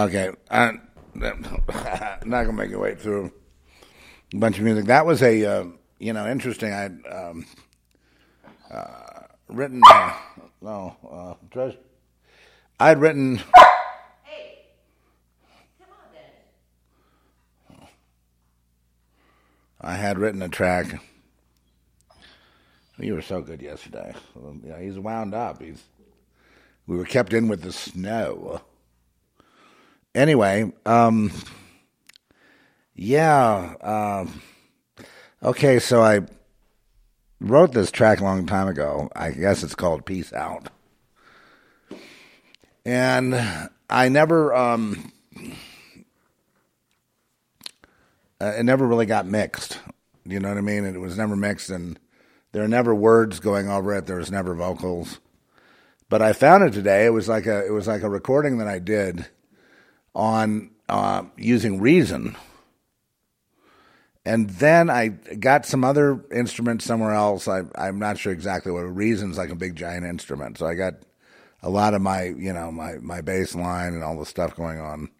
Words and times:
Okay, 0.00 0.30
I'm 0.50 0.80
not 1.14 1.36
gonna 2.24 2.52
make 2.54 2.70
you 2.70 2.78
wait 2.78 2.98
through 2.98 3.30
a 4.32 4.36
bunch 4.38 4.56
of 4.56 4.64
music. 4.64 4.86
That 4.86 5.04
was 5.04 5.22
a 5.22 5.44
uh, 5.44 5.64
you 5.98 6.14
know 6.14 6.26
interesting. 6.26 6.72
I 6.72 6.86
um, 6.86 7.44
uh, 8.72 9.24
written 9.48 9.82
uh, 9.86 10.16
no 10.62 10.96
uh, 11.06 11.34
treasure. 11.50 11.76
I'd 12.78 12.98
written. 12.98 13.42
I 19.82 19.94
had 19.96 20.18
written 20.18 20.40
a 20.40 20.48
track. 20.48 20.98
You 22.98 23.12
were 23.12 23.22
so 23.22 23.42
good 23.42 23.60
yesterday. 23.60 24.14
You 24.34 24.60
know, 24.62 24.76
he's 24.76 24.98
wound 24.98 25.34
up. 25.34 25.60
He's. 25.60 25.82
We 26.86 26.96
were 26.96 27.04
kept 27.04 27.34
in 27.34 27.48
with 27.48 27.60
the 27.60 27.72
snow. 27.72 28.62
Anyway, 30.14 30.72
um, 30.86 31.30
yeah. 32.94 33.74
Um, 33.80 34.42
okay, 35.42 35.78
so 35.78 36.02
I 36.02 36.20
wrote 37.40 37.72
this 37.72 37.90
track 37.90 38.20
a 38.20 38.24
long 38.24 38.46
time 38.46 38.66
ago. 38.66 39.08
I 39.14 39.30
guess 39.30 39.62
it's 39.62 39.76
called 39.76 40.04
"Peace 40.04 40.32
Out," 40.32 40.68
and 42.84 43.70
I 43.88 44.08
never. 44.08 44.54
Um, 44.54 45.12
uh, 48.40 48.54
it 48.58 48.64
never 48.64 48.86
really 48.86 49.06
got 49.06 49.26
mixed. 49.26 49.78
You 50.24 50.40
know 50.40 50.48
what 50.48 50.58
I 50.58 50.62
mean? 50.62 50.84
It 50.84 51.00
was 51.00 51.16
never 51.16 51.36
mixed, 51.36 51.70
and 51.70 52.00
there 52.50 52.64
are 52.64 52.68
never 52.68 52.94
words 52.94 53.38
going 53.38 53.68
over 53.68 53.94
it. 53.94 54.06
There 54.06 54.16
was 54.16 54.30
never 54.30 54.54
vocals. 54.54 55.20
But 56.08 56.20
I 56.20 56.32
found 56.32 56.64
it 56.64 56.72
today. 56.72 57.06
It 57.06 57.10
was 57.10 57.28
like 57.28 57.46
a 57.46 57.64
it 57.64 57.70
was 57.70 57.86
like 57.86 58.02
a 58.02 58.10
recording 58.10 58.58
that 58.58 58.66
I 58.66 58.80
did 58.80 59.28
on 60.14 60.70
uh, 60.88 61.24
using 61.36 61.80
Reason, 61.80 62.36
and 64.24 64.50
then 64.50 64.90
I 64.90 65.08
got 65.08 65.66
some 65.66 65.84
other 65.84 66.24
instruments 66.32 66.84
somewhere 66.84 67.14
else. 67.14 67.48
I, 67.48 67.62
I'm 67.76 67.98
not 67.98 68.18
sure 68.18 68.32
exactly 68.32 68.72
what. 68.72 68.80
Reason's 68.80 69.38
like 69.38 69.50
a 69.50 69.56
big 69.56 69.76
giant 69.76 70.04
instrument, 70.04 70.58
so 70.58 70.66
I 70.66 70.74
got 70.74 70.94
a 71.62 71.70
lot 71.70 71.94
of 71.94 72.02
my 72.02 72.24
you 72.24 72.52
know 72.52 72.70
my 72.70 72.94
my 72.98 73.20
bass 73.20 73.54
line 73.54 73.94
and 73.94 74.02
all 74.02 74.18
the 74.18 74.26
stuff 74.26 74.56
going 74.56 74.80
on 74.80 75.10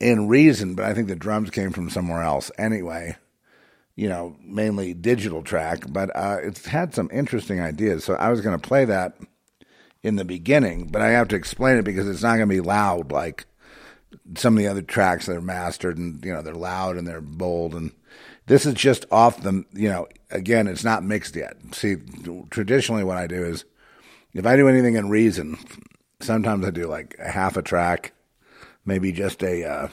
in 0.00 0.28
Reason, 0.28 0.74
but 0.74 0.84
I 0.84 0.94
think 0.94 1.08
the 1.08 1.16
drums 1.16 1.50
came 1.50 1.70
from 1.70 1.90
somewhere 1.90 2.22
else 2.22 2.50
anyway. 2.58 3.16
You 3.96 4.08
know, 4.08 4.36
mainly 4.40 4.94
digital 4.94 5.42
track, 5.42 5.82
but 5.88 6.14
uh, 6.14 6.36
it's 6.40 6.66
had 6.66 6.94
some 6.94 7.10
interesting 7.12 7.60
ideas. 7.60 8.04
So 8.04 8.14
I 8.14 8.28
was 8.30 8.40
going 8.40 8.56
to 8.56 8.68
play 8.68 8.84
that 8.84 9.18
in 10.04 10.14
the 10.14 10.24
beginning, 10.24 10.86
but 10.86 11.02
I 11.02 11.08
have 11.08 11.26
to 11.28 11.36
explain 11.36 11.78
it 11.78 11.84
because 11.84 12.08
it's 12.08 12.22
not 12.22 12.36
going 12.36 12.48
to 12.48 12.54
be 12.54 12.60
loud 12.60 13.10
like 13.10 13.46
some 14.36 14.54
of 14.54 14.58
the 14.58 14.68
other 14.68 14.82
tracks 14.82 15.26
that 15.26 15.36
are 15.36 15.40
mastered 15.40 15.98
and 15.98 16.24
you 16.24 16.32
know 16.32 16.42
they're 16.42 16.54
loud 16.54 16.96
and 16.96 17.06
they're 17.06 17.20
bold. 17.20 17.74
And 17.74 17.92
this 18.46 18.66
is 18.66 18.74
just 18.74 19.06
off 19.10 19.42
the 19.42 19.64
you 19.72 19.88
know 19.88 20.08
again 20.30 20.66
it's 20.66 20.84
not 20.84 21.04
mixed 21.04 21.36
yet. 21.36 21.56
See 21.72 21.96
traditionally 22.50 23.04
what 23.04 23.16
i 23.16 23.26
do 23.26 23.44
is 23.44 23.64
if 24.34 24.46
i 24.46 24.56
do 24.56 24.68
anything 24.68 24.94
in 24.94 25.08
reason 25.08 25.58
sometimes 26.20 26.66
i 26.66 26.70
do 26.70 26.86
like 26.86 27.16
a 27.18 27.30
half 27.30 27.56
a 27.56 27.62
track 27.62 28.12
maybe 28.84 29.12
just 29.12 29.42
a 29.42 29.64
uh, 29.64 29.88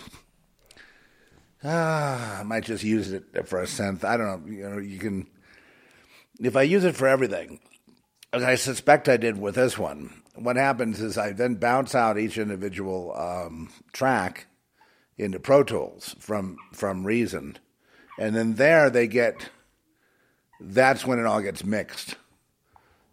ah, 1.63 2.39
i 2.39 2.43
might 2.43 2.63
just 2.63 2.83
use 2.83 3.11
it 3.11 3.47
for 3.47 3.61
a 3.61 3.65
synth. 3.65 4.03
I 4.03 4.17
don't 4.17 4.45
know 4.45 4.51
you 4.51 4.69
know 4.69 4.77
you 4.79 4.99
can 4.99 5.27
if 6.39 6.55
i 6.55 6.63
use 6.63 6.83
it 6.83 6.95
for 6.95 7.07
everything 7.07 7.59
as 8.33 8.43
i 8.43 8.55
suspect 8.55 9.09
i 9.09 9.17
did 9.17 9.39
with 9.39 9.55
this 9.55 9.77
one 9.77 10.21
what 10.35 10.55
happens 10.55 11.01
is 11.01 11.17
I 11.17 11.31
then 11.31 11.55
bounce 11.55 11.95
out 11.95 12.19
each 12.19 12.37
individual 12.37 13.15
um, 13.15 13.69
track 13.93 14.47
into 15.17 15.39
Pro 15.39 15.63
Tools 15.63 16.15
from 16.19 16.57
from 16.73 17.05
Reason, 17.05 17.57
and 18.19 18.35
then 18.35 18.55
there 18.55 18.89
they 18.89 19.07
get. 19.07 19.49
That's 20.59 21.05
when 21.05 21.19
it 21.19 21.25
all 21.25 21.41
gets 21.41 21.65
mixed 21.65 22.15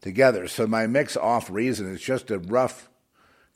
together. 0.01 0.47
So 0.47 0.67
my 0.67 0.87
mix 0.87 1.17
off 1.17 1.51
Reason 1.51 1.93
is 1.93 2.01
just 2.01 2.31
a 2.31 2.39
rough, 2.39 2.89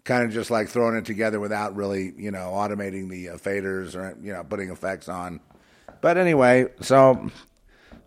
kind 0.05 0.25
of 0.25 0.33
just 0.33 0.51
like 0.51 0.69
throwing 0.69 0.97
it 0.97 1.05
together 1.05 1.39
without 1.39 1.77
really, 1.77 2.13
you 2.17 2.33
know, 2.33 2.51
automating 2.53 3.09
the 3.09 3.31
uh, 3.31 3.37
faders 3.37 3.95
or 3.95 4.17
you 4.23 4.33
know 4.33 4.45
putting 4.45 4.71
effects 4.71 5.09
on. 5.09 5.41
But 6.01 6.17
anyway, 6.17 6.67
so 6.81 7.31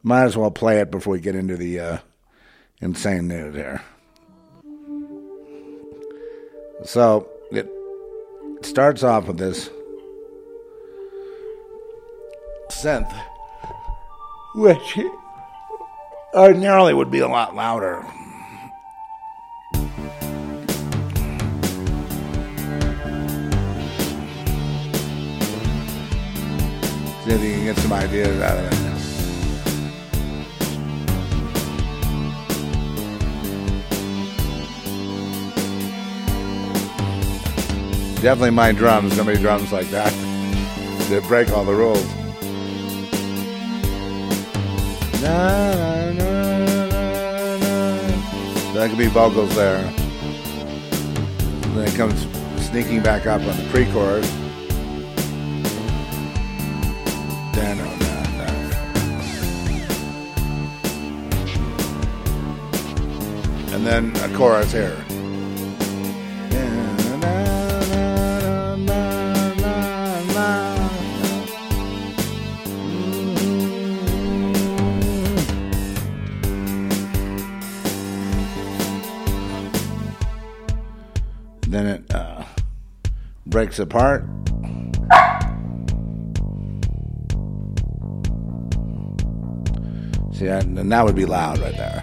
might 0.03 0.23
as 0.23 0.37
well 0.37 0.51
play 0.51 0.79
it 0.79 0.91
before 0.91 1.13
we 1.13 1.19
get 1.19 1.35
into 1.35 1.57
the 1.57 1.79
uh, 1.79 1.97
insane 2.81 3.27
news 3.27 3.55
here. 3.55 3.81
So 6.83 7.29
it 7.51 7.69
starts 8.61 9.03
off 9.03 9.27
with 9.27 9.37
this 9.37 9.69
synth, 12.69 13.13
which 14.55 14.97
ordinarily 16.33 16.93
would 16.93 17.11
be 17.11 17.19
a 17.19 17.27
lot 17.27 17.55
louder. 17.55 18.03
See 27.25 27.35
if 27.35 27.43
you 27.43 27.53
can 27.53 27.65
get 27.65 27.77
some 27.77 27.93
ideas 27.93 28.41
out 28.41 28.57
of 28.57 28.71
it. 28.71 28.78
Definitely 38.21 38.51
my 38.51 38.71
drums. 38.73 39.15
Nobody 39.15 39.37
drums 39.39 39.71
like 39.71 39.87
that. 39.91 40.11
They 41.09 41.19
break 41.21 41.51
all 41.51 41.63
the 41.63 41.73
rules. 41.73 42.05
Na, 45.21 46.11
na, 46.11 46.57
na, 46.85 46.99
that 48.73 48.89
could 48.89 48.97
be 48.97 49.07
vocals 49.07 49.55
there. 49.55 49.81
Then 51.73 51.87
it 51.87 51.95
comes 51.95 52.27
sneaking 52.67 53.01
back 53.01 53.25
up 53.25 53.41
on 53.41 53.55
the 53.57 53.67
pre-chorus. 53.71 54.29
And 63.71 63.87
then 63.87 64.13
a 64.17 64.35
chorus 64.35 64.73
here. 64.73 64.97
Breaks 83.59 83.79
apart. 83.79 84.23
See, 90.31 90.45
that, 90.45 90.63
and 90.63 90.89
that 90.89 91.03
would 91.03 91.17
be 91.17 91.25
loud 91.25 91.59
right 91.59 91.75
there. 91.75 92.01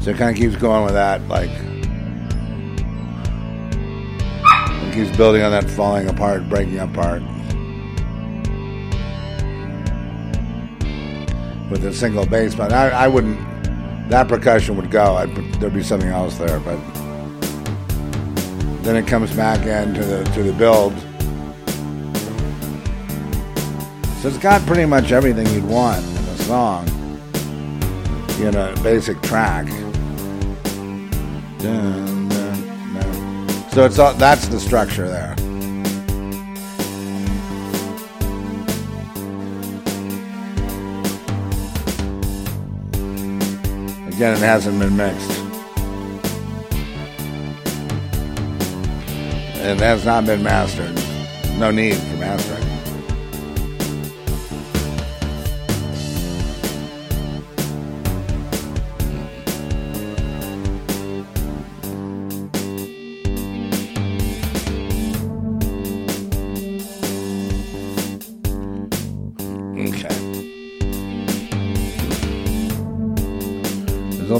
So 0.00 0.10
it 0.10 0.16
kind 0.16 0.30
of 0.30 0.36
keeps 0.36 0.56
going 0.56 0.84
with 0.84 0.94
that, 0.94 1.28
like 1.28 1.50
it 4.90 4.94
keeps 4.94 5.16
building 5.16 5.42
on 5.42 5.50
that 5.52 5.68
falling 5.70 6.08
apart, 6.08 6.48
breaking 6.48 6.78
apart. 6.78 7.22
With 11.70 11.84
a 11.84 11.92
single 11.94 12.26
bass, 12.26 12.54
but 12.54 12.72
I, 12.72 12.90
I 12.90 13.08
wouldn't. 13.08 13.38
That 14.08 14.26
percussion 14.26 14.76
would 14.76 14.90
go. 14.90 15.16
I'd, 15.16 15.34
there'd 15.60 15.72
be 15.72 15.84
something 15.84 16.08
else 16.08 16.36
there, 16.36 16.58
but 16.60 16.78
then 18.82 18.96
it 18.96 19.06
comes 19.06 19.30
back 19.32 19.60
into 19.66 20.04
the 20.04 20.24
to 20.24 20.42
the 20.42 20.52
build. 20.52 20.92
So 24.20 24.28
it's 24.28 24.38
got 24.38 24.60
pretty 24.66 24.86
much 24.86 25.12
everything 25.12 25.46
you'd 25.54 25.64
want 25.64 26.04
in 26.04 26.16
a 26.16 26.36
song 26.38 26.88
in 28.40 28.56
a 28.56 28.74
basic 28.82 29.20
track. 29.22 29.66
Dun. 31.58 32.09
So 33.72 33.84
it's 33.84 34.00
all, 34.00 34.14
that's 34.14 34.48
the 34.48 34.58
structure 34.58 35.06
there. 35.06 35.32
Again, 44.08 44.34
it 44.34 44.40
hasn't 44.40 44.78
been 44.80 44.96
mixed. 44.96 45.30
It 49.62 49.78
has 49.78 50.04
not 50.04 50.26
been 50.26 50.42
mastered. 50.42 50.94
No 51.58 51.70
need. 51.70 52.09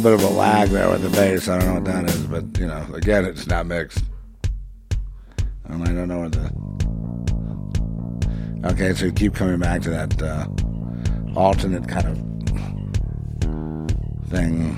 little 0.00 0.18
bit 0.18 0.26
of 0.26 0.32
a 0.34 0.38
lag 0.38 0.68
there 0.70 0.88
with 0.88 1.02
the 1.02 1.10
bass. 1.10 1.46
I 1.48 1.58
don't 1.58 1.68
know 1.68 1.74
what 1.74 1.84
that 1.84 2.08
is, 2.08 2.22
but 2.22 2.58
you 2.58 2.66
know, 2.66 2.86
again, 2.94 3.26
it's 3.26 3.46
not 3.46 3.66
mixed. 3.66 4.02
And 5.64 5.82
I 5.82 5.92
don't 5.92 6.08
know 6.08 6.20
what 6.20 6.32
the. 6.32 6.50
Okay, 8.72 8.94
so 8.94 9.10
keep 9.10 9.34
coming 9.34 9.58
back 9.58 9.82
to 9.82 9.90
that 9.90 10.22
uh, 10.22 10.46
alternate 11.36 11.86
kind 11.88 12.06
of 12.06 12.16
thing. 14.30 14.76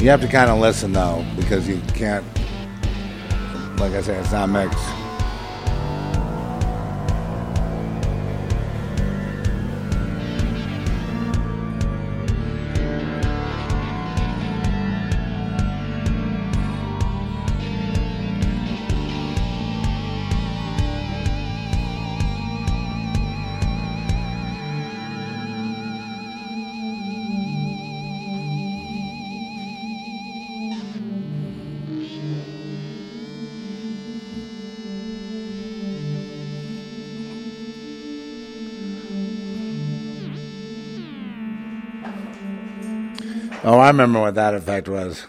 You 0.00 0.10
have 0.10 0.20
to 0.20 0.28
kind 0.28 0.50
of 0.50 0.58
listen 0.58 0.92
though, 0.92 1.24
because 1.36 1.68
you 1.68 1.80
can't. 1.94 2.24
Like 3.78 3.92
I 3.92 4.00
said, 4.00 4.20
it's 4.20 4.32
not 4.32 4.48
mixed. 4.48 4.95
I 43.86 43.90
remember 43.90 44.18
what 44.18 44.34
that 44.34 44.52
effect 44.52 44.88
was. 44.88 45.28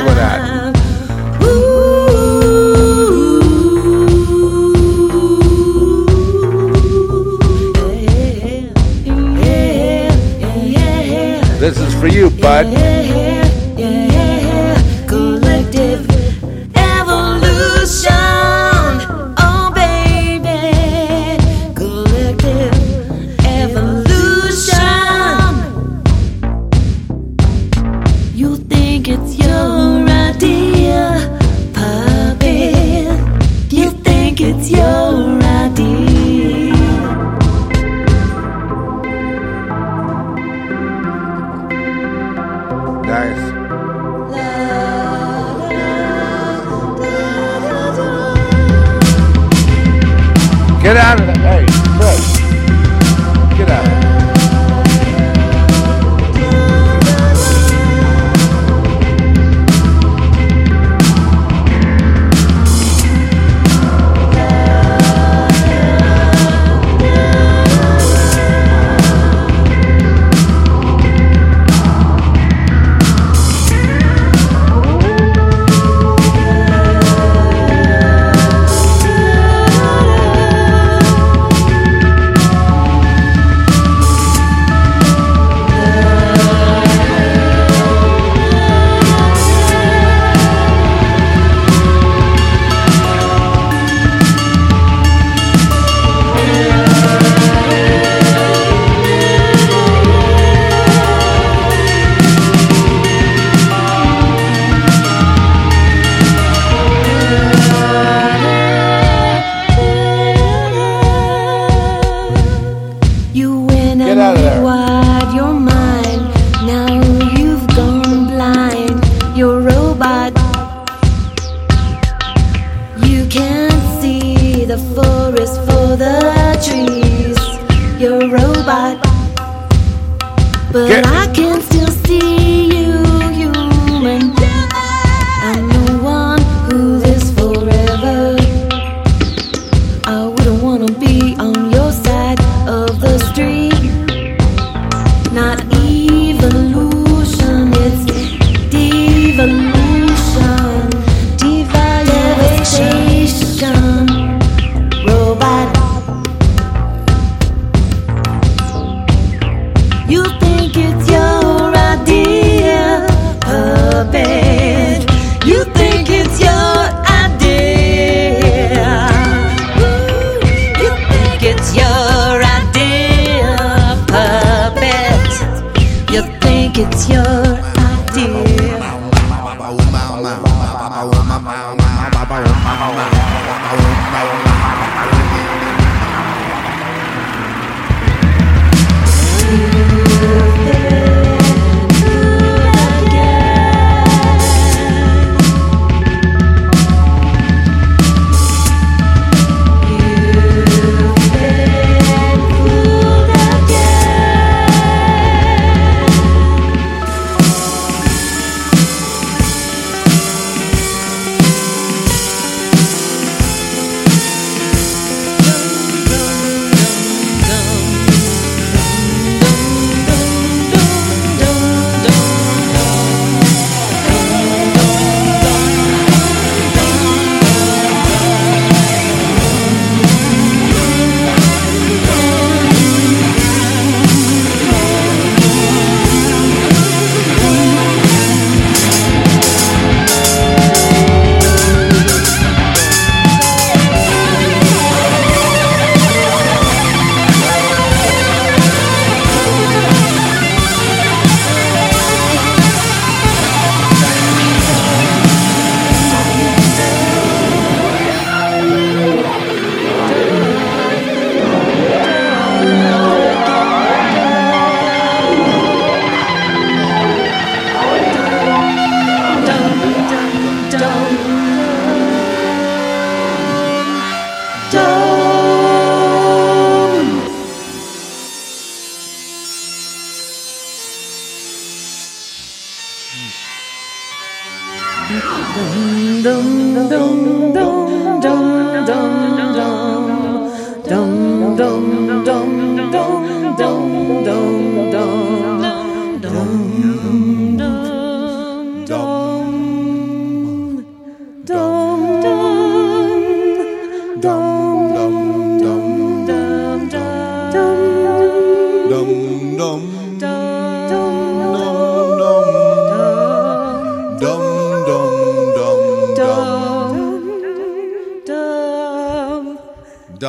bitácora. 0.00 0.27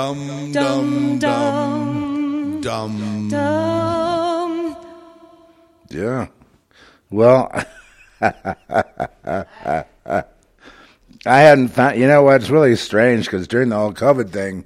Dum 0.09 1.19
dum 1.19 2.61
dum 2.61 3.29
dum. 3.29 4.75
Yeah. 5.89 6.27
Well, 7.11 7.51
I 8.19 8.55
hadn't 11.25 11.67
found. 11.67 11.99
You 11.99 12.07
know 12.07 12.23
what's 12.23 12.49
really 12.49 12.75
strange 12.75 13.25
because 13.25 13.47
during 13.47 13.69
the 13.69 13.75
whole 13.75 13.93
COVID 13.93 14.31
thing, 14.31 14.65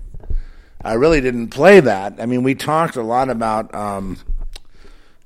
I 0.81 0.93
really 0.93 1.19
didn't 1.19 1.49
play 1.49 1.81
that. 1.81 2.21
I 2.21 2.25
mean, 2.25 2.43
we 2.43 2.55
talked 2.55 2.95
a 2.95 3.03
lot 3.03 3.29
about, 3.29 3.75
um, 3.75 4.19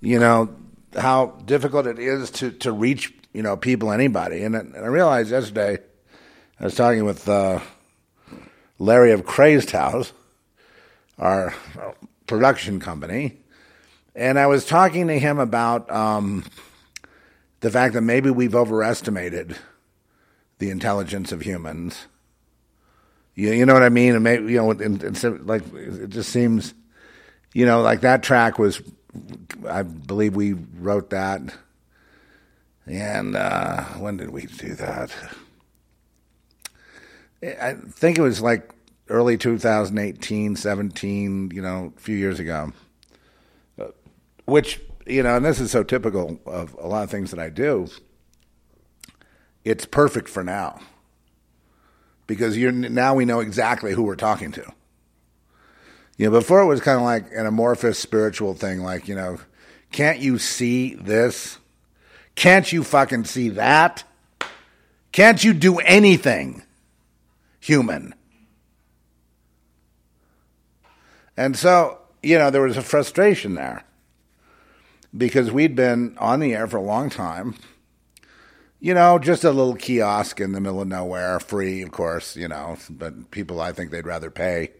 you 0.01 0.17
know, 0.17 0.49
how 0.95 1.27
difficult 1.45 1.85
it 1.85 1.99
is 1.99 2.31
to 2.31 2.49
to 2.53 2.71
reach 2.71 3.13
you 3.33 3.43
know 3.43 3.55
people, 3.55 3.91
anybody, 3.91 4.41
and, 4.41 4.55
and 4.55 4.75
I 4.75 4.87
realized 4.87 5.29
yesterday 5.29 5.77
I 6.59 6.63
was 6.63 6.73
talking 6.73 7.05
with 7.05 7.29
uh, 7.29 7.59
Larry 8.79 9.11
of 9.11 9.25
Crazed 9.25 9.71
House, 9.71 10.13
our 11.17 11.53
production 12.27 12.79
company, 12.79 13.37
and 14.15 14.39
I 14.39 14.47
was 14.47 14.65
talking 14.65 15.07
to 15.07 15.19
him 15.19 15.39
about 15.39 15.89
um, 15.91 16.43
the 17.61 17.71
fact 17.71 17.93
that 17.93 18.01
maybe 18.01 18.29
we've 18.29 18.55
overestimated 18.55 19.55
the 20.59 20.69
intelligence 20.69 21.31
of 21.31 21.41
humans. 21.41 22.07
You, 23.35 23.51
you 23.51 23.65
know 23.65 23.73
what 23.73 23.83
I 23.83 23.89
mean? 23.89 24.15
And 24.15 24.23
maybe 24.23 24.53
you 24.53 24.57
know, 24.57 24.71
and 24.71 25.47
like 25.47 25.61
it 25.73 26.09
just 26.09 26.31
seems, 26.31 26.73
you 27.53 27.65
know, 27.65 27.81
like 27.81 28.01
that 28.01 28.23
track 28.23 28.59
was. 28.59 28.81
I 29.67 29.81
believe 29.81 30.35
we 30.35 30.53
wrote 30.53 31.09
that, 31.09 31.41
and 32.85 33.35
uh, 33.35 33.83
when 33.95 34.17
did 34.17 34.29
we 34.29 34.45
do 34.45 34.75
that? 34.75 35.11
I 37.43 37.73
think 37.73 38.17
it 38.17 38.21
was 38.21 38.41
like 38.41 38.73
early 39.09 39.37
2018, 39.37 40.55
17, 40.55 41.51
you 41.53 41.61
know, 41.61 41.93
a 41.95 41.99
few 41.99 42.15
years 42.15 42.39
ago. 42.39 42.73
Uh, 43.79 43.87
which, 44.45 44.81
you 45.05 45.23
know, 45.23 45.35
and 45.35 45.45
this 45.45 45.59
is 45.59 45.71
so 45.71 45.83
typical 45.83 46.39
of 46.45 46.73
a 46.79 46.87
lot 46.87 47.03
of 47.03 47.11
things 47.11 47.31
that 47.31 47.39
I 47.39 47.49
do. 47.49 47.87
It's 49.63 49.85
perfect 49.85 50.29
for 50.29 50.43
now. 50.43 50.79
Because 52.25 52.57
you're 52.57 52.71
now 52.73 53.15
we 53.15 53.23
know 53.23 53.39
exactly 53.39 53.93
who 53.93 54.03
we're 54.03 54.15
talking 54.15 54.51
to. 54.53 54.73
You 56.17 56.25
know, 56.25 56.31
before 56.31 56.61
it 56.61 56.65
was 56.65 56.81
kind 56.81 56.97
of 56.97 57.03
like 57.03 57.31
an 57.31 57.45
amorphous 57.45 57.99
spiritual 57.99 58.53
thing, 58.53 58.81
like, 58.81 59.07
you 59.07 59.15
know, 59.15 59.39
can't 59.91 60.19
you 60.19 60.39
see 60.39 60.95
this? 60.95 61.59
Can't 62.35 62.71
you 62.71 62.83
fucking 62.83 63.25
see 63.25 63.49
that? 63.49 64.03
Can't 65.11 65.43
you 65.43 65.53
do 65.53 65.77
anything? 65.79 66.63
Human. 67.67 68.15
And 71.35 71.55
so, 71.55 71.99
you 72.23 72.37
know, 72.37 72.49
there 72.49 72.61
was 72.61 72.77
a 72.77 72.81
frustration 72.81 73.55
there 73.55 73.83
because 75.15 75.51
we'd 75.51 75.75
been 75.75 76.17
on 76.17 76.39
the 76.39 76.55
air 76.55 76.67
for 76.67 76.77
a 76.77 76.81
long 76.81 77.09
time 77.09 77.55
you 78.79 78.93
know, 78.93 79.17
just 79.17 79.43
a 79.43 79.51
little 79.51 79.75
kiosk 79.75 80.39
in 80.39 80.51
the 80.51 80.61
middle 80.61 80.81
of 80.81 80.87
nowhere, 80.87 81.39
free, 81.39 81.81
of 81.81 81.91
course, 81.91 82.35
you 82.35 82.47
know, 82.47 82.77
but 82.89 83.31
people, 83.31 83.59
I 83.59 83.71
think 83.71 83.91
they'd 83.91 84.05
rather 84.05 84.29
pay 84.29 84.71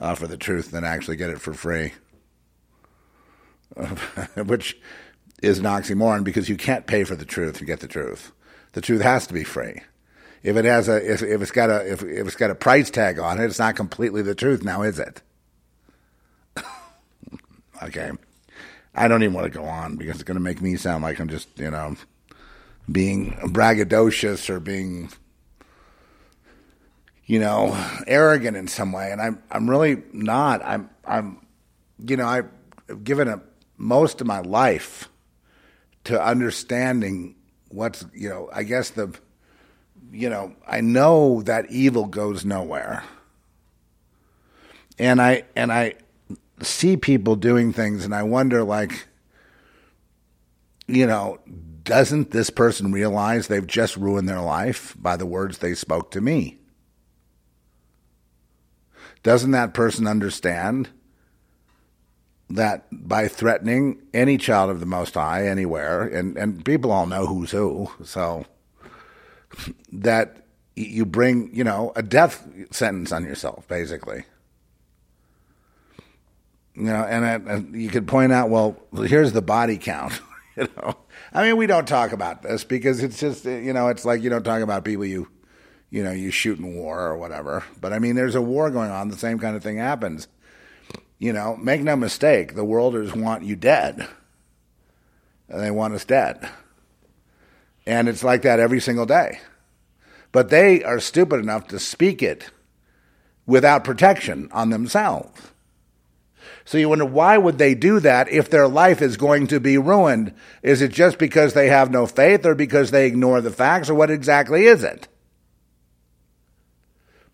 uh, 0.00 0.14
for 0.14 0.26
the 0.26 0.38
truth 0.38 0.70
than 0.70 0.84
actually 0.84 1.16
get 1.16 1.30
it 1.30 1.40
for 1.40 1.52
free. 1.52 1.92
Which 4.36 4.78
is 5.42 5.58
an 5.58 5.64
oxymoron 5.64 6.24
because 6.24 6.48
you 6.48 6.56
can't 6.56 6.86
pay 6.86 7.04
for 7.04 7.14
the 7.14 7.26
truth 7.26 7.58
to 7.58 7.66
get 7.66 7.80
the 7.80 7.88
truth. 7.88 8.32
The 8.72 8.80
truth 8.80 9.02
has 9.02 9.26
to 9.26 9.34
be 9.34 9.44
free. 9.44 9.82
If 10.42 10.56
it 10.56 10.64
has 10.64 10.88
a 10.88 11.12
if, 11.12 11.22
if 11.22 11.42
it's 11.42 11.50
got 11.50 11.70
a 11.70 11.92
if, 11.92 12.02
if 12.02 12.26
it's 12.26 12.36
got 12.36 12.50
a 12.50 12.54
price 12.54 12.90
tag 12.90 13.18
on 13.18 13.40
it, 13.40 13.44
it's 13.44 13.58
not 13.58 13.76
completely 13.76 14.22
the 14.22 14.34
truth 14.34 14.62
now, 14.62 14.82
is 14.82 14.98
it? 14.98 15.22
okay. 17.82 18.12
I 18.96 19.08
don't 19.08 19.22
even 19.22 19.34
want 19.34 19.52
to 19.52 19.58
go 19.58 19.64
on 19.64 19.96
because 19.96 20.14
it's 20.14 20.24
going 20.24 20.36
to 20.36 20.42
make 20.42 20.62
me 20.62 20.76
sound 20.76 21.02
like 21.02 21.20
I'm 21.20 21.28
just, 21.28 21.48
you 21.58 21.70
know, 21.70 21.96
being 22.90 23.32
braggadocious 23.32 24.48
or 24.48 24.58
being, 24.58 25.10
you 27.26 27.38
know, 27.38 27.76
arrogant 28.06 28.56
in 28.56 28.68
some 28.68 28.92
way. 28.92 29.12
And 29.12 29.20
I'm, 29.20 29.42
I'm 29.50 29.68
really 29.68 30.02
not. 30.12 30.64
I'm, 30.64 30.88
I'm, 31.04 31.46
you 31.98 32.16
know, 32.16 32.26
I've 32.26 32.48
given 33.04 33.28
a, 33.28 33.42
most 33.76 34.22
of 34.22 34.26
my 34.26 34.40
life 34.40 35.10
to 36.04 36.22
understanding 36.22 37.34
what's, 37.68 38.06
you 38.14 38.30
know, 38.30 38.48
I 38.50 38.62
guess 38.62 38.90
the, 38.90 39.14
you 40.12 40.30
know, 40.30 40.54
I 40.66 40.80
know 40.80 41.42
that 41.42 41.70
evil 41.70 42.06
goes 42.06 42.44
nowhere. 42.44 43.04
And 44.98 45.20
I, 45.20 45.44
and 45.54 45.72
I 45.72 45.94
see 46.62 46.96
people 46.96 47.36
doing 47.36 47.72
things 47.72 48.04
and 48.04 48.14
I 48.14 48.22
wonder, 48.22 48.64
like, 48.64 49.06
you 50.86 51.06
know, 51.06 51.38
doesn't 51.82 52.30
this 52.30 52.50
person 52.50 52.92
realize 52.92 53.46
they've 53.46 53.66
just 53.66 53.96
ruined 53.96 54.28
their 54.28 54.40
life 54.40 54.94
by 54.98 55.16
the 55.16 55.26
words 55.26 55.58
they 55.58 55.74
spoke 55.74 56.10
to 56.12 56.20
me? 56.20 56.58
Doesn't 59.22 59.50
that 59.52 59.74
person 59.74 60.06
understand 60.06 60.88
that 62.48 62.86
by 62.92 63.28
threatening 63.28 64.00
any 64.14 64.38
child 64.38 64.70
of 64.70 64.80
the 64.80 64.86
Most 64.86 65.14
High 65.14 65.46
anywhere, 65.46 66.02
and, 66.02 66.36
and 66.36 66.64
people 66.64 66.92
all 66.92 67.06
know 67.06 67.26
who's 67.26 67.50
who, 67.50 67.90
so 68.04 68.46
that 69.92 70.46
you 70.76 71.06
bring, 71.06 71.54
you 71.54 71.64
know, 71.64 71.92
a 71.96 72.02
death 72.02 72.46
sentence 72.70 73.12
on 73.12 73.24
yourself, 73.24 73.66
basically. 73.66 74.24
You 76.74 76.84
know, 76.84 77.04
and, 77.04 77.48
and 77.48 77.80
you 77.82 77.88
could 77.88 78.06
point 78.06 78.32
out, 78.32 78.50
well, 78.50 78.76
here's 78.94 79.32
the 79.32 79.40
body 79.40 79.78
count. 79.78 80.20
you 80.56 80.68
know, 80.76 80.94
I 81.32 81.42
mean, 81.42 81.56
we 81.56 81.66
don't 81.66 81.88
talk 81.88 82.12
about 82.12 82.42
this 82.42 82.64
because 82.64 83.02
it's 83.02 83.18
just, 83.18 83.46
you 83.46 83.72
know, 83.72 83.88
it's 83.88 84.04
like 84.04 84.22
you 84.22 84.28
don't 84.28 84.44
talk 84.44 84.60
about 84.60 84.84
people 84.84 85.06
you, 85.06 85.28
you 85.90 86.04
know, 86.04 86.12
you 86.12 86.30
shoot 86.30 86.58
in 86.58 86.74
war 86.74 87.00
or 87.00 87.16
whatever. 87.16 87.64
But 87.80 87.94
I 87.94 87.98
mean, 87.98 88.14
there's 88.14 88.34
a 88.34 88.42
war 88.42 88.70
going 88.70 88.90
on. 88.90 89.08
The 89.08 89.16
same 89.16 89.38
kind 89.38 89.56
of 89.56 89.62
thing 89.62 89.78
happens. 89.78 90.28
You 91.18 91.32
know, 91.32 91.56
make 91.56 91.80
no 91.80 91.96
mistake, 91.96 92.54
the 92.54 92.64
worlders 92.64 93.14
want 93.14 93.42
you 93.42 93.56
dead. 93.56 94.06
And 95.48 95.62
they 95.62 95.70
want 95.70 95.94
us 95.94 96.04
dead. 96.04 96.46
And 97.86 98.08
it's 98.08 98.24
like 98.24 98.42
that 98.42 98.60
every 98.60 98.80
single 98.80 99.06
day. 99.06 99.40
But 100.32 100.50
they 100.50 100.82
are 100.82 101.00
stupid 101.00 101.40
enough 101.40 101.68
to 101.68 101.78
speak 101.78 102.22
it 102.22 102.50
without 103.46 103.84
protection 103.84 104.48
on 104.52 104.70
themselves. 104.70 105.40
So 106.64 106.78
you 106.78 106.88
wonder 106.88 107.04
why 107.04 107.38
would 107.38 107.58
they 107.58 107.74
do 107.74 108.00
that 108.00 108.28
if 108.28 108.50
their 108.50 108.66
life 108.66 109.00
is 109.00 109.16
going 109.16 109.46
to 109.48 109.60
be 109.60 109.78
ruined? 109.78 110.34
Is 110.62 110.82
it 110.82 110.90
just 110.90 111.16
because 111.16 111.54
they 111.54 111.68
have 111.68 111.92
no 111.92 112.06
faith 112.06 112.44
or 112.44 112.56
because 112.56 112.90
they 112.90 113.06
ignore 113.06 113.40
the 113.40 113.52
facts 113.52 113.88
or 113.88 113.94
what 113.94 114.10
exactly 114.10 114.64
is 114.64 114.82
it? 114.82 115.06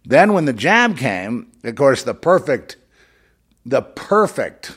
Then 0.05 0.35
when 0.35 0.45
the 0.45 0.53
jab 0.53 0.99
came, 0.99 1.51
of 1.65 1.75
course 1.77 2.03
the 2.03 2.15
perfect 2.15 2.77
the 3.65 3.83
perfect 3.83 4.77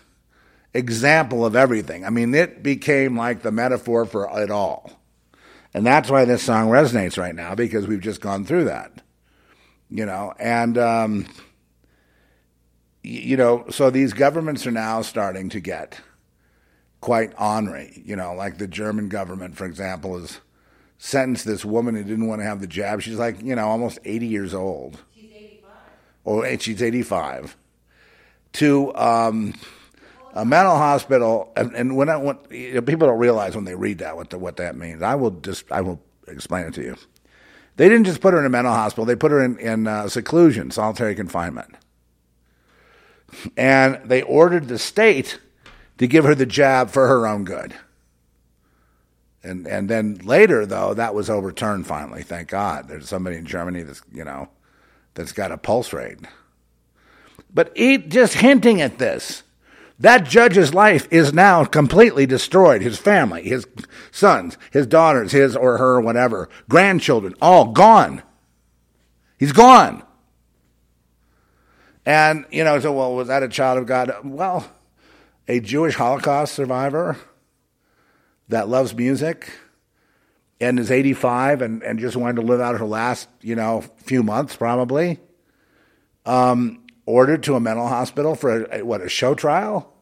example 0.73 1.45
of 1.45 1.55
everything. 1.55 2.05
I 2.05 2.09
mean, 2.09 2.33
it 2.35 2.61
became 2.61 3.17
like 3.17 3.41
the 3.41 3.51
metaphor 3.51 4.05
for 4.05 4.29
it 4.41 4.51
all. 4.51 4.94
And 5.75 5.85
that's 5.85 6.09
why 6.09 6.23
this 6.23 6.41
song 6.41 6.69
resonates 6.69 7.17
right 7.17 7.35
now 7.35 7.53
because 7.53 7.85
we've 7.85 7.99
just 7.99 8.21
gone 8.21 8.45
through 8.45 8.63
that. 8.63 8.93
You 9.89 10.05
know, 10.05 10.33
and 10.39 10.77
um, 10.77 11.27
you 13.03 13.35
know, 13.35 13.65
so 13.69 13.89
these 13.89 14.13
governments 14.13 14.65
are 14.65 14.71
now 14.71 15.01
starting 15.01 15.49
to 15.49 15.59
get 15.59 15.99
quite 17.01 17.33
ornery. 17.37 18.01
You 18.05 18.15
know, 18.15 18.33
like 18.33 18.57
the 18.57 18.69
German 18.69 19.09
government, 19.09 19.57
for 19.57 19.65
example, 19.65 20.17
has 20.17 20.39
sentenced 20.97 21.43
this 21.43 21.65
woman 21.65 21.95
who 21.95 22.03
didn't 22.05 22.27
want 22.27 22.39
to 22.39 22.45
have 22.45 22.61
the 22.61 22.67
jab. 22.67 23.01
She's 23.01 23.19
like, 23.19 23.41
you 23.41 23.53
know, 23.53 23.67
almost 23.67 23.99
80 24.05 24.27
years 24.27 24.53
old. 24.53 25.03
She's 25.13 25.29
85. 25.29 25.71
Or 26.23 26.57
she's 26.57 26.81
85. 26.81 27.57
To 28.53 28.95
um, 28.95 29.53
a 30.35 30.45
mental 30.45 30.75
hospital, 30.75 31.51
and, 31.55 31.73
and 31.73 31.95
when 31.97 32.09
I 32.09 32.17
want, 32.17 32.51
you 32.51 32.75
know, 32.75 32.81
people 32.81 33.07
don't 33.07 33.17
realize 33.17 33.55
when 33.55 33.65
they 33.65 33.75
read 33.75 33.99
that 33.99 34.15
what 34.15 34.29
the, 34.29 34.37
what 34.37 34.57
that 34.57 34.75
means. 34.75 35.01
I 35.01 35.15
will 35.15 35.31
just 35.31 35.71
I 35.71 35.81
will 35.81 35.99
explain 36.27 36.67
it 36.67 36.73
to 36.75 36.83
you. 36.83 36.95
They 37.77 37.89
didn't 37.89 38.05
just 38.05 38.21
put 38.21 38.33
her 38.33 38.39
in 38.39 38.45
a 38.45 38.49
mental 38.49 38.73
hospital; 38.73 39.05
they 39.05 39.15
put 39.15 39.31
her 39.31 39.43
in 39.43 39.57
in 39.57 39.87
uh, 39.87 40.07
seclusion, 40.09 40.71
solitary 40.71 41.15
confinement 41.15 41.75
and 43.57 43.99
they 44.05 44.21
ordered 44.21 44.67
the 44.67 44.79
state 44.79 45.39
to 45.97 46.07
give 46.07 46.25
her 46.25 46.35
the 46.35 46.45
jab 46.45 46.89
for 46.89 47.07
her 47.07 47.27
own 47.27 47.43
good. 47.45 47.73
And 49.43 49.67
and 49.67 49.89
then 49.89 50.15
later 50.23 50.65
though 50.65 50.93
that 50.93 51.13
was 51.13 51.29
overturned 51.29 51.85
finally. 51.85 52.23
Thank 52.23 52.49
God. 52.49 52.87
There's 52.87 53.07
somebody 53.07 53.37
in 53.37 53.45
Germany 53.45 53.83
that's 53.83 54.01
you 54.11 54.23
know 54.23 54.49
that's 55.13 55.31
got 55.31 55.51
a 55.51 55.57
pulse 55.57 55.93
rate. 55.93 56.19
But 57.53 57.71
eat 57.75 58.09
just 58.09 58.33
hinting 58.35 58.81
at 58.81 58.97
this. 58.97 59.43
That 59.99 60.25
judge's 60.25 60.73
life 60.73 61.07
is 61.09 61.33
now 61.33 61.63
completely 61.63 62.25
destroyed. 62.25 62.81
His 62.81 62.97
family, 62.97 63.43
his 63.43 63.65
sons, 64.11 64.57
his 64.71 64.85
daughters, 64.87 65.31
his 65.31 65.55
or 65.55 65.77
her, 65.77 66.01
whatever, 66.01 66.49
grandchildren, 66.67 67.33
all 67.41 67.71
gone. 67.71 68.21
He's 69.37 69.53
gone. 69.53 70.03
And, 72.05 72.45
you 72.51 72.63
know, 72.63 72.79
so, 72.79 72.91
well, 72.91 73.15
was 73.15 73.29
that 73.29 73.41
a 73.41 73.47
child 73.47 73.79
of 73.79 73.85
God? 73.85 74.13
Well, 74.23 74.69
a 75.47 75.59
Jewish 75.59 75.95
Holocaust 75.95 76.53
survivor 76.53 77.17
that 78.49 78.67
loves 78.67 78.93
music 78.93 79.51
and 80.59 80.79
is 80.79 80.91
85 80.91 81.61
and, 81.61 81.83
and 81.83 81.99
just 81.99 82.15
wanted 82.15 82.37
to 82.37 82.41
live 82.43 82.61
out 82.61 82.79
her 82.79 82.85
last, 82.85 83.27
you 83.41 83.55
know, 83.55 83.81
few 83.97 84.23
months 84.23 84.55
probably, 84.55 85.19
um, 86.25 86.84
ordered 87.05 87.43
to 87.43 87.55
a 87.55 87.59
mental 87.59 87.87
hospital 87.87 88.35
for, 88.35 88.65
a, 88.65 88.83
what, 88.83 89.01
a 89.01 89.09
show 89.09 89.35
trial? 89.35 89.93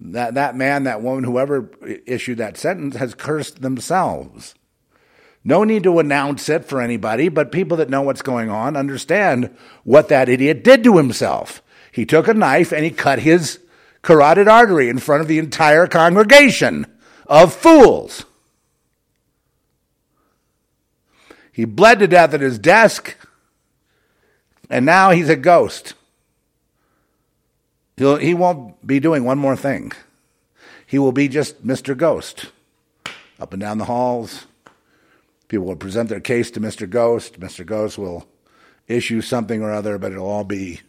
That, 0.00 0.34
that 0.34 0.56
man, 0.56 0.84
that 0.84 1.02
woman, 1.02 1.24
whoever 1.24 1.70
issued 2.06 2.38
that 2.38 2.56
sentence 2.56 2.96
has 2.96 3.14
cursed 3.14 3.60
themselves. 3.60 4.54
No 5.42 5.64
need 5.64 5.82
to 5.84 5.98
announce 5.98 6.48
it 6.48 6.64
for 6.64 6.80
anybody, 6.80 7.28
but 7.28 7.52
people 7.52 7.76
that 7.78 7.90
know 7.90 8.02
what's 8.02 8.22
going 8.22 8.50
on 8.50 8.76
understand 8.76 9.54
what 9.84 10.08
that 10.08 10.28
idiot 10.28 10.64
did 10.64 10.84
to 10.84 10.96
himself. 10.96 11.62
He 11.92 12.04
took 12.06 12.28
a 12.28 12.34
knife 12.34 12.72
and 12.72 12.84
he 12.84 12.90
cut 12.90 13.20
his 13.20 13.58
carotid 14.02 14.48
artery 14.48 14.88
in 14.88 14.98
front 14.98 15.22
of 15.22 15.28
the 15.28 15.38
entire 15.38 15.86
congregation 15.86 16.86
of 17.26 17.54
fools. 17.54 18.24
He 21.52 21.64
bled 21.64 21.98
to 21.98 22.06
death 22.06 22.32
at 22.32 22.40
his 22.40 22.58
desk, 22.58 23.16
and 24.70 24.86
now 24.86 25.10
he's 25.10 25.28
a 25.28 25.36
ghost. 25.36 25.92
He'll, 27.98 28.16
he 28.16 28.32
won't 28.32 28.86
be 28.86 28.98
doing 29.00 29.24
one 29.24 29.38
more 29.38 29.56
thing. 29.56 29.92
He 30.86 30.98
will 30.98 31.12
be 31.12 31.28
just 31.28 31.66
Mr. 31.66 31.94
Ghost, 31.94 32.46
up 33.38 33.52
and 33.52 33.60
down 33.60 33.76
the 33.76 33.84
halls, 33.84 34.46
People 35.50 35.66
will 35.66 35.74
present 35.74 36.08
their 36.08 36.20
case 36.20 36.48
to 36.52 36.60
Mr. 36.60 36.88
Ghost. 36.88 37.40
Mr. 37.40 37.66
Ghost 37.66 37.98
will 37.98 38.24
issue 38.86 39.20
something 39.20 39.60
or 39.60 39.72
other, 39.72 39.98
but 39.98 40.12
it'll 40.12 40.30
all 40.30 40.44
be 40.44 40.80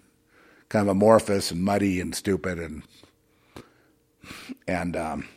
kind 0.69 0.83
of 0.83 0.89
amorphous 0.89 1.49
and 1.49 1.63
muddy 1.63 1.99
and 1.99 2.13
stupid 2.13 2.59
and 2.59 2.83
and 4.67 4.95
um, 4.95 5.27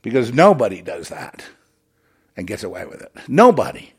because 0.00 0.32
nobody 0.32 0.80
does 0.80 1.10
that 1.10 1.44
and 2.34 2.46
gets 2.46 2.64
away 2.64 2.86
with 2.86 3.02
it. 3.02 3.12
Nobody. 3.28 3.92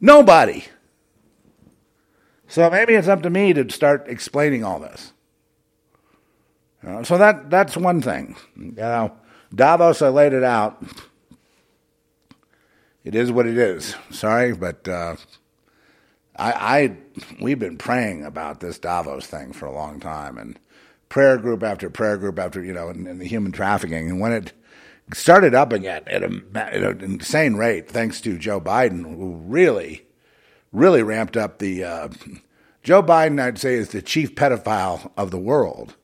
Nobody. 0.00 0.66
So 2.50 2.68
maybe 2.68 2.94
it's 2.94 3.08
up 3.08 3.22
to 3.22 3.30
me 3.30 3.52
to 3.54 3.70
start 3.70 4.06
explaining 4.08 4.64
all 4.64 4.80
this. 4.80 5.12
So 7.04 7.16
that 7.16 7.50
that's 7.50 7.76
one 7.76 8.02
thing. 8.02 8.36
You 8.56 8.72
know, 8.72 9.12
Davos, 9.54 10.02
I 10.02 10.08
laid 10.08 10.32
it 10.32 10.42
out 10.42 10.82
it 13.04 13.14
is 13.14 13.32
what 13.32 13.46
it 13.46 13.56
is. 13.56 13.94
Sorry, 14.10 14.52
but 14.52 14.86
uh, 14.86 15.16
I, 16.36 16.52
I 16.52 16.96
we've 17.40 17.58
been 17.58 17.78
praying 17.78 18.24
about 18.24 18.60
this 18.60 18.78
Davos 18.78 19.26
thing 19.26 19.52
for 19.52 19.66
a 19.66 19.72
long 19.72 20.00
time, 20.00 20.36
and 20.36 20.58
prayer 21.08 21.38
group 21.38 21.62
after 21.62 21.88
prayer 21.88 22.16
group 22.16 22.38
after 22.38 22.62
you 22.62 22.72
know, 22.72 22.88
and, 22.88 23.06
and 23.06 23.20
the 23.20 23.26
human 23.26 23.52
trafficking. 23.52 24.10
And 24.10 24.20
when 24.20 24.32
it 24.32 24.52
started 25.14 25.54
up 25.54 25.72
again 25.72 26.02
at, 26.06 26.22
at 26.22 26.74
an 26.74 27.00
insane 27.00 27.54
rate, 27.54 27.88
thanks 27.88 28.20
to 28.22 28.38
Joe 28.38 28.60
Biden, 28.60 29.02
who 29.02 29.36
really, 29.46 30.06
really 30.72 31.02
ramped 31.02 31.36
up 31.36 31.58
the. 31.58 31.84
Uh, 31.84 32.08
Joe 32.82 33.02
Biden, 33.02 33.40
I'd 33.40 33.58
say, 33.58 33.74
is 33.74 33.90
the 33.90 34.00
chief 34.00 34.34
pedophile 34.34 35.10
of 35.16 35.30
the 35.30 35.38
world, 35.38 35.96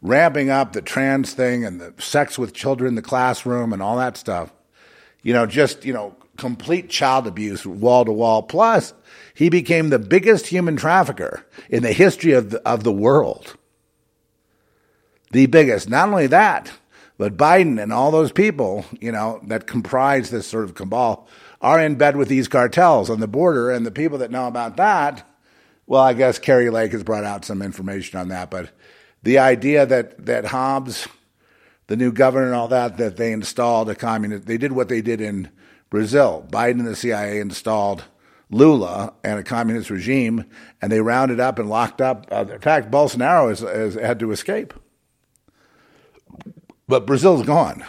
ramping 0.00 0.48
up 0.48 0.72
the 0.72 0.80
trans 0.80 1.34
thing 1.34 1.64
and 1.64 1.80
the 1.80 1.92
sex 1.98 2.38
with 2.38 2.54
children 2.54 2.88
in 2.88 2.94
the 2.94 3.02
classroom 3.02 3.72
and 3.72 3.82
all 3.82 3.98
that 3.98 4.16
stuff. 4.16 4.50
You 5.22 5.34
know, 5.34 5.44
just, 5.44 5.84
you 5.84 5.92
know, 5.92 6.16
complete 6.36 6.88
child 6.88 7.26
abuse 7.26 7.66
wall 7.66 8.04
to 8.04 8.12
wall. 8.12 8.42
Plus, 8.42 8.94
he 9.34 9.48
became 9.48 9.90
the 9.90 9.98
biggest 9.98 10.46
human 10.46 10.76
trafficker 10.76 11.44
in 11.68 11.82
the 11.82 11.92
history 11.92 12.32
of 12.32 12.50
the, 12.50 12.68
of 12.68 12.84
the 12.84 12.92
world. 12.92 13.56
The 15.32 15.46
biggest. 15.46 15.88
Not 15.88 16.08
only 16.08 16.28
that, 16.28 16.72
but 17.18 17.36
Biden 17.36 17.82
and 17.82 17.92
all 17.92 18.10
those 18.10 18.32
people, 18.32 18.84
you 19.00 19.12
know, 19.12 19.40
that 19.46 19.66
comprise 19.66 20.30
this 20.30 20.46
sort 20.46 20.64
of 20.64 20.74
cabal 20.74 21.28
are 21.64 21.80
in 21.80 21.94
bed 21.94 22.14
with 22.14 22.28
these 22.28 22.46
cartels 22.46 23.08
on 23.08 23.20
the 23.20 23.26
border. 23.26 23.70
And 23.70 23.86
the 23.86 23.90
people 23.90 24.18
that 24.18 24.30
know 24.30 24.46
about 24.46 24.76
that, 24.76 25.26
well, 25.86 26.02
I 26.02 26.12
guess 26.12 26.38
Kari 26.38 26.68
Lake 26.68 26.92
has 26.92 27.02
brought 27.02 27.24
out 27.24 27.46
some 27.46 27.62
information 27.62 28.20
on 28.20 28.28
that. 28.28 28.50
But 28.50 28.70
the 29.22 29.38
idea 29.38 29.86
that, 29.86 30.26
that 30.26 30.44
Hobbs, 30.44 31.08
the 31.86 31.96
new 31.96 32.12
governor 32.12 32.46
and 32.46 32.54
all 32.54 32.68
that, 32.68 32.98
that 32.98 33.16
they 33.16 33.32
installed 33.32 33.88
a 33.88 33.94
communist, 33.94 34.44
they 34.44 34.58
did 34.58 34.72
what 34.72 34.90
they 34.90 35.00
did 35.00 35.22
in 35.22 35.48
Brazil. 35.88 36.46
Biden 36.50 36.80
and 36.80 36.86
the 36.86 36.94
CIA 36.94 37.40
installed 37.40 38.04
Lula 38.50 39.14
and 39.24 39.38
a 39.38 39.42
communist 39.42 39.88
regime, 39.88 40.44
and 40.82 40.92
they 40.92 41.00
rounded 41.00 41.40
up 41.40 41.58
and 41.58 41.70
locked 41.70 42.02
up. 42.02 42.26
Uh, 42.30 42.44
in 42.52 42.60
fact, 42.60 42.90
Bolsonaro 42.90 43.48
has, 43.48 43.60
has 43.60 43.94
had 43.94 44.18
to 44.20 44.32
escape. 44.32 44.74
But 46.86 47.06
Brazil's 47.06 47.46
gone. 47.46 47.84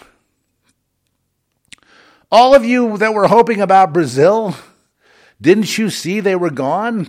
All 2.36 2.54
of 2.54 2.65
you 2.65 2.98
that 2.98 3.13
were 3.13 3.30
hoping 3.30 3.62
about 3.62 3.93
Brazil, 3.93 4.58
didn't 5.39 5.78
you 5.78 5.89
see 5.89 6.19
they 6.19 6.36
were 6.36 6.50
gone? 6.50 7.08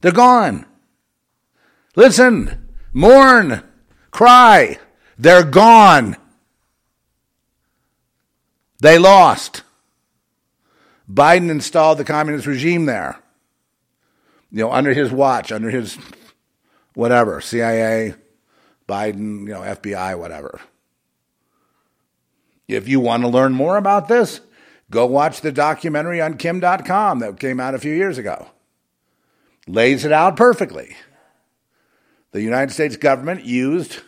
They're 0.00 0.12
gone. 0.12 0.64
Listen, 1.94 2.68
mourn, 2.94 3.62
cry. 4.10 4.78
They're 5.18 5.44
gone. 5.44 6.16
They 8.80 8.96
lost. 8.96 9.62
Biden 11.06 11.50
installed 11.50 11.98
the 11.98 12.04
communist 12.04 12.46
regime 12.46 12.86
there. 12.86 13.20
You 14.50 14.60
know, 14.60 14.72
under 14.72 14.94
his 14.94 15.12
watch, 15.12 15.52
under 15.52 15.68
his 15.68 15.98
whatever, 16.94 17.42
CIA, 17.42 18.14
Biden, 18.88 19.40
you 19.40 19.52
know, 19.52 19.60
FBI, 19.60 20.18
whatever. 20.18 20.62
If 22.68 22.86
you 22.86 23.00
want 23.00 23.22
to 23.22 23.28
learn 23.28 23.54
more 23.54 23.78
about 23.78 24.08
this, 24.08 24.42
go 24.90 25.06
watch 25.06 25.40
the 25.40 25.50
documentary 25.50 26.20
on 26.20 26.36
Kim 26.36 26.60
Dotcom 26.60 27.20
that 27.20 27.40
came 27.40 27.58
out 27.58 27.74
a 27.74 27.78
few 27.78 27.94
years 27.94 28.18
ago. 28.18 28.48
Lays 29.66 30.04
it 30.04 30.12
out 30.12 30.36
perfectly. 30.36 30.94
The 32.32 32.42
United 32.42 32.72
States 32.72 32.96
government 32.96 33.44
used 33.44 34.02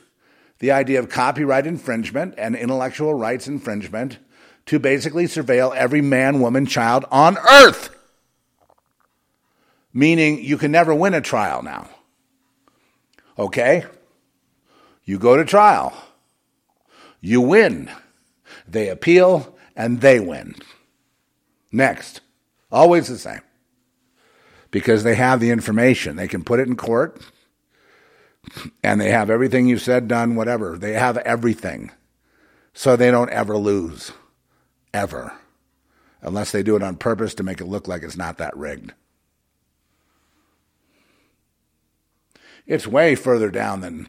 the 0.58 0.72
idea 0.72 0.98
of 0.98 1.08
copyright 1.08 1.66
infringement 1.66 2.34
and 2.36 2.54
intellectual 2.54 3.14
rights 3.14 3.48
infringement 3.48 4.18
to 4.66 4.78
basically 4.78 5.24
surveil 5.24 5.74
every 5.74 6.02
man, 6.02 6.40
woman, 6.40 6.66
child 6.66 7.06
on 7.10 7.38
earth. 7.38 7.96
Meaning 9.92 10.44
you 10.44 10.58
can 10.58 10.70
never 10.70 10.94
win 10.94 11.14
a 11.14 11.22
trial 11.22 11.62
now. 11.62 11.88
Okay? 13.38 13.84
You 15.04 15.18
go 15.18 15.36
to 15.36 15.46
trial. 15.46 15.94
You 17.20 17.40
win. 17.40 17.90
They 18.70 18.88
appeal 18.88 19.56
and 19.76 20.00
they 20.00 20.20
win. 20.20 20.54
Next. 21.72 22.20
Always 22.70 23.08
the 23.08 23.18
same. 23.18 23.40
Because 24.70 25.02
they 25.02 25.16
have 25.16 25.40
the 25.40 25.50
information. 25.50 26.16
They 26.16 26.28
can 26.28 26.44
put 26.44 26.60
it 26.60 26.68
in 26.68 26.76
court 26.76 27.20
and 28.82 29.00
they 29.00 29.10
have 29.10 29.30
everything 29.30 29.66
you 29.66 29.78
said, 29.78 30.08
done, 30.08 30.36
whatever. 30.36 30.78
They 30.78 30.92
have 30.92 31.16
everything. 31.18 31.90
So 32.72 32.96
they 32.96 33.10
don't 33.10 33.30
ever 33.30 33.56
lose. 33.56 34.12
Ever. 34.94 35.32
Unless 36.22 36.52
they 36.52 36.62
do 36.62 36.76
it 36.76 36.82
on 36.82 36.96
purpose 36.96 37.34
to 37.34 37.42
make 37.42 37.60
it 37.60 37.66
look 37.66 37.88
like 37.88 38.02
it's 38.02 38.16
not 38.16 38.38
that 38.38 38.56
rigged. 38.56 38.92
It's 42.66 42.86
way 42.86 43.14
further 43.14 43.50
down 43.50 43.80
than 43.80 44.06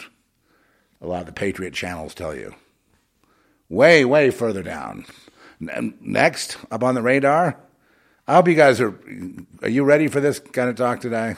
a 1.01 1.07
lot 1.07 1.21
of 1.21 1.25
the 1.27 1.31
Patriot 1.31 1.73
channels 1.73 2.13
tell 2.13 2.35
you. 2.35 2.53
Way, 3.71 4.03
way 4.03 4.31
further 4.31 4.63
down. 4.63 5.05
Next, 5.61 6.57
up 6.71 6.83
on 6.83 6.93
the 6.93 7.01
radar, 7.01 7.57
I 8.27 8.33
hope 8.35 8.49
you 8.49 8.53
guys 8.53 8.81
are. 8.81 8.93
Are 9.61 9.69
you 9.69 9.85
ready 9.85 10.09
for 10.09 10.19
this 10.19 10.39
kind 10.39 10.69
of 10.69 10.75
talk 10.75 10.99
today? 10.99 11.37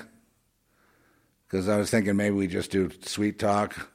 Because 1.45 1.69
I 1.69 1.77
was 1.77 1.91
thinking 1.91 2.15
maybe 2.15 2.35
we 2.35 2.47
just 2.47 2.71
do 2.71 2.89
sweet 3.03 3.37
talk. 3.37 3.87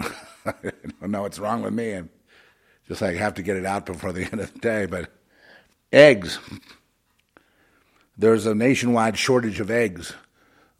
I 0.00 0.54
don't 1.00 1.12
know 1.12 1.22
what's 1.22 1.38
wrong 1.38 1.62
with 1.62 1.72
me. 1.72 1.92
and 1.92 2.08
just 2.88 3.00
like 3.00 3.14
have 3.14 3.34
to 3.34 3.44
get 3.44 3.56
it 3.56 3.64
out 3.64 3.86
before 3.86 4.12
the 4.12 4.24
end 4.32 4.40
of 4.40 4.52
the 4.52 4.58
day. 4.58 4.86
But 4.86 5.12
eggs. 5.92 6.40
There's 8.18 8.46
a 8.46 8.56
nationwide 8.56 9.16
shortage 9.16 9.60
of 9.60 9.70
eggs 9.70 10.14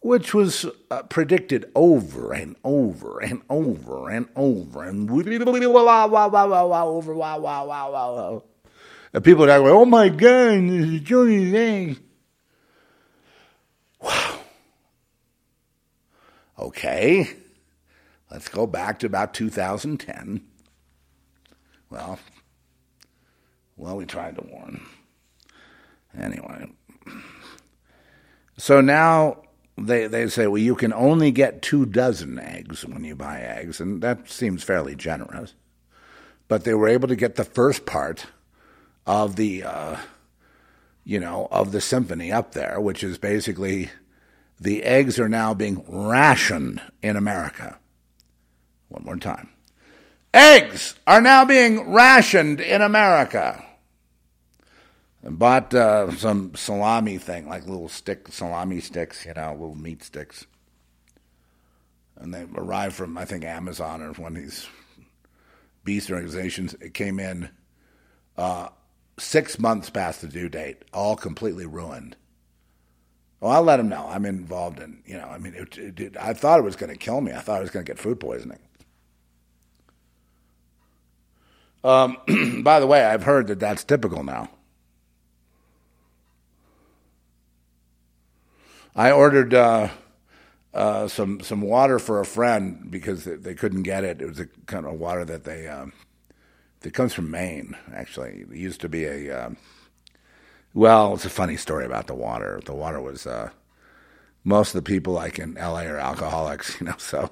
which 0.04 0.34
was 0.34 0.66
uh, 0.90 1.02
predicted 1.04 1.64
over 1.74 2.34
and 2.34 2.56
over 2.62 3.20
and 3.20 3.40
over 3.48 4.10
and 4.10 4.28
over 4.36 4.84
and 4.84 5.10
over 5.10 5.22
and 9.14 9.24
people 9.24 9.50
are 9.50 9.60
going, 9.60 9.72
"Oh 9.72 9.86
my 9.86 10.10
God, 10.10 10.68
this 10.68 10.88
is 10.88 11.00
Johnny's 11.00 11.52
thing." 11.52 11.96
Wow. 14.02 14.40
Okay, 16.58 17.30
let's 18.30 18.50
go 18.50 18.66
back 18.66 18.98
to 18.98 19.06
about 19.06 19.32
2010. 19.32 20.44
Well, 21.88 22.18
well, 23.78 23.96
we 23.96 24.04
tried 24.04 24.36
to 24.36 24.42
warn. 24.42 24.82
Anyway, 26.14 26.70
so 28.58 28.82
now 28.82 29.44
they 29.76 30.06
they 30.06 30.28
say, 30.28 30.46
well, 30.46 30.58
you 30.58 30.74
can 30.74 30.92
only 30.92 31.30
get 31.30 31.62
two 31.62 31.86
dozen 31.86 32.38
eggs 32.38 32.84
when 32.84 33.04
you 33.04 33.16
buy 33.16 33.40
eggs, 33.40 33.80
and 33.80 34.02
that 34.02 34.28
seems 34.28 34.62
fairly 34.62 34.94
generous. 34.94 35.54
But 36.46 36.64
they 36.64 36.74
were 36.74 36.88
able 36.88 37.08
to 37.08 37.16
get 37.16 37.36
the 37.36 37.44
first 37.44 37.86
part 37.86 38.26
of 39.06 39.36
the, 39.36 39.64
uh, 39.64 39.96
you 41.04 41.18
know, 41.18 41.48
of 41.50 41.72
the 41.72 41.80
symphony 41.80 42.30
up 42.30 42.52
there, 42.52 42.80
which 42.80 43.02
is 43.02 43.18
basically 43.18 43.90
the 44.60 44.84
eggs 44.84 45.18
are 45.18 45.28
now 45.28 45.54
being 45.54 45.84
rationed 45.88 46.80
in 47.02 47.16
America. 47.16 47.78
One 48.88 49.04
more 49.04 49.16
time. 49.16 49.48
Eggs 50.32 50.94
are 51.06 51.20
now 51.20 51.44
being 51.44 51.92
rationed 51.92 52.60
in 52.60 52.82
America 52.82 53.63
bought 55.30 55.72
uh, 55.72 56.10
some 56.12 56.54
salami 56.54 57.18
thing, 57.18 57.48
like 57.48 57.66
little 57.66 57.88
stick 57.88 58.28
salami 58.28 58.80
sticks, 58.80 59.24
you 59.24 59.32
know, 59.34 59.52
little 59.52 59.74
meat 59.74 60.02
sticks. 60.02 60.46
And 62.16 62.32
they 62.32 62.46
arrived 62.54 62.94
from, 62.94 63.18
I 63.18 63.24
think, 63.24 63.44
Amazon 63.44 64.02
or 64.02 64.12
one 64.12 64.36
of 64.36 64.42
these 64.42 64.66
beast 65.82 66.10
organizations. 66.10 66.74
It 66.74 66.94
came 66.94 67.18
in 67.18 67.48
uh, 68.36 68.68
six 69.18 69.58
months 69.58 69.90
past 69.90 70.20
the 70.20 70.28
due 70.28 70.48
date, 70.48 70.84
all 70.92 71.16
completely 71.16 71.66
ruined. 71.66 72.16
Well, 73.40 73.52
I'll 73.52 73.62
let 73.62 73.78
them 73.78 73.88
know. 73.88 74.06
I'm 74.08 74.24
involved 74.24 74.80
in, 74.80 75.02
you 75.04 75.16
know, 75.16 75.28
I 75.28 75.38
mean, 75.38 75.54
it, 75.54 75.76
it, 75.76 76.00
it, 76.00 76.16
I 76.18 76.32
thought 76.34 76.58
it 76.58 76.62
was 76.62 76.76
going 76.76 76.92
to 76.92 76.98
kill 76.98 77.20
me. 77.20 77.32
I 77.32 77.40
thought 77.40 77.58
I 77.58 77.60
was 77.60 77.70
going 77.70 77.84
to 77.84 77.90
get 77.90 77.98
food 77.98 78.20
poisoning. 78.20 78.58
Um, 81.82 82.16
by 82.62 82.80
the 82.80 82.86
way, 82.86 83.04
I've 83.04 83.24
heard 83.24 83.48
that 83.48 83.60
that's 83.60 83.84
typical 83.84 84.22
now. 84.22 84.48
I 88.96 89.10
ordered 89.10 89.54
uh, 89.54 89.88
uh, 90.72 91.08
some 91.08 91.40
some 91.40 91.60
water 91.60 91.98
for 91.98 92.20
a 92.20 92.26
friend 92.26 92.90
because 92.90 93.24
they 93.24 93.54
couldn't 93.54 93.82
get 93.82 94.04
it. 94.04 94.22
It 94.22 94.28
was 94.28 94.40
a 94.40 94.46
kind 94.66 94.86
of 94.86 94.94
water 94.94 95.24
that 95.24 95.44
they 95.44 95.66
um, 95.68 95.92
that 96.80 96.94
comes 96.94 97.12
from 97.12 97.30
Maine. 97.30 97.76
Actually, 97.92 98.44
it 98.50 98.56
used 98.56 98.80
to 98.82 98.88
be 98.88 99.04
a 99.04 99.46
um, 99.46 99.56
well. 100.72 101.14
It's 101.14 101.24
a 101.24 101.30
funny 101.30 101.56
story 101.56 101.84
about 101.86 102.06
the 102.06 102.14
water. 102.14 102.60
The 102.64 102.74
water 102.74 103.00
was 103.00 103.26
uh, 103.26 103.50
most 104.44 104.74
of 104.74 104.84
the 104.84 104.88
people 104.88 105.12
like 105.12 105.38
in 105.38 105.54
LA 105.54 105.82
are 105.82 105.98
alcoholics, 105.98 106.76
you 106.80 106.86
know. 106.86 106.96
So 106.98 107.30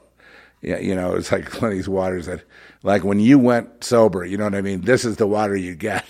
yeah, 0.63 0.79
you 0.79 0.95
know, 0.95 1.15
it's 1.15 1.31
like 1.31 1.49
one 1.63 1.71
of 1.71 1.77
these 1.77 1.89
waters 1.89 2.27
that, 2.27 2.43
like 2.83 3.05
when 3.05 3.21
you 3.21 3.39
went 3.39 3.85
sober, 3.85 4.25
you 4.25 4.37
know 4.37 4.45
what 4.45 4.55
I 4.55 4.63
mean. 4.63 4.81
This 4.81 5.05
is 5.05 5.17
the 5.17 5.27
water 5.27 5.57
you 5.57 5.75
get. 5.77 6.05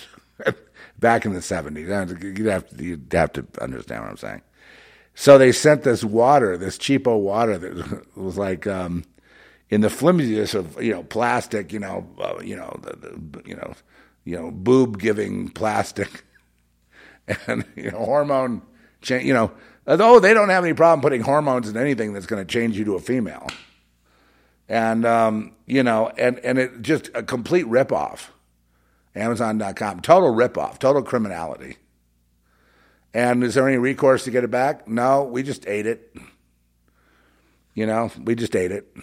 Back 0.98 1.24
in 1.24 1.32
the 1.34 1.42
seventies, 1.42 1.88
you'd 1.88 2.46
have 2.46 2.68
to, 2.68 2.84
you'd 2.84 3.12
have 3.12 3.32
to 3.32 3.44
understand 3.60 4.02
what 4.02 4.10
I'm 4.10 4.16
saying. 4.16 4.42
So 5.14 5.38
they 5.38 5.52
sent 5.52 5.82
this 5.82 6.02
water, 6.02 6.56
this 6.56 6.78
cheapo 6.78 7.18
water 7.20 7.58
that 7.58 8.16
was 8.16 8.38
like 8.38 8.66
um, 8.66 9.04
in 9.70 9.80
the 9.80 9.90
flimsiness 9.90 10.54
of 10.54 10.82
you 10.82 10.92
know 10.92 11.02
plastic, 11.02 11.72
you 11.72 11.78
know, 11.78 12.06
uh, 12.18 12.40
you 12.42 12.56
know, 12.56 12.78
the, 12.82 12.96
the, 12.96 13.42
you 13.48 13.56
know, 13.56 13.74
you 14.24 14.36
know, 14.36 14.50
boob 14.50 14.98
giving 14.98 15.48
plastic, 15.48 16.24
and 17.46 17.64
you 17.76 17.90
know, 17.90 17.98
hormone 17.98 18.62
change. 19.00 19.24
You 19.24 19.34
know, 19.34 19.52
although 19.86 20.20
they 20.20 20.34
don't 20.34 20.48
have 20.48 20.64
any 20.64 20.74
problem 20.74 21.00
putting 21.00 21.22
hormones 21.22 21.68
in 21.68 21.76
anything 21.76 22.12
that's 22.12 22.26
going 22.26 22.44
to 22.44 22.50
change 22.50 22.78
you 22.78 22.84
to 22.86 22.94
a 22.94 23.00
female, 23.00 23.48
and 24.68 25.04
um, 25.04 25.52
you 25.66 25.82
know, 25.82 26.08
and 26.16 26.38
and 26.40 26.58
it 26.58 26.82
just 26.82 27.10
a 27.14 27.22
complete 27.22 27.66
ripoff. 27.66 28.28
Amazon.com, 29.14 30.00
total 30.00 30.32
ripoff, 30.34 30.78
total 30.78 31.02
criminality. 31.02 31.76
And 33.14 33.44
is 33.44 33.54
there 33.54 33.68
any 33.68 33.78
recourse 33.78 34.24
to 34.24 34.30
get 34.30 34.44
it 34.44 34.50
back? 34.50 34.88
No, 34.88 35.24
we 35.24 35.42
just 35.42 35.66
ate 35.66 35.86
it. 35.86 36.14
You 37.74 37.86
know, 37.86 38.10
we 38.22 38.34
just 38.34 38.56
ate 38.56 38.72
it. 38.72 38.94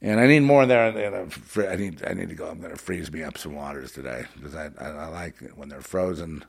And 0.00 0.18
I 0.18 0.26
need 0.26 0.40
more 0.40 0.66
there. 0.66 0.86
I 0.88 1.76
need 1.76 2.04
I 2.04 2.14
need 2.14 2.28
to 2.28 2.34
go. 2.34 2.48
I'm 2.48 2.60
going 2.60 2.72
to 2.72 2.78
freeze 2.78 3.12
me 3.12 3.22
up 3.22 3.38
some 3.38 3.54
waters 3.54 3.92
today 3.92 4.24
because 4.34 4.56
I, 4.56 4.70
I, 4.78 4.88
I 4.88 5.06
like 5.06 5.36
when 5.54 5.68
they're 5.68 5.80
frozen, 5.80 6.44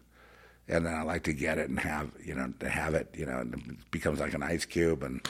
and 0.67 0.87
then 0.87 0.93
I 0.95 1.03
like 1.03 1.23
to 1.25 1.33
get 1.33 1.59
it 1.59 1.69
and 1.69 1.79
have 1.79 2.09
you 2.23 2.33
know 2.33 2.51
to 2.61 2.69
have 2.69 2.95
it. 2.95 3.09
You 3.13 3.27
know, 3.27 3.41
it 3.41 3.91
becomes 3.91 4.19
like 4.19 4.33
an 4.33 4.41
ice 4.41 4.65
cube. 4.65 5.03
And 5.03 5.21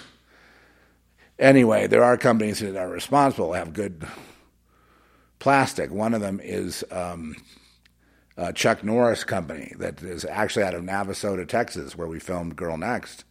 anyway, 1.38 1.88
there 1.88 2.04
are 2.04 2.16
companies 2.16 2.60
that 2.60 2.78
are 2.78 2.88
responsible, 2.88 3.52
have 3.52 3.74
good 3.74 4.08
plastic. 5.40 5.92
One 5.92 6.14
of 6.14 6.22
them 6.22 6.40
is 6.42 6.86
um, 6.92 7.36
uh, 8.38 8.52
Chuck 8.52 8.84
Norris 8.84 9.24
Company 9.24 9.74
that 9.78 10.02
is 10.02 10.26
actually 10.26 10.64
out 10.64 10.74
of 10.74 10.84
Navasota, 10.84 11.48
Texas, 11.48 11.96
where 11.96 12.08
we 12.08 12.20
filmed 12.20 12.56
Girl 12.56 12.78
Next, 12.78 13.26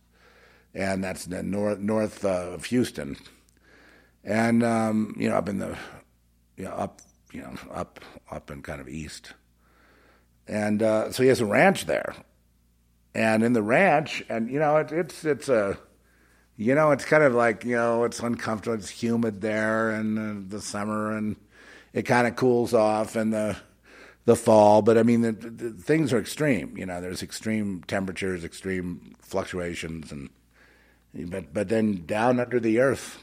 and 0.75 1.03
that's 1.03 1.27
north 1.27 1.79
north 1.79 2.25
uh, 2.25 2.51
of 2.53 2.67
Houston. 2.67 3.17
And 4.25 4.63
um, 4.63 5.17
you 5.19 5.29
know 5.29 5.37
up 5.37 5.49
in 5.49 5.59
the 5.59 5.77
you 6.57 6.65
know 6.65 6.73
up 6.73 7.01
you 7.33 7.41
know 7.41 7.55
up 7.73 8.01
up 8.31 8.51
and 8.51 8.63
kind 8.63 8.81
of 8.81 8.89
east, 8.89 9.33
and 10.47 10.83
uh, 10.83 11.11
so 11.11 11.23
he 11.23 11.29
has 11.29 11.41
a 11.41 11.47
ranch 11.47 11.87
there, 11.87 12.15
and 13.15 13.43
in 13.43 13.53
the 13.53 13.63
ranch, 13.63 14.25
and 14.29 14.49
you 14.49 14.61
know 14.61 14.77
it, 14.77 14.93
it's 14.93 15.25
it's 15.25 15.49
a 15.49 15.77
you 16.57 16.77
know 16.77 16.93
it's 16.93 17.05
kind 17.05 17.25
of 17.25 17.35
like 17.35 17.65
you 17.65 17.75
know 17.75 18.05
it's 18.05 18.21
uncomfortable, 18.21 18.77
it's 18.77 18.91
humid 18.91 19.41
there, 19.41 19.91
in 19.91 20.19
uh, 20.19 20.41
the 20.49 20.61
summer, 20.61 21.17
and 21.17 21.35
it 21.93 22.03
kind 22.03 22.29
of 22.29 22.37
cools 22.37 22.73
off 22.73 23.17
in 23.17 23.31
the 23.31 23.57
the 24.25 24.37
fall, 24.37 24.83
but 24.83 24.97
I 24.97 25.03
mean 25.03 25.23
the, 25.23 25.33
the, 25.33 25.71
things 25.71 26.13
are 26.13 26.19
extreme. 26.19 26.77
You 26.77 26.87
know, 26.87 27.01
there's 27.01 27.23
extreme 27.23 27.83
temperatures, 27.87 28.45
extreme 28.45 29.17
fluctuations, 29.21 30.13
and 30.13 30.31
but 31.15 31.53
but 31.53 31.69
then 31.69 32.07
down 32.07 32.41
under 32.41 32.61
the 32.61 32.79
earth 32.79 33.19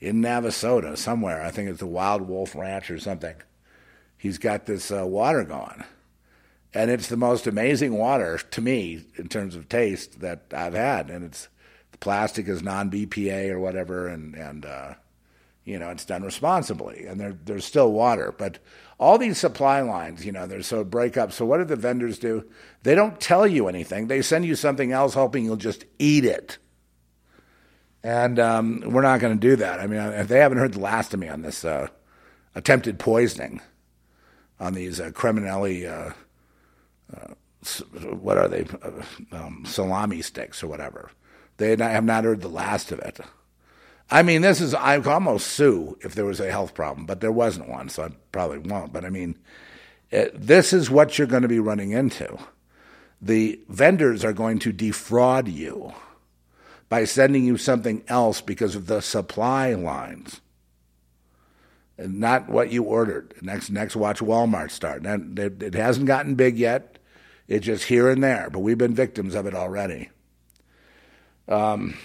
in 0.00 0.22
Navasota 0.22 0.96
somewhere. 0.96 1.42
I 1.42 1.50
think 1.50 1.68
it's 1.68 1.80
the 1.80 1.86
Wild 1.86 2.22
Wolf 2.22 2.54
Ranch 2.54 2.90
or 2.90 2.98
something. 2.98 3.36
He's 4.16 4.38
got 4.38 4.66
this 4.66 4.90
uh, 4.90 5.06
water 5.06 5.44
going. 5.44 5.84
And 6.72 6.90
it's 6.90 7.08
the 7.08 7.16
most 7.16 7.46
amazing 7.46 7.94
water 7.94 8.38
to 8.38 8.60
me 8.60 9.04
in 9.16 9.28
terms 9.28 9.56
of 9.56 9.68
taste 9.68 10.20
that 10.20 10.42
I've 10.54 10.74
had. 10.74 11.10
And 11.10 11.24
it's 11.24 11.48
the 11.90 11.98
plastic 11.98 12.48
is 12.48 12.62
non 12.62 12.90
BPA 12.90 13.50
or 13.50 13.58
whatever, 13.58 14.06
and 14.06 14.34
and 14.34 14.64
uh, 14.64 14.94
you 15.64 15.78
know 15.78 15.90
it's 15.90 16.04
done 16.04 16.22
responsibly. 16.22 17.06
And 17.06 17.18
there 17.18 17.36
there's 17.44 17.64
still 17.64 17.90
water, 17.90 18.32
but 18.36 18.58
all 19.00 19.16
these 19.16 19.38
supply 19.38 19.80
lines, 19.80 20.26
you 20.26 20.30
know, 20.30 20.46
they're 20.46 20.62
so 20.62 20.84
break 20.84 21.16
up. 21.16 21.32
So 21.32 21.46
what 21.46 21.56
do 21.56 21.64
the 21.64 21.74
vendors 21.74 22.18
do? 22.18 22.44
They 22.82 22.94
don't 22.94 23.18
tell 23.18 23.46
you 23.46 23.66
anything. 23.66 24.08
They 24.08 24.20
send 24.20 24.44
you 24.44 24.54
something 24.54 24.92
else, 24.92 25.14
hoping 25.14 25.46
you'll 25.46 25.56
just 25.56 25.86
eat 25.98 26.26
it. 26.26 26.58
And 28.02 28.38
um, 28.38 28.82
we're 28.86 29.00
not 29.00 29.20
going 29.20 29.32
to 29.32 29.40
do 29.40 29.56
that. 29.56 29.80
I 29.80 29.86
mean, 29.86 29.98
if 29.98 30.28
they 30.28 30.38
haven't 30.38 30.58
heard 30.58 30.74
the 30.74 30.80
last 30.80 31.14
of 31.14 31.20
me 31.20 31.28
on 31.28 31.40
this 31.40 31.64
uh, 31.64 31.88
attempted 32.54 32.98
poisoning, 32.98 33.62
on 34.60 34.74
these 34.74 35.00
uh, 35.00 35.10
uh, 35.16 36.12
uh 37.08 37.34
what 38.10 38.36
are 38.36 38.48
they, 38.48 38.66
uh, 38.82 38.90
um, 39.32 39.64
salami 39.66 40.20
sticks 40.20 40.62
or 40.62 40.68
whatever, 40.68 41.10
they 41.56 41.74
have 41.74 42.04
not 42.04 42.24
heard 42.24 42.42
the 42.42 42.48
last 42.48 42.92
of 42.92 42.98
it. 42.98 43.18
I 44.10 44.22
mean, 44.22 44.42
this 44.42 44.60
is, 44.60 44.74
I 44.74 44.98
could 44.98 45.06
almost 45.06 45.48
sue 45.48 45.96
if 46.00 46.14
there 46.14 46.24
was 46.24 46.40
a 46.40 46.50
health 46.50 46.74
problem, 46.74 47.06
but 47.06 47.20
there 47.20 47.30
wasn't 47.30 47.68
one, 47.68 47.88
so 47.88 48.04
I 48.04 48.08
probably 48.32 48.58
won't. 48.58 48.92
But 48.92 49.04
I 49.04 49.10
mean, 49.10 49.38
it, 50.10 50.32
this 50.34 50.72
is 50.72 50.90
what 50.90 51.16
you're 51.16 51.28
going 51.28 51.42
to 51.42 51.48
be 51.48 51.60
running 51.60 51.92
into. 51.92 52.38
The 53.22 53.60
vendors 53.68 54.24
are 54.24 54.32
going 54.32 54.58
to 54.60 54.72
defraud 54.72 55.46
you 55.46 55.92
by 56.88 57.04
sending 57.04 57.44
you 57.44 57.56
something 57.56 58.02
else 58.08 58.40
because 58.40 58.74
of 58.74 58.86
the 58.86 59.00
supply 59.00 59.74
lines. 59.74 60.40
And 61.96 62.18
not 62.18 62.48
what 62.48 62.72
you 62.72 62.82
ordered. 62.82 63.34
Next, 63.42 63.70
next, 63.70 63.94
watch 63.94 64.20
Walmart 64.20 64.70
start. 64.70 65.06
And 65.06 65.38
it 65.38 65.74
hasn't 65.74 66.06
gotten 66.06 66.34
big 66.34 66.58
yet. 66.58 66.98
It's 67.46 67.66
just 67.66 67.84
here 67.84 68.08
and 68.08 68.24
there, 68.24 68.48
but 68.50 68.60
we've 68.60 68.78
been 68.78 68.94
victims 68.94 69.34
of 69.34 69.46
it 69.46 69.54
already. 69.54 70.08
Um, 71.46 71.96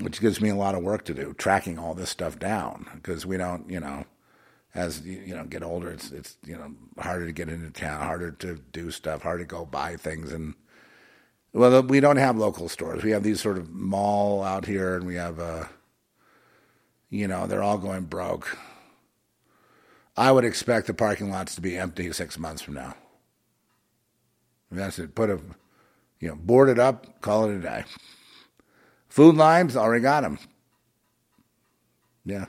which 0.00 0.20
gives 0.20 0.40
me 0.40 0.48
a 0.48 0.56
lot 0.56 0.74
of 0.74 0.82
work 0.82 1.04
to 1.04 1.14
do, 1.14 1.34
tracking 1.38 1.78
all 1.78 1.94
this 1.94 2.10
stuff 2.10 2.38
down 2.38 2.86
because 2.94 3.26
we 3.26 3.36
don't, 3.36 3.68
you 3.70 3.80
know, 3.80 4.04
as 4.74 5.04
you 5.04 5.34
know, 5.34 5.44
get 5.44 5.62
older, 5.62 5.90
it's 5.90 6.10
it's 6.12 6.36
you 6.44 6.56
know 6.56 6.72
harder 6.98 7.26
to 7.26 7.32
get 7.32 7.48
into 7.48 7.70
town, 7.70 8.02
harder 8.02 8.30
to 8.32 8.56
do 8.72 8.90
stuff, 8.90 9.22
harder 9.22 9.44
to 9.44 9.48
go 9.48 9.64
buy 9.64 9.96
things, 9.96 10.32
and 10.32 10.54
well, 11.52 11.82
we 11.82 11.98
don't 11.98 12.16
have 12.16 12.36
local 12.36 12.68
stores. 12.68 13.02
We 13.02 13.10
have 13.10 13.24
these 13.24 13.40
sort 13.40 13.58
of 13.58 13.70
mall 13.70 14.44
out 14.44 14.66
here, 14.66 14.94
and 14.94 15.06
we 15.06 15.16
have, 15.16 15.40
uh, 15.40 15.64
you 17.08 17.26
know, 17.26 17.46
they're 17.46 17.62
all 17.62 17.78
going 17.78 18.04
broke. 18.04 18.56
I 20.16 20.30
would 20.30 20.44
expect 20.44 20.86
the 20.86 20.94
parking 20.94 21.30
lots 21.30 21.54
to 21.56 21.60
be 21.60 21.76
empty 21.76 22.12
six 22.12 22.38
months 22.38 22.62
from 22.62 22.74
now. 22.74 22.94
That's 24.70 24.98
it. 25.00 25.16
Put 25.16 25.30
a, 25.30 25.40
you 26.20 26.28
know, 26.28 26.36
board 26.36 26.68
it 26.68 26.78
up, 26.78 27.20
call 27.20 27.50
it 27.50 27.56
a 27.56 27.58
day. 27.58 27.84
Food 29.10 29.36
lines, 29.36 29.76
already 29.76 30.02
got 30.02 30.22
them. 30.22 30.38
Yeah. 32.24 32.46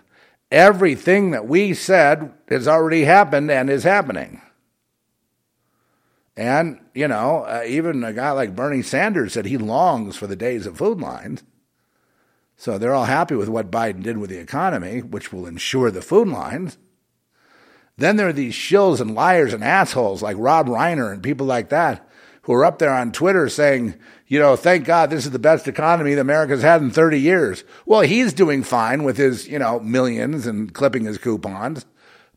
Everything 0.52 1.32
that 1.32 1.48
we 1.48 1.74
said 1.74 2.34
has 2.48 2.68
already 2.68 3.04
happened 3.04 3.50
and 3.50 3.70
is 3.70 3.84
happening. 3.84 4.42
And, 6.38 6.80
you 6.94 7.08
know, 7.08 7.44
uh, 7.44 7.64
even 7.68 8.04
a 8.04 8.14
guy 8.14 8.32
like 8.32 8.56
Bernie 8.56 8.84
Sanders 8.84 9.34
said 9.34 9.46
he 9.46 9.58
longs 9.58 10.16
for 10.16 10.28
the 10.28 10.36
days 10.36 10.66
of 10.66 10.78
food 10.78 11.02
lines. 11.02 11.44
So 12.58 12.78
they're 12.78 12.94
all 12.94 13.06
happy 13.06 13.36
with 13.36 13.50
what 13.50 13.72
Biden 13.72 14.04
did 14.04 14.20
with 14.20 14.30
the 14.30 14.38
economy, 14.38 15.00
which 15.00 15.34
will 15.34 15.48
ensure 15.48 15.90
the 15.90 16.02
food 16.02 16.28
lines. 16.28 16.78
Then 17.98 18.18
there 18.18 18.28
are 18.28 18.34
these 18.34 18.54
shills 18.54 19.02
and 19.02 19.16
liars 19.16 19.54
and 19.54 19.64
assholes 19.64 20.22
like 20.22 20.38
Rob 20.38 20.68
Reiner 20.68 21.12
and 21.12 21.24
people 21.24 21.48
like 21.48 21.70
that 21.70 22.08
who 22.44 22.54
are 22.54 22.66
up 22.66 22.80
there 22.80 22.94
on 22.94 23.12
Twitter 23.12 23.50
saying, 23.50 23.96
you 24.32 24.40
know, 24.40 24.56
thank 24.56 24.86
God 24.86 25.10
this 25.10 25.26
is 25.26 25.32
the 25.32 25.40
best 25.40 25.68
economy 25.68 26.14
that 26.14 26.22
America's 26.22 26.62
had 26.62 26.82
in 26.82 26.90
30 26.90 27.20
years. 27.20 27.66
Well, 27.86 28.00
he's 28.00 28.32
doing 28.32 28.64
fine 28.64 29.04
with 29.04 29.18
his, 29.18 29.46
you 29.50 29.60
know, 29.60 29.82
millions 29.82 30.48
and 30.48 30.74
clipping 30.74 31.04
his 31.04 31.18
coupons, 31.18 31.86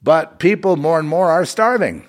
but 0.03 0.41
people 0.41 0.75
more 0.77 0.99
and 0.99 1.09
more 1.09 1.31
are 1.31 1.45
starving. 1.45 2.05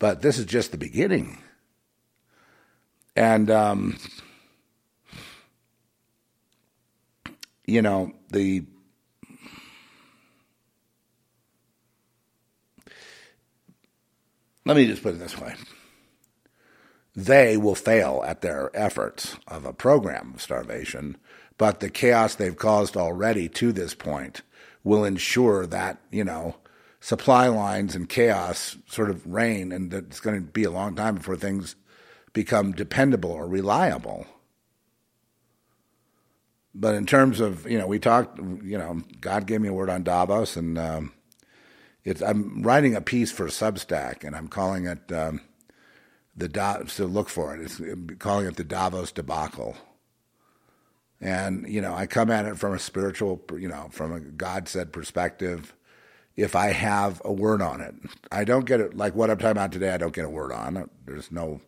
But 0.00 0.22
this 0.22 0.36
is 0.36 0.44
just 0.44 0.72
the 0.72 0.76
beginning. 0.76 1.38
And, 3.14 3.48
um, 3.48 3.96
you 7.64 7.80
know, 7.80 8.10
the. 8.30 8.64
Let 14.66 14.76
me 14.76 14.88
just 14.88 15.04
put 15.04 15.14
it 15.14 15.20
this 15.20 15.38
way. 15.38 15.54
They 17.16 17.56
will 17.56 17.76
fail 17.76 18.22
at 18.26 18.40
their 18.40 18.70
efforts 18.74 19.36
of 19.46 19.64
a 19.64 19.72
program 19.72 20.32
of 20.34 20.42
starvation, 20.42 21.16
but 21.58 21.80
the 21.80 21.90
chaos 21.90 22.34
they've 22.34 22.56
caused 22.56 22.96
already 22.96 23.48
to 23.50 23.72
this 23.72 23.94
point 23.94 24.42
will 24.82 25.04
ensure 25.04 25.66
that, 25.66 26.00
you 26.10 26.24
know, 26.24 26.56
supply 27.00 27.46
lines 27.48 27.94
and 27.94 28.08
chaos 28.08 28.76
sort 28.86 29.10
of 29.10 29.26
reign, 29.26 29.70
and 29.70 29.90
that 29.90 30.06
it's 30.06 30.20
going 30.20 30.36
to 30.36 30.42
be 30.42 30.64
a 30.64 30.70
long 30.70 30.96
time 30.96 31.14
before 31.16 31.36
things 31.36 31.76
become 32.32 32.72
dependable 32.72 33.30
or 33.30 33.46
reliable. 33.46 34.26
But 36.74 36.96
in 36.96 37.06
terms 37.06 37.40
of 37.40 37.70
you 37.70 37.78
know, 37.78 37.86
we 37.86 38.00
talked. 38.00 38.38
You 38.38 38.78
know, 38.78 39.02
God 39.20 39.46
gave 39.46 39.60
me 39.60 39.68
a 39.68 39.72
word 39.72 39.90
on 39.90 40.02
Davos, 40.02 40.56
and 40.56 40.76
um, 40.76 41.12
it's. 42.02 42.20
I'm 42.20 42.62
writing 42.62 42.96
a 42.96 43.00
piece 43.00 43.30
for 43.30 43.46
Substack, 43.46 44.24
and 44.24 44.34
I'm 44.34 44.48
calling 44.48 44.86
it 44.86 45.12
um, 45.12 45.40
the 46.36 46.48
da- 46.48 46.86
so 46.86 47.06
look 47.06 47.28
for 47.28 47.54
it. 47.56 47.62
It's 47.62 47.80
calling 48.18 48.46
it 48.46 48.56
the 48.56 48.64
Davos 48.64 49.12
debacle. 49.12 49.76
And 51.20 51.68
you 51.68 51.80
know, 51.80 51.94
I 51.94 52.06
come 52.06 52.30
at 52.30 52.46
it 52.46 52.58
from 52.58 52.74
a 52.74 52.78
spiritual, 52.78 53.42
you 53.58 53.68
know, 53.68 53.88
from 53.92 54.12
a 54.12 54.20
God 54.20 54.68
said 54.68 54.92
perspective 54.92 55.74
if 56.36 56.56
I 56.56 56.68
have 56.68 57.22
a 57.24 57.32
word 57.32 57.62
on 57.62 57.80
it. 57.80 57.94
I 58.32 58.44
don't 58.44 58.66
get 58.66 58.80
it 58.80 58.96
like 58.96 59.14
what 59.14 59.30
I'm 59.30 59.38
talking 59.38 59.52
about 59.52 59.72
today. 59.72 59.90
I 59.90 59.98
don't 59.98 60.14
get 60.14 60.24
a 60.24 60.30
word 60.30 60.52
on. 60.52 60.90
There's 61.06 61.32
no 61.32 61.60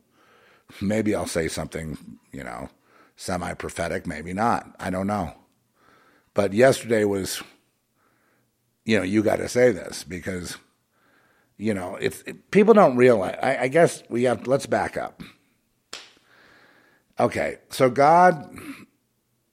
maybe 0.80 1.14
I'll 1.14 1.26
say 1.26 1.48
something, 1.48 1.98
you 2.32 2.44
know, 2.44 2.68
semi 3.16 3.54
prophetic, 3.54 4.06
maybe 4.06 4.32
not. 4.32 4.74
I 4.78 4.90
don't 4.90 5.06
know. 5.06 5.34
But 6.34 6.52
yesterday 6.52 7.04
was, 7.04 7.42
you 8.84 8.98
know, 8.98 9.04
you 9.04 9.22
got 9.22 9.36
to 9.36 9.48
say 9.48 9.72
this 9.72 10.04
because, 10.04 10.58
you 11.58 11.72
know, 11.72 11.96
if, 11.96 12.26
if 12.26 12.36
people 12.50 12.74
don't 12.74 12.96
realize, 12.96 13.38
I, 13.42 13.56
I 13.62 13.68
guess 13.68 14.02
we 14.08 14.24
have, 14.24 14.46
let's 14.46 14.66
back 14.66 14.96
up. 14.96 15.22
Okay, 17.18 17.56
so 17.70 17.88
God, 17.88 18.54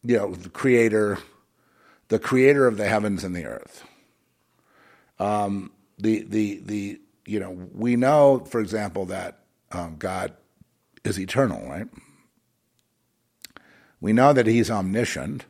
you 0.04 0.18
know, 0.18 0.36
the 0.36 0.50
creator, 0.50 1.18
the 2.10 2.20
creator 2.20 2.68
of 2.68 2.76
the 2.76 2.88
heavens 2.88 3.24
and 3.24 3.34
the 3.34 3.46
earth. 3.46 3.86
Um, 5.18 5.72
the 5.98 6.24
the 6.24 6.60
the 6.66 7.00
you 7.26 7.40
know 7.40 7.52
we 7.74 7.96
know, 7.96 8.40
for 8.40 8.60
example, 8.60 9.06
that 9.06 9.40
um, 9.72 9.96
God 9.98 10.34
is 11.06 11.18
eternal, 11.18 11.66
right? 11.70 11.88
We 14.02 14.12
know 14.12 14.34
that 14.34 14.48
He's 14.48 14.70
omniscient. 14.70 15.46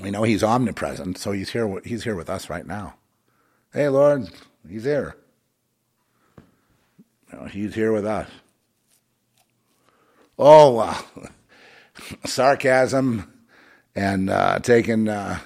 We 0.00 0.10
know 0.10 0.22
He's 0.22 0.42
omnipresent, 0.42 1.18
so 1.18 1.32
He's 1.32 1.50
here. 1.50 1.80
He's 1.84 2.04
here 2.04 2.16
with 2.16 2.30
us 2.30 2.48
right 2.48 2.66
now. 2.66 2.94
Hey, 3.76 3.90
Lord, 3.90 4.30
He's 4.66 4.84
here. 4.84 5.16
You 7.30 7.38
know, 7.38 7.44
he's 7.44 7.74
here 7.74 7.92
with 7.92 8.06
us. 8.06 8.26
Oh, 10.38 10.78
uh, 10.78 10.96
sarcasm 12.24 13.30
and 13.94 14.30
uh, 14.30 14.60
taking 14.60 15.10
uh, 15.10 15.40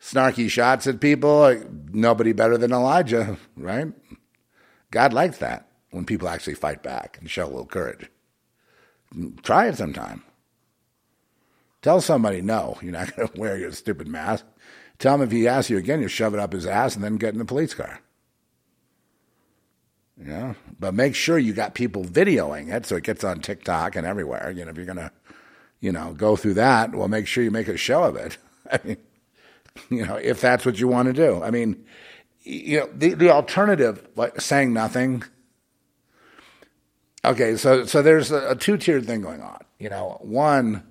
snarky 0.00 0.50
shots 0.50 0.88
at 0.88 0.98
people. 0.98 1.38
Like, 1.38 1.62
nobody 1.92 2.32
better 2.32 2.58
than 2.58 2.72
Elijah, 2.72 3.36
right? 3.56 3.92
God 4.90 5.12
likes 5.12 5.38
that 5.38 5.68
when 5.92 6.04
people 6.04 6.28
actually 6.28 6.54
fight 6.54 6.82
back 6.82 7.18
and 7.20 7.30
show 7.30 7.44
a 7.44 7.46
little 7.46 7.66
courage. 7.66 8.10
Try 9.44 9.68
it 9.68 9.76
sometime. 9.76 10.24
Tell 11.82 12.00
somebody 12.00 12.42
no, 12.42 12.78
you're 12.82 12.90
not 12.90 13.14
going 13.16 13.28
to 13.28 13.40
wear 13.40 13.56
your 13.56 13.70
stupid 13.70 14.08
mask. 14.08 14.44
Tell 15.00 15.14
him 15.14 15.22
if 15.22 15.32
he 15.32 15.48
asks 15.48 15.70
you 15.70 15.78
again, 15.78 16.02
you 16.02 16.08
shove 16.08 16.34
it 16.34 16.40
up 16.40 16.52
his 16.52 16.66
ass 16.66 16.94
and 16.94 17.02
then 17.02 17.16
get 17.16 17.32
in 17.32 17.38
the 17.38 17.44
police 17.44 17.74
car. 17.74 18.00
Know, 20.16 20.54
but 20.78 20.92
make 20.92 21.14
sure 21.14 21.38
you 21.38 21.54
got 21.54 21.74
people 21.74 22.04
videoing 22.04 22.70
it 22.70 22.84
so 22.84 22.96
it 22.96 23.04
gets 23.04 23.24
on 23.24 23.40
TikTok 23.40 23.96
and 23.96 24.06
everywhere. 24.06 24.50
You 24.50 24.66
know, 24.66 24.70
if 24.70 24.76
you're 24.76 24.84
gonna, 24.84 25.10
you 25.80 25.90
know, 25.90 26.12
go 26.12 26.36
through 26.36 26.54
that, 26.54 26.94
well, 26.94 27.08
make 27.08 27.26
sure 27.26 27.42
you 27.42 27.50
make 27.50 27.68
a 27.68 27.78
show 27.78 28.04
of 28.04 28.16
it. 28.16 28.36
I 28.70 28.78
mean, 28.84 28.96
you 29.88 30.04
know, 30.04 30.16
if 30.16 30.42
that's 30.42 30.66
what 30.66 30.78
you 30.78 30.88
want 30.88 31.06
to 31.06 31.14
do. 31.14 31.42
I 31.42 31.50
mean, 31.50 31.82
you 32.42 32.80
know, 32.80 32.90
the 32.92 33.14
the 33.14 33.30
alternative, 33.30 34.06
like 34.14 34.38
saying 34.42 34.74
nothing. 34.74 35.24
Okay, 37.24 37.56
so 37.56 37.86
so 37.86 38.02
there's 38.02 38.30
a, 38.30 38.50
a 38.50 38.56
two 38.56 38.76
tiered 38.76 39.06
thing 39.06 39.22
going 39.22 39.40
on. 39.40 39.60
You 39.78 39.88
know, 39.88 40.18
one, 40.20 40.82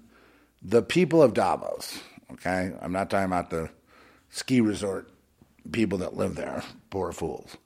the 0.64 0.82
people 0.82 1.22
of 1.22 1.36
Davos. 1.36 2.00
Okay, 2.32 2.72
I'm 2.82 2.92
not 2.92 3.12
talking 3.12 3.26
about 3.26 3.52
the 3.52 3.70
ski 4.30 4.62
resort 4.62 5.10
people 5.72 6.00
that 6.00 6.16
live 6.16 6.36
there, 6.36 6.64
poor 6.90 7.12
fools, 7.12 7.58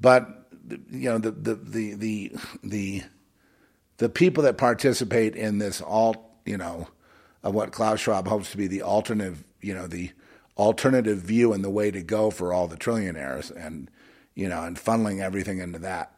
but 0.00 0.46
you 0.90 1.10
know 1.10 1.18
the 1.18 1.30
the 1.30 1.54
the 1.54 1.94
the 1.94 2.32
the, 2.62 3.02
the 3.98 4.08
people 4.08 4.42
that 4.44 4.58
participate 4.58 5.36
in 5.36 5.58
this 5.58 5.80
alt 5.80 6.18
you 6.44 6.56
know 6.56 6.88
of 7.42 7.54
what 7.54 7.72
Klaus 7.72 8.00
Schwab 8.00 8.26
hopes 8.26 8.50
to 8.50 8.56
be 8.56 8.66
the 8.66 8.82
alternative 8.82 9.44
you 9.60 9.74
know 9.74 9.86
the 9.86 10.10
alternative 10.56 11.18
view 11.18 11.52
and 11.52 11.62
the 11.62 11.70
way 11.70 11.90
to 11.90 12.02
go 12.02 12.30
for 12.30 12.52
all 12.52 12.66
the 12.66 12.76
trillionaires 12.76 13.50
and 13.54 13.90
you 14.34 14.48
know 14.48 14.62
and 14.62 14.76
funneling 14.76 15.20
everything 15.20 15.58
into 15.58 15.78
that. 15.78 16.12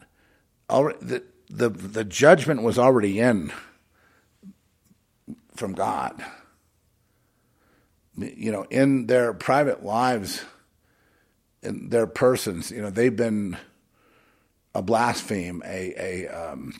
All 0.69 0.93
the 1.01 1.23
the 1.49 1.69
the 1.69 2.05
judgment 2.05 2.63
was 2.63 2.79
already 2.79 3.19
in 3.19 3.53
from 5.55 5.73
God. 5.73 6.25
You 8.19 8.53
know, 8.53 8.65
in 8.65 9.07
their 9.07 9.33
private 9.33 9.85
lives, 9.85 10.43
in 11.63 11.89
their 11.89 12.07
persons, 12.07 12.71
you 12.71 12.83
know, 12.83 12.91
they've 12.91 13.15
been 13.15 13.57
a 14.75 14.83
blaspheme, 14.83 15.63
a, 15.65 15.95
a 15.97 16.29
um, 16.29 16.75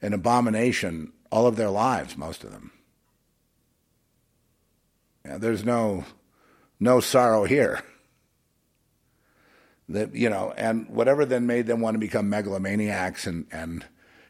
an 0.00 0.12
abomination 0.12 1.12
all 1.34 1.48
of 1.48 1.56
their 1.56 1.70
lives, 1.70 2.16
most 2.16 2.44
of 2.44 2.52
them. 2.52 2.70
Yeah, 5.24 5.38
there's 5.38 5.64
no 5.64 6.04
no 6.78 7.00
sorrow 7.00 7.44
here. 7.44 7.82
That 9.88 10.14
you 10.14 10.30
know, 10.30 10.54
and 10.56 10.88
whatever 10.88 11.24
then 11.24 11.46
made 11.46 11.66
them 11.66 11.80
want 11.80 11.94
to 11.96 11.98
become 11.98 12.30
megalomaniacs 12.30 13.26
and, 13.26 13.46
and 13.50 13.84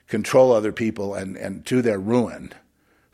control 0.09 0.53
other 0.53 0.73
people 0.73 1.15
and, 1.15 1.37
and 1.37 1.67
to 1.67 1.83
their 1.83 1.99
ruin, 1.99 2.53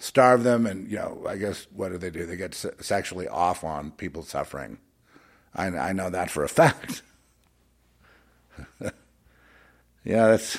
starve 0.00 0.42
them, 0.42 0.66
and 0.66 0.90
you 0.90 0.96
know, 0.96 1.24
I 1.28 1.36
guess 1.36 1.68
what 1.72 1.92
do 1.92 1.98
they 1.98 2.10
do? 2.10 2.26
They 2.26 2.36
get 2.36 2.54
sexually 2.54 3.28
off 3.28 3.62
on 3.62 3.92
people 3.92 4.24
suffering. 4.24 4.78
I, 5.54 5.66
I 5.66 5.92
know 5.92 6.10
that 6.10 6.30
for 6.30 6.42
a 6.42 6.48
fact. 6.60 7.02
Yeah, 10.04 10.28
that's 10.28 10.58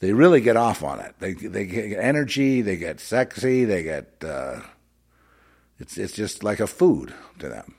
they 0.00 0.12
really 0.12 0.40
get 0.40 0.56
off 0.56 0.82
on 0.82 1.00
it. 1.00 1.14
They 1.18 1.34
they 1.34 1.66
get 1.66 1.98
energy, 1.98 2.62
they 2.62 2.76
get 2.76 3.00
sexy, 3.00 3.64
they 3.64 3.82
get 3.82 4.14
uh, 4.22 4.60
it's 5.78 5.96
it's 5.96 6.14
just 6.14 6.44
like 6.44 6.60
a 6.60 6.66
food 6.66 7.14
to 7.38 7.48
them. 7.48 7.74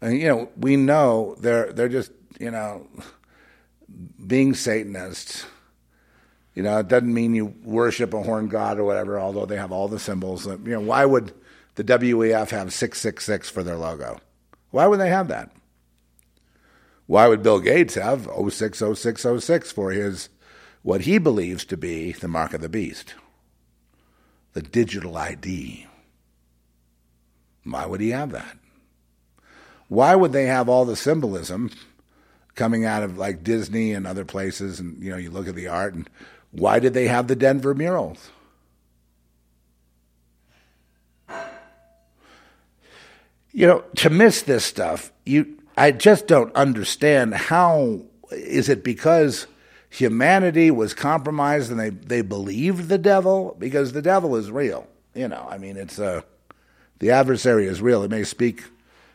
And 0.00 0.18
you 0.18 0.28
know, 0.28 0.50
we 0.56 0.76
know 0.76 1.36
they're 1.38 1.72
they're 1.72 1.88
just 1.88 2.12
you 2.38 2.50
know 2.50 2.86
being 4.24 4.54
Satanists. 4.54 5.44
You 6.54 6.62
know, 6.62 6.78
it 6.78 6.88
doesn't 6.88 7.12
mean 7.12 7.34
you 7.34 7.54
worship 7.64 8.12
a 8.12 8.22
horn 8.22 8.48
god 8.48 8.78
or 8.78 8.84
whatever. 8.84 9.18
Although 9.18 9.46
they 9.46 9.56
have 9.56 9.72
all 9.72 9.88
the 9.88 9.98
symbols. 9.98 10.46
You 10.46 10.58
know, 10.58 10.80
why 10.80 11.04
would 11.04 11.32
the 11.76 11.84
WEF 11.84 12.50
have 12.50 12.72
six 12.72 13.00
six 13.00 13.24
six 13.24 13.48
for 13.48 13.62
their 13.62 13.76
logo? 13.76 14.20
Why 14.70 14.86
would 14.86 15.00
they 15.00 15.08
have 15.08 15.28
that? 15.28 15.50
Why 17.06 17.28
would 17.28 17.42
Bill 17.42 17.60
Gates 17.60 17.94
have 17.94 18.24
060606 18.24 19.72
for 19.72 19.90
his 19.90 20.28
what 20.82 21.02
he 21.02 21.18
believes 21.18 21.64
to 21.66 21.76
be 21.76 22.12
the 22.12 22.28
mark 22.28 22.54
of 22.54 22.60
the 22.60 22.68
beast? 22.68 23.14
The 24.52 24.62
digital 24.62 25.16
ID. 25.16 25.86
Why 27.64 27.86
would 27.86 28.00
he 28.00 28.10
have 28.10 28.32
that? 28.32 28.56
Why 29.88 30.14
would 30.14 30.32
they 30.32 30.46
have 30.46 30.68
all 30.68 30.84
the 30.84 30.96
symbolism 30.96 31.70
coming 32.54 32.84
out 32.84 33.02
of 33.02 33.18
like 33.18 33.44
Disney 33.44 33.92
and 33.92 34.06
other 34.06 34.24
places 34.24 34.80
and 34.80 35.02
you 35.02 35.10
know 35.10 35.16
you 35.16 35.30
look 35.30 35.48
at 35.48 35.54
the 35.54 35.68
art 35.68 35.94
and 35.94 36.08
why 36.52 36.78
did 36.78 36.94
they 36.94 37.08
have 37.08 37.26
the 37.26 37.36
Denver 37.36 37.74
murals? 37.74 38.30
You 43.54 43.66
know, 43.66 43.84
to 43.96 44.10
miss 44.10 44.42
this 44.42 44.64
stuff, 44.64 45.12
you 45.26 45.58
I 45.76 45.90
just 45.90 46.26
don't 46.26 46.54
understand 46.54 47.34
how 47.34 48.02
is 48.30 48.68
it 48.68 48.84
because 48.84 49.46
humanity 49.90 50.70
was 50.70 50.94
compromised 50.94 51.70
and 51.70 51.78
they, 51.78 51.90
they 51.90 52.22
believed 52.22 52.88
the 52.88 52.98
devil? 52.98 53.56
Because 53.58 53.92
the 53.92 54.02
devil 54.02 54.36
is 54.36 54.50
real. 54.50 54.86
You 55.14 55.28
know, 55.28 55.46
I 55.50 55.58
mean, 55.58 55.76
it's 55.76 55.98
uh, 55.98 56.22
the 56.98 57.10
adversary 57.10 57.66
is 57.66 57.82
real. 57.82 58.02
It 58.02 58.10
may 58.10 58.24
speak 58.24 58.64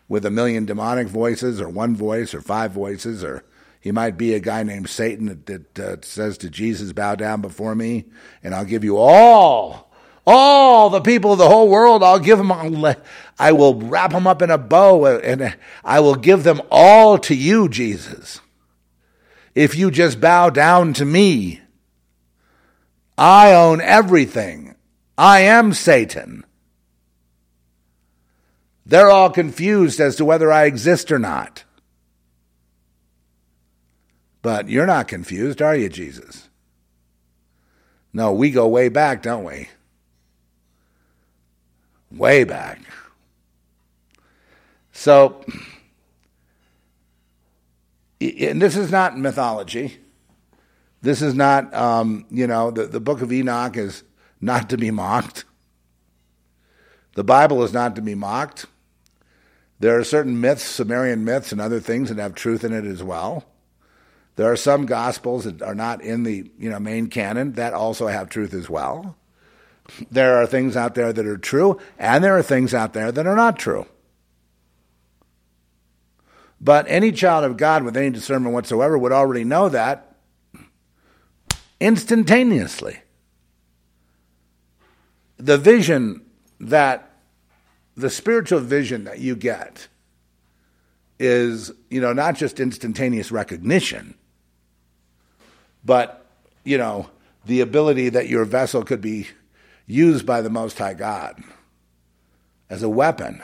with 0.08 0.26
a 0.26 0.32
million 0.32 0.66
demonic 0.66 1.08
voices 1.08 1.60
or 1.60 1.70
one 1.70 1.96
voice 1.96 2.34
or 2.34 2.42
five 2.42 2.72
voices 2.72 3.24
or 3.24 3.44
he 3.80 3.92
might 3.92 4.18
be 4.18 4.34
a 4.34 4.40
guy 4.40 4.64
named 4.64 4.90
Satan 4.90 5.28
that, 5.28 5.46
that 5.76 5.80
uh, 5.80 5.96
says 6.02 6.38
to 6.40 6.50
Jesus, 6.50 6.94
bow 6.94 7.16
down 7.16 7.42
before 7.42 7.76
me 7.76 8.06
and 8.44 8.54
I'll 8.54 8.66
give 8.66 8.84
you 8.84 8.98
all 8.98 9.88
all 10.30 10.90
the 10.90 11.00
people 11.00 11.32
of 11.32 11.38
the 11.38 11.48
whole 11.48 11.70
world, 11.70 12.04
I'll 12.04 12.20
give 12.20 12.38
them, 12.38 12.52
I 12.52 13.52
will 13.54 13.76
wrap 13.76 14.12
them 14.12 14.28
up 14.28 14.42
in 14.42 14.52
a 14.52 14.58
bow 14.58 15.06
and 15.06 15.56
I 15.86 16.02
will 16.02 16.16
give 16.16 16.44
them 16.44 16.62
all 16.70 17.18
to 17.20 17.34
you, 17.34 17.70
Jesus. 17.70 18.42
If 19.56 19.76
you 19.76 19.90
just 19.90 20.20
bow 20.20 20.50
down 20.50 20.92
to 20.94 21.06
me, 21.06 21.62
I 23.18 23.54
own 23.54 23.80
everything. 23.80 24.76
I 25.18 25.40
am 25.40 25.74
Satan. 25.74 26.44
They're 28.86 29.10
all 29.10 29.30
confused 29.30 30.02
as 30.02 30.18
to 30.18 30.26
whether 30.26 30.52
I 30.52 30.66
exist 30.66 31.10
or 31.10 31.20
not. 31.20 31.64
But 34.48 34.70
you're 34.70 34.86
not 34.86 35.10
confused, 35.10 35.62
are 35.62 35.76
you, 35.76 35.90
Jesus? 35.90 36.48
No, 38.14 38.32
we 38.32 38.50
go 38.50 38.66
way 38.66 38.88
back, 38.88 39.22
don't 39.22 39.44
we? 39.44 39.68
way 42.10 42.46
back. 42.46 42.80
So, 44.94 45.44
and 48.22 48.62
this 48.62 48.78
is 48.78 48.90
not 48.90 49.20
mythology. 49.20 49.98
This 51.02 51.22
is 51.22 51.34
not, 51.34 51.74
um, 51.74 52.26
you 52.32 52.48
know, 52.48 52.72
the, 52.72 52.86
the 52.86 53.02
book 53.02 53.22
of 53.22 53.34
Enoch 53.34 53.76
is 53.76 54.06
not 54.40 54.70
to 54.70 54.78
be 54.78 54.92
mocked. 54.92 55.44
The 57.16 57.26
Bible 57.26 57.66
is 57.66 57.74
not 57.74 57.98
to 57.98 58.02
be 58.02 58.16
mocked. 58.16 58.66
There 59.82 60.00
are 60.00 60.06
certain 60.06 60.40
myths, 60.40 60.64
Sumerian 60.64 61.26
myths, 61.26 61.52
and 61.52 61.60
other 61.60 61.82
things 61.82 62.08
that 62.08 62.18
have 62.18 62.34
truth 62.34 62.64
in 62.64 62.72
it 62.72 62.86
as 62.86 63.04
well. 63.04 63.46
There 64.38 64.52
are 64.52 64.56
some 64.56 64.86
gospels 64.86 65.46
that 65.46 65.64
are 65.64 65.76
not 65.76 66.02
in 66.02 66.22
the 66.22 66.50
you 66.60 66.70
know 66.70 66.80
main 66.80 67.08
canon 67.08 67.54
that 67.54 67.74
also 67.74 68.06
have 68.06 68.30
truth 68.30 68.54
as 68.54 68.70
well. 68.70 69.18
There 70.12 70.38
are 70.38 70.46
things 70.46 70.78
out 70.78 70.94
there 70.94 71.12
that 71.12 71.26
are 71.26 71.38
true, 71.38 71.80
and 71.98 72.24
there 72.24 72.38
are 72.38 72.44
things 72.44 72.74
out 72.74 72.94
there 72.94 73.12
that 73.12 73.26
are 73.26 73.36
not 73.36 73.58
true. 73.58 73.88
But 76.62 76.86
any 76.88 77.12
child 77.12 77.46
of 77.46 77.58
God 77.58 77.84
with 77.84 77.98
any 77.98 78.12
discernment 78.12 78.54
whatsoever 78.54 78.98
would 78.98 79.12
already 79.12 79.44
know 79.44 79.70
that 79.70 80.16
instantaneously. 81.80 83.00
The 85.38 85.58
vision 85.58 86.26
that, 86.60 87.12
the 87.96 88.10
spiritual 88.10 88.60
vision 88.60 89.06
that 89.06 89.20
you 89.20 89.36
get 89.36 89.88
is, 91.20 91.72
you 91.90 92.02
know, 92.02 92.14
not 92.14 92.36
just 92.36 92.60
instantaneous 92.60 93.32
recognition, 93.32 94.16
but, 95.88 96.26
you 96.66 96.78
know, 96.78 97.10
the 97.46 97.62
ability 97.62 98.10
that 98.10 98.28
your 98.28 98.44
vessel 98.44 98.84
could 98.84 99.00
be 99.00 99.30
used 99.88 100.26
by 100.26 100.42
the 100.42 100.50
Most 100.50 100.78
High 100.78 100.94
God 100.94 101.42
as 102.70 102.84
a 102.84 102.90
weapon. 102.90 103.42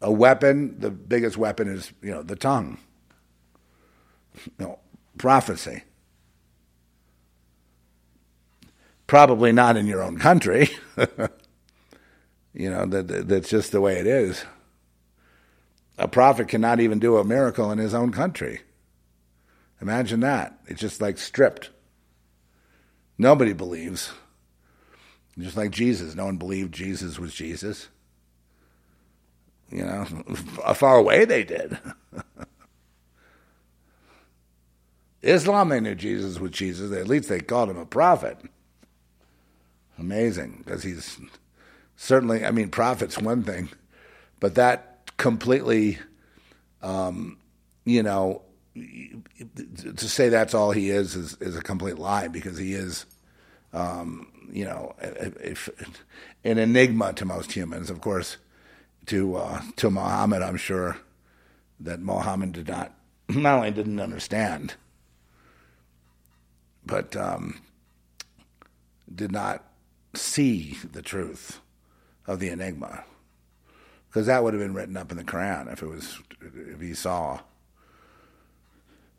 A 0.00 0.10
weapon, 0.10 0.80
the 0.80 0.90
biggest 0.90 1.36
weapon 1.36 1.68
is, 1.68 1.92
you 2.00 2.10
know, 2.10 2.22
the 2.22 2.34
tongue. 2.34 2.78
You 4.44 4.52
know, 4.66 4.78
prophecy. 5.18 5.82
Probably 9.06 9.52
not 9.52 9.76
in 9.76 9.86
your 9.86 10.02
own 10.02 10.18
country. 10.18 10.70
you 12.54 12.70
know, 12.70 12.86
that, 12.86 13.28
that's 13.28 13.50
just 13.50 13.70
the 13.70 13.82
way 13.82 13.98
it 13.98 14.06
is. 14.06 14.46
A 15.98 16.08
prophet 16.08 16.48
cannot 16.48 16.80
even 16.80 16.98
do 16.98 17.18
a 17.18 17.24
miracle 17.24 17.70
in 17.70 17.76
his 17.76 17.92
own 17.92 18.12
country. 18.12 18.62
Imagine 19.80 20.20
that. 20.20 20.58
It's 20.66 20.80
just 20.80 21.00
like 21.00 21.18
stripped. 21.18 21.70
Nobody 23.18 23.52
believes. 23.52 24.12
Just 25.38 25.56
like 25.56 25.70
Jesus. 25.70 26.14
No 26.14 26.26
one 26.26 26.36
believed 26.36 26.72
Jesus 26.72 27.18
was 27.18 27.34
Jesus. 27.34 27.88
You 29.70 29.84
know, 29.84 30.04
far 30.74 30.96
away 30.96 31.24
they 31.24 31.44
did. 31.44 31.78
Islam, 35.22 35.70
they 35.70 35.80
knew 35.80 35.94
Jesus 35.94 36.38
was 36.38 36.52
Jesus. 36.52 36.92
At 36.92 37.08
least 37.08 37.28
they 37.28 37.40
called 37.40 37.70
him 37.70 37.78
a 37.78 37.86
prophet. 37.86 38.38
Amazing, 39.98 40.62
because 40.64 40.82
he's 40.82 41.18
certainly, 41.96 42.44
I 42.44 42.50
mean, 42.50 42.68
prophet's 42.68 43.18
one 43.18 43.42
thing, 43.42 43.70
but 44.40 44.54
that 44.54 45.10
completely, 45.16 45.98
um, 46.82 47.38
you 47.84 48.02
know, 48.02 48.42
to 49.96 50.08
say 50.08 50.28
that's 50.28 50.54
all 50.54 50.70
he 50.70 50.90
is 50.90 51.14
is, 51.14 51.36
is 51.40 51.56
a 51.56 51.62
complete 51.62 51.98
lie 51.98 52.28
because 52.28 52.58
he 52.58 52.74
is, 52.74 53.06
um, 53.72 54.28
you 54.50 54.64
know, 54.64 54.94
an 56.44 56.58
enigma 56.58 57.12
to 57.14 57.24
most 57.24 57.52
humans. 57.52 57.90
Of 57.90 58.00
course, 58.00 58.36
to 59.06 59.36
uh, 59.36 59.62
to 59.76 59.90
Muhammad, 59.90 60.42
I'm 60.42 60.56
sure 60.56 60.98
that 61.80 62.00
Muhammad 62.00 62.52
did 62.52 62.68
not 62.68 62.92
not 63.28 63.56
only 63.58 63.70
didn't 63.70 64.00
understand, 64.00 64.74
but 66.84 67.16
um, 67.16 67.60
did 69.12 69.32
not 69.32 69.64
see 70.14 70.76
the 70.92 71.02
truth 71.02 71.60
of 72.26 72.40
the 72.40 72.48
enigma, 72.48 73.04
because 74.08 74.26
that 74.26 74.42
would 74.42 74.54
have 74.54 74.62
been 74.62 74.74
written 74.74 74.96
up 74.96 75.10
in 75.10 75.16
the 75.16 75.24
Quran 75.24 75.72
if 75.72 75.82
it 75.82 75.86
was 75.86 76.20
if 76.40 76.80
he 76.80 76.94
saw. 76.94 77.40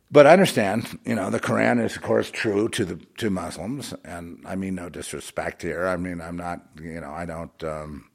But 0.09 0.25
I 0.25 0.31
understand, 0.31 0.99
you 1.03 1.15
know, 1.15 1.29
the 1.29 1.39
Quran 1.39 1.83
is 1.83 1.95
of 1.97 2.01
course 2.01 2.31
true 2.31 2.69
to 2.69 2.85
the 2.85 2.95
to 3.17 3.29
Muslims, 3.29 3.93
and 4.05 4.41
I 4.45 4.55
mean 4.55 4.75
no 4.75 4.89
disrespect 4.89 5.61
here. 5.61 5.85
I 5.85 5.97
mean 5.97 6.21
I'm 6.21 6.37
not, 6.37 6.61
you 6.81 7.01
know, 7.01 7.11
I 7.11 7.25
don't. 7.25 7.63
Um, 7.63 8.09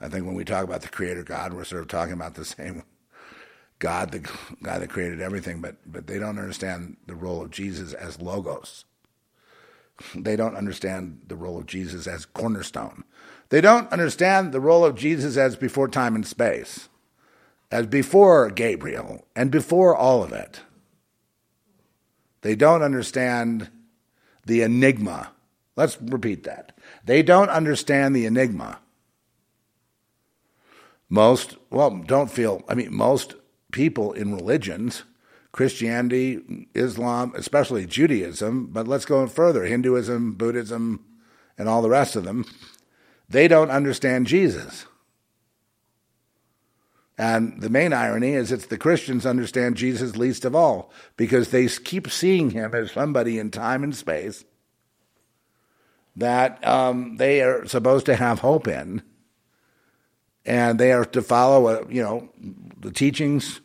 I 0.00 0.08
think 0.08 0.26
when 0.26 0.34
we 0.34 0.44
talk 0.44 0.64
about 0.64 0.80
the 0.80 0.88
Creator 0.88 1.24
God, 1.24 1.52
we're 1.52 1.64
sort 1.64 1.82
of 1.82 1.88
talking 1.88 2.14
about 2.14 2.34
the 2.34 2.44
same 2.56 2.82
God, 3.78 4.10
the 4.10 4.28
guy 4.62 4.78
that 4.78 4.90
created 4.90 5.20
everything, 5.20 5.60
but 5.60 5.76
but 5.86 6.08
they 6.08 6.18
don't 6.18 6.38
understand 6.38 6.96
the 7.06 7.14
role 7.14 7.42
of 7.42 7.50
Jesus 7.50 7.92
as 7.92 8.20
logos. 8.20 8.84
They 10.14 10.34
don't 10.34 10.56
understand 10.56 11.20
the 11.28 11.36
role 11.36 11.58
of 11.58 11.66
Jesus 11.66 12.06
as 12.06 12.24
cornerstone. 12.24 13.04
They 13.50 13.60
don't 13.60 13.92
understand 13.92 14.52
the 14.52 14.60
role 14.60 14.84
of 14.84 14.96
Jesus 14.96 15.36
as 15.36 15.56
before 15.56 15.88
time 15.88 16.14
and 16.14 16.26
space, 16.26 16.88
as 17.70 17.86
before 17.86 18.50
Gabriel, 18.50 19.26
and 19.36 19.50
before 19.50 19.94
all 19.94 20.24
of 20.24 20.32
it. 20.32 20.62
They 22.42 22.54
don't 22.54 22.82
understand 22.82 23.70
the 24.46 24.62
enigma. 24.62 25.32
Let's 25.76 26.00
repeat 26.00 26.44
that. 26.44 26.76
They 27.04 27.22
don't 27.22 27.50
understand 27.50 28.14
the 28.14 28.26
enigma. 28.26 28.80
Most, 31.08 31.56
well, 31.70 31.90
don't 31.90 32.30
feel, 32.30 32.62
I 32.68 32.74
mean, 32.74 32.94
most 32.94 33.34
people 33.72 34.12
in 34.12 34.34
religions, 34.34 35.02
Christianity, 35.52 36.68
Islam, 36.74 37.32
especially 37.36 37.86
Judaism, 37.86 38.66
but 38.66 38.86
let's 38.86 39.04
go 39.04 39.26
further 39.26 39.64
Hinduism, 39.64 40.34
Buddhism, 40.34 41.04
and 41.58 41.68
all 41.68 41.82
the 41.82 41.90
rest 41.90 42.16
of 42.16 42.24
them, 42.24 42.44
they 43.28 43.48
don't 43.48 43.70
understand 43.70 44.26
Jesus. 44.26 44.86
And 47.20 47.60
the 47.60 47.68
main 47.68 47.92
irony 47.92 48.32
is 48.32 48.50
it's 48.50 48.64
the 48.64 48.78
Christians 48.78 49.26
understand 49.26 49.76
Jesus 49.76 50.16
least 50.16 50.46
of 50.46 50.54
all 50.54 50.90
because 51.18 51.50
they 51.50 51.68
keep 51.68 52.10
seeing 52.10 52.48
him 52.48 52.74
as 52.74 52.92
somebody 52.92 53.38
in 53.38 53.50
time 53.50 53.84
and 53.84 53.94
space 53.94 54.42
that 56.16 56.66
um, 56.66 57.18
they 57.18 57.42
are 57.42 57.66
supposed 57.66 58.06
to 58.06 58.16
have 58.16 58.38
hope 58.38 58.66
in. 58.66 59.02
And 60.46 60.78
they 60.78 60.92
are 60.92 61.04
to 61.04 61.20
follow, 61.20 61.68
a, 61.68 61.82
uh, 61.82 61.84
you 61.90 62.02
know, 62.02 62.30
the 62.80 62.90
teachings 62.90 63.60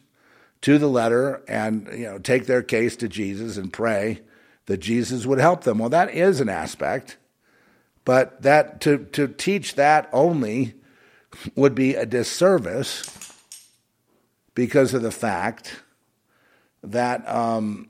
to 0.60 0.78
the 0.78 0.90
letter 0.90 1.42
and, 1.48 1.88
you 1.94 2.08
know, 2.08 2.18
take 2.18 2.48
their 2.48 2.62
case 2.62 2.98
to 2.98 3.08
Jesus 3.08 3.56
and 3.56 3.72
pray 3.72 4.20
that 4.66 4.82
Jesus 4.82 5.26
would 5.26 5.40
help 5.40 5.64
them. 5.64 5.78
Well, 5.78 5.88
that 5.92 6.14
is 6.14 6.42
an 6.42 6.50
aspect, 6.50 7.16
but 8.04 8.42
that 8.42 8.82
to, 8.82 9.06
to 9.14 9.30
teach 9.30 9.76
that 9.76 10.10
only 10.12 10.74
would 11.56 11.74
be 11.74 11.96
a 11.96 12.06
disservice 12.06 13.25
because 14.56 14.94
of 14.94 15.02
the 15.02 15.12
fact 15.12 15.84
that 16.82 17.28
um, 17.30 17.90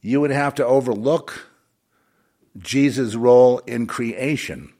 you 0.00 0.20
would 0.20 0.30
have 0.30 0.54
to 0.54 0.64
overlook 0.64 1.48
Jesus' 2.58 3.14
role 3.14 3.58
in 3.60 3.86
creation. 3.86 4.72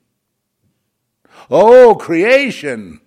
Oh, 1.50 1.94
creation! 1.94 3.00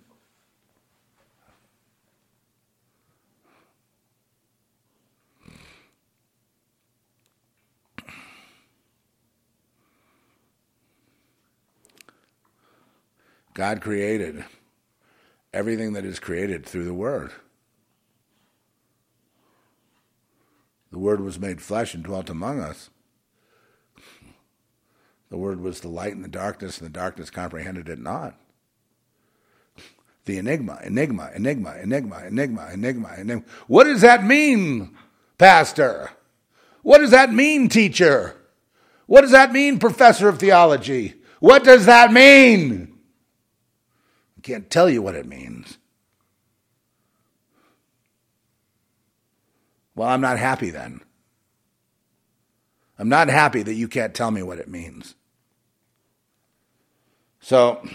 God 13.54 13.82
created 13.82 14.44
everything 15.52 15.92
that 15.92 16.04
is 16.04 16.18
created 16.18 16.64
through 16.64 16.84
the 16.84 16.94
Word. 16.94 17.32
The 20.90 20.98
Word 20.98 21.20
was 21.20 21.38
made 21.38 21.62
flesh 21.62 21.94
and 21.94 22.04
dwelt 22.04 22.28
among 22.28 22.60
us. 22.60 22.90
The 25.30 25.38
Word 25.38 25.60
was 25.60 25.80
the 25.80 25.88
light 25.88 26.12
in 26.12 26.22
the 26.22 26.28
darkness, 26.28 26.78
and 26.78 26.86
the 26.86 26.92
darkness 26.92 27.30
comprehended 27.30 27.88
it 27.88 27.98
not. 27.98 28.34
The 30.24 30.38
enigma, 30.38 30.78
enigma, 30.84 31.30
enigma, 31.34 31.76
enigma, 31.82 32.24
enigma, 32.26 32.68
enigma, 32.72 33.14
enigma. 33.18 33.44
What 33.66 33.84
does 33.84 34.02
that 34.02 34.24
mean, 34.24 34.96
Pastor? 35.38 36.10
What 36.82 36.98
does 36.98 37.10
that 37.10 37.32
mean, 37.32 37.68
teacher? 37.68 38.36
What 39.06 39.22
does 39.22 39.32
that 39.32 39.52
mean, 39.52 39.78
professor 39.78 40.28
of 40.28 40.38
theology? 40.38 41.14
What 41.40 41.64
does 41.64 41.86
that 41.86 42.12
mean? 42.12 42.91
Can't 44.42 44.70
tell 44.70 44.90
you 44.90 45.02
what 45.02 45.14
it 45.14 45.26
means. 45.26 45.78
Well, 49.94 50.08
I'm 50.08 50.20
not 50.20 50.38
happy 50.38 50.70
then. 50.70 51.00
I'm 52.98 53.08
not 53.08 53.28
happy 53.28 53.62
that 53.62 53.74
you 53.74 53.88
can't 53.88 54.14
tell 54.14 54.30
me 54.30 54.42
what 54.42 54.58
it 54.58 54.68
means. 54.68 55.14
So, 57.40 57.86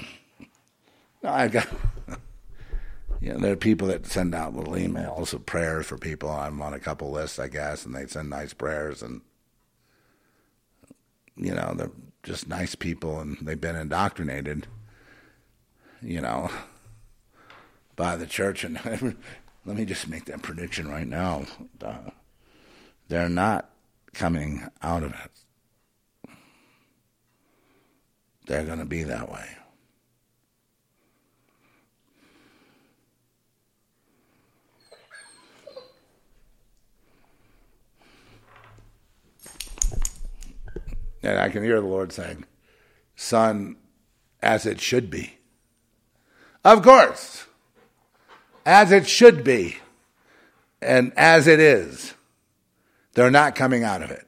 I've 1.24 1.52
got, 1.52 1.68
you 3.22 3.34
know, 3.34 3.40
there 3.40 3.54
are 3.54 3.58
people 3.58 3.88
that 3.88 4.06
send 4.06 4.36
out 4.36 4.56
little 4.56 4.74
emails 4.74 5.34
of 5.34 5.46
prayers 5.46 5.86
for 5.86 5.98
people. 5.98 6.30
I'm 6.30 6.62
on 6.62 6.74
a 6.74 6.80
couple 6.80 7.12
lists, 7.12 7.40
I 7.40 7.48
guess, 7.48 7.86
and 7.86 7.96
they 7.96 8.06
send 8.08 8.30
nice 8.30 8.54
prayers, 8.54 9.02
and 9.02 9.22
you 11.36 11.54
know, 11.54 11.74
they're 11.76 11.92
just 12.24 12.48
nice 12.48 12.76
people, 12.76 13.20
and 13.20 13.38
they've 13.42 13.60
been 13.60 13.76
indoctrinated 13.76 14.68
you 16.02 16.22
know, 16.22 16.50
by 17.96 18.16
the 18.16 18.26
church. 18.26 18.64
And 18.64 18.80
let 19.66 19.76
me 19.78 19.86
just 19.86 20.08
make 20.08 20.26
that 20.26 20.42
prediction 20.42 20.90
right 20.90 21.08
now. 21.08 21.46
Uh, 21.82 22.12
they're 23.08 23.30
not 23.30 23.70
coming 24.14 24.68
out 24.82 25.04
of 25.04 25.12
it. 25.12 25.32
They're 28.48 28.66
going 28.66 28.80
to 28.80 28.86
be 28.86 29.04
that 29.04 29.32
way. 29.32 29.46
And 41.24 41.40
I 41.40 41.50
can 41.50 41.64
hear 41.64 41.82
the 41.82 41.88
Lord 41.88 42.14
saying, 42.14 42.46
Son, 43.16 43.76
as 44.42 44.66
it 44.66 44.80
should 44.80 45.10
be. 45.10 45.37
Of 46.68 46.84
course, 46.84 47.48
as 48.66 48.92
it 48.92 49.08
should 49.08 49.46
be, 49.46 49.78
and 50.82 51.14
as 51.16 51.48
it 51.48 51.62
is. 51.62 52.14
They're 53.14 53.32
not 53.32 53.56
coming 53.56 53.86
out 53.86 54.04
of 54.04 54.12
it. 54.12 54.28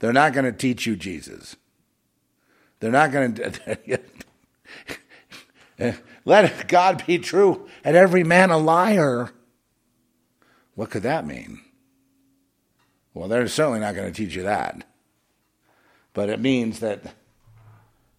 They're 0.00 0.12
not 0.12 0.32
going 0.32 0.46
to 0.46 0.52
teach 0.52 0.84
you 0.84 0.96
Jesus. 0.96 1.54
They're 2.80 2.90
not 2.90 3.12
going 3.12 3.34
to. 5.78 5.94
Let 6.24 6.66
God 6.66 7.06
be 7.06 7.18
true 7.18 7.68
and 7.84 7.96
every 7.96 8.24
man 8.24 8.50
a 8.50 8.58
liar. 8.58 9.30
What 10.74 10.90
could 10.90 11.04
that 11.04 11.24
mean? 11.24 11.60
Well, 13.14 13.28
they're 13.28 13.46
certainly 13.46 13.78
not 13.78 13.94
going 13.94 14.12
to 14.12 14.12
teach 14.12 14.34
you 14.34 14.42
that. 14.42 14.82
But 16.14 16.30
it 16.30 16.40
means 16.40 16.80
that 16.80 17.14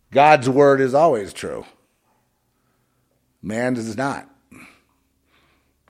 God's 0.10 0.48
word 0.48 0.80
is 0.80 0.94
always 0.94 1.34
true. 1.34 1.66
Man's 3.42 3.80
is 3.80 3.98
not. 3.98 4.30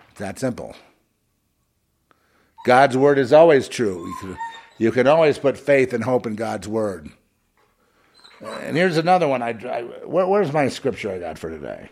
It's 0.09 0.19
that 0.19 0.39
simple. 0.39 0.75
God's 2.65 2.97
word 2.97 3.17
is 3.17 3.33
always 3.33 3.67
true. 3.67 4.07
You 4.07 4.15
can, 4.19 4.37
you 4.77 4.91
can 4.91 5.07
always 5.07 5.37
put 5.37 5.57
faith 5.57 5.93
and 5.93 6.03
hope 6.03 6.27
in 6.27 6.35
God's 6.35 6.67
word. 6.67 7.09
And 8.41 8.77
here's 8.77 8.97
another 8.97 9.27
one. 9.27 9.41
I, 9.41 9.49
I 9.49 9.81
where, 10.05 10.27
where's 10.27 10.53
my 10.53 10.69
scripture 10.69 11.11
I 11.11 11.19
got 11.19 11.37
for 11.37 11.49
today? 11.49 11.89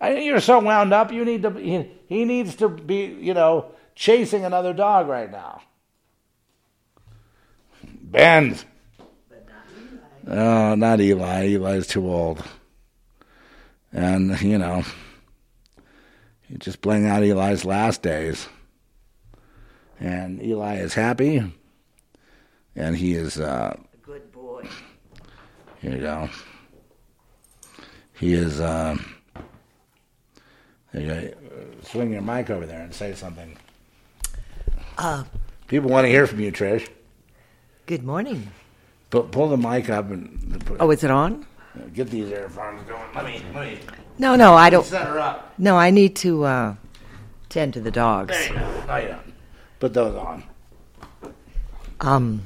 I, 0.00 0.18
you're 0.18 0.40
so 0.40 0.58
wound 0.58 0.92
up. 0.92 1.12
You 1.12 1.24
need 1.24 1.42
to. 1.42 1.50
He, 1.50 1.90
he 2.06 2.24
needs 2.24 2.56
to 2.56 2.68
be, 2.68 3.04
you 3.04 3.34
know, 3.34 3.72
chasing 3.94 4.44
another 4.44 4.72
dog 4.72 5.08
right 5.08 5.30
now. 5.30 5.62
Ben. 7.82 8.58
Oh, 10.26 10.74
not 10.74 11.00
Eli. 11.00 11.54
Eli's 11.54 11.86
too 11.86 12.10
old. 12.10 12.42
And, 13.92 14.40
you 14.40 14.58
know, 14.58 14.84
he's 16.42 16.58
just 16.58 16.80
playing 16.80 17.06
out 17.06 17.22
Eli's 17.22 17.64
last 17.64 18.02
days. 18.02 18.48
And 19.98 20.42
Eli 20.42 20.76
is 20.76 20.94
happy. 20.94 21.42
And 22.76 22.96
he 22.96 23.14
is. 23.14 23.38
Uh, 23.38 23.76
Good 24.02 24.30
boy. 24.32 24.66
here 25.82 25.92
you 25.92 25.98
go. 26.00 26.28
He 28.14 28.32
is. 28.34 28.60
Uh, 28.60 28.96
there 30.92 31.02
you 31.02 31.08
go. 31.08 31.34
swing 31.82 32.12
your 32.12 32.22
mic 32.22 32.48
over 32.50 32.66
there 32.66 32.80
and 32.82 32.94
say 32.94 33.14
something. 33.14 33.56
Uh, 34.98 35.24
People 35.66 35.90
want 35.90 36.04
to 36.04 36.08
hear 36.08 36.26
from 36.26 36.40
you, 36.40 36.50
Trish. 36.52 36.88
good 37.86 38.02
morning. 38.04 38.50
Pull, 39.10 39.24
pull 39.24 39.48
the 39.48 39.56
mic 39.56 39.88
up 39.90 40.10
and 40.10 40.64
put, 40.66 40.76
Oh, 40.80 40.90
is 40.90 41.02
it 41.04 41.10
on? 41.10 41.46
Get 41.94 42.08
these 42.08 42.30
earphones 42.30 42.82
going. 42.88 43.02
Let 43.14 43.24
me, 43.24 43.42
let 43.54 43.66
me 43.66 43.78
No, 44.18 44.36
no, 44.36 44.54
I 44.54 44.70
don't. 44.70 44.84
set 44.84 45.06
her 45.06 45.18
up. 45.18 45.54
No, 45.58 45.76
I 45.76 45.90
need 45.90 46.16
to 46.16 46.44
uh, 46.44 46.74
tend 47.48 47.74
to 47.74 47.80
the 47.80 47.90
dogs. 47.90 48.30
There 48.32 48.48
you 48.52 48.58
go. 48.58 48.84
No, 48.86 48.96
you 48.96 49.08
don't. 49.08 49.34
Put 49.78 49.94
those 49.94 50.14
on. 50.16 50.44
Um, 52.00 52.42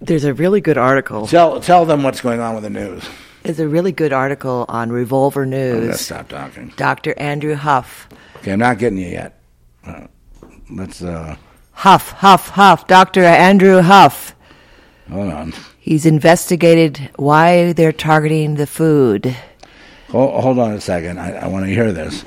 there's 0.00 0.24
a 0.24 0.34
really 0.34 0.60
good 0.60 0.78
article. 0.78 1.26
Tell 1.26 1.60
tell 1.60 1.84
them 1.84 2.02
what's 2.02 2.20
going 2.20 2.40
on 2.40 2.54
with 2.54 2.64
the 2.64 2.70
news. 2.70 3.04
There's 3.42 3.60
a 3.60 3.68
really 3.68 3.92
good 3.92 4.12
article 4.12 4.64
on 4.68 4.90
Revolver 4.90 5.42
I'm 5.42 5.50
gonna 5.50 5.80
News. 5.80 6.00
stop 6.00 6.28
talking. 6.28 6.72
Dr. 6.76 7.14
Andrew 7.18 7.54
Huff. 7.54 8.08
Okay, 8.38 8.52
I'm 8.52 8.58
not 8.58 8.78
getting 8.78 8.98
you 8.98 9.08
yet. 9.08 9.38
Uh, 9.86 10.06
let's 10.70 11.02
uh, 11.02 11.36
Huff, 11.72 12.10
Huff, 12.12 12.48
Huff. 12.50 12.86
Dr. 12.86 13.22
Andrew 13.24 13.80
Huff. 13.82 14.34
hold 15.10 15.30
on. 15.32 15.52
He's 15.84 16.06
investigated 16.06 17.10
why 17.16 17.74
they're 17.74 17.92
targeting 17.92 18.54
the 18.54 18.66
food. 18.66 19.36
Hold, 20.08 20.42
hold 20.42 20.58
on 20.58 20.72
a 20.72 20.80
second. 20.80 21.20
I, 21.20 21.32
I 21.32 21.46
want 21.48 21.66
to 21.66 21.70
hear 21.70 21.92
this. 21.92 22.24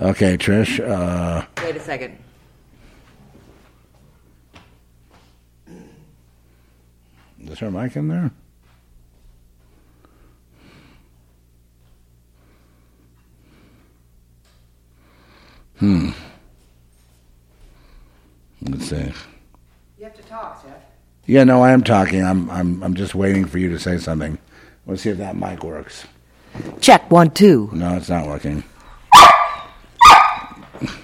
Okay, 0.00 0.36
Trish. 0.36 0.80
Uh, 0.80 1.46
Wait 1.62 1.76
a 1.76 1.80
second. 1.80 2.18
is 7.46 7.58
her 7.60 7.70
mic 7.70 7.94
in 7.94 8.08
there? 8.08 8.32
Hmm. 15.78 16.10
Let's 18.62 18.88
see. 18.88 19.12
You 19.98 20.04
have 20.04 20.16
to 20.16 20.22
talk, 20.24 20.60
Seth. 20.60 20.89
Yeah, 21.30 21.44
no, 21.44 21.62
I 21.62 21.70
am 21.70 21.84
talking. 21.84 22.24
I'm, 22.24 22.50
I'm, 22.50 22.82
I'm 22.82 22.94
just 22.94 23.14
waiting 23.14 23.44
for 23.44 23.58
you 23.58 23.70
to 23.70 23.78
say 23.78 23.98
something. 23.98 24.36
Let's 24.84 25.02
see 25.02 25.10
if 25.10 25.18
that 25.18 25.36
mic 25.36 25.62
works. 25.62 26.04
Check 26.80 27.08
one, 27.08 27.30
two. 27.30 27.70
No, 27.72 27.94
it's 27.94 28.08
not 28.08 28.26
working. 28.26 28.64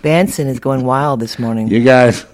Benson 0.02 0.48
is 0.48 0.58
going 0.58 0.84
wild 0.84 1.20
this 1.20 1.38
morning. 1.38 1.68
You 1.68 1.84
guys, 1.84 2.26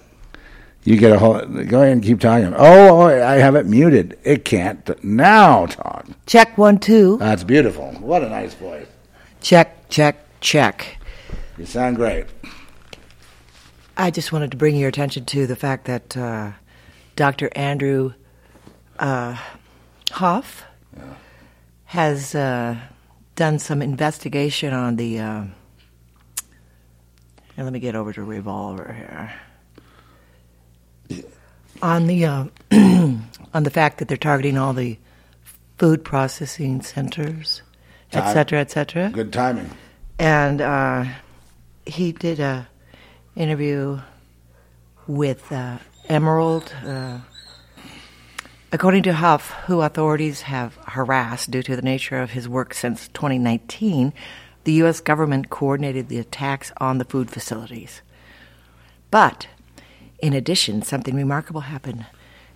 you 0.84 0.96
get 0.96 1.12
a 1.12 1.18
whole. 1.18 1.38
Go 1.44 1.82
ahead 1.82 1.92
and 1.92 2.02
keep 2.02 2.18
talking. 2.18 2.54
Oh, 2.56 3.02
oh, 3.02 3.08
I 3.08 3.34
have 3.34 3.56
it 3.56 3.66
muted. 3.66 4.18
It 4.24 4.46
can't 4.46 5.04
now 5.04 5.66
talk. 5.66 6.06
Check 6.24 6.56
one, 6.56 6.78
two. 6.78 7.18
That's 7.18 7.44
beautiful. 7.44 7.92
What 8.00 8.24
a 8.24 8.30
nice 8.30 8.54
voice. 8.54 8.86
Check, 9.42 9.90
check, 9.90 10.16
check. 10.40 10.96
You 11.58 11.66
sound 11.66 11.96
great. 11.96 12.24
I 13.98 14.10
just 14.10 14.32
wanted 14.32 14.50
to 14.52 14.56
bring 14.56 14.76
your 14.76 14.88
attention 14.88 15.26
to 15.26 15.46
the 15.46 15.56
fact 15.56 15.84
that 15.84 16.16
uh, 16.16 16.52
Dr. 17.22 17.50
Andrew 17.54 18.14
uh, 18.98 19.36
Hoff 20.10 20.64
has 21.84 22.34
uh, 22.34 22.76
done 23.36 23.60
some 23.60 23.80
investigation 23.80 24.72
on 24.72 24.96
the. 24.96 25.20
Uh, 25.20 25.44
and 27.56 27.64
let 27.64 27.72
me 27.72 27.78
get 27.78 27.94
over 27.94 28.12
to 28.12 28.24
Revolver 28.24 29.30
here. 31.08 31.22
On 31.80 32.08
the 32.08 32.24
uh, 32.24 32.46
on 32.72 33.62
the 33.62 33.70
fact 33.70 33.98
that 33.98 34.08
they're 34.08 34.16
targeting 34.16 34.58
all 34.58 34.72
the 34.72 34.98
food 35.78 36.04
processing 36.04 36.82
centers, 36.82 37.62
et 38.12 38.32
cetera, 38.32 38.58
et 38.58 38.72
cetera 38.72 39.10
Good 39.10 39.32
timing. 39.32 39.70
and 40.18 40.60
uh, 40.60 41.04
he 41.86 42.10
did 42.10 42.40
a 42.40 42.66
interview 43.36 44.00
with 45.06 45.52
uh, 45.52 45.78
Emerald. 46.08 46.74
Uh, 46.84 47.18
according 48.70 49.02
to 49.04 49.14
Huff, 49.14 49.50
who 49.66 49.80
authorities 49.80 50.42
have 50.42 50.76
harassed 50.88 51.50
due 51.50 51.62
to 51.62 51.76
the 51.76 51.82
nature 51.82 52.20
of 52.20 52.32
his 52.32 52.48
work 52.48 52.74
since 52.74 53.08
2019, 53.08 54.12
the 54.64 54.72
U.S. 54.72 55.00
government 55.00 55.50
coordinated 55.50 56.08
the 56.08 56.18
attacks 56.18 56.72
on 56.78 56.98
the 56.98 57.04
food 57.04 57.30
facilities. 57.30 58.02
But 59.10 59.48
in 60.20 60.32
addition, 60.32 60.82
something 60.82 61.14
remarkable 61.14 61.62
happened. 61.62 62.06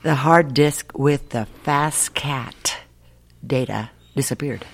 The 0.03 0.17
hard 0.17 0.55
disk 0.55 0.97
with 0.97 1.31
the 1.31 1.49
FASCAT 1.65 2.77
data 3.45 3.91
disappeared. 4.15 4.65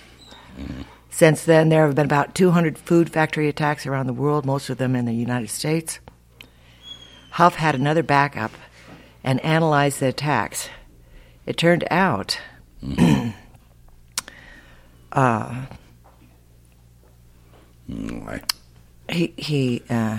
Since 1.10 1.44
then, 1.44 1.68
there 1.68 1.86
have 1.86 1.94
been 1.94 2.04
about 2.04 2.34
200 2.34 2.78
food 2.78 3.10
factory 3.10 3.48
attacks 3.48 3.86
around 3.86 4.06
the 4.06 4.12
world, 4.12 4.44
most 4.44 4.68
of 4.70 4.78
them 4.78 4.94
in 4.94 5.04
the 5.04 5.14
United 5.14 5.48
States. 5.48 6.00
Huff 7.32 7.54
had 7.56 7.74
another 7.74 8.02
backup 8.02 8.52
and 9.24 9.40
analyzed 9.40 10.00
the 10.00 10.08
attacks. 10.08 10.68
It 11.46 11.56
turned 11.56 11.84
out 11.90 12.38
Why? 17.86 18.40
he 19.08 19.32
he 19.36 19.82
uh, 19.88 20.18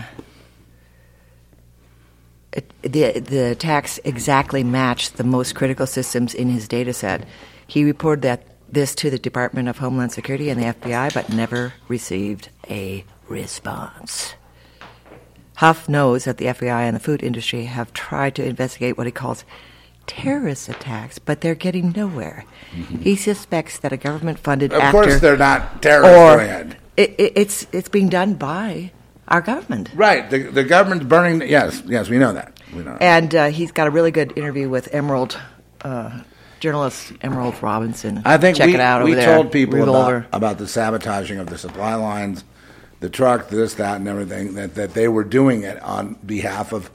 it, 2.51 2.72
the 2.82 3.20
the 3.20 3.51
attacks 3.51 3.99
exactly 4.03 4.64
matched 4.64 5.18
the 5.18 5.24
most 5.24 5.55
critical 5.55 5.88
systems 5.88 6.34
in 6.34 6.49
his 6.49 6.68
data 6.68 6.93
set. 6.93 7.26
He 7.68 7.84
reported 7.84 8.22
that 8.24 8.47
this 8.70 8.95
to 8.95 9.09
the 9.09 9.20
Department 9.20 9.70
of 9.70 9.78
Homeland 9.78 10.11
Security 10.11 10.49
and 10.49 10.61
the 10.61 10.74
FBI, 10.74 11.14
but 11.14 11.30
never 11.30 11.74
received 11.88 12.49
a 12.70 13.05
response. 13.28 14.34
Huff 15.56 15.88
knows 15.88 16.26
that 16.26 16.38
the 16.38 16.45
FBI 16.45 16.82
and 16.82 16.95
the 16.95 16.99
food 16.99 17.22
industry 17.22 17.66
have 17.66 17.93
tried 17.93 18.36
to 18.36 18.45
investigate 18.45 18.97
what 18.97 19.06
he 19.06 19.12
calls 19.12 19.45
terrorist 20.08 20.68
attacks, 20.68 21.20
but 21.20 21.41
they're 21.41 21.56
getting 21.56 21.93
nowhere. 21.95 22.45
He 23.01 23.16
suspects 23.16 23.80
that 23.80 23.93
a 23.93 23.97
government-funded 23.97 24.74
Of 24.74 24.82
actor 24.82 24.91
course, 24.91 25.20
they're 25.20 25.38
not 25.38 25.82
terrorists 25.82 26.18
or 26.18 26.41
it. 26.41 26.76
it, 26.97 27.20
it, 27.20 27.34
it's 27.36 27.68
it's 27.72 27.89
being 27.89 28.10
done 28.10 28.34
by 28.34 28.91
our 29.28 29.41
government. 29.41 29.89
Right. 29.95 30.30
The, 30.30 30.39
the 30.43 30.64
government's 30.64 31.06
burning. 31.06 31.47
Yes, 31.47 31.82
yes, 31.86 32.10
we 32.10 32.18
know 32.18 32.34
that. 32.34 32.60
We 32.74 32.80
know. 32.80 32.93
That. 32.93 33.01
And 33.01 33.36
uh, 33.36 33.47
he's 33.47 33.72
got 33.72 33.88
a 33.88 33.91
really 33.91 34.12
good 34.12 34.38
interview 34.38 34.70
with 34.70 34.93
Emerald, 34.93 35.39
uh, 35.82 36.22
journalist 36.60 37.14
Emerald 37.22 37.62
Robinson. 37.62 38.22
I 38.26 38.38
think 38.38 38.58
check 38.58 38.68
we, 38.68 38.74
it 38.74 38.80
out 38.80 39.04
we 39.04 39.14
there. 39.14 39.36
told 39.36 39.51
people 39.51 39.82
about, 39.84 40.26
about 40.34 40.58
the 40.58 40.68
sabotaging 40.68 41.39
of 41.39 41.47
the 41.47 41.58
supply 41.58 41.95
lines, 41.95 42.43
the 43.04 43.10
truck, 43.10 43.49
this, 43.49 43.74
that, 43.74 43.97
and 43.97 44.08
everything, 44.08 44.54
that, 44.54 44.76
that 44.76 44.93
they 44.93 45.10
were 45.10 45.26
doing 45.26 45.64
it 45.64 45.78
on 45.84 46.14
behalf 46.26 46.72
of 46.72 46.89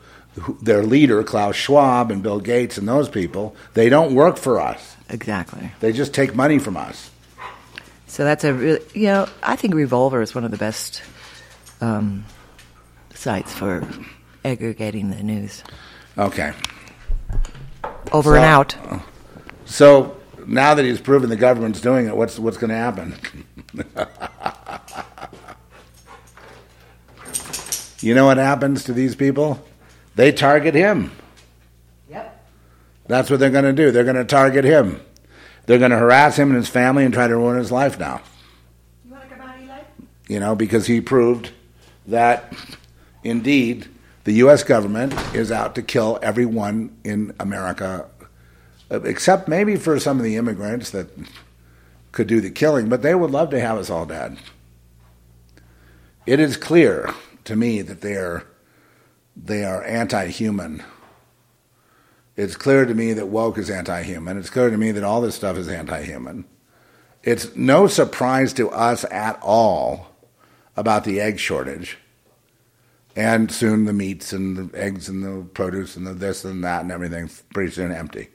their 0.62 0.82
leader, 0.82 1.22
Klaus 1.22 1.54
Schwab 1.54 2.10
and 2.10 2.22
Bill 2.22 2.40
Gates 2.40 2.78
and 2.78 2.88
those 2.88 3.10
people. 3.10 3.54
They 3.74 3.90
don't 3.90 4.14
work 4.14 4.38
for 4.38 4.58
us. 4.58 4.96
exactly. 5.10 5.70
They 5.80 5.92
just 5.92 6.14
take 6.14 6.34
money 6.34 6.58
from 6.58 6.78
us. 6.78 7.10
So 8.06 8.24
that's 8.24 8.42
a 8.44 8.54
really, 8.54 8.80
you 8.94 9.08
know, 9.08 9.28
I 9.42 9.56
think 9.56 9.74
Revolver 9.74 10.22
is 10.22 10.34
one 10.34 10.44
of 10.44 10.50
the 10.50 10.56
best 10.56 11.02
um, 11.82 12.24
sites 13.12 13.52
for 13.52 13.86
aggregating 14.46 15.10
the 15.10 15.22
news. 15.22 15.62
Okay. 16.16 16.54
Over 18.12 18.30
So- 18.30 18.34
and 18.36 18.44
out. 18.46 18.76
So 19.66 20.16
now 20.46 20.72
that 20.72 20.86
he's 20.86 21.02
proven 21.02 21.28
the 21.28 21.36
government's 21.36 21.82
doing 21.82 22.06
it, 22.06 22.16
what's 22.16 22.38
what's 22.38 22.56
going 22.56 22.70
to 22.70 22.76
happen? 22.76 23.14
you 28.00 28.14
know 28.14 28.26
what 28.26 28.36
happens 28.36 28.84
to 28.84 28.92
these 28.92 29.16
people? 29.16 29.62
They 30.14 30.32
target 30.32 30.74
him. 30.74 31.12
Yep. 32.08 32.46
That's 33.06 33.30
what 33.30 33.40
they're 33.40 33.50
going 33.50 33.64
to 33.64 33.72
do. 33.72 33.90
They're 33.90 34.04
going 34.04 34.16
to 34.16 34.24
target 34.24 34.64
him. 34.64 35.00
They're 35.66 35.78
going 35.78 35.90
to 35.90 35.98
harass 35.98 36.38
him 36.38 36.48
and 36.48 36.56
his 36.56 36.68
family 36.68 37.04
and 37.04 37.12
try 37.12 37.26
to 37.26 37.36
ruin 37.36 37.58
his 37.58 37.70
life 37.70 37.98
now. 37.98 38.20
You 39.04 39.12
want 39.12 39.28
to 39.28 39.36
come 39.36 39.46
out, 39.46 39.60
Eli? 39.60 39.80
You 40.28 40.40
know, 40.40 40.54
because 40.54 40.86
he 40.86 41.00
proved 41.00 41.50
that 42.06 42.52
indeed 43.22 43.88
the 44.24 44.32
U.S. 44.34 44.62
government 44.62 45.14
is 45.34 45.52
out 45.52 45.74
to 45.74 45.82
kill 45.82 46.18
everyone 46.22 46.96
in 47.04 47.34
America, 47.40 48.06
uh, 48.90 49.00
except 49.02 49.48
maybe 49.48 49.76
for 49.76 49.98
some 49.98 50.18
of 50.18 50.24
the 50.24 50.36
immigrants 50.36 50.90
that 50.90 51.08
could 52.12 52.26
do 52.26 52.40
the 52.40 52.50
killing, 52.50 52.88
but 52.88 53.02
they 53.02 53.14
would 53.14 53.30
love 53.30 53.50
to 53.50 53.60
have 53.60 53.78
us 53.78 53.90
all 53.90 54.06
dead. 54.06 54.38
It 56.26 56.40
is 56.40 56.56
clear 56.56 57.14
to 57.48 57.56
me 57.56 57.82
that 57.82 58.00
they 58.00 58.14
are 58.14 58.44
they 59.36 59.64
are 59.64 59.82
anti-human. 59.84 60.82
It's 62.36 62.56
clear 62.56 62.84
to 62.84 62.94
me 62.94 63.12
that 63.14 63.26
woke 63.26 63.58
is 63.58 63.70
anti-human. 63.70 64.38
It's 64.38 64.50
clear 64.50 64.70
to 64.70 64.76
me 64.76 64.92
that 64.92 65.04
all 65.04 65.20
this 65.20 65.34
stuff 65.34 65.56
is 65.56 65.68
anti-human. 65.68 66.44
It's 67.22 67.54
no 67.56 67.86
surprise 67.86 68.52
to 68.54 68.70
us 68.70 69.04
at 69.10 69.38
all 69.42 70.08
about 70.76 71.04
the 71.04 71.20
egg 71.20 71.38
shortage. 71.38 71.98
And 73.16 73.50
soon 73.50 73.84
the 73.84 73.92
meats 73.92 74.32
and 74.32 74.56
the 74.56 74.78
eggs 74.78 75.08
and 75.08 75.24
the 75.24 75.44
produce 75.48 75.96
and 75.96 76.06
the 76.06 76.14
this 76.14 76.44
and 76.44 76.62
that 76.62 76.82
and 76.82 76.92
everything 76.92 77.30
pretty 77.52 77.72
soon 77.72 77.90
empty. 77.90 78.28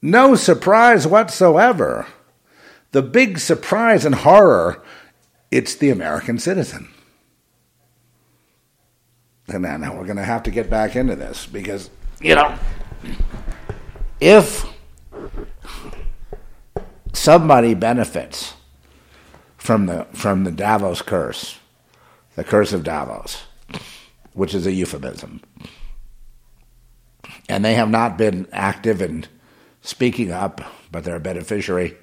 No 0.00 0.34
surprise 0.36 1.06
whatsoever. 1.06 2.06
The 2.92 3.02
big 3.02 3.38
surprise 3.38 4.04
and 4.04 4.14
horror, 4.14 4.82
it's 5.50 5.74
the 5.74 5.90
American 5.90 6.38
citizen. 6.38 6.88
And 9.48 9.62
now 9.62 9.76
now 9.76 9.96
we're 9.96 10.06
going 10.06 10.16
to 10.16 10.24
have 10.24 10.42
to 10.44 10.50
get 10.50 10.70
back 10.70 10.96
into 10.96 11.16
this 11.16 11.46
because, 11.46 11.90
you 12.20 12.34
know, 12.34 12.56
if 14.20 14.64
somebody 17.12 17.74
benefits 17.74 18.54
from 19.56 19.86
the 19.86 20.06
from 20.12 20.44
the 20.44 20.50
Davos 20.50 21.02
curse, 21.02 21.58
the 22.36 22.44
curse 22.44 22.72
of 22.72 22.84
Davos, 22.84 23.44
which 24.32 24.54
is 24.54 24.66
a 24.66 24.72
euphemism, 24.72 25.40
and 27.48 27.64
they 27.64 27.74
have 27.74 27.90
not 27.90 28.16
been 28.16 28.48
active 28.52 29.02
in 29.02 29.26
speaking 29.82 30.32
up, 30.32 30.60
but 30.90 31.04
they're 31.04 31.16
a 31.16 31.20
beneficiary. 31.20 31.96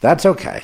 That's 0.00 0.26
okay. 0.26 0.62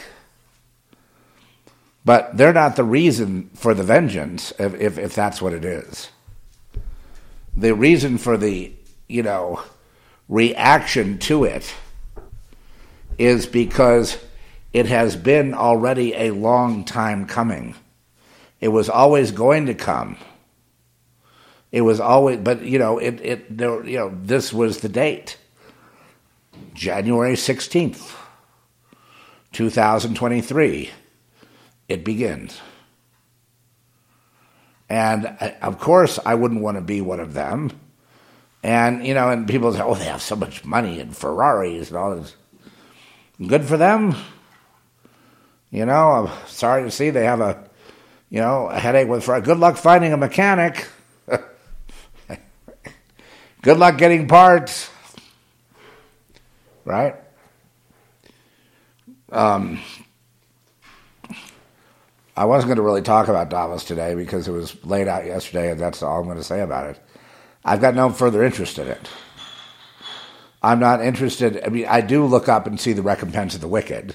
But 2.09 2.39
they're 2.39 2.55
not 2.55 2.77
the 2.77 2.85
reason 2.85 3.51
for 3.53 3.75
the 3.75 3.83
vengeance, 3.83 4.51
if, 4.59 4.73
if, 4.81 4.97
if 4.97 5.15
that's 5.15 5.43
what 5.43 5.53
it 5.53 5.63
is. 5.63 6.09
The 7.55 7.75
reason 7.75 8.17
for 8.17 8.39
the, 8.39 8.73
you 9.09 9.23
know, 9.23 9.63
reaction 10.27 11.19
to 11.19 11.45
it 11.45 11.75
is 13.19 13.45
because 13.45 14.17
it 14.73 14.87
has 14.87 15.17
been 15.17 15.53
already 15.53 16.15
a 16.15 16.31
long 16.31 16.83
time 16.83 17.27
coming. 17.27 17.75
It 18.59 18.69
was 18.69 18.89
always 18.89 19.31
going 19.31 19.67
to 19.67 19.75
come. 19.75 20.17
It 21.73 21.83
was 21.83 22.01
always, 22.01 22.39
but 22.39 22.63
you 22.63 22.79
know, 22.79 22.97
it, 22.97 23.21
it, 23.21 23.59
there, 23.59 23.85
you 23.85 23.99
know, 23.99 24.19
this 24.23 24.51
was 24.51 24.81
the 24.81 24.89
date. 24.89 25.37
January 26.73 27.35
16th, 27.35 28.15
2023. 29.53 30.91
It 31.89 32.05
begins. 32.05 32.61
And 34.89 35.27
uh, 35.27 35.53
of 35.63 35.79
course, 35.79 36.19
I 36.25 36.35
wouldn't 36.35 36.61
want 36.63 36.77
to 36.77 36.83
be 36.83 37.01
one 37.01 37.21
of 37.21 37.35
them. 37.35 37.71
And, 38.63 39.07
you 39.07 39.15
know, 39.15 39.31
and 39.31 39.47
people 39.49 39.73
say, 39.73 39.81
oh, 39.83 39.95
they 39.95 40.05
have 40.05 40.23
so 40.23 40.37
much 40.37 40.65
money 40.65 41.01
and 41.01 41.17
Ferraris 41.17 41.89
and 41.89 41.97
all 41.97 42.17
this. 42.17 42.35
Good 43.47 43.65
for 43.65 43.77
them. 43.77 44.17
You 45.71 45.87
know, 45.87 46.11
I'm 46.11 46.49
sorry 46.49 46.83
to 46.85 46.91
see 46.91 47.11
they 47.11 47.25
have 47.25 47.41
a, 47.41 47.69
you 48.31 48.41
know, 48.41 48.69
a 48.69 48.79
headache 48.79 49.09
with 49.09 49.25
Ferrari. 49.25 49.43
Good 49.43 49.59
luck 49.59 49.77
finding 49.77 50.13
a 50.13 50.17
mechanic. 50.17 50.89
Good 53.63 53.79
luck 53.79 53.99
getting 53.99 54.27
parts. 54.29 54.91
Right? 56.85 57.17
Um, 59.31 59.81
I 62.39 62.45
wasn't 62.45 62.69
going 62.69 62.77
to 62.77 62.83
really 62.83 63.03
talk 63.03 63.27
about 63.27 63.51
Davos 63.51 63.83
today 63.83 64.15
because 64.15 64.47
it 64.47 64.53
was 64.53 64.77
laid 64.85 65.09
out 65.09 65.27
yesterday, 65.27 65.73
and 65.73 65.81
that's 65.81 66.05
all 66.05 66.21
I'm 66.21 66.27
going 66.27 66.37
to 66.37 66.45
say 66.45 66.61
about 66.61 66.89
it. 66.89 67.01
I've 67.65 67.81
got 67.81 67.97
no 67.97 68.11
further 68.11 68.45
interest 68.45 68.79
in 68.79 68.87
it. 68.87 69.09
I'm 70.63 70.79
not 70.79 71.03
interested. 71.03 71.61
I 71.65 71.69
mean, 71.69 71.87
I 71.87 72.01
do 72.01 72.25
look 72.25 72.49
up 72.49 72.69
and 72.69 72.81
see 72.81 72.93
the 72.93 73.03
recompense 73.03 73.57
of 73.57 73.61
the 73.61 73.67
wicked, 73.67 74.15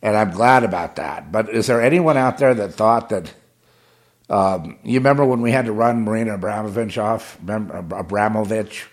and 0.00 0.16
I'm 0.16 0.30
glad 0.30 0.62
about 0.62 0.94
that. 0.94 1.32
But 1.32 1.48
is 1.48 1.66
there 1.66 1.82
anyone 1.82 2.16
out 2.16 2.38
there 2.38 2.54
that 2.54 2.74
thought 2.74 3.08
that? 3.08 3.34
Um, 4.30 4.78
you 4.84 5.00
remember 5.00 5.24
when 5.24 5.40
we 5.40 5.50
had 5.50 5.64
to 5.64 5.72
run 5.72 6.02
Marina 6.04 6.34
Abramovich 6.34 6.98
off? 6.98 7.36
Remember 7.40 7.96
Abramovich? 7.96 8.86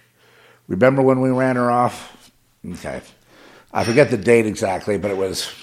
Remember 0.68 1.04
when 1.04 1.22
we 1.22 1.30
ran 1.30 1.58
her 1.58 1.70
off? 1.70 2.32
Okay, 2.68 3.02
I 3.72 3.84
forget 3.84 4.10
the 4.10 4.18
date 4.18 4.48
exactly, 4.48 4.98
but 4.98 5.12
it 5.12 5.18
was 5.18 5.54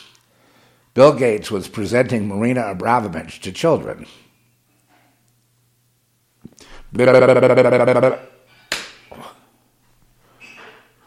Bill 0.98 1.12
Gates 1.12 1.48
was 1.48 1.68
presenting 1.68 2.26
Marina 2.26 2.72
Abramovich 2.72 3.40
to 3.42 3.52
children. 3.52 4.04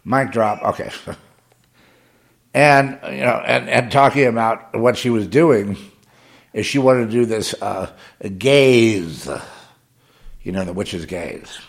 Mic 0.05 0.31
drop. 0.31 0.61
Okay. 0.63 0.89
And 2.53 2.99
you 3.03 3.25
know, 3.25 3.43
and, 3.45 3.69
and 3.69 3.91
talking 3.91 4.27
about 4.27 4.79
what 4.79 4.97
she 4.97 5.09
was 5.09 5.27
doing 5.27 5.75
is 6.53 6.65
she 6.65 6.79
wanted 6.79 7.07
to 7.07 7.11
do 7.11 7.25
this 7.25 7.53
uh, 7.61 7.91
gaze, 8.37 9.29
you 10.41 10.53
know, 10.53 10.63
the 10.63 10.71
witch's 10.71 11.05
gaze, 11.05 11.59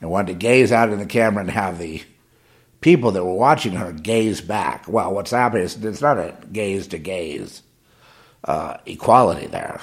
and 0.00 0.10
wanted 0.10 0.28
to 0.28 0.38
gaze 0.38 0.72
out 0.72 0.88
in 0.88 0.98
the 0.98 1.04
camera 1.04 1.42
and 1.42 1.50
have 1.50 1.78
the 1.78 2.02
people 2.84 3.12
that 3.12 3.24
were 3.24 3.32
watching 3.32 3.72
her 3.72 3.92
gaze 3.92 4.42
back. 4.42 4.84
Well, 4.86 5.14
what's 5.14 5.30
happening 5.30 5.64
is 5.64 5.82
it's 5.82 6.02
not 6.02 6.18
a 6.18 6.36
gaze 6.52 6.88
to 6.88 6.98
gaze 6.98 7.62
uh, 8.44 8.76
equality 8.84 9.46
there. 9.46 9.80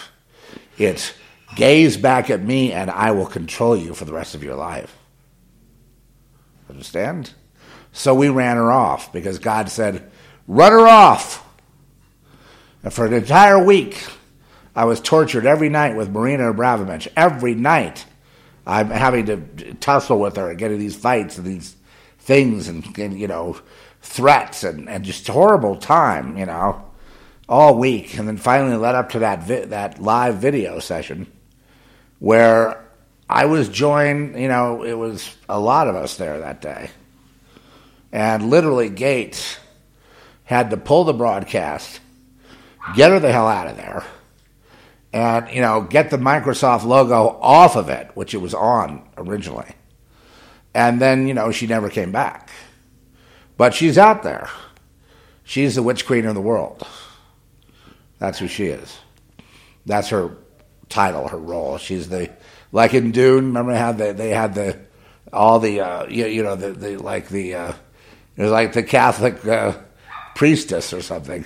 It's 0.78 1.12
gaze 1.56 1.98
back 1.98 2.30
at 2.30 2.44
me 2.44 2.72
and 2.72 2.92
I 2.92 3.10
will 3.10 3.26
control 3.26 3.76
you 3.76 3.96
for 3.96 4.06
the 4.06 4.14
rest 4.14 4.36
of 4.36 4.44
your 4.44 4.54
life. 4.54 4.96
Understand? 6.70 7.34
So 7.92 8.14
we 8.14 8.30
ran 8.30 8.58
her 8.58 8.72
off 8.72 9.12
because 9.12 9.40
God 9.40 9.70
said, 9.70 10.12
run 10.48 10.72
her 10.72 10.88
off. 10.88 11.44
And 12.84 12.94
for 12.94 13.08
an 13.08 13.14
entire 13.14 13.66
week, 13.66 14.06
I 14.76 14.86
was 14.86 15.02
tortured 15.02 15.48
every 15.48 15.70
night 15.70 15.96
with 15.96 16.12
Marina 16.12 16.52
Abramovich. 16.52 17.08
Every 17.18 17.56
night, 17.56 18.06
I'm 18.68 18.92
having 18.92 19.26
to 19.26 19.74
tussle 19.80 20.20
with 20.20 20.36
her 20.36 20.52
and 20.52 20.60
getting 20.60 20.78
these 20.78 20.96
fights 20.96 21.40
and 21.40 21.48
these 21.48 21.76
things 22.22 22.68
and, 22.68 22.98
and 22.98 23.20
you 23.20 23.28
know, 23.28 23.60
threats 24.02 24.64
and, 24.64 24.88
and 24.88 25.04
just 25.04 25.28
horrible 25.28 25.76
time, 25.76 26.38
you 26.38 26.46
know, 26.46 26.90
all 27.50 27.78
week. 27.78 28.18
And 28.18 28.28
then 28.28 28.38
finally 28.38 28.78
led 28.78 28.96
up 28.96 29.10
to 29.12 29.20
that 29.20 29.44
vi- 29.44 29.66
that 29.66 30.02
live 30.02 30.36
video 30.36 30.80
session 30.80 31.32
where 32.20 32.86
I 33.30 33.46
was 33.46 33.68
joined, 33.68 34.40
you 34.40 34.48
know, 34.48 34.84
it 34.84 34.94
was 34.94 35.36
a 35.50 35.60
lot 35.60 35.88
of 35.88 35.96
us 35.96 36.18
there 36.18 36.40
that 36.40 36.62
day. 36.62 36.92
And 38.12 38.50
literally, 38.50 38.90
Gates 38.90 39.58
had 40.44 40.70
to 40.72 40.78
pull 40.78 41.06
the 41.06 41.14
broadcast, 41.14 42.02
get 42.94 43.12
her 43.12 43.20
the 43.20 43.32
hell 43.32 43.48
out 43.48 43.68
of 43.68 43.78
there, 43.78 44.04
and 45.14 45.50
you 45.50 45.62
know 45.62 45.82
get 45.82 46.10
the 46.10 46.18
Microsoft 46.18 46.84
logo 46.84 47.40
off 47.42 47.78
of 47.78 47.88
it, 47.90 48.12
which 48.16 48.34
it 48.34 48.40
was 48.40 48.54
on 48.54 49.08
originally. 49.18 49.74
And 50.74 51.02
then 51.02 51.28
you 51.28 51.34
know 51.34 51.52
she 51.52 51.68
never 51.68 51.90
came 51.90 52.12
back, 52.12 52.50
but 53.58 53.74
she's 53.74 53.98
out 53.98 54.24
there. 54.24 54.50
She's 55.44 55.76
the 55.76 55.84
witch 55.84 56.06
queen 56.06 56.26
of 56.26 56.36
the 56.36 56.42
world. 56.42 56.88
That's 58.20 58.40
who 58.40 58.48
she 58.48 58.68
is. 58.68 58.98
That's 59.86 60.10
her 60.10 60.38
title, 60.88 61.28
her 61.28 61.38
role. 61.38 61.78
She's 61.78 62.08
the 62.08 62.30
like 62.72 62.94
in 62.94 63.12
Dune. 63.12 63.48
Remember 63.48 63.76
how 63.76 63.92
they 63.92 64.12
they 64.12 64.30
had 64.30 64.54
the 64.54 64.80
all 65.34 65.60
the 65.60 65.82
uh, 65.82 66.08
you, 66.08 66.26
you 66.28 66.44
know 66.44 66.56
the, 66.56 66.72
the 66.72 66.98
like 66.98 67.30
the 67.30 67.56
uh, 67.56 67.74
it 68.38 68.42
was 68.42 68.52
like 68.52 68.74
the 68.74 68.84
Catholic 68.84 69.46
uh, 69.46 69.74
priestess 70.36 70.94
or 70.94 71.02
something. 71.02 71.46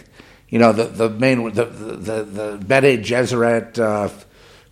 You 0.50 0.60
know 0.60 0.72
the 0.72 0.86
the 0.86 1.10
main 1.10 1.52
the 1.54 1.66
the 1.66 2.24
the 2.24 2.64
Bene 2.66 2.98
Gesserit 2.98 3.80
uh, 3.80 4.10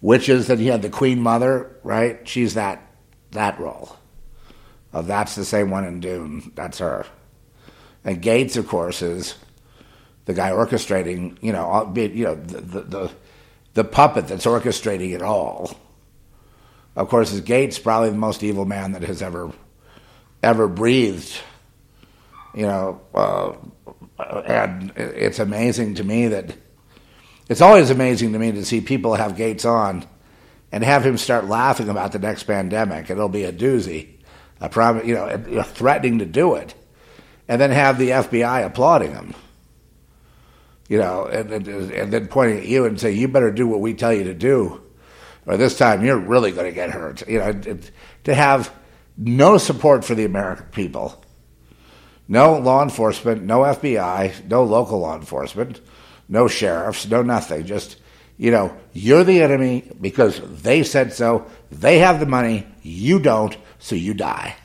witches 0.01 0.47
that 0.47 0.59
he 0.59 0.67
had 0.67 0.81
the 0.81 0.89
Queen 0.89 1.21
Mother 1.21 1.75
right. 1.83 2.27
She's 2.27 2.53
that 2.55 2.81
that 3.31 3.59
role. 3.59 3.97
Oh, 4.93 5.01
that's 5.01 5.35
the 5.35 5.45
same 5.45 5.69
one 5.69 5.85
in 5.85 5.99
Dune. 5.99 6.51
That's 6.55 6.79
her. 6.79 7.05
And 8.03 8.21
Gates, 8.21 8.57
of 8.57 8.67
course, 8.67 9.01
is 9.01 9.35
the 10.25 10.33
guy 10.33 10.51
orchestrating. 10.51 11.37
You 11.41 11.53
know, 11.53 11.91
you 11.95 12.25
know 12.25 12.35
the 12.35 12.61
the, 12.61 12.81
the 12.81 13.11
the 13.73 13.83
puppet 13.83 14.27
that's 14.27 14.45
orchestrating 14.45 15.13
it 15.13 15.21
all. 15.21 15.75
Of 16.95 17.09
course, 17.09 17.31
is 17.31 17.41
Gates 17.41 17.79
probably 17.79 18.11
the 18.11 18.17
most 18.17 18.43
evil 18.43 18.65
man 18.65 18.91
that 18.91 19.03
has 19.03 19.21
ever 19.21 19.51
ever 20.43 20.67
breathed. 20.67 21.35
You 22.53 22.67
know, 22.67 23.01
uh, 23.15 23.53
and 24.45 24.91
it's 24.95 25.39
amazing 25.39 25.95
to 25.95 26.03
me 26.03 26.27
that 26.27 26.55
it's 27.49 27.61
always 27.61 27.89
amazing 27.89 28.33
to 28.33 28.39
me 28.39 28.51
to 28.51 28.63
see 28.63 28.79
people 28.79 29.15
have 29.15 29.35
Gates 29.35 29.65
on 29.65 30.05
and 30.71 30.83
have 30.83 31.05
him 31.05 31.17
start 31.17 31.45
laughing 31.45 31.89
about 31.89 32.11
the 32.11 32.19
next 32.19 32.43
pandemic. 32.43 33.09
It'll 33.09 33.29
be 33.29 33.43
a 33.43 33.53
doozy. 33.53 34.12
I 34.63 34.69
promise, 34.69 35.05
you 35.05 35.13
know, 35.13 35.61
threatening 35.63 36.19
to 36.19 36.25
do 36.25 36.55
it, 36.55 36.73
and 37.47 37.61
then 37.61 37.69
have 37.69 37.99
the 37.99 38.09
FBI 38.09 38.65
applauding 38.65 39.11
him. 39.11 39.35
You 40.87 40.97
know, 40.97 41.25
and, 41.25 41.51
and, 41.51 41.67
and 41.91 42.13
then 42.13 42.27
pointing 42.27 42.59
at 42.59 42.65
you 42.65 42.85
and 42.85 42.99
saying, 42.99 43.17
"You 43.17 43.27
better 43.27 43.51
do 43.51 43.67
what 43.67 43.79
we 43.81 43.93
tell 43.93 44.13
you 44.13 44.23
to 44.23 44.33
do." 44.33 44.79
or 45.45 45.57
this 45.57 45.77
time 45.77 46.05
you're 46.05 46.17
really 46.17 46.51
going 46.51 46.65
to 46.65 46.71
get 46.71 46.91
hurt. 46.91 47.27
You 47.27 47.39
know, 47.39 47.47
it- 47.47 47.91
to 48.23 48.33
have 48.33 48.73
no 49.17 49.57
support 49.57 50.05
for 50.05 50.15
the 50.15 50.25
American 50.25 50.65
people, 50.67 51.21
no 52.27 52.57
law 52.57 52.81
enforcement, 52.81 53.43
no 53.43 53.59
FBI, 53.59 54.47
no 54.47 54.63
local 54.63 54.99
law 54.99 55.15
enforcement, 55.15 55.81
no 56.29 56.47
sheriffs, 56.47 57.07
no 57.07 57.21
nothing. 57.21 57.65
Just, 57.65 57.97
you 58.37 58.49
know, 58.51 58.75
you're 58.93 59.23
the 59.25 59.41
enemy 59.41 59.91
because 59.99 60.39
they 60.61 60.83
said 60.83 61.13
so. 61.13 61.45
They 61.69 61.99
have 61.99 62.19
the 62.19 62.25
money, 62.25 62.65
you 62.81 63.19
don't, 63.19 63.55
so 63.83 63.95
you 63.95 64.13
die. 64.13 64.55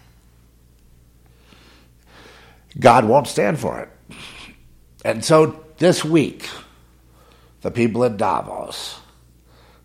God 2.79 3.05
won't 3.05 3.27
stand 3.27 3.59
for 3.59 3.81
it. 3.81 4.17
And 5.05 5.25
so 5.25 5.65
this 5.79 6.05
week, 6.05 6.49
the 7.63 7.73
people 7.73 8.05
at 8.05 8.17
Davos, 8.17 9.01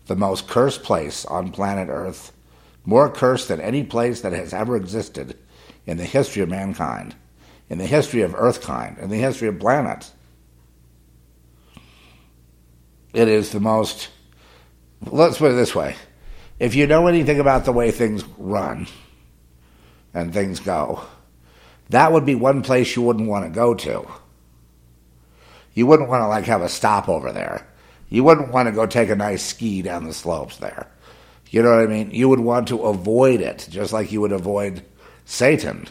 the 0.06 0.14
most 0.14 0.46
cursed 0.46 0.84
place 0.84 1.26
on 1.26 1.50
planet 1.50 1.88
Earth, 1.88 2.30
more 2.84 3.10
cursed 3.10 3.48
than 3.48 3.60
any 3.60 3.82
place 3.82 4.20
that 4.20 4.32
has 4.32 4.54
ever 4.54 4.76
existed 4.76 5.36
in 5.84 5.96
the 5.96 6.04
history 6.04 6.42
of 6.42 6.48
mankind, 6.48 7.16
in 7.68 7.78
the 7.78 7.86
history 7.86 8.22
of 8.22 8.36
Earthkind, 8.36 9.00
in 9.00 9.10
the 9.10 9.16
history 9.16 9.48
of 9.48 9.58
planets. 9.58 10.12
It 13.12 13.26
is 13.26 13.50
the 13.50 13.60
most, 13.60 14.10
let's 15.10 15.38
put 15.38 15.50
it 15.50 15.54
this 15.54 15.74
way 15.74 15.96
if 16.60 16.76
you 16.76 16.86
know 16.86 17.08
anything 17.08 17.40
about 17.40 17.64
the 17.64 17.72
way 17.72 17.90
things 17.90 18.22
run 18.38 18.86
and 20.14 20.32
things 20.32 20.60
go, 20.60 21.02
that 21.90 22.12
would 22.12 22.24
be 22.24 22.34
one 22.34 22.62
place 22.62 22.96
you 22.96 23.02
wouldn't 23.02 23.28
want 23.28 23.44
to 23.44 23.50
go 23.50 23.74
to. 23.74 24.08
You 25.74 25.86
wouldn't 25.86 26.08
want 26.08 26.22
to 26.22 26.28
like 26.28 26.44
have 26.44 26.62
a 26.62 26.68
stop 26.68 27.08
over 27.08 27.32
there. 27.32 27.66
You 28.08 28.24
wouldn't 28.24 28.52
want 28.52 28.68
to 28.68 28.72
go 28.72 28.86
take 28.86 29.10
a 29.10 29.16
nice 29.16 29.42
ski 29.42 29.82
down 29.82 30.04
the 30.04 30.14
slopes 30.14 30.58
there. 30.58 30.86
You 31.50 31.62
know 31.62 31.70
what 31.70 31.84
I 31.84 31.86
mean? 31.86 32.10
You 32.10 32.28
would 32.28 32.40
want 32.40 32.68
to 32.68 32.82
avoid 32.82 33.40
it, 33.40 33.66
just 33.70 33.92
like 33.92 34.12
you 34.12 34.20
would 34.20 34.32
avoid 34.32 34.84
Satan. 35.24 35.86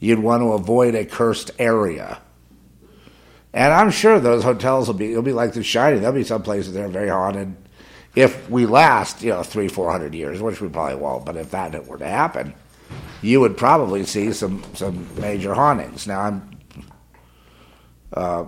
You'd 0.00 0.18
want 0.18 0.42
to 0.42 0.52
avoid 0.52 0.94
a 0.94 1.04
cursed 1.04 1.50
area. 1.58 2.20
And 3.52 3.72
I'm 3.72 3.90
sure 3.90 4.18
those 4.18 4.42
hotels 4.42 4.86
will 4.86 4.94
be 4.94 5.10
it'll 5.10 5.22
be 5.22 5.32
like 5.32 5.52
the 5.52 5.62
Shining. 5.62 6.00
There'll 6.00 6.14
be 6.14 6.24
some 6.24 6.42
places 6.42 6.72
that 6.72 6.82
are 6.82 6.88
very 6.88 7.08
haunted. 7.08 7.54
If 8.14 8.50
we 8.50 8.66
last, 8.66 9.22
you 9.22 9.30
know, 9.30 9.42
three, 9.42 9.68
four 9.68 9.90
hundred 9.90 10.14
years, 10.14 10.40
which 10.40 10.60
we 10.60 10.68
probably 10.68 10.96
won't, 10.96 11.24
but 11.24 11.36
if 11.36 11.50
that 11.50 11.86
were 11.86 11.98
to 11.98 12.06
happen, 12.06 12.54
you 13.22 13.40
would 13.40 13.56
probably 13.56 14.04
see 14.04 14.32
some 14.32 14.62
some 14.74 15.08
major 15.20 15.54
hauntings. 15.54 16.06
Now 16.06 16.20
I'm 16.20 16.52
uh, 18.12 18.44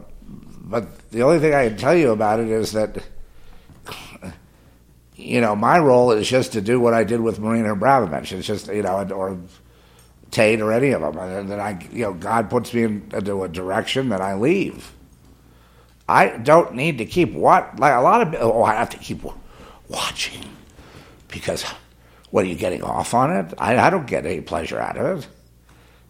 but 0.64 1.10
the 1.10 1.22
only 1.22 1.38
thing 1.38 1.54
I 1.54 1.68
can 1.68 1.76
tell 1.76 1.94
you 1.94 2.10
about 2.10 2.40
it 2.40 2.48
is 2.48 2.72
that, 2.72 3.02
you 5.14 5.40
know, 5.40 5.54
my 5.54 5.78
role 5.78 6.10
is 6.12 6.28
just 6.28 6.52
to 6.52 6.60
do 6.60 6.80
what 6.80 6.94
I 6.94 7.04
did 7.04 7.20
with 7.20 7.38
Marina 7.38 7.72
Abramovich. 7.72 8.32
It's 8.32 8.46
just, 8.46 8.68
you 8.68 8.82
know, 8.82 9.06
or 9.10 9.38
Tate 10.30 10.60
or 10.60 10.72
any 10.72 10.90
of 10.90 11.02
them. 11.02 11.18
And 11.18 11.50
then 11.50 11.60
I, 11.60 11.78
you 11.92 12.02
know, 12.02 12.14
God 12.14 12.50
puts 12.50 12.72
me 12.72 12.84
in, 12.84 13.10
into 13.12 13.42
a 13.44 13.48
direction 13.48 14.08
that 14.08 14.20
I 14.20 14.34
leave. 14.34 14.92
I 16.08 16.36
don't 16.38 16.74
need 16.74 16.98
to 16.98 17.06
keep 17.06 17.32
what, 17.32 17.78
like 17.78 17.94
a 17.94 18.00
lot 18.00 18.26
of, 18.26 18.34
oh, 18.40 18.62
I 18.62 18.74
have 18.74 18.90
to 18.90 18.98
keep 18.98 19.22
watching 19.88 20.44
because 21.28 21.64
what 22.34 22.44
are 22.44 22.48
you 22.48 22.56
getting 22.56 22.82
off 22.82 23.14
on 23.14 23.30
it? 23.30 23.54
I, 23.58 23.78
I 23.78 23.90
don't 23.90 24.08
get 24.08 24.26
any 24.26 24.40
pleasure 24.40 24.80
out 24.80 24.96
of 24.96 25.20
it. 25.20 25.28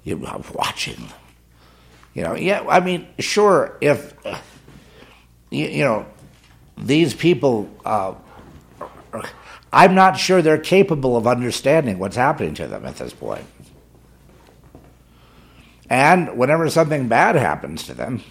You 0.04 0.24
are 0.24 0.40
watching. 0.54 1.10
You 2.14 2.22
know, 2.22 2.34
yeah, 2.34 2.64
I 2.66 2.80
mean, 2.80 3.06
sure, 3.18 3.76
if, 3.82 4.14
you, 5.50 5.66
you 5.66 5.84
know, 5.84 6.06
these 6.78 7.12
people, 7.12 7.68
uh, 7.84 8.14
I'm 9.70 9.94
not 9.94 10.18
sure 10.18 10.40
they're 10.40 10.56
capable 10.56 11.18
of 11.18 11.26
understanding 11.26 11.98
what's 11.98 12.16
happening 12.16 12.54
to 12.54 12.68
them 12.68 12.86
at 12.86 12.96
this 12.96 13.12
point. 13.12 13.44
And 15.90 16.38
whenever 16.38 16.70
something 16.70 17.06
bad 17.06 17.36
happens 17.36 17.82
to 17.82 17.92
them, 17.92 18.22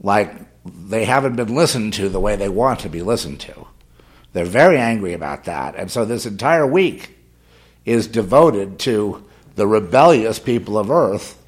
like 0.00 0.32
they 0.64 1.04
haven't 1.04 1.36
been 1.36 1.54
listened 1.54 1.92
to 1.92 2.08
the 2.08 2.20
way 2.20 2.36
they 2.36 2.48
want 2.48 2.80
to 2.80 2.88
be 2.88 3.02
listened 3.02 3.40
to, 3.40 3.66
they're 4.34 4.44
very 4.44 4.76
angry 4.76 5.14
about 5.14 5.44
that. 5.44 5.76
And 5.76 5.90
so 5.90 6.04
this 6.04 6.26
entire 6.26 6.66
week 6.66 7.16
is 7.86 8.08
devoted 8.08 8.80
to 8.80 9.24
the 9.54 9.66
rebellious 9.66 10.38
people 10.40 10.76
of 10.76 10.90
Earth 10.90 11.40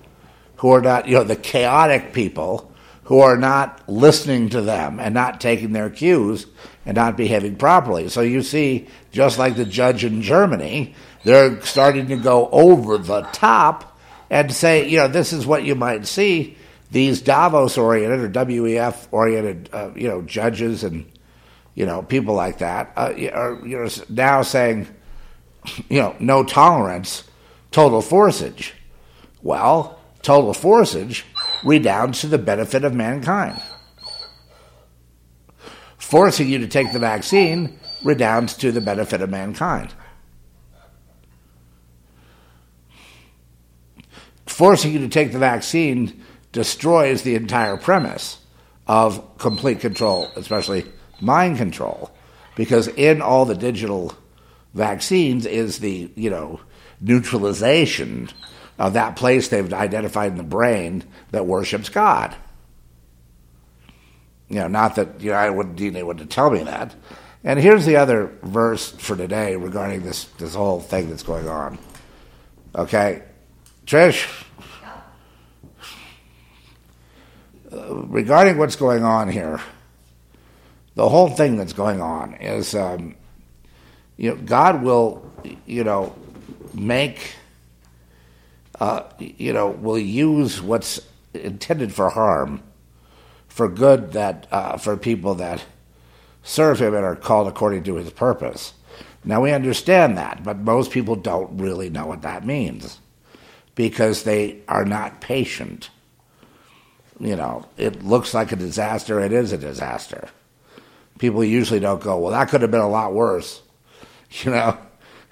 who 0.57 0.71
are 0.71 0.81
not, 0.81 1.09
you 1.09 1.17
know, 1.17 1.25
the 1.25 1.37
chaotic 1.37 2.13
people 2.13 2.73
who 3.05 3.21
are 3.21 3.37
not 3.37 3.89
listening 3.89 4.49
to 4.51 4.61
them 4.61 5.01
and 5.01 5.13
not 5.15 5.41
taking 5.41 5.73
their 5.73 5.91
cues 5.91 6.47
and 6.85 6.95
not 6.95 7.17
behaving 7.17 7.57
properly. 7.57 8.09
So 8.09 8.21
you 8.21 8.43
see, 8.43 8.87
just 9.11 9.37
like 9.37 9.57
the 9.57 9.65
judge 9.65 10.05
in 10.05 10.23
Germany, 10.23 10.95
they're 11.25 11.61
starting 11.63 12.07
to 12.09 12.17
go 12.17 12.49
over 12.51 12.99
the 12.99 13.23
top 13.33 13.99
and 14.31 14.53
say, 14.53 14.89
you 14.89 14.99
know, 14.99 15.09
this 15.09 15.33
is 15.33 15.45
what 15.45 15.65
you 15.65 15.75
might 15.75 16.07
see. 16.07 16.57
These 16.93 17.21
Davos 17.21 17.77
oriented 17.77 18.21
or 18.21 18.45
WEF 18.47 19.09
oriented, 19.11 19.71
uh, 19.73 19.91
you 19.97 20.07
know, 20.07 20.23
judges 20.23 20.85
and, 20.85 21.11
you 21.77 21.85
know, 21.85 22.03
people 22.03 22.35
like 22.35 22.59
that 22.59 22.91
uh, 22.97 23.13
are 23.33 23.61
you 23.65 23.79
know, 23.79 23.89
now 24.09 24.43
saying, 24.43 24.89
you 25.89 26.01
know, 26.01 26.17
no 26.19 26.43
tolerance, 26.43 27.23
total 27.71 28.03
forcage. 28.03 28.73
Well, 29.43 30.01
total 30.23 30.53
forcage 30.53 31.23
redounds 31.63 32.23
to 32.23 32.27
the 32.27 32.39
benefit 32.39 32.83
of 32.83 32.95
mankind. 32.95 33.63
Forcing 35.99 36.49
you 36.49 36.59
to 36.59 36.67
take 36.67 36.93
the 36.93 36.99
vaccine 36.99 37.79
redounds 38.03 38.55
to 38.55 38.73
the 38.73 38.81
benefit 38.81 39.21
of 39.21 39.29
mankind. 39.29 39.93
Forcing 44.47 44.93
you 44.93 45.01
to 45.01 45.09
take 45.09 45.33
the 45.33 45.39
vaccine 45.39 46.23
destroys 46.53 47.23
the 47.23 47.35
entire 47.35 47.77
premise 47.77 48.39
of 48.87 49.37
complete 49.37 49.81
control, 49.81 50.31
especially 50.37 50.87
mind 51.21 51.57
control, 51.57 52.11
because 52.55 52.89
in 52.89 53.23
all 53.23 53.45
the 53.45 53.55
digital 53.55 54.15
vaccines 54.75 55.47
is 55.47 55.79
the, 55.79 56.11
you 56.15 56.31
know, 56.31 56.61
neutralization 57.01 58.29
of 58.79 58.93
that 58.95 59.17
place 59.17 59.49
they've 59.49 59.73
identified 59.73 60.33
in 60.33 60.39
the 60.39 60.43
brain 60.43 61.05
that 61.31 61.47
worships 61.47 61.89
God. 61.89 62.37
You 64.49 64.57
know, 64.61 64.69
not 64.69 64.95
that 64.97 65.21
you 65.21 65.31
know 65.31 65.37
I 65.37 65.51
wouldn't 65.51 65.81
anyone 65.81 66.19
to 66.19 66.27
tell 66.27 66.51
me 66.51 66.63
that. 66.63 66.95
And 67.43 67.59
here's 67.59 67.87
the 67.87 67.97
other 67.97 68.33
verse 68.43 68.91
for 68.91 69.17
today 69.17 69.57
regarding 69.57 70.03
this 70.03 70.25
this 70.39 70.55
whole 70.55 70.81
thing 70.81 71.09
that's 71.09 71.23
going 71.23 71.49
on. 71.49 71.79
Okay, 72.75 73.23
Trish. 73.87 74.45
Uh, 77.73 77.95
regarding 78.05 78.59
what's 78.59 78.77
going 78.77 79.03
on 79.03 79.29
here, 79.29 79.61
the 80.97 81.09
whole 81.09 81.29
thing 81.29 81.57
that's 81.57 81.75
going 81.75 82.01
on 82.01 82.35
is, 82.35 82.75
um, 82.75 83.15
you 84.17 84.31
know, 84.31 84.37
God 84.37 84.83
will, 84.83 85.31
you 85.67 85.85
know, 85.85 86.15
make, 86.75 87.35
uh, 88.81 89.03
you 89.19 89.53
know, 89.53 89.69
will 89.69 89.99
use 89.99 90.61
what's 90.61 91.01
intended 91.35 91.93
for 91.93 92.09
harm 92.09 92.63
for 93.47 93.69
good 93.69 94.13
that 94.13 94.47
uh, 94.51 94.79
for 94.79 94.97
people 94.97 95.35
that 95.37 95.63
serve 96.43 96.81
Him 96.81 96.95
and 96.95 97.05
are 97.05 97.15
called 97.15 97.47
according 97.47 97.85
to 97.85 97.97
His 97.97 98.11
purpose. 98.11 98.73
Now 99.23 99.43
we 99.43 99.53
understand 99.53 100.17
that, 100.17 100.43
but 100.43 100.59
most 100.59 100.93
people 100.93 101.17
don't 101.17 101.59
really 101.59 101.91
know 101.91 102.07
what 102.07 102.23
that 102.23 102.47
means 102.47 103.01
because 103.75 104.23
they 104.23 104.63
are 104.67 104.87
not 104.87 105.21
patient. 105.21 105.91
You 107.21 107.37
know, 107.37 107.67
it 107.77 108.03
looks 108.03 108.33
like 108.33 108.51
a 108.51 108.57
disaster, 108.57 109.21
it 109.21 109.33
is 109.33 109.53
a 109.53 109.59
disaster. 109.59 110.31
People 111.19 111.45
usually 111.45 111.81
don't 111.81 112.03
go, 112.03 112.19
well, 112.19 112.33
that 112.33 112.49
could 112.49 112.63
have 112.63 112.71
been 112.71 112.81
a 112.81 112.89
lot 112.89 113.13
worse, 113.13 113.63
you 114.31 114.51
know, 114.51 114.77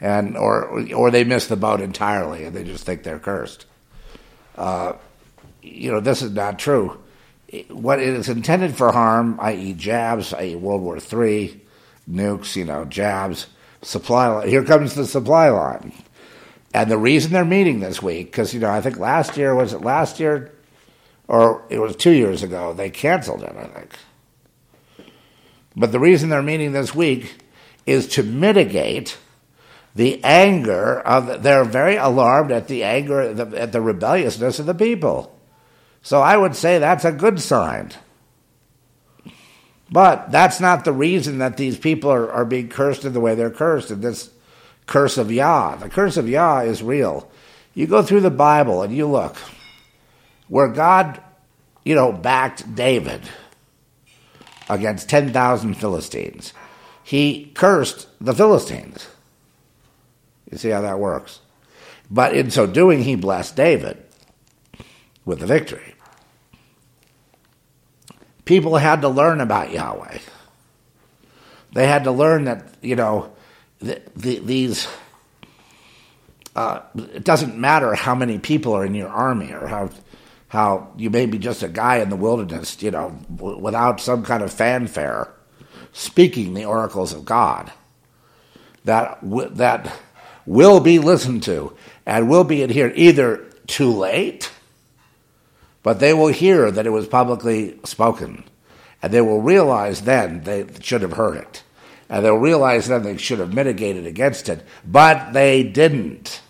and 0.00 0.36
or 0.36 0.84
or 0.94 1.10
they 1.10 1.24
miss 1.24 1.46
the 1.46 1.56
boat 1.56 1.80
entirely 1.80 2.44
and 2.44 2.54
they 2.54 2.64
just 2.64 2.84
think 2.84 3.02
they're 3.02 3.18
cursed. 3.18 3.66
Uh, 4.56 4.94
you 5.62 5.90
know, 5.90 6.00
this 6.00 6.22
is 6.22 6.30
not 6.30 6.58
true. 6.58 6.98
What 7.68 8.00
it 8.00 8.08
is 8.08 8.28
intended 8.28 8.76
for 8.76 8.92
harm, 8.92 9.38
i.e., 9.40 9.74
jabs, 9.74 10.32
i.e., 10.34 10.56
World 10.56 10.82
War 10.82 10.96
III, 10.98 11.60
nukes, 12.10 12.56
you 12.56 12.64
know, 12.64 12.84
jabs, 12.84 13.46
supply 13.82 14.28
line. 14.28 14.48
Here 14.48 14.64
comes 14.64 14.94
the 14.94 15.06
supply 15.06 15.50
line. 15.50 15.92
And 16.72 16.90
the 16.90 16.98
reason 16.98 17.32
they're 17.32 17.44
meeting 17.44 17.78
this 17.78 18.02
week, 18.02 18.26
because, 18.26 18.52
you 18.52 18.60
know, 18.60 18.70
I 18.70 18.80
think 18.80 18.98
last 18.98 19.36
year, 19.36 19.54
was 19.54 19.72
it 19.72 19.82
last 19.82 20.18
year? 20.18 20.52
Or 21.28 21.64
it 21.70 21.78
was 21.78 21.94
two 21.96 22.10
years 22.10 22.42
ago, 22.42 22.72
they 22.72 22.90
canceled 22.90 23.42
it, 23.42 23.54
I 23.56 23.66
think. 23.66 23.92
But 25.76 25.92
the 25.92 26.00
reason 26.00 26.28
they're 26.28 26.42
meeting 26.42 26.72
this 26.72 26.94
week 26.94 27.36
is 27.86 28.08
to 28.08 28.22
mitigate 28.22 29.18
the 29.94 30.22
anger 30.24 31.00
of, 31.00 31.42
they're 31.42 31.64
very 31.64 31.96
alarmed 31.96 32.50
at 32.50 32.68
the 32.68 32.84
anger, 32.84 33.20
at 33.54 33.72
the 33.72 33.80
rebelliousness 33.80 34.58
of 34.58 34.66
the 34.66 34.74
people. 34.74 35.36
So 36.02 36.20
I 36.20 36.36
would 36.36 36.56
say 36.56 36.78
that's 36.78 37.04
a 37.04 37.12
good 37.12 37.40
sign. 37.40 37.92
But 39.90 40.32
that's 40.32 40.60
not 40.60 40.84
the 40.84 40.92
reason 40.92 41.38
that 41.38 41.56
these 41.56 41.78
people 41.78 42.10
are, 42.10 42.30
are 42.30 42.44
being 42.44 42.68
cursed 42.68 43.04
in 43.04 43.12
the 43.12 43.20
way 43.20 43.34
they're 43.34 43.50
cursed 43.50 43.90
in 43.90 44.00
this 44.00 44.30
curse 44.86 45.18
of 45.18 45.30
Yah. 45.30 45.76
The 45.76 45.88
curse 45.88 46.16
of 46.16 46.28
Yah 46.28 46.60
is 46.60 46.82
real. 46.82 47.30
You 47.74 47.86
go 47.86 48.02
through 48.02 48.20
the 48.20 48.30
Bible 48.30 48.82
and 48.82 48.94
you 48.94 49.06
look 49.06 49.36
where 50.48 50.68
God, 50.68 51.20
you 51.84 51.94
know, 51.94 52.12
backed 52.12 52.74
David 52.74 53.22
against 54.68 55.08
10,000 55.08 55.74
Philistines. 55.74 56.52
He 57.02 57.52
cursed 57.54 58.08
the 58.20 58.34
Philistines. 58.34 59.06
You 60.50 60.58
see 60.58 60.70
how 60.70 60.80
that 60.80 60.98
works? 60.98 61.40
But 62.10 62.34
in 62.34 62.50
so 62.50 62.66
doing, 62.66 63.02
he 63.02 63.16
blessed 63.16 63.56
David 63.56 64.02
with 65.24 65.40
the 65.40 65.46
victory. 65.46 65.94
People 68.44 68.76
had 68.76 69.00
to 69.02 69.08
learn 69.08 69.40
about 69.40 69.72
Yahweh. 69.72 70.18
They 71.72 71.86
had 71.86 72.04
to 72.04 72.12
learn 72.12 72.44
that, 72.44 72.74
you 72.82 72.94
know, 72.94 73.32
the, 73.80 74.00
the, 74.14 74.38
these. 74.38 74.86
Uh, 76.54 76.80
it 76.94 77.24
doesn't 77.24 77.56
matter 77.58 77.94
how 77.94 78.14
many 78.14 78.38
people 78.38 78.74
are 78.74 78.84
in 78.84 78.94
your 78.94 79.08
army 79.08 79.52
or 79.52 79.66
how 79.66 79.90
how 80.54 80.92
you 80.96 81.10
may 81.10 81.26
be 81.26 81.36
just 81.36 81.62
a 81.62 81.68
guy 81.68 81.96
in 81.96 82.08
the 82.08 82.16
wilderness, 82.16 82.80
you 82.82 82.90
know, 82.90 83.18
w- 83.36 83.58
without 83.58 84.00
some 84.00 84.24
kind 84.24 84.42
of 84.42 84.52
fanfare, 84.52 85.28
speaking 85.92 86.54
the 86.54 86.64
oracles 86.64 87.12
of 87.12 87.24
God. 87.24 87.72
That 88.84 89.20
w- 89.22 89.50
that 89.54 89.92
will 90.46 90.80
be 90.80 90.98
listened 90.98 91.42
to 91.44 91.76
and 92.06 92.28
will 92.28 92.44
be 92.44 92.62
adhered 92.62 92.92
either 92.96 93.44
too 93.66 93.90
late, 93.90 94.50
but 95.82 96.00
they 96.00 96.14
will 96.14 96.28
hear 96.28 96.70
that 96.70 96.86
it 96.86 96.90
was 96.90 97.06
publicly 97.06 97.78
spoken, 97.84 98.44
and 99.02 99.12
they 99.12 99.20
will 99.20 99.42
realize 99.42 100.02
then 100.02 100.44
they 100.44 100.66
should 100.80 101.02
have 101.02 101.14
heard 101.14 101.36
it, 101.36 101.62
and 102.08 102.24
they'll 102.24 102.36
realize 102.36 102.86
then 102.86 103.02
they 103.02 103.16
should 103.16 103.40
have 103.40 103.52
mitigated 103.52 104.06
against 104.06 104.48
it, 104.48 104.64
but 104.86 105.32
they 105.32 105.62
didn't 105.64 106.42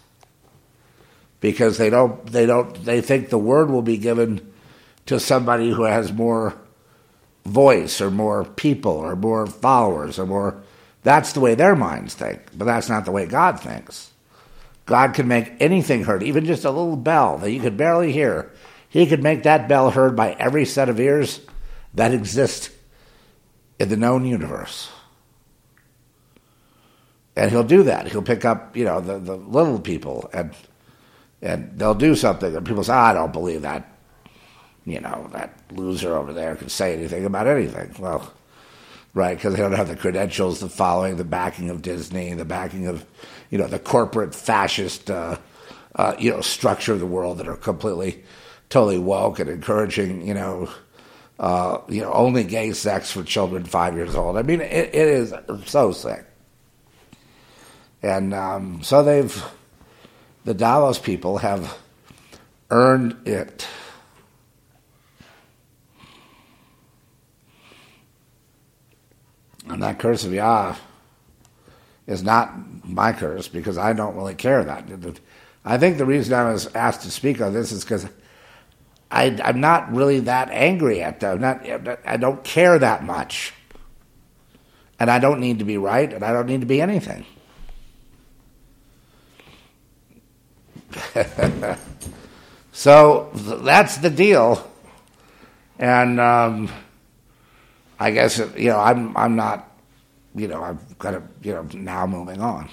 because 1.45 1.77
they 1.77 1.91
don't 1.91 2.25
they 2.25 2.47
don't 2.47 2.73
they 2.87 3.03
think 3.03 3.29
the 3.29 3.37
word 3.37 3.71
will 3.71 3.83
be 3.83 3.99
given 3.99 4.41
to 5.05 5.21
somebody 5.21 5.71
who 5.71 5.83
has 5.83 6.11
more 6.11 6.57
voice 7.45 8.01
or 8.01 8.11
more 8.11 8.47
people 8.47 8.93
or 8.93 9.15
more 9.15 9.47
followers 9.47 10.19
or 10.19 10.25
more. 10.25 10.63
That's 11.03 11.35
the 11.35 11.41
way 11.41 11.55
their 11.55 11.77
minds 11.77 12.15
think 12.15 12.41
but 12.57 12.65
that's 12.65 12.89
not 12.89 13.05
the 13.05 13.13
way 13.13 13.27
god 13.27 13.61
thinks. 13.61 14.11
God 14.87 15.13
can 15.13 15.29
make 15.29 15.53
anything 15.61 16.05
heard 16.05 16.23
even 16.23 16.47
just 16.47 16.65
a 16.65 16.71
little 16.71 16.97
bell 16.97 17.37
that 17.37 17.53
you 17.53 17.61
could 17.61 17.77
barely 17.77 18.11
hear. 18.11 18.51
He 18.89 19.05
could 19.05 19.23
make 19.23 19.43
that 19.43 19.69
bell 19.69 19.91
heard 19.91 20.17
by 20.17 20.33
every 20.39 20.65
set 20.65 20.89
of 20.89 20.99
ears 20.99 21.43
that 21.93 22.15
exist 22.15 22.71
in 23.79 23.91
the 23.91 23.99
known 23.99 24.25
universe. 24.25 24.89
And 27.37 27.51
he'll 27.51 27.65
do 27.65 27.83
that. 27.83 28.11
He'll 28.11 28.23
pick 28.23 28.47
up 28.47 28.75
you 28.75 28.87
know 28.87 29.03
the, 29.03 29.19
the 29.19 29.37
little 29.37 29.79
people 29.79 30.31
and 30.33 30.55
and 31.45 31.79
they'll 31.79 31.95
do 31.95 32.17
something, 32.17 32.57
and 32.57 32.67
people 32.67 32.83
say, 32.83 32.95
"I 32.95 33.13
don't 33.13 33.33
believe 33.33 33.63
that." 33.63 33.91
You 34.87 35.01
know, 35.01 35.31
that 35.33 35.55
loser 35.73 36.15
over 36.15 36.33
there 36.33 36.57
can 36.57 36.69
say 36.69 36.93
anything 36.93 37.25
about 37.25 37.47
anything. 37.47 37.95
Well, 37.99 38.31
right, 39.15 39.35
because 39.35 39.55
they 39.55 39.61
don't 39.61 39.73
have 39.73 39.89
the 39.89 39.97
credentials, 39.97 40.61
the 40.61 40.69
following, 40.69 41.17
the 41.17 41.25
backing 41.25 41.71
of 41.71 41.81
Disney, 41.81 42.35
the 42.35 42.45
backing 42.45 42.87
of, 42.87 43.05
you 43.51 43.57
know, 43.57 43.67
the 43.67 43.79
corporate 43.79 44.35
fascist, 44.35 45.11
uh, 45.11 45.39
uh, 45.95 46.15
you 46.19 46.31
know, 46.31 46.43
structure 46.43 46.93
of 46.93 47.01
the 47.01 47.07
world 47.07 47.39
that 47.39 47.49
are 47.49 47.57
completely, 47.57 48.23
totally 48.69 48.99
woke 48.99 49.39
and 49.39 49.49
encouraging, 49.49 50.27
you 50.27 50.35
know, 50.35 50.69
uh, 51.39 51.79
you 51.89 52.03
know, 52.03 52.13
only 52.13 52.45
gay 52.45 52.73
sex 52.73 53.11
for 53.11 53.23
children 53.23 53.65
five 53.65 53.95
years 53.95 54.15
old. 54.15 54.37
I 54.37 54.43
mean, 54.43 54.61
it, 54.61 54.95
it 54.95 55.09
is 55.09 55.33
so 55.65 55.93
sick. 55.93 56.27
And 58.03 58.35
um, 58.35 58.83
so 58.83 59.03
they've 59.03 59.43
the 60.45 60.55
Davos 60.55 60.99
people 60.99 61.39
have 61.39 61.77
earned 62.71 63.27
it. 63.27 63.67
And 69.67 69.83
that 69.83 69.99
curse 69.99 70.25
of 70.25 70.33
Yah 70.33 70.77
is 72.07 72.23
not 72.23 72.53
my 72.85 73.13
curse 73.13 73.49
because 73.49 73.79
I 73.79 73.95
don't 73.95 74.15
really 74.15 74.35
care 74.35 74.63
that. 74.63 74.85
I 75.65 75.79
think 75.79 75.97
the 75.97 76.05
reason 76.05 76.35
I 76.35 76.53
was 76.53 76.67
asked 76.75 77.03
to 77.03 77.11
speak 77.11 77.41
on 77.41 77.55
this 77.55 77.73
is 77.73 77.83
because 77.83 78.07
I, 79.11 79.27
am 79.27 79.61
not 79.61 79.95
really 79.95 80.21
that 80.21 80.51
angry 80.51 81.03
at 81.03 81.21
them. 81.21 81.41
Not, 81.41 81.67
I 82.05 82.19
don't 82.19 82.45
care 82.45 82.79
that 82.79 83.05
much. 83.05 83.55
And 85.01 85.11
I 85.11 85.19
don't 85.19 85.41
need 85.41 85.59
to 85.59 85.65
be 85.65 85.79
right, 85.79 86.13
and 86.13 86.23
I 86.23 86.33
don't 86.33 86.47
need 86.47 86.61
to 86.61 86.67
be 86.67 86.81
anything. 86.81 87.25
so 92.73 93.31
that's 93.35 93.99
the 93.99 94.11
deal, 94.11 94.71
and 95.79 96.21
um, 96.21 96.71
I 97.99 98.11
guess 98.11 98.39
you 98.57 98.69
know 98.69 98.79
I'm 98.79 99.17
I'm 99.17 99.37
not 99.37 99.71
you 100.35 100.49
know 100.49 100.63
I've 100.63 100.99
got 100.99 101.13
to 101.13 101.23
you 101.43 101.55
know 101.55 101.63
now 101.75 102.07
moving 102.07 102.41
on. 102.41 102.69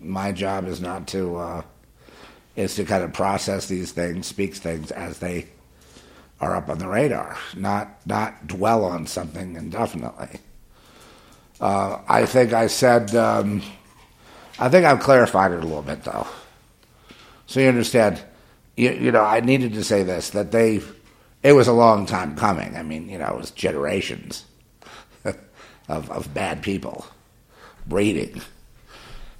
My 0.00 0.32
job 0.32 0.66
is 0.66 0.80
not 0.80 1.08
to 1.08 1.36
uh, 1.36 1.62
is 2.54 2.74
to 2.76 2.84
kind 2.84 3.04
of 3.04 3.12
process 3.12 3.66
these 3.68 3.92
things, 3.92 4.26
speak 4.26 4.54
things 4.54 4.90
as 4.90 5.18
they 5.18 5.48
are 6.40 6.54
up 6.54 6.68
on 6.68 6.78
the 6.78 6.88
radar, 6.88 7.36
not 7.56 8.06
not 8.06 8.46
dwell 8.46 8.84
on 8.84 9.06
something 9.06 9.56
indefinitely. 9.56 10.40
Uh, 11.60 11.98
I 12.08 12.26
think 12.26 12.52
I 12.52 12.66
said. 12.66 13.14
Um, 13.14 13.62
I 14.58 14.68
think 14.68 14.86
I've 14.86 15.00
clarified 15.00 15.52
it 15.52 15.58
a 15.58 15.66
little 15.66 15.82
bit, 15.82 16.04
though. 16.04 16.26
So 17.46 17.60
you 17.60 17.68
understand, 17.68 18.20
you, 18.76 18.90
you 18.90 19.12
know, 19.12 19.22
I 19.22 19.40
needed 19.40 19.74
to 19.74 19.84
say 19.84 20.02
this 20.02 20.30
that 20.30 20.50
they, 20.50 20.80
it 21.42 21.52
was 21.52 21.68
a 21.68 21.72
long 21.72 22.06
time 22.06 22.36
coming. 22.36 22.76
I 22.76 22.82
mean, 22.82 23.08
you 23.08 23.18
know, 23.18 23.26
it 23.26 23.36
was 23.36 23.50
generations 23.50 24.44
of, 25.88 26.10
of 26.10 26.32
bad 26.34 26.62
people 26.62 27.06
breeding, 27.86 28.40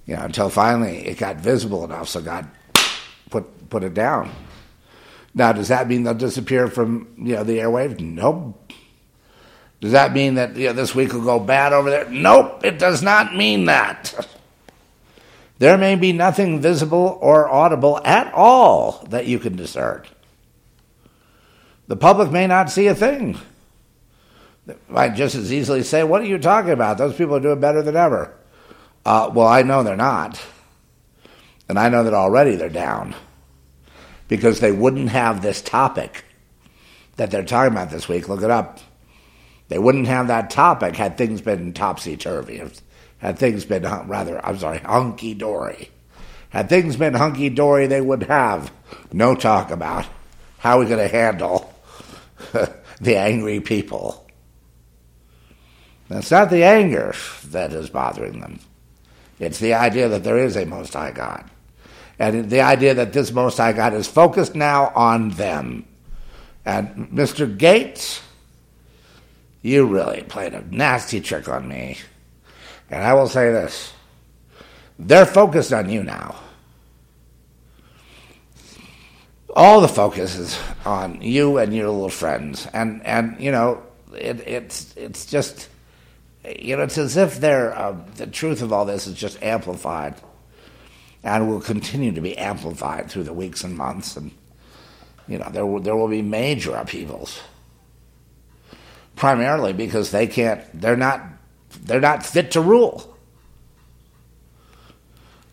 you 0.06 0.16
know, 0.16 0.22
until 0.22 0.50
finally 0.50 1.06
it 1.06 1.18
got 1.18 1.36
visible 1.36 1.84
enough 1.84 2.08
so 2.08 2.20
God 2.20 2.48
put, 3.30 3.70
put 3.70 3.82
it 3.82 3.94
down. 3.94 4.30
Now, 5.34 5.52
does 5.52 5.68
that 5.68 5.88
mean 5.88 6.04
they'll 6.04 6.14
disappear 6.14 6.68
from, 6.68 7.08
you 7.18 7.34
know, 7.34 7.44
the 7.44 7.58
airwaves? 7.58 8.00
Nope. 8.00 8.72
Does 9.80 9.92
that 9.92 10.14
mean 10.14 10.36
that 10.36 10.56
you 10.56 10.68
know, 10.68 10.72
this 10.72 10.94
week 10.94 11.12
will 11.12 11.22
go 11.22 11.38
bad 11.38 11.72
over 11.72 11.90
there? 11.90 12.08
Nope, 12.08 12.64
it 12.64 12.78
does 12.78 13.02
not 13.02 13.36
mean 13.36 13.66
that. 13.66 14.26
There 15.58 15.78
may 15.78 15.94
be 15.94 16.12
nothing 16.12 16.60
visible 16.60 17.18
or 17.20 17.48
audible 17.48 18.00
at 18.04 18.32
all 18.34 19.04
that 19.08 19.26
you 19.26 19.38
can 19.38 19.56
discern. 19.56 20.02
The 21.88 21.96
public 21.96 22.30
may 22.30 22.46
not 22.46 22.70
see 22.70 22.88
a 22.88 22.94
thing. 22.94 23.38
might 24.88 25.14
just 25.14 25.34
as 25.34 25.52
easily 25.52 25.82
say, 25.82 26.04
What 26.04 26.20
are 26.20 26.26
you 26.26 26.38
talking 26.38 26.72
about? 26.72 26.98
Those 26.98 27.16
people 27.16 27.36
are 27.36 27.40
doing 27.40 27.60
better 27.60 27.82
than 27.82 27.96
ever. 27.96 28.34
Uh, 29.04 29.30
well, 29.32 29.46
I 29.46 29.62
know 29.62 29.82
they're 29.82 29.96
not. 29.96 30.40
And 31.68 31.78
I 31.78 31.88
know 31.88 32.04
that 32.04 32.14
already 32.14 32.56
they're 32.56 32.68
down 32.68 33.14
because 34.28 34.60
they 34.60 34.72
wouldn't 34.72 35.10
have 35.10 35.42
this 35.42 35.62
topic 35.62 36.24
that 37.16 37.30
they're 37.30 37.44
talking 37.44 37.72
about 37.72 37.90
this 37.90 38.08
week. 38.08 38.28
Look 38.28 38.42
it 38.42 38.50
up. 38.50 38.78
They 39.68 39.78
wouldn't 39.78 40.06
have 40.06 40.28
that 40.28 40.50
topic 40.50 40.96
had 40.96 41.16
things 41.16 41.40
been 41.40 41.72
topsy 41.72 42.16
turvy, 42.16 42.62
had 43.26 43.40
things 43.40 43.64
been 43.64 43.82
rather, 43.82 44.44
I'm 44.46 44.56
sorry, 44.56 44.78
hunky 44.78 45.34
dory. 45.34 45.90
Had 46.50 46.68
things 46.68 46.94
been 46.94 47.14
hunky 47.14 47.48
dory, 47.48 47.88
they 47.88 48.00
would 48.00 48.22
have 48.22 48.70
no 49.12 49.34
talk 49.34 49.72
about 49.72 50.06
how 50.58 50.78
we're 50.78 50.88
going 50.88 51.08
to 51.08 51.08
handle 51.08 51.74
the 53.00 53.16
angry 53.16 53.58
people. 53.58 54.28
It's 56.08 56.30
not 56.30 56.50
the 56.50 56.62
anger 56.62 57.16
that 57.46 57.72
is 57.72 57.90
bothering 57.90 58.38
them. 58.38 58.60
It's 59.40 59.58
the 59.58 59.74
idea 59.74 60.08
that 60.08 60.22
there 60.22 60.38
is 60.38 60.56
a 60.56 60.64
Most 60.64 60.92
High 60.92 61.10
God. 61.10 61.50
And 62.20 62.48
the 62.48 62.60
idea 62.60 62.94
that 62.94 63.12
this 63.12 63.32
Most 63.32 63.56
High 63.56 63.72
God 63.72 63.92
is 63.92 64.06
focused 64.06 64.54
now 64.54 64.92
on 64.94 65.30
them. 65.30 65.84
And 66.64 67.08
Mr. 67.08 67.58
Gates, 67.58 68.22
you 69.62 69.84
really 69.84 70.22
played 70.22 70.54
a 70.54 70.62
nasty 70.72 71.20
trick 71.20 71.48
on 71.48 71.66
me. 71.66 71.98
And 72.90 73.02
I 73.02 73.14
will 73.14 73.28
say 73.28 73.50
this 73.50 73.92
they're 74.98 75.26
focused 75.26 75.72
on 75.72 75.90
you 75.90 76.02
now. 76.02 76.36
All 79.54 79.80
the 79.80 79.88
focus 79.88 80.36
is 80.36 80.58
on 80.84 81.22
you 81.22 81.58
and 81.58 81.74
your 81.74 81.88
little 81.88 82.10
friends. 82.10 82.66
And, 82.74 83.04
and 83.06 83.40
you 83.40 83.50
know, 83.50 83.82
it, 84.12 84.40
it's, 84.46 84.94
it's 84.96 85.24
just 85.24 85.68
you 86.60 86.76
know, 86.76 86.84
it's 86.84 86.98
as 86.98 87.16
if 87.16 87.40
they're, 87.40 87.76
uh, 87.76 87.96
the 88.16 88.26
truth 88.26 88.62
of 88.62 88.72
all 88.72 88.84
this 88.84 89.06
is 89.06 89.14
just 89.14 89.42
amplified 89.42 90.14
and 91.24 91.48
will 91.48 91.60
continue 91.60 92.12
to 92.12 92.20
be 92.20 92.38
amplified 92.38 93.10
through 93.10 93.24
the 93.24 93.32
weeks 93.32 93.64
and 93.64 93.76
months. 93.76 94.16
And, 94.16 94.30
you 95.26 95.38
know, 95.38 95.48
there 95.50 95.66
will, 95.66 95.80
there 95.80 95.96
will 95.96 96.08
be 96.08 96.22
major 96.22 96.74
upheavals. 96.76 97.40
Primarily 99.16 99.72
because 99.72 100.10
they 100.10 100.26
can't, 100.26 100.62
they're 100.78 100.96
not, 100.96 101.22
they're 101.84 102.00
not 102.00 102.24
fit 102.24 102.52
to 102.52 102.60
rule. 102.60 103.16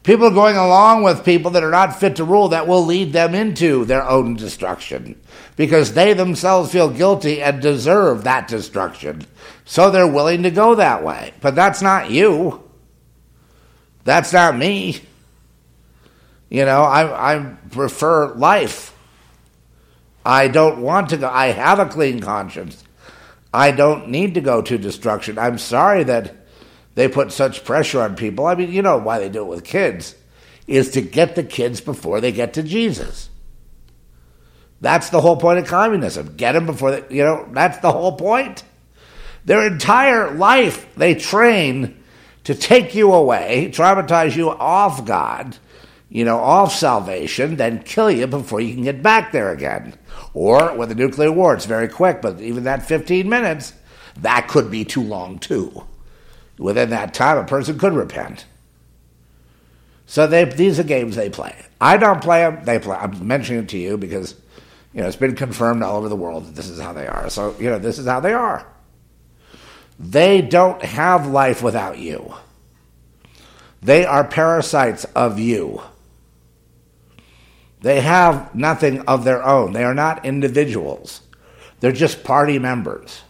People 0.03 0.27
are 0.27 0.31
going 0.31 0.57
along 0.57 1.03
with 1.03 1.23
people 1.23 1.51
that 1.51 1.63
are 1.63 1.71
not 1.71 1.97
fit 1.97 2.17
to 2.17 2.25
rule 2.25 2.49
that 2.49 2.67
will 2.67 2.85
lead 2.85 3.13
them 3.13 3.33
into 3.33 3.85
their 3.85 4.07
own 4.07 4.35
destruction 4.35 5.19
because 5.55 5.93
they 5.93 6.13
themselves 6.13 6.71
feel 6.73 6.89
guilty 6.89 7.41
and 7.41 7.61
deserve 7.61 8.25
that 8.25 8.49
destruction. 8.49 9.25
So 9.63 9.89
they're 9.89 10.05
willing 10.05 10.43
to 10.43 10.51
go 10.51 10.75
that 10.75 11.03
way. 11.03 11.33
But 11.39 11.55
that's 11.55 11.81
not 11.81 12.11
you. 12.11 12.61
That's 14.03 14.33
not 14.33 14.57
me. 14.57 14.99
You 16.49 16.65
know, 16.65 16.83
I, 16.83 17.35
I 17.35 17.55
prefer 17.71 18.33
life. 18.35 18.95
I 20.25 20.49
don't 20.49 20.81
want 20.81 21.09
to 21.09 21.17
go. 21.17 21.29
I 21.29 21.47
have 21.47 21.79
a 21.79 21.85
clean 21.85 22.19
conscience. 22.19 22.83
I 23.53 23.71
don't 23.71 24.09
need 24.09 24.33
to 24.33 24.41
go 24.41 24.61
to 24.61 24.77
destruction. 24.77 25.37
I'm 25.37 25.57
sorry 25.57 26.03
that 26.05 26.35
they 26.95 27.07
put 27.07 27.31
such 27.31 27.63
pressure 27.63 28.01
on 28.01 28.15
people. 28.15 28.47
I 28.47 28.55
mean, 28.55 28.71
you 28.71 28.81
know 28.81 28.97
why 28.97 29.19
they 29.19 29.29
do 29.29 29.43
it 29.43 29.47
with 29.47 29.63
kids, 29.63 30.15
is 30.67 30.91
to 30.91 31.01
get 31.01 31.35
the 31.35 31.43
kids 31.43 31.81
before 31.81 32.19
they 32.21 32.31
get 32.31 32.53
to 32.53 32.63
Jesus. 32.63 33.29
That's 34.81 35.09
the 35.09 35.21
whole 35.21 35.37
point 35.37 35.59
of 35.59 35.67
communism. 35.67 36.35
Get 36.35 36.53
them 36.53 36.65
before 36.65 36.91
they, 36.91 37.15
you 37.15 37.23
know, 37.23 37.47
that's 37.51 37.77
the 37.77 37.91
whole 37.91 38.17
point. 38.17 38.63
Their 39.45 39.65
entire 39.67 40.31
life, 40.31 40.93
they 40.95 41.15
train 41.15 42.03
to 42.45 42.55
take 42.55 42.95
you 42.95 43.13
away, 43.13 43.71
traumatize 43.73 44.35
you 44.35 44.49
off 44.49 45.05
God, 45.05 45.57
you 46.13 46.23
know, 46.23 46.37
off 46.37 46.73
salvation, 46.73 47.57
then 47.57 47.83
kill 47.83 48.09
you 48.09 48.27
before 48.27 48.61
you 48.61 48.73
can 48.73 48.83
get 48.83 49.03
back 49.03 49.33
there 49.33 49.51
again. 49.51 49.95
Or 50.33 50.77
with 50.77 50.91
a 50.91 50.95
nuclear 50.95 51.31
war, 51.31 51.53
it's 51.53 51.65
very 51.65 51.89
quick, 51.89 52.21
but 52.21 52.39
even 52.39 52.63
that 52.63 52.85
15 52.85 53.27
minutes, 53.27 53.73
that 54.17 54.47
could 54.47 54.71
be 54.71 54.85
too 54.85 55.03
long 55.03 55.39
too 55.39 55.83
within 56.57 56.89
that 56.91 57.13
time, 57.13 57.37
a 57.37 57.43
person 57.43 57.77
could 57.77 57.93
repent. 57.93 58.45
So 60.05 60.27
they, 60.27 60.45
these 60.45 60.79
are 60.79 60.83
games 60.83 61.15
they 61.15 61.29
play. 61.29 61.55
I 61.79 61.97
don't 61.97 62.21
play 62.21 62.41
them. 62.41 62.63
They 62.63 62.79
play. 62.79 62.95
I'm 62.95 63.27
mentioning 63.27 63.63
it 63.63 63.69
to 63.69 63.77
you 63.77 63.97
because 63.97 64.35
you 64.93 65.01
know 65.01 65.07
it's 65.07 65.15
been 65.15 65.35
confirmed 65.35 65.81
all 65.83 65.97
over 65.97 66.09
the 66.09 66.15
world 66.15 66.45
that 66.45 66.55
this 66.55 66.69
is 66.69 66.79
how 66.79 66.93
they 66.93 67.07
are. 67.07 67.29
So 67.29 67.55
you 67.59 67.69
know 67.69 67.79
this 67.79 67.99
is 67.99 68.05
how 68.05 68.19
they 68.19 68.33
are. 68.33 68.67
They 69.99 70.41
don't 70.41 70.81
have 70.83 71.27
life 71.27 71.63
without 71.63 71.97
you. 71.97 72.33
They 73.81 74.05
are 74.05 74.23
parasites 74.23 75.05
of 75.15 75.39
you. 75.39 75.81
They 77.83 77.99
have 77.99 78.55
nothing 78.55 79.01
of 79.01 79.25
their 79.25 79.43
own. 79.43 79.73
They 79.73 79.83
are 79.83 79.93
not 79.93 80.25
individuals. 80.25 81.19
They're 81.81 81.91
just 81.91 82.23
party 82.23 82.57
members. 82.57 83.23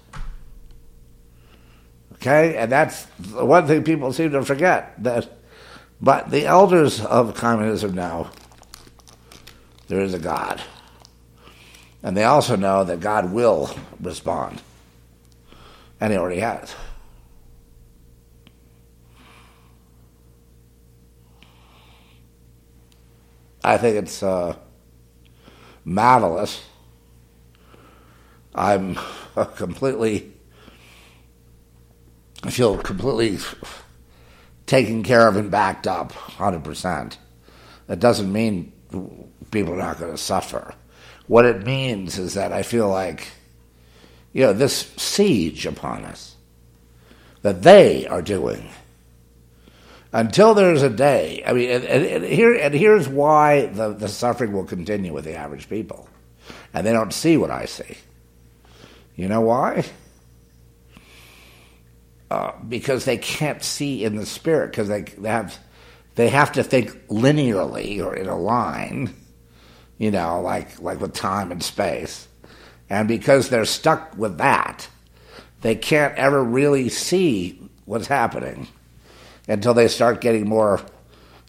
Okay, 2.14 2.56
and 2.56 2.72
that's 2.72 3.06
the 3.18 3.44
one 3.44 3.66
thing 3.66 3.84
people 3.84 4.14
seem 4.14 4.30
to 4.32 4.44
forget 4.44 4.94
that. 5.04 5.28
But 6.00 6.30
the 6.30 6.46
elders 6.46 7.04
of 7.04 7.34
communism 7.34 7.96
know 7.96 8.30
there 9.88 10.02
is 10.02 10.14
a 10.14 10.20
God, 10.20 10.62
and 12.04 12.16
they 12.16 12.24
also 12.24 12.56
know 12.56 12.84
that 12.84 13.00
God 13.00 13.34
will 13.34 13.76
respond, 14.00 14.62
and 16.00 16.14
He 16.14 16.20
already 16.20 16.42
has. 16.42 16.76
I 23.64 23.78
think 23.78 23.98
it's 23.98 24.22
uh, 24.22 24.56
marvelous. 25.86 26.64
I'm 28.54 28.98
completely 29.56 30.34
I 32.44 32.50
feel 32.50 32.78
completely 32.78 33.40
taken 34.66 35.02
care 35.02 35.28
of 35.28 35.38
and 35.38 35.50
backed 35.50 35.88
up 35.88 36.12
100%. 36.12 37.18
That 37.88 38.00
doesn't 38.00 38.32
mean 38.32 38.74
people 39.52 39.74
are 39.74 39.78
not 39.78 40.00
going 40.00 40.12
to 40.12 40.18
suffer. 40.18 40.76
What 41.28 41.46
it 41.46 41.66
means 41.66 42.18
is 42.18 42.34
that 42.34 42.52
I 42.52 42.64
feel 42.64 42.90
like, 42.90 43.28
you 44.34 44.44
know, 44.44 44.52
this 44.52 44.92
siege 44.98 45.66
upon 45.66 46.04
us 46.04 46.36
that 47.44 47.62
they 47.64 48.06
are 48.08 48.22
doing 48.22 48.70
until 50.14 50.54
there's 50.54 50.84
a 50.84 50.90
day. 50.90 51.44
I 51.46 51.54
mean, 51.54 51.70
and, 51.72 51.84
and, 51.84 52.24
here 52.24 52.54
and 52.54 52.74
here's 52.74 53.10
why 53.10 53.66
the, 53.66 53.90
the 53.90 54.08
suffering 54.08 54.54
will 54.54 54.64
continue 54.64 55.12
with 55.12 55.26
the 55.26 55.36
average 55.36 55.68
people, 55.68 56.08
and 56.74 56.86
they 56.86 56.94
don't 56.94 57.12
see 57.12 57.36
what 57.36 57.50
I 57.50 57.66
see. 57.66 57.98
You 59.16 59.28
know 59.28 59.42
why? 59.42 59.86
Uh, 62.32 62.54
because 62.68 63.06
they 63.06 63.18
can't 63.18 63.64
see 63.64 64.04
in 64.04 64.16
the 64.16 64.26
spirit 64.26 64.72
because 64.72 64.88
they, 64.88 65.02
they 65.02 65.30
have 65.30 65.58
they 66.16 66.30
have 66.30 66.52
to 66.54 66.64
think 66.64 67.08
linearly 67.08 68.04
or 68.04 68.16
in 68.16 68.28
a 68.28 68.38
line, 68.38 69.14
you 69.98 70.12
know, 70.12 70.42
like 70.42 70.80
like 70.80 71.00
with 71.02 71.14
time 71.14 71.52
and 71.52 71.64
space, 71.64 72.28
and 72.90 73.08
because 73.08 73.50
they're 73.50 73.66
stuck 73.66 74.16
with 74.16 74.38
that, 74.38 74.88
they 75.62 75.76
can't 75.76 76.16
ever 76.16 76.44
really 76.44 76.90
see 76.90 77.60
what's 77.86 78.08
happening 78.08 78.68
until 79.48 79.74
they 79.74 79.88
start 79.88 80.22
getting 80.22 80.48
more, 80.48 80.82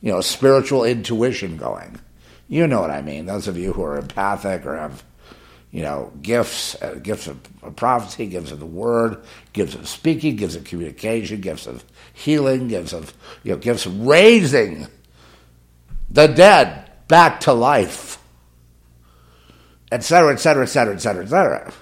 you 0.00 0.12
know, 0.12 0.20
spiritual 0.20 0.84
intuition 0.84 1.56
going. 1.56 2.00
You 2.48 2.66
know 2.66 2.80
what 2.80 2.90
I 2.90 3.02
mean? 3.02 3.26
Those 3.26 3.48
of 3.48 3.56
you 3.56 3.72
who 3.72 3.82
are 3.82 3.98
empathic 3.98 4.66
or 4.66 4.76
have 4.76 5.02
you 5.74 5.82
know, 5.82 6.12
gifts, 6.22 6.80
uh, 6.80 7.00
gifts 7.02 7.26
of 7.26 7.40
prophecy, 7.74 8.26
gifts 8.26 8.52
of 8.52 8.60
the 8.60 8.66
word, 8.66 9.20
gifts 9.52 9.74
of 9.74 9.88
speaking, 9.88 10.36
gifts 10.36 10.54
of 10.54 10.62
communication, 10.62 11.40
gifts 11.40 11.66
of 11.66 11.82
healing, 12.12 12.68
gifts 12.68 12.92
of, 12.92 13.12
you 13.42 13.50
know, 13.50 13.58
gifts 13.58 13.84
of 13.84 14.06
raising 14.06 14.86
the 16.08 16.28
dead 16.28 16.88
back 17.08 17.40
to 17.40 17.52
life, 17.52 18.22
etc., 19.90 20.34
etc., 20.34 20.62
etc., 20.62 20.94
etc., 20.94 21.24
etc. 21.24 21.72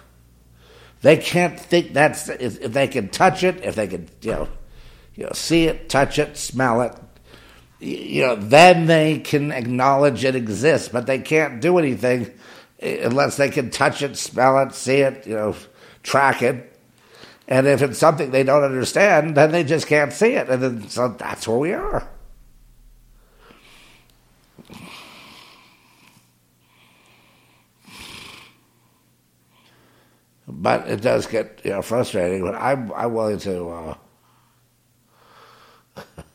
They 1.02 1.18
can't 1.18 1.60
think 1.60 1.92
that's 1.92 2.30
if, 2.30 2.62
if 2.62 2.72
they 2.72 2.88
can 2.88 3.10
touch 3.10 3.44
it, 3.44 3.62
if 3.62 3.74
they 3.74 3.88
can, 3.88 4.08
you 4.22 4.30
know, 4.30 4.48
you 5.14 5.24
know, 5.24 5.32
see 5.32 5.64
it, 5.64 5.88
touch 5.88 6.18
it, 6.18 6.36
smell 6.36 6.82
it, 6.82 6.94
you 7.80 8.22
know, 8.22 8.36
then 8.36 8.86
they 8.86 9.18
can 9.18 9.50
acknowledge 9.52 10.24
it 10.24 10.36
exists, 10.36 10.88
but 10.88 11.06
they 11.06 11.18
can't 11.18 11.60
do 11.60 11.78
anything 11.78 12.32
unless 12.80 13.36
they 13.36 13.50
can 13.50 13.70
touch 13.70 14.02
it, 14.02 14.16
smell 14.16 14.58
it, 14.60 14.74
see 14.74 14.98
it, 14.98 15.26
you 15.26 15.34
know, 15.34 15.54
track 16.02 16.42
it. 16.42 16.68
And 17.48 17.66
if 17.66 17.82
it's 17.82 17.98
something 17.98 18.30
they 18.30 18.44
don't 18.44 18.64
understand, 18.64 19.36
then 19.36 19.52
they 19.52 19.64
just 19.64 19.86
can't 19.86 20.12
see 20.12 20.32
it. 20.34 20.48
And 20.48 20.62
then, 20.62 20.88
so 20.88 21.08
that's 21.08 21.46
where 21.46 21.58
we 21.58 21.72
are. 21.72 22.08
but 30.62 30.88
it 30.88 31.00
does 31.00 31.26
get 31.26 31.60
you 31.64 31.70
know 31.70 31.82
frustrating. 31.82 32.42
But 32.42 32.54
I'm 32.54 32.92
I'm 32.92 33.12
willing 33.12 33.38
to. 33.40 33.68
Uh, 33.68 33.94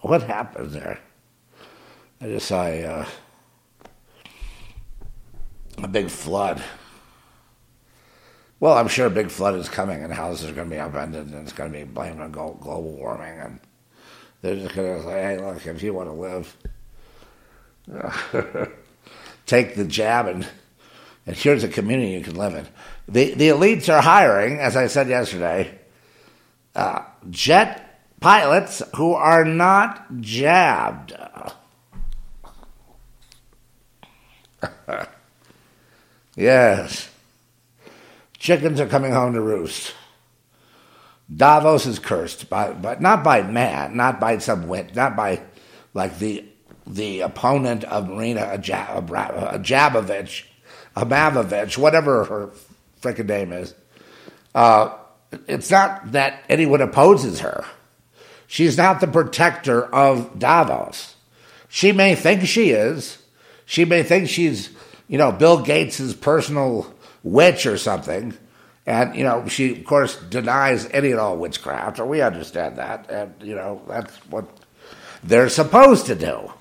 what 0.00 0.22
happened 0.22 0.70
there? 0.70 1.00
I 2.20 2.26
just 2.26 2.46
saw 2.46 2.66
a, 2.66 2.84
uh, 2.84 3.06
a 5.78 5.88
big 5.88 6.08
flood. 6.10 6.62
Well, 8.58 8.76
I'm 8.76 8.88
sure 8.88 9.06
a 9.06 9.10
big 9.10 9.30
flood 9.30 9.54
is 9.54 9.70
coming, 9.70 10.04
and 10.04 10.12
houses 10.12 10.50
are 10.50 10.52
going 10.52 10.68
to 10.68 10.74
be 10.74 10.80
upended, 10.80 11.28
and 11.28 11.34
it's 11.36 11.54
going 11.54 11.72
to 11.72 11.78
be 11.78 11.84
blamed 11.84 12.20
on 12.20 12.30
global 12.30 12.92
warming, 12.92 13.38
and 13.38 13.60
they're 14.42 14.56
just 14.56 14.74
going 14.74 14.98
to 14.98 15.02
say, 15.02 15.22
"Hey, 15.22 15.38
look, 15.38 15.66
if 15.66 15.82
you 15.82 15.94
want 15.94 16.10
to 16.10 16.12
live, 16.12 16.56
take 19.46 19.76
the 19.76 19.86
jab, 19.86 20.26
and 20.26 20.46
and 21.26 21.36
here's 21.36 21.64
a 21.64 21.68
community 21.68 22.12
you 22.12 22.20
can 22.22 22.36
live 22.36 22.54
in." 22.54 22.66
The 23.08 23.32
the 23.32 23.48
elites 23.48 23.88
are 23.88 24.02
hiring, 24.02 24.58
as 24.58 24.76
I 24.76 24.88
said 24.88 25.08
yesterday, 25.08 25.79
uh, 26.74 27.02
jet 27.28 28.00
pilots 28.20 28.82
who 28.96 29.14
are 29.14 29.44
not 29.44 30.20
jabbed. 30.20 31.14
yes. 36.36 37.10
Chickens 38.38 38.80
are 38.80 38.86
coming 38.86 39.12
home 39.12 39.34
to 39.34 39.40
roost. 39.40 39.94
Davos 41.34 41.86
is 41.86 41.98
cursed, 41.98 42.50
by, 42.50 42.72
but 42.72 43.00
not 43.00 43.22
by 43.22 43.42
man, 43.42 43.96
not 43.96 44.18
by 44.18 44.38
some 44.38 44.66
wit, 44.66 44.96
not 44.96 45.14
by 45.14 45.40
like 45.94 46.18
the 46.18 46.44
the 46.86 47.20
opponent 47.20 47.84
of 47.84 48.08
Marina 48.08 48.58
Jabovich, 48.58 50.44
Abavovich, 50.96 51.78
whatever 51.78 52.24
her 52.24 52.50
frickin' 53.00 53.26
name 53.26 53.52
is. 53.52 53.74
Uh, 54.54 54.96
it's 55.46 55.70
not 55.70 56.12
that 56.12 56.42
anyone 56.48 56.80
opposes 56.80 57.40
her. 57.40 57.64
She's 58.46 58.76
not 58.76 59.00
the 59.00 59.06
protector 59.06 59.84
of 59.94 60.38
Davos. 60.38 61.14
She 61.68 61.92
may 61.92 62.14
think 62.14 62.46
she 62.46 62.70
is. 62.70 63.18
She 63.64 63.84
may 63.84 64.02
think 64.02 64.28
she's, 64.28 64.70
you 65.06 65.18
know, 65.18 65.30
Bill 65.30 65.62
Gates's 65.62 66.14
personal 66.14 66.92
witch 67.22 67.66
or 67.66 67.78
something. 67.78 68.36
And, 68.86 69.14
you 69.14 69.22
know, 69.22 69.46
she, 69.46 69.78
of 69.78 69.84
course, 69.84 70.16
denies 70.16 70.88
any 70.90 71.12
and 71.12 71.20
all 71.20 71.36
witchcraft, 71.36 72.00
or 72.00 72.06
we 72.06 72.22
understand 72.22 72.78
that. 72.78 73.08
And, 73.08 73.34
you 73.40 73.54
know, 73.54 73.82
that's 73.86 74.16
what 74.26 74.46
they're 75.22 75.48
supposed 75.48 76.06
to 76.06 76.16
do. 76.16 76.52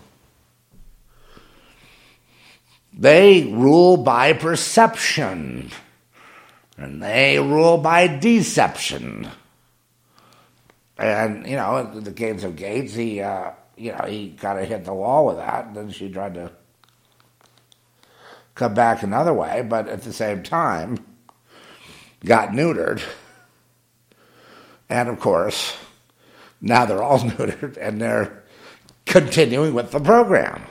They 2.93 3.45
rule 3.45 3.97
by 3.97 4.34
perception, 4.34 5.72
and 6.80 7.02
they 7.02 7.40
rule 7.40 7.78
by 7.78 8.08
deception. 8.08 9.30
And, 10.98 11.48
you 11.48 11.56
know, 11.56 12.00
the 12.00 12.12
case 12.12 12.44
of 12.44 12.56
Gates, 12.56 12.94
he, 12.94 13.22
uh, 13.22 13.52
you 13.78 13.92
know, 13.92 14.06
he 14.08 14.32
kind 14.32 14.60
of 14.60 14.68
hit 14.68 14.86
the 14.86 14.94
wall 14.94 15.28
with 15.28 15.38
that, 15.38 15.68
and 15.68 15.76
then 15.76 15.90
she 15.92 16.10
tried 16.10 16.34
to 16.34 16.52
come 18.56 18.74
back 18.74 19.04
another 19.04 19.34
way, 19.34 19.62
but 19.62 19.88
at 19.88 20.02
the 20.04 20.12
same 20.12 20.44
time, 20.44 20.98
got 22.26 22.50
neutered. 22.50 23.02
And 24.90 25.08
of 25.08 25.20
course, 25.20 25.78
now 26.60 26.86
they're 26.86 27.04
all 27.04 27.20
neutered 27.20 27.78
and 27.78 28.02
they're 28.02 28.44
continuing 29.06 29.74
with 29.74 29.92
the 29.92 30.00
program. 30.00 30.64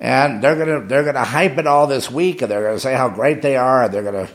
And 0.00 0.42
they're 0.42 0.56
gonna 0.56 0.86
they're 0.86 1.04
gonna 1.04 1.24
hype 1.24 1.58
it 1.58 1.66
all 1.66 1.86
this 1.86 2.10
week 2.10 2.40
and 2.40 2.50
they're 2.50 2.64
gonna 2.64 2.80
say 2.80 2.94
how 2.94 3.10
great 3.10 3.42
they 3.42 3.56
are 3.56 3.84
and 3.84 3.92
they're 3.92 4.02
gonna 4.02 4.28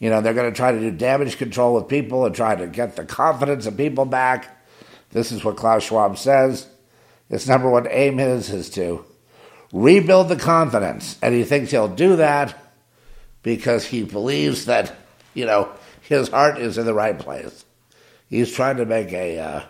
you 0.00 0.10
know, 0.10 0.20
they're 0.20 0.34
gonna 0.34 0.52
try 0.52 0.72
to 0.72 0.80
do 0.80 0.90
damage 0.90 1.38
control 1.38 1.74
with 1.74 1.88
people 1.88 2.26
and 2.26 2.34
try 2.34 2.56
to 2.56 2.66
get 2.66 2.96
the 2.96 3.04
confidence 3.04 3.66
of 3.66 3.76
people 3.76 4.04
back. 4.04 4.64
This 5.12 5.30
is 5.30 5.44
what 5.44 5.56
Klaus 5.56 5.84
Schwab 5.84 6.18
says. 6.18 6.66
His 7.28 7.48
number 7.48 7.70
one 7.70 7.86
aim 7.90 8.18
is 8.18 8.50
is 8.50 8.70
to 8.70 9.04
rebuild 9.72 10.28
the 10.28 10.36
confidence. 10.36 11.18
And 11.20 11.34
he 11.34 11.44
thinks 11.44 11.70
he'll 11.70 11.88
do 11.88 12.16
that 12.16 12.58
because 13.42 13.86
he 13.86 14.04
believes 14.04 14.66
that, 14.66 14.94
you 15.34 15.44
know, 15.44 15.70
his 16.00 16.28
heart 16.28 16.58
is 16.58 16.78
in 16.78 16.86
the 16.86 16.94
right 16.94 17.18
place. 17.18 17.64
He's 18.28 18.52
trying 18.52 18.78
to 18.78 18.86
make 18.86 19.12
a. 19.12 19.38
Uh, 19.38 19.62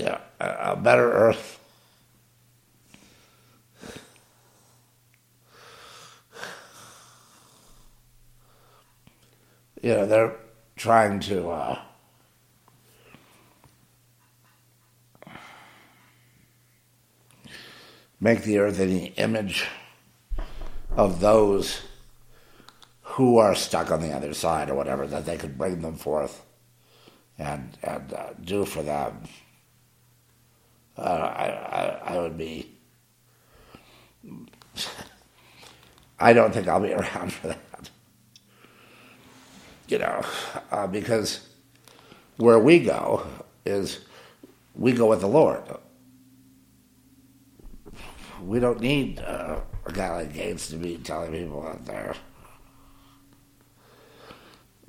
yeah, 0.00 0.18
a, 0.40 0.72
a 0.72 0.76
better 0.76 1.12
earth. 1.12 1.58
You 9.82 9.94
know, 9.94 10.06
they're 10.06 10.36
trying 10.76 11.20
to. 11.20 11.50
Uh, 11.50 11.78
make 18.20 18.42
the 18.42 18.58
earth 18.58 18.76
the 18.76 19.06
image 19.16 19.66
of 20.94 21.20
those 21.20 21.80
who 23.02 23.38
are 23.38 23.54
stuck 23.54 23.90
on 23.90 24.02
the 24.02 24.12
other 24.12 24.34
side 24.34 24.68
or 24.68 24.74
whatever, 24.74 25.06
that 25.06 25.24
they 25.24 25.36
could 25.36 25.56
bring 25.56 25.80
them 25.80 25.96
forth 25.96 26.44
and, 27.38 27.76
and 27.82 28.12
uh, 28.12 28.28
do 28.44 28.64
for 28.64 28.82
them. 28.82 29.22
Uh, 31.00 31.32
I, 31.36 31.46
I, 31.46 32.14
I 32.14 32.18
would 32.18 32.36
be. 32.36 32.70
I 36.20 36.32
don't 36.34 36.52
think 36.52 36.68
I'll 36.68 36.80
be 36.80 36.92
around 37.00 37.32
for 37.32 37.48
that. 37.48 37.90
You 39.88 39.98
know, 39.98 40.22
uh, 40.70 40.86
because 40.86 41.48
where 42.36 42.58
we 42.58 42.80
go 42.80 43.26
is 43.64 44.00
we 44.76 44.92
go 44.92 45.06
with 45.06 45.20
the 45.20 45.26
Lord 45.26 45.64
we 48.44 48.58
don't 48.60 48.80
need 48.80 49.20
uh, 49.20 49.60
a 49.86 49.92
guy 49.92 50.10
like 50.10 50.34
Gates 50.34 50.68
to 50.68 50.76
be 50.76 50.96
telling 50.98 51.32
people 51.32 51.66
out 51.66 51.84
there. 51.84 52.14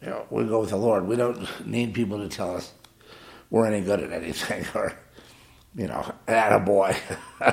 You 0.02 0.10
know, 0.10 0.26
we 0.30 0.46
go 0.46 0.62
with 0.62 0.70
the 0.70 0.78
Lord. 0.78 1.06
We 1.06 1.16
don't 1.16 1.68
need 1.68 1.94
people 1.94 2.18
to 2.18 2.28
tell 2.28 2.56
us 2.56 2.72
we're 3.50 3.68
any 3.68 3.82
good 3.82 4.00
at 4.00 4.12
anything 4.12 4.66
or, 4.76 4.94
you 5.76 5.88
know, 5.88 6.14
at 6.28 6.52
a 6.52 6.60
boy. 6.60 6.96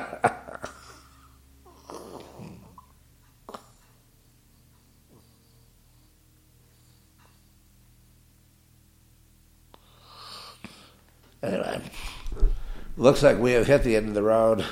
anyway, 11.43 11.81
looks 12.97 13.23
like 13.23 13.39
we 13.39 13.53
have 13.53 13.67
hit 13.67 13.83
the 13.85 13.97
end 13.97 14.09
of 14.09 14.15
the 14.15 14.23
road 14.23 14.65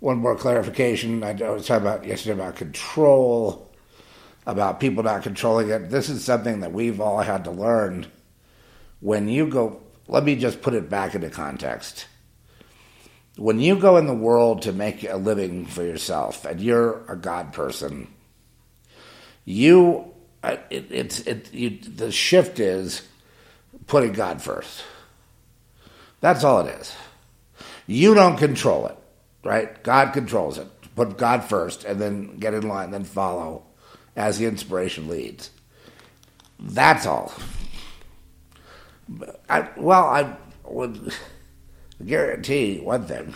one 0.00 0.16
more 0.18 0.34
clarification. 0.34 1.22
I 1.22 1.32
was 1.32 1.66
talking 1.66 1.86
about 1.86 2.04
yesterday 2.06 2.32
about 2.32 2.56
control, 2.56 3.70
about 4.46 4.80
people 4.80 5.02
not 5.02 5.22
controlling 5.22 5.68
it. 5.68 5.90
This 5.90 6.08
is 6.08 6.24
something 6.24 6.60
that 6.60 6.72
we've 6.72 7.00
all 7.00 7.20
had 7.20 7.44
to 7.44 7.50
learn. 7.50 8.06
When 9.00 9.28
you 9.28 9.46
go, 9.46 9.80
let 10.10 10.24
me 10.24 10.36
just 10.36 10.60
put 10.60 10.74
it 10.74 10.90
back 10.90 11.14
into 11.14 11.30
context. 11.30 12.06
When 13.36 13.60
you 13.60 13.76
go 13.76 13.96
in 13.96 14.06
the 14.06 14.14
world 14.14 14.62
to 14.62 14.72
make 14.72 15.04
a 15.04 15.16
living 15.16 15.64
for 15.64 15.82
yourself, 15.82 16.44
and 16.44 16.60
you're 16.60 17.04
a 17.08 17.16
God 17.16 17.52
person, 17.52 18.12
you, 19.44 20.12
uh, 20.42 20.56
it, 20.68 20.86
it's 20.90 21.20
it. 21.20 21.52
You, 21.54 21.78
the 21.78 22.12
shift 22.12 22.60
is 22.60 23.02
putting 23.86 24.12
God 24.12 24.42
first. 24.42 24.84
That's 26.20 26.44
all 26.44 26.66
it 26.66 26.78
is. 26.80 26.94
You 27.86 28.12
don't 28.12 28.36
control 28.36 28.86
it 28.86 28.96
right? 29.44 29.82
God 29.82 30.12
controls 30.12 30.58
it. 30.58 30.68
Put 30.94 31.16
God 31.16 31.44
first 31.44 31.84
and 31.84 32.00
then 32.00 32.38
get 32.38 32.54
in 32.54 32.68
line, 32.68 32.90
then 32.90 33.04
follow 33.04 33.64
as 34.16 34.38
the 34.38 34.46
inspiration 34.46 35.08
leads. 35.08 35.50
That's 36.58 37.06
all. 37.06 37.32
I, 39.48 39.68
well, 39.76 40.04
I 40.04 40.36
would 40.64 41.12
guarantee 42.04 42.78
one 42.80 43.06
thing 43.06 43.34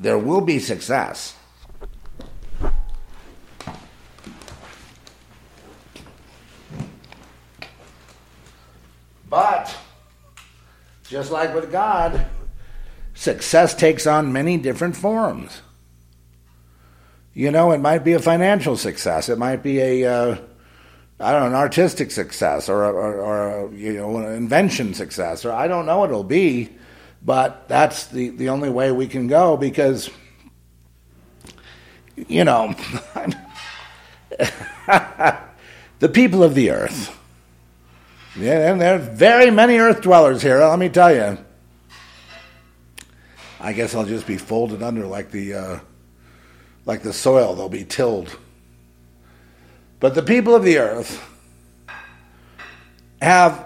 there 0.00 0.18
will 0.18 0.40
be 0.40 0.58
success. 0.58 1.34
But, 9.30 9.74
just 11.08 11.30
like 11.30 11.54
with 11.54 11.72
God, 11.72 12.26
success 13.14 13.74
takes 13.74 14.06
on 14.06 14.32
many 14.32 14.58
different 14.58 14.96
forms. 14.96 15.62
You 17.32 17.50
know, 17.50 17.72
it 17.72 17.78
might 17.78 18.04
be 18.04 18.12
a 18.12 18.18
financial 18.18 18.76
success. 18.76 19.30
It 19.30 19.38
might 19.38 19.62
be 19.62 19.80
a, 19.80 20.04
uh, 20.04 20.36
I 21.22 21.30
don't 21.30 21.42
know, 21.42 21.46
an 21.46 21.54
artistic 21.54 22.10
success 22.10 22.68
or, 22.68 22.84
or, 22.84 23.20
or 23.20 23.72
you 23.72 23.92
know, 23.92 24.16
an 24.16 24.32
invention 24.32 24.92
success, 24.92 25.44
or 25.44 25.52
I 25.52 25.68
don't 25.68 25.86
know 25.86 25.98
what 25.98 26.10
it'll 26.10 26.24
be. 26.24 26.70
But 27.24 27.68
that's 27.68 28.06
the, 28.06 28.30
the 28.30 28.48
only 28.48 28.68
way 28.68 28.90
we 28.90 29.06
can 29.06 29.28
go 29.28 29.56
because, 29.56 30.10
you 32.16 32.42
know, 32.42 32.74
the 36.00 36.08
people 36.08 36.42
of 36.42 36.56
the 36.56 36.70
earth, 36.70 37.16
yeah, 38.36 38.72
and 38.72 38.80
there 38.80 38.96
are 38.96 38.98
very 38.98 39.52
many 39.52 39.78
earth 39.78 40.02
dwellers 40.02 40.42
here, 40.42 40.58
let 40.58 40.80
me 40.80 40.88
tell 40.88 41.14
you. 41.14 41.38
I 43.60 43.72
guess 43.72 43.94
I'll 43.94 44.04
just 44.04 44.26
be 44.26 44.38
folded 44.38 44.82
under 44.82 45.06
like 45.06 45.30
the 45.30 45.54
uh, 45.54 45.78
like 46.84 47.02
the 47.02 47.12
soil. 47.12 47.54
They'll 47.54 47.68
be 47.68 47.84
tilled. 47.84 48.36
But 50.02 50.16
the 50.16 50.22
people 50.24 50.56
of 50.56 50.64
the 50.64 50.78
earth 50.78 51.22
have, 53.20 53.64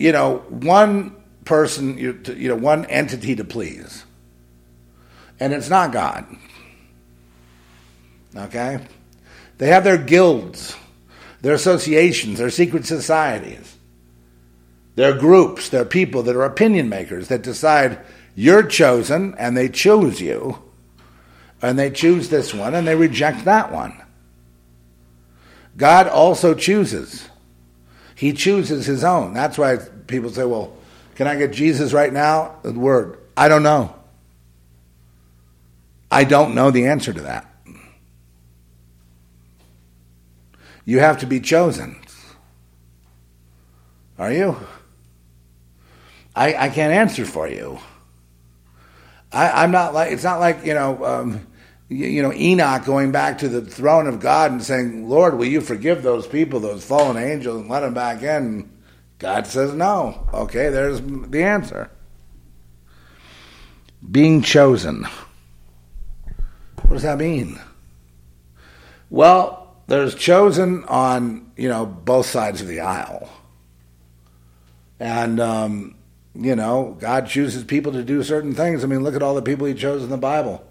you 0.00 0.10
know, 0.10 0.38
one 0.48 1.14
person, 1.44 1.96
you 1.96 2.48
know, 2.48 2.56
one 2.56 2.86
entity 2.86 3.36
to 3.36 3.44
please, 3.44 4.04
and 5.38 5.52
it's 5.52 5.70
not 5.70 5.92
God. 5.92 6.26
Okay, 8.34 8.84
they 9.58 9.68
have 9.68 9.84
their 9.84 9.96
guilds, 9.96 10.74
their 11.40 11.54
associations, 11.54 12.38
their 12.38 12.50
secret 12.50 12.84
societies, 12.84 13.76
their 14.96 15.16
groups, 15.16 15.68
their 15.68 15.84
people 15.84 16.24
that 16.24 16.34
are 16.34 16.42
opinion 16.42 16.88
makers 16.88 17.28
that 17.28 17.42
decide 17.42 18.00
you're 18.34 18.64
chosen, 18.64 19.36
and 19.38 19.56
they 19.56 19.68
choose 19.68 20.20
you, 20.20 20.60
and 21.62 21.78
they 21.78 21.90
choose 21.90 22.28
this 22.28 22.52
one, 22.52 22.74
and 22.74 22.88
they 22.88 22.96
reject 22.96 23.44
that 23.44 23.70
one. 23.70 24.02
God 25.76 26.08
also 26.08 26.54
chooses. 26.54 27.28
He 28.14 28.32
chooses 28.32 28.86
his 28.86 29.04
own. 29.04 29.34
That's 29.34 29.58
why 29.58 29.76
people 30.06 30.30
say, 30.30 30.44
well, 30.44 30.74
can 31.14 31.26
I 31.26 31.36
get 31.36 31.52
Jesus 31.52 31.92
right 31.92 32.12
now? 32.12 32.56
The 32.62 32.72
word, 32.72 33.18
I 33.36 33.48
don't 33.48 33.62
know. 33.62 33.94
I 36.10 36.24
don't 36.24 36.54
know 36.54 36.70
the 36.70 36.86
answer 36.86 37.12
to 37.12 37.22
that. 37.22 37.46
You 40.84 41.00
have 41.00 41.18
to 41.18 41.26
be 41.26 41.40
chosen. 41.40 41.96
Are 44.18 44.32
you? 44.32 44.56
I, 46.34 46.54
I 46.54 46.68
can't 46.68 46.92
answer 46.92 47.24
for 47.24 47.48
you. 47.48 47.78
I, 49.32 49.64
am 49.64 49.72
not 49.72 49.92
like 49.92 50.12
it's 50.12 50.24
not 50.24 50.38
like 50.40 50.64
you 50.64 50.72
know 50.72 51.04
um, 51.04 51.46
you, 51.88 52.22
know 52.22 52.32
Enoch 52.32 52.84
going 52.84 53.12
back 53.12 53.38
to 53.38 53.48
the 53.48 53.60
throne 53.60 54.06
of 54.06 54.20
God 54.20 54.50
and 54.50 54.62
saying, 54.62 55.08
"Lord, 55.08 55.38
will 55.38 55.46
you 55.46 55.60
forgive 55.60 56.02
those 56.02 56.26
people, 56.26 56.60
those 56.60 56.84
fallen 56.84 57.16
angels, 57.16 57.60
and 57.60 57.70
let 57.70 57.80
them 57.80 57.94
back 57.94 58.22
in?" 58.22 58.70
God 59.18 59.46
says 59.46 59.72
no. 59.72 60.28
Okay, 60.34 60.68
there's 60.68 61.00
the 61.00 61.42
answer. 61.42 61.90
Being 64.08 64.42
chosen. 64.42 65.06
What 66.82 66.92
does 66.92 67.02
that 67.02 67.18
mean? 67.18 67.58
Well, 69.08 69.76
there's 69.86 70.14
chosen 70.14 70.84
on 70.84 71.52
you 71.56 71.68
know 71.68 71.86
both 71.86 72.26
sides 72.26 72.60
of 72.60 72.68
the 72.68 72.80
aisle, 72.80 73.30
and 74.98 75.38
um, 75.38 75.96
you 76.38 76.56
know, 76.56 76.96
God 77.00 77.26
chooses 77.26 77.64
people 77.64 77.92
to 77.92 78.02
do 78.02 78.22
certain 78.22 78.54
things. 78.54 78.84
I 78.84 78.86
mean, 78.86 79.02
look 79.02 79.14
at 79.14 79.22
all 79.22 79.34
the 79.34 79.42
people 79.42 79.66
he 79.66 79.74
chose 79.74 80.02
in 80.02 80.10
the 80.10 80.16
Bible. 80.16 80.65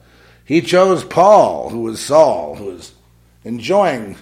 He 0.46 0.62
chose 0.62 1.04
Paul, 1.04 1.70
who 1.70 1.82
was 1.82 2.00
Saul, 2.00 2.56
who 2.56 2.66
was 2.66 2.94
enjoying 3.44 4.16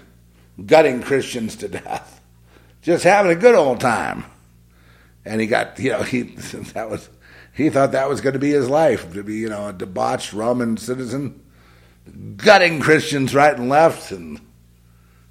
gutting 0.66 1.02
Christians 1.02 1.56
to 1.58 1.68
death, 1.68 2.22
just 2.82 3.04
having 3.04 3.32
a 3.32 3.36
good 3.36 3.56
old 3.56 3.80
time. 3.80 4.26
And 5.26 5.40
he 5.40 5.48
got, 5.48 5.78
you 5.80 5.92
know, 5.92 6.04
he 6.04 6.22
that 6.74 6.90
was 6.90 7.10
he 7.54 7.70
thought 7.70 7.92
that 7.92 8.10
was 8.10 8.22
going 8.22 8.34
to 8.34 8.40
be 8.40 8.52
his 8.52 8.70
life 8.70 9.14
to 9.14 9.24
be, 9.24 9.36
you 9.36 9.50
know, 9.50 9.68
a 9.68 9.74
debauched 9.74 10.34
Roman 10.34 10.78
citizen, 10.78 11.40
gutting 12.38 12.80
Christians 12.80 13.36
right 13.36 13.56
and 13.56 13.70
left, 13.70 14.12
and 14.12 14.40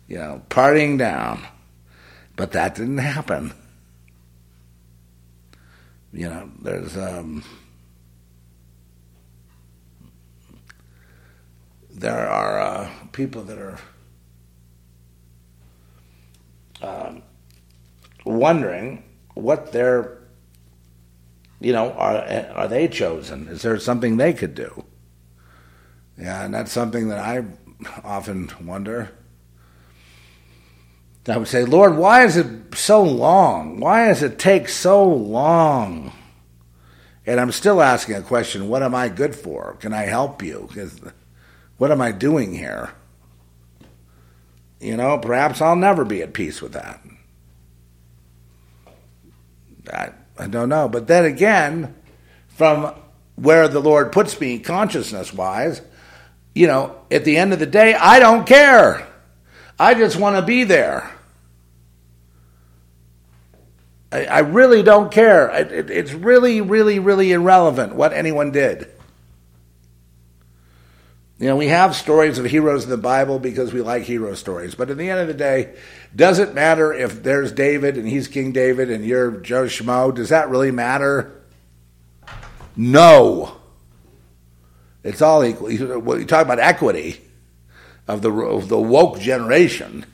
you 0.07 0.19
know, 0.19 0.43
partying 0.49 0.99
down. 0.99 1.43
But 2.37 2.53
that 2.53 2.77
didn't 2.77 2.99
happen 2.99 3.53
you 6.13 6.29
know, 6.29 6.51
there's 6.61 6.97
um, 6.97 7.43
there 12.03 12.29
are 12.29 12.61
uh, 12.61 12.91
people 13.13 13.43
that 13.45 13.59
are 13.59 13.79
um, 16.83 17.23
wondering 18.27 19.05
what 19.35 19.73
they're, 19.73 20.19
you 21.61 21.73
know, 21.73 21.93
are 21.93 22.19
are 22.55 22.69
they 22.69 22.89
chosen? 22.89 23.47
Is 23.49 23.63
there 23.63 23.79
something 23.79 24.17
they 24.17 24.33
could 24.33 24.55
do? 24.55 24.85
Yeah, 26.19 26.45
and 26.45 26.53
that's 26.53 26.73
something 26.73 27.09
that 27.09 27.19
I 27.19 27.45
often 28.05 28.51
wonder. 28.61 29.13
I 31.29 31.37
would 31.37 31.47
say, 31.47 31.65
Lord, 31.65 31.97
why 31.97 32.25
is 32.25 32.37
it 32.37 32.75
so 32.75 33.01
long? 33.03 33.79
Why 33.79 34.09
does 34.09 34.25
it 34.25 34.41
take 34.41 34.69
so 34.69 35.05
long? 35.05 36.13
And 37.25 37.39
I'm 37.39 37.53
still 37.53 37.81
asking 37.81 38.17
a 38.17 38.23
question 38.23 38.69
what 38.69 38.83
am 38.83 38.93
I 38.93 39.09
good 39.09 39.37
for? 39.37 39.77
Can 39.79 39.95
I 39.95 40.03
help 40.03 40.43
you? 40.43 40.69
What 41.83 41.91
am 41.91 42.01
I 42.01 42.13
doing 42.13 42.55
here? 42.55 42.93
You 44.79 44.97
know, 44.97 45.19
perhaps 45.19 45.61
I'll 45.61 45.75
never 45.75 46.05
be 46.05 46.23
at 46.23 46.33
peace 46.33 46.63
with 46.63 46.75
that. 46.75 47.01
I, 49.93 50.11
I 50.39 50.47
don't 50.47 50.69
know. 50.69 50.89
But 50.89 51.09
then 51.09 51.25
again, 51.25 51.93
from 52.51 52.95
where 53.35 53.67
the 53.67 53.81
Lord 53.81 54.13
puts 54.13 54.41
me 54.41 54.61
consciousness 54.61 55.35
wise, 55.35 55.83
you 56.55 56.69
know, 56.69 57.01
at 57.11 57.25
the 57.25 57.37
end 57.37 57.53
of 57.53 57.59
the 57.59 57.67
day, 57.67 57.95
I 57.95 58.21
don't 58.21 58.47
care. 58.47 59.05
I 59.77 59.95
just 59.95 60.17
want 60.17 60.37
to 60.37 60.43
be 60.43 60.63
there. 60.63 61.11
I, 64.13 64.27
I 64.27 64.39
really 64.39 64.85
don't 64.85 65.11
care. 65.11 65.49
It, 65.49 65.73
it, 65.73 65.91
it's 65.91 66.13
really, 66.13 66.61
really, 66.61 67.01
really 67.01 67.33
irrelevant 67.33 67.97
what 67.97 68.13
anyone 68.13 68.53
did. 68.53 68.89
You 71.43 71.49
know, 71.49 71.57
we 71.57 71.67
have 71.67 71.97
stories 71.97 72.39
of 72.39 72.45
heroes 72.45 72.85
in 72.85 72.91
the 72.91 72.97
Bible 72.97 73.41
because 73.41 73.73
we 73.73 73.83
like 73.83 74.05
hero 74.05 74.35
stories. 74.35 74.77
But 74.77 74.91
at 74.91 74.97
the 74.97 75.11
end 75.11 75.19
of 75.19 75.27
the 75.27 75.35
day, 75.35 75.75
does 76.15 76.39
it 76.39 76.55
matter 76.55 76.93
if 76.93 77.25
there's 77.25 77.51
David 77.51 77.97
and 77.97 78.07
he's 78.07 78.29
King 78.29 78.53
David 78.53 78.93
and 78.93 79.05
you're 79.05 79.33
Joe 79.33 79.65
Schmo? 79.65 80.15
Does 80.15 80.29
that 80.29 80.51
really 80.51 80.71
matter? 80.71 81.43
No. 82.77 83.57
It's 85.03 85.21
all 85.21 85.45
equal. 85.45 85.69
You 85.69 86.25
talk 86.27 86.45
about 86.45 86.61
equity 86.61 87.21
of 88.07 88.23
the, 88.23 88.31
of 88.31 88.69
the 88.69 88.79
woke 88.79 89.19
generation. 89.19 90.07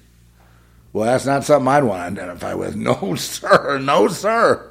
Well, 0.94 1.05
that's 1.05 1.26
not 1.26 1.44
something 1.44 1.68
I'd 1.68 1.84
want 1.84 2.16
to 2.16 2.22
identify 2.22 2.55
with. 2.55 2.74
No, 2.76 3.16
sir. 3.16 3.78
No, 3.78 4.09
sir. 4.09 4.66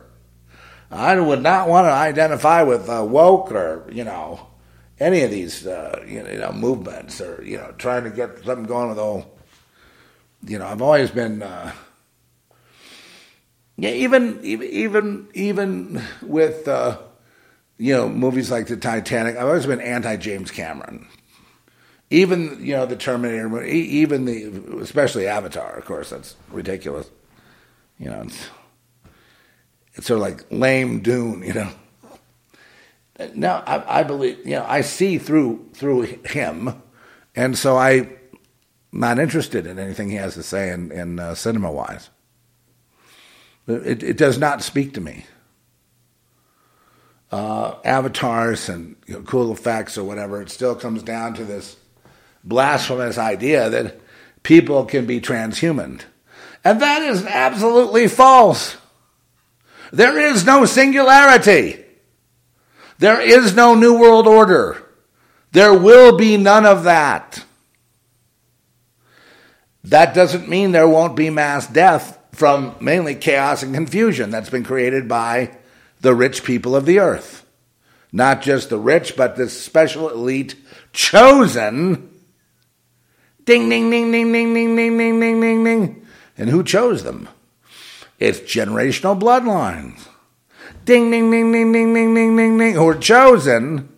I 0.90 1.20
would 1.20 1.44
not 1.44 1.70
want 1.70 1.86
to 1.86 1.92
identify 1.92 2.64
with 2.64 2.90
uh, 2.90 3.06
woke 3.08 3.52
or, 3.52 3.88
you 3.92 4.04
know, 4.04 4.48
any 5.00 5.22
of 5.22 5.32
these, 5.32 5.66
uh, 5.68 6.04
you 6.08 6.24
know, 6.24 6.52
movements 6.52 7.22
or, 7.22 7.44
you 7.44 7.58
know, 7.58 7.74
trying 7.78 8.04
to 8.04 8.10
get 8.10 8.44
something 8.44 8.66
going 8.66 8.90
with 8.90 9.00
all, 9.00 9.38
you 10.46 10.58
know, 10.58 10.68
I've 10.68 10.82
always 10.82 11.12
been, 11.12 11.42
uh, 11.42 11.72
yeah, 13.78 13.92
even, 13.92 14.40
even, 14.44 15.28
even, 15.34 16.02
with, 16.22 16.68
uh, 16.68 16.98
you 17.78 17.94
know, 17.96 18.10
movies 18.10 18.50
like 18.50 18.68
the 18.68 18.78
Titanic, 18.78 19.36
I've 19.36 19.48
always 19.48 19.68
been 19.68 19.82
anti 19.82 20.16
James 20.18 20.50
Cameron 20.50 21.08
even 22.10 22.66
you 22.66 22.74
know 22.74 22.86
the 22.86 22.96
Terminator, 22.96 23.50
movie 23.50 23.70
even 23.70 24.26
the 24.26 24.80
especially 24.82 25.28
Avatar. 25.28 25.78
Of 25.78 25.86
course, 25.86 26.10
that's 26.12 26.36
ridiculous. 26.50 27.10
You 28.00 28.10
know, 28.10 28.22
it's, 28.22 28.48
it's 29.96 30.08
sort 30.08 30.18
of 30.18 30.22
like 30.22 30.46
lame 30.52 31.02
Dune. 31.02 31.44
You 31.44 31.54
know. 31.54 31.70
Now 33.34 33.64
I, 33.66 34.00
I 34.00 34.04
believe 34.04 34.46
you 34.46 34.56
know 34.56 34.66
I 34.68 34.82
see 34.82 35.18
through 35.18 35.70
through 35.74 36.02
him, 36.02 36.82
and 37.36 37.58
so 37.58 37.78
I'm 37.78 38.18
not 38.92 39.20
interested 39.20 39.68
in 39.68 39.80
anything 39.80 40.10
he 40.10 40.16
has 40.16 40.34
to 40.36 40.44
say 40.44 40.72
in, 40.72 40.92
in 40.92 41.20
uh, 41.20 41.36
cinema 41.36 41.72
wise. 41.72 42.10
It, 43.68 44.02
it 44.02 44.18
does 44.18 44.38
not 44.38 44.64
speak 44.64 44.94
to 44.94 45.02
me. 45.02 45.26
Uh, 47.30 47.76
avatars 47.84 48.70
and 48.70 48.96
you 49.06 49.16
know, 49.16 49.22
cool 49.22 49.52
effects 49.52 49.98
or 49.98 50.04
whatever, 50.06 50.42
it 50.42 50.50
still 50.50 50.76
comes 50.76 51.04
down 51.04 51.34
to 51.34 51.44
this 51.44 51.76
blasphemous 52.44 53.18
idea 53.18 53.70
that 53.70 54.00
people 54.44 54.86
can 54.86 55.06
be 55.06 55.20
transhuman. 55.20 56.02
And 56.64 56.82
that 56.82 57.02
is 57.02 57.26
absolutely 57.26 58.08
false. 58.08 58.78
There 59.92 60.18
is 60.18 60.46
no 60.46 60.66
singularity. 60.66 61.84
There 63.00 63.22
is 63.22 63.56
no 63.56 63.76
New 63.76 64.00
World 64.00 64.28
Order. 64.28 64.84
There 65.52 65.78
will 65.78 66.18
be 66.18 66.38
none 66.38 66.66
of 66.66 66.84
that. 66.84 67.44
That 69.84 70.14
doesn't 70.14 70.50
mean 70.50 70.72
there 70.72 70.88
won't 70.88 71.16
be 71.16 71.30
mass 71.30 71.68
death 71.68 72.20
from 72.34 72.76
mainly 72.80 73.16
chaos 73.16 73.64
and 73.64 73.74
confusion 73.74 74.30
that's 74.30 74.50
been 74.50 74.64
created 74.64 75.08
by 75.08 75.58
the 76.02 76.14
rich 76.14 76.44
people 76.44 76.76
of 76.76 76.86
the 76.86 77.00
earth. 77.00 77.46
Not 78.12 78.42
just 78.42 78.70
the 78.70 78.78
rich, 78.78 79.16
but 79.16 79.36
this 79.36 79.60
special 79.60 80.10
elite 80.10 80.56
chosen. 80.94 82.10
Ding, 83.46 83.70
ding, 83.70 83.90
ding, 83.90 84.12
ding, 84.12 84.32
ding, 84.32 84.54
ding, 84.54 84.76
ding, 84.76 84.98
ding, 84.98 85.20
ding, 85.20 85.42
ding, 85.42 85.64
ding. 85.64 86.06
And 86.38 86.50
who 86.50 86.64
chose 86.64 87.04
them? 87.04 87.30
It's 88.20 88.40
generational 88.40 89.20
bloodlines. 89.20 90.08
Ding, 90.86 91.12
ding, 91.12 91.32
ding, 91.32 91.52
ding, 91.52 91.72
ding, 91.72 91.94
ding, 91.94 92.16
ding, 92.16 92.36
ding, 92.36 92.58
ding, 92.58 92.74
who 92.74 92.86
were 92.86 92.96
chosen 92.96 93.90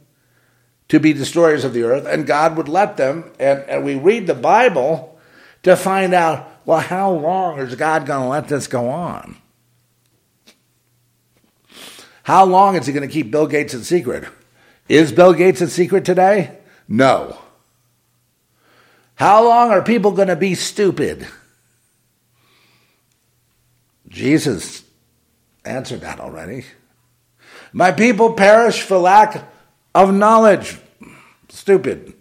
to 0.90 1.00
be 1.00 1.14
destroyers 1.14 1.64
of 1.64 1.74
the 1.74 1.84
earth, 1.84 2.06
and 2.06 2.26
God 2.26 2.58
would 2.58 2.68
let 2.68 2.98
them. 2.98 3.32
And, 3.40 3.60
and 3.62 3.86
we 3.86 3.96
read 3.96 4.28
the 4.28 4.34
Bible 4.34 5.20
to 5.64 5.76
find 5.76 6.14
out, 6.14 6.48
well, 6.66 6.80
how 6.80 7.12
long 7.12 7.60
is 7.60 7.76
God 7.76 8.06
going 8.06 8.24
to 8.24 8.28
let 8.28 8.48
this 8.48 8.68
go 8.68 8.90
on? 8.90 9.38
How 12.24 12.46
long 12.46 12.76
is 12.76 12.86
he 12.86 12.94
going 12.94 13.08
to 13.08 13.12
keep 13.14 13.32
Bill 13.32 13.48
Gates 13.48 13.74
in 13.74 13.84
secret? 13.84 14.26
Is 14.88 15.12
Bill 15.12 15.34
Gates 15.34 15.62
in 15.62 15.68
secret 15.68 16.06
today? 16.06 16.58
No. 16.88 17.40
How 19.16 19.44
long 19.44 19.70
are 19.72 19.82
people 19.82 20.12
going 20.12 20.28
to 20.28 20.36
be 20.36 20.56
stupid? 20.56 21.28
Jesus 24.08 24.84
answered 25.70 26.02
that 26.02 26.20
already. 26.20 26.66
My 27.72 27.92
people 27.92 28.34
perish 28.34 28.82
for 28.82 28.98
lack 28.98 29.46
of 29.94 30.14
knowledge. 30.14 30.78
Stupid. 31.50 32.14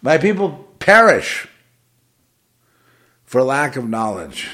My 0.00 0.16
people 0.18 0.68
perish 0.78 1.48
for 3.24 3.42
lack 3.42 3.76
of 3.76 3.88
knowledge, 3.88 4.48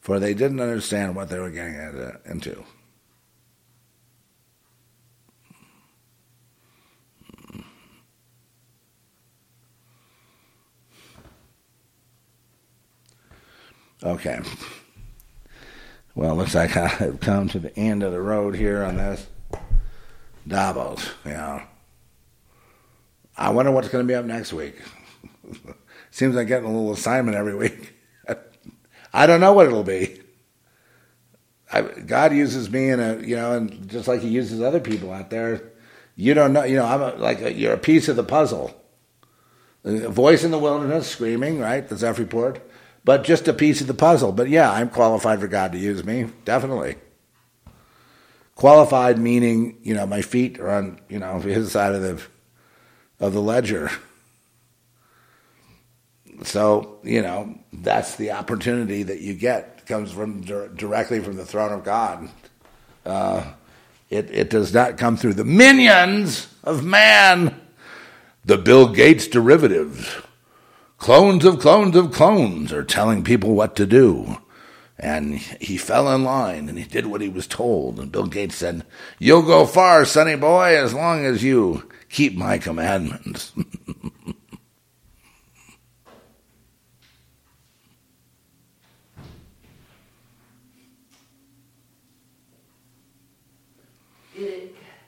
for 0.00 0.18
they 0.18 0.34
didn't 0.34 0.60
understand 0.60 1.16
what 1.16 1.30
they 1.30 1.38
were 1.38 1.50
getting 1.50 1.76
uh, 1.76 2.18
into. 2.26 2.64
Okay. 14.02 14.40
Well, 16.20 16.36
looks 16.36 16.54
like 16.54 16.76
I've 16.76 17.18
come 17.20 17.48
to 17.48 17.58
the 17.58 17.74
end 17.78 18.02
of 18.02 18.12
the 18.12 18.20
road 18.20 18.54
here 18.54 18.84
on 18.84 18.98
this. 18.98 19.26
Davos, 20.46 21.08
yeah. 21.24 21.64
I 23.38 23.48
wonder 23.48 23.70
what's 23.70 23.88
going 23.88 24.06
to 24.06 24.12
be 24.12 24.14
up 24.14 24.26
next 24.26 24.52
week. 24.52 24.76
Seems 26.10 26.34
like 26.34 26.46
getting 26.46 26.68
a 26.68 26.70
little 26.70 26.92
assignment 26.92 27.38
every 27.38 27.54
week. 27.54 27.94
I 29.14 29.26
don't 29.26 29.40
know 29.40 29.54
what 29.54 29.66
it'll 29.66 29.82
be. 29.82 30.20
I, 31.72 31.80
God 31.80 32.34
uses 32.34 32.70
me 32.70 32.90
in 32.90 33.00
a, 33.00 33.14
uh, 33.14 33.16
you 33.20 33.36
know, 33.36 33.54
and 33.54 33.88
just 33.88 34.06
like 34.06 34.20
He 34.20 34.28
uses 34.28 34.60
other 34.60 34.80
people 34.80 35.10
out 35.12 35.30
there, 35.30 35.72
you 36.16 36.34
don't 36.34 36.52
know, 36.52 36.64
you 36.64 36.76
know, 36.76 36.84
I'm 36.84 37.00
a, 37.00 37.14
like 37.14 37.40
a, 37.40 37.54
you're 37.54 37.72
a 37.72 37.78
piece 37.78 38.08
of 38.08 38.16
the 38.16 38.24
puzzle. 38.24 38.78
A 39.84 40.10
voice 40.10 40.44
in 40.44 40.50
the 40.50 40.58
wilderness 40.58 41.08
screaming, 41.08 41.60
right? 41.60 41.88
The 41.88 41.96
Zeph 41.96 42.18
report 42.18 42.69
but 43.04 43.24
just 43.24 43.48
a 43.48 43.52
piece 43.52 43.80
of 43.80 43.86
the 43.86 43.94
puzzle. 43.94 44.32
But 44.32 44.48
yeah, 44.48 44.70
I'm 44.70 44.88
qualified 44.88 45.40
for 45.40 45.48
God 45.48 45.72
to 45.72 45.78
use 45.78 46.04
me, 46.04 46.28
definitely. 46.44 46.96
Qualified 48.54 49.18
meaning, 49.18 49.78
you 49.82 49.94
know, 49.94 50.06
my 50.06 50.22
feet 50.22 50.60
are 50.60 50.70
on, 50.70 51.00
you 51.08 51.18
know, 51.18 51.40
his 51.40 51.72
side 51.72 51.94
of 51.94 52.02
the 52.02 52.22
of 53.18 53.34
the 53.34 53.42
ledger. 53.42 53.90
So, 56.42 56.98
you 57.02 57.20
know, 57.20 57.58
that's 57.72 58.16
the 58.16 58.32
opportunity 58.32 59.02
that 59.02 59.20
you 59.20 59.34
get. 59.34 59.76
It 59.78 59.86
comes 59.86 60.10
from 60.10 60.40
directly 60.40 61.20
from 61.20 61.36
the 61.36 61.44
throne 61.44 61.72
of 61.72 61.84
God. 61.84 62.30
Uh, 63.04 63.44
it, 64.08 64.30
it 64.30 64.50
does 64.50 64.72
not 64.72 64.96
come 64.96 65.16
through 65.16 65.34
the 65.34 65.44
minions 65.44 66.52
of 66.64 66.82
man, 66.84 67.60
the 68.44 68.58
Bill 68.58 68.88
Gates 68.92 69.26
derivatives. 69.26 70.22
Clones 71.00 71.46
of 71.46 71.58
clones 71.58 71.96
of 71.96 72.12
clones 72.12 72.74
are 72.74 72.84
telling 72.84 73.24
people 73.24 73.54
what 73.54 73.74
to 73.76 73.86
do. 73.86 74.36
And 74.98 75.38
he 75.38 75.78
fell 75.78 76.14
in 76.14 76.24
line 76.24 76.68
and 76.68 76.76
he 76.76 76.84
did 76.84 77.06
what 77.06 77.22
he 77.22 77.28
was 77.30 77.46
told. 77.46 77.98
And 77.98 78.12
Bill 78.12 78.26
Gates 78.26 78.56
said, 78.56 78.84
You'll 79.18 79.40
go 79.40 79.64
far, 79.64 80.04
sonny 80.04 80.36
boy, 80.36 80.76
as 80.76 80.92
long 80.92 81.24
as 81.24 81.42
you 81.42 81.90
keep 82.10 82.36
my 82.36 82.58
commandments. 82.58 83.54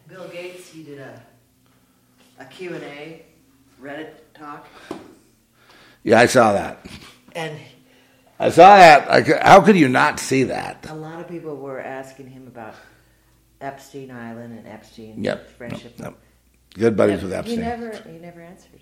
Bill 0.09 0.29
Gates, 0.29 0.71
he 0.71 0.85
did 0.85 1.01
a, 1.01 1.23
a 2.39 2.47
Q&A, 2.47 3.27
Reddit 3.79 4.13
talk. 4.33 4.67
Yeah, 6.05 6.21
I 6.21 6.27
saw 6.27 6.53
that. 6.53 6.85
And 7.35 7.59
I 8.39 8.51
saw 8.51 8.77
that. 8.77 9.11
I 9.11 9.49
how 9.49 9.61
could 9.61 9.77
you 9.77 9.89
not 9.89 10.19
see 10.19 10.45
that? 10.45 10.87
a 10.91 10.95
lot 10.95 11.21
of 11.21 11.29
people 11.29 11.57
were 11.57 11.81
asking 11.81 12.29
him 12.29 12.47
about 12.47 12.75
Epstein 13.61 14.11
Island 14.11 14.59
and 14.59 14.67
Epstein 14.67 15.23
Yep. 15.23 15.51
friendship. 15.51 15.95
Yep. 15.99 16.15
Good 16.75 16.97
buddies 16.97 17.21
He 17.21 17.25
with 17.27 17.35
Epstein. 17.35 17.61
never, 17.61 17.97
he 18.11 18.19
never 18.19 18.41
answered. 18.41 18.81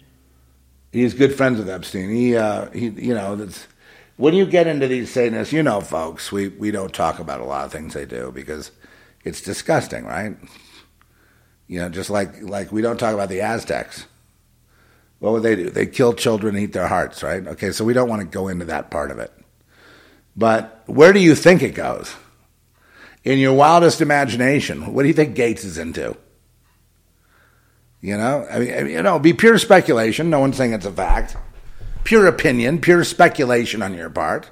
He's 0.93 1.13
good 1.15 1.35
friends 1.35 1.59
with 1.59 1.69
Epstein. 1.69 2.09
He, 2.11 2.37
uh, 2.37 2.71
he, 2.71 2.89
you 2.89 3.15
know, 3.15 3.37
that's, 3.37 3.67
when 4.17 4.35
you 4.35 4.47
get 4.47 4.67
into 4.67 4.89
these 4.89 5.11
Satanists, 5.13 5.53
you 5.53 5.63
know, 5.63 5.81
folks, 5.81 6.33
we, 6.33 6.49
we 6.49 6.71
don't 6.71 6.93
talk 6.93 7.19
about 7.19 7.41
a 7.41 7.45
lot 7.45 7.65
of 7.65 7.73
things 7.73 7.95
they 7.95 8.07
do 8.07 8.33
because 8.35 8.71
it's 9.25 9.41
disgusting, 9.41 10.05
right? 10.05 10.37
You 11.69 11.81
know, 11.81 11.89
just 11.89 12.11
like 12.11 12.43
like 12.43 12.73
we 12.73 12.83
don't 12.83 12.99
talk 12.99 13.15
about 13.15 13.29
the 13.29 13.41
Aztecs. 13.43 14.07
What 15.21 15.33
would 15.33 15.43
they 15.43 15.55
do? 15.55 15.71
They 15.71 15.87
kill 15.87 16.15
children 16.15 16.57
eat 16.57 16.73
their 16.73 16.89
hearts, 16.89 17.23
right? 17.23 17.47
Okay, 17.47 17.71
so 17.71 17.85
we 17.85 17.93
don't 17.93 18.09
want 18.09 18.23
to 18.23 18.27
go 18.27 18.49
into 18.49 18.65
that 18.65 18.91
part 18.91 19.11
of 19.11 19.19
it. 19.19 19.31
But 20.35 20.83
where 20.87 21.13
do 21.13 21.21
you 21.21 21.35
think 21.35 21.63
it 21.63 21.75
goes? 21.75 22.15
In 23.23 23.39
your 23.39 23.53
wildest 23.53 24.01
imagination, 24.01 24.95
what 24.95 25.03
do 25.03 25.09
you 25.09 25.15
think 25.15 25.37
Gates 25.37 25.63
is 25.63 25.77
into? 25.77 26.17
You 28.01 28.17
know, 28.17 28.47
I 28.51 28.59
mean, 28.59 28.87
you 28.89 29.03
know, 29.03 29.19
be 29.19 29.35
pure 29.35 29.59
speculation. 29.59 30.31
No 30.31 30.41
one's 30.41 30.57
saying 30.57 30.73
it's 30.73 30.87
a 30.87 30.93
fact. 30.93 31.37
Pure 32.03 32.27
opinion, 32.27 32.81
pure 32.81 33.05
speculation 33.05 33.83
on 33.83 33.93
your 33.93 34.09
part. 34.09 34.51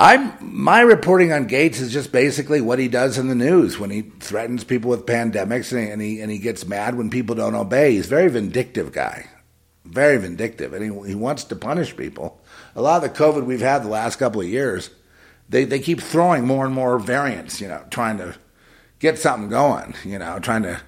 I'm 0.00 0.32
my 0.40 0.80
reporting 0.80 1.30
on 1.30 1.44
Gates 1.44 1.78
is 1.78 1.92
just 1.92 2.10
basically 2.10 2.62
what 2.62 2.78
he 2.78 2.88
does 2.88 3.18
in 3.18 3.28
the 3.28 3.34
news 3.34 3.78
when 3.78 3.90
he 3.90 4.00
threatens 4.00 4.64
people 4.64 4.88
with 4.88 5.04
pandemics 5.04 5.72
and 5.72 5.82
he, 5.82 5.90
and 5.90 6.00
he 6.00 6.20
and 6.22 6.30
he 6.30 6.38
gets 6.38 6.66
mad 6.66 6.94
when 6.94 7.10
people 7.10 7.36
don't 7.36 7.54
obey. 7.54 7.92
He's 7.92 8.06
a 8.06 8.08
very 8.08 8.30
vindictive 8.30 8.92
guy, 8.92 9.28
very 9.84 10.16
vindictive, 10.16 10.72
and 10.72 10.82
he 10.82 11.08
he 11.10 11.14
wants 11.14 11.44
to 11.44 11.54
punish 11.54 11.94
people. 11.94 12.40
A 12.74 12.80
lot 12.80 13.04
of 13.04 13.12
the 13.12 13.18
COVID 13.18 13.44
we've 13.44 13.60
had 13.60 13.82
the 13.82 13.88
last 13.88 14.16
couple 14.16 14.40
of 14.40 14.48
years, 14.48 14.88
they 15.50 15.64
they 15.64 15.80
keep 15.80 16.00
throwing 16.00 16.46
more 16.46 16.64
and 16.64 16.74
more 16.74 16.98
variants. 16.98 17.60
You 17.60 17.68
know, 17.68 17.84
trying 17.90 18.16
to 18.18 18.34
get 19.00 19.18
something 19.18 19.50
going. 19.50 19.92
You 20.02 20.18
know, 20.18 20.38
trying 20.38 20.62
to 20.62 20.80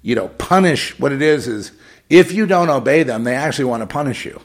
you 0.00 0.14
know 0.14 0.28
punish. 0.28 0.98
What 0.98 1.12
it 1.12 1.20
is 1.20 1.46
is 1.46 1.70
if 2.08 2.32
you 2.32 2.46
don't 2.46 2.70
obey 2.70 3.02
them, 3.02 3.24
they 3.24 3.34
actually 3.34 3.66
want 3.66 3.82
to 3.82 3.86
punish 3.86 4.24
you 4.24 4.40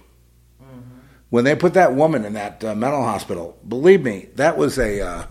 when 1.29 1.43
they 1.43 1.55
put 1.55 1.73
that 1.75 1.93
woman 1.93 2.25
in 2.25 2.33
that 2.33 2.63
uh, 2.63 2.75
mental 2.75 3.03
hospital, 3.03 3.57
believe 3.67 4.03
me, 4.03 4.29
that 4.35 4.57
was 4.57 4.79
a 4.79 5.01
uh, 5.01 5.25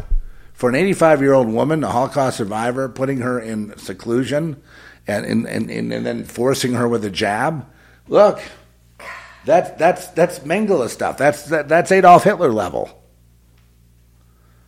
for 0.52 0.68
an 0.68 0.74
85 0.74 1.20
year 1.20 1.32
old 1.34 1.48
woman, 1.48 1.82
a 1.84 1.90
Holocaust 1.90 2.36
survivor, 2.36 2.88
putting 2.88 3.18
her 3.18 3.38
in 3.40 3.76
seclusion 3.78 4.62
and 5.06 5.24
and, 5.24 5.46
and, 5.46 5.70
and 5.70 6.06
then 6.06 6.24
forcing 6.24 6.74
her 6.74 6.88
with 6.88 7.04
a 7.04 7.10
jab. 7.10 7.66
Look, 8.08 8.40
that's 9.44 9.70
that's 9.78 10.08
that's 10.08 10.40
Mengele 10.40 10.88
stuff. 10.88 11.18
That's 11.18 11.44
that, 11.46 11.68
that's 11.68 11.90
Adolf 11.90 12.24
Hitler 12.24 12.52
level. 12.52 12.90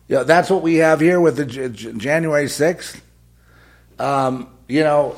Yeah, 0.07 0.23
that's 0.23 0.49
what 0.49 0.61
we 0.61 0.75
have 0.75 0.99
here 0.99 1.21
with 1.21 1.37
the 1.37 1.45
J- 1.45 1.69
J- 1.69 1.93
January 1.93 2.47
6th. 2.47 2.99
Um, 3.97 4.49
you 4.67 4.83
know, 4.83 5.15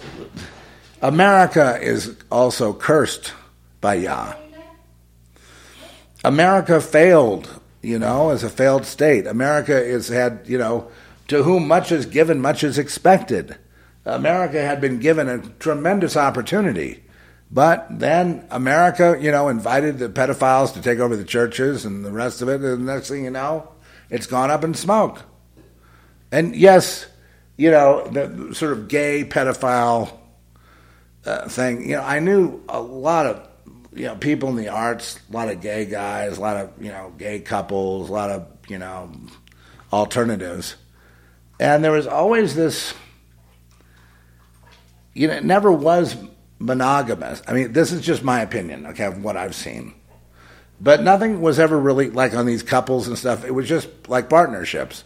America 1.01 1.79
is 1.81 2.15
also 2.29 2.73
cursed 2.73 3.33
by 3.81 3.95
Yah. 3.95 4.35
America 6.23 6.79
failed, 6.79 7.59
you 7.81 7.99
know, 7.99 8.29
as 8.29 8.43
a 8.43 8.49
failed 8.49 8.85
state. 8.85 9.27
America 9.27 9.73
has 9.73 10.07
had, 10.07 10.41
you 10.45 10.57
know, 10.57 10.89
to 11.27 11.43
whom 11.43 11.67
much 11.67 11.91
is 11.91 12.05
given, 12.05 12.39
much 12.39 12.63
is 12.63 12.77
expected. 12.77 13.57
America 14.05 14.61
had 14.61 14.81
been 14.81 14.99
given 14.99 15.27
a 15.29 15.39
tremendous 15.59 16.15
opportunity. 16.15 17.03
But 17.51 17.87
then 17.89 18.47
America, 18.49 19.17
you 19.19 19.31
know, 19.31 19.47
invited 19.47 19.99
the 19.99 20.09
pedophiles 20.09 20.73
to 20.73 20.81
take 20.81 20.99
over 20.99 21.15
the 21.15 21.23
churches 21.23 21.85
and 21.85 22.03
the 22.03 22.11
rest 22.11 22.41
of 22.41 22.49
it. 22.49 22.61
And 22.61 22.87
the 22.87 22.93
next 22.93 23.09
thing 23.09 23.25
you 23.25 23.31
know, 23.31 23.69
it's 24.09 24.25
gone 24.25 24.49
up 24.49 24.63
in 24.63 24.73
smoke. 24.73 25.21
And 26.31 26.55
yes, 26.55 27.05
you 27.55 27.69
know, 27.69 28.07
the 28.07 28.55
sort 28.55 28.71
of 28.71 28.87
gay 28.87 29.23
pedophile 29.23 30.17
uh, 31.25 31.47
thing, 31.47 31.87
you 31.87 31.95
know, 31.95 32.01
I 32.01 32.19
knew 32.19 32.63
a 32.67 32.81
lot 32.81 33.27
of 33.27 33.47
you 33.95 34.05
know, 34.05 34.15
people 34.15 34.49
in 34.49 34.55
the 34.55 34.69
arts, 34.69 35.19
a 35.29 35.33
lot 35.33 35.49
of 35.49 35.61
gay 35.61 35.85
guys, 35.85 36.37
a 36.37 36.41
lot 36.41 36.57
of, 36.57 36.71
you 36.83 36.91
know, 36.91 37.13
gay 37.17 37.39
couples, 37.39 38.09
a 38.09 38.13
lot 38.13 38.29
of, 38.29 38.47
you 38.67 38.77
know, 38.79 39.11
alternatives. 39.91 40.75
and 41.59 41.83
there 41.83 41.91
was 41.91 42.07
always 42.07 42.55
this. 42.55 42.93
You 45.13 45.27
know, 45.27 45.35
it 45.35 45.43
never 45.43 45.71
was 45.71 46.15
monogamous. 46.57 47.41
I 47.47 47.53
mean, 47.53 47.73
this 47.73 47.91
is 47.91 48.01
just 48.01 48.23
my 48.23 48.41
opinion, 48.41 48.87
okay, 48.87 49.05
of 49.05 49.23
what 49.23 49.37
I've 49.37 49.53
seen. 49.53 49.93
But 50.81 51.03
nothing 51.03 51.39
was 51.41 51.59
ever 51.59 51.77
really 51.77 52.09
like 52.09 52.33
on 52.33 52.45
these 52.45 52.63
couples 52.63 53.07
and 53.07 53.17
stuff. 53.17 53.45
It 53.45 53.51
was 53.51 53.69
just 53.69 53.87
like 54.09 54.29
partnerships. 54.29 55.03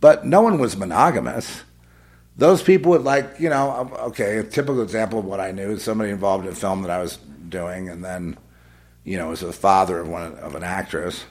But 0.00 0.26
no 0.26 0.42
one 0.42 0.58
was 0.58 0.76
monogamous. 0.76 1.62
Those 2.36 2.62
people 2.62 2.90
would 2.90 3.04
like, 3.04 3.36
you 3.38 3.48
know, 3.48 3.90
okay, 4.00 4.38
a 4.38 4.44
typical 4.44 4.82
example 4.82 5.20
of 5.20 5.24
what 5.24 5.40
I 5.40 5.52
knew 5.52 5.70
is 5.70 5.84
somebody 5.84 6.10
involved 6.10 6.46
in 6.46 6.52
a 6.52 6.56
film 6.56 6.82
that 6.82 6.90
I 6.90 7.00
was 7.00 7.18
doing, 7.54 7.88
and 7.88 8.04
then, 8.04 8.36
you 9.04 9.16
know, 9.16 9.28
was 9.28 9.40
the 9.40 9.52
father 9.52 10.00
of 10.00 10.08
one 10.08 10.34
of 10.38 10.56
an 10.56 10.64
actress, 10.64 11.24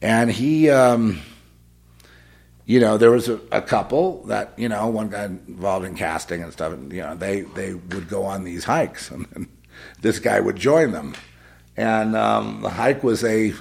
and 0.00 0.30
he, 0.30 0.70
um, 0.70 1.20
you 2.64 2.78
know, 2.78 2.96
there 2.96 3.10
was 3.10 3.28
a, 3.28 3.40
a, 3.50 3.60
couple 3.60 4.22
that, 4.26 4.54
you 4.56 4.68
know, 4.68 4.86
one 4.86 5.08
guy 5.08 5.24
involved 5.24 5.84
in 5.84 5.96
casting 5.96 6.44
and 6.44 6.52
stuff, 6.52 6.72
and 6.72 6.92
you 6.92 7.02
know, 7.02 7.16
they 7.16 7.40
they 7.40 7.74
would 7.74 8.08
go 8.08 8.22
on 8.22 8.44
these 8.44 8.64
hikes, 8.64 9.10
and, 9.14 9.26
and 9.34 9.48
this 10.00 10.20
guy 10.20 10.38
would 10.38 10.56
join 10.56 10.92
them, 10.92 11.14
and 11.76 12.14
um, 12.14 12.60
the 12.62 12.70
hike 12.70 13.02
was 13.02 13.24
a 13.24 13.52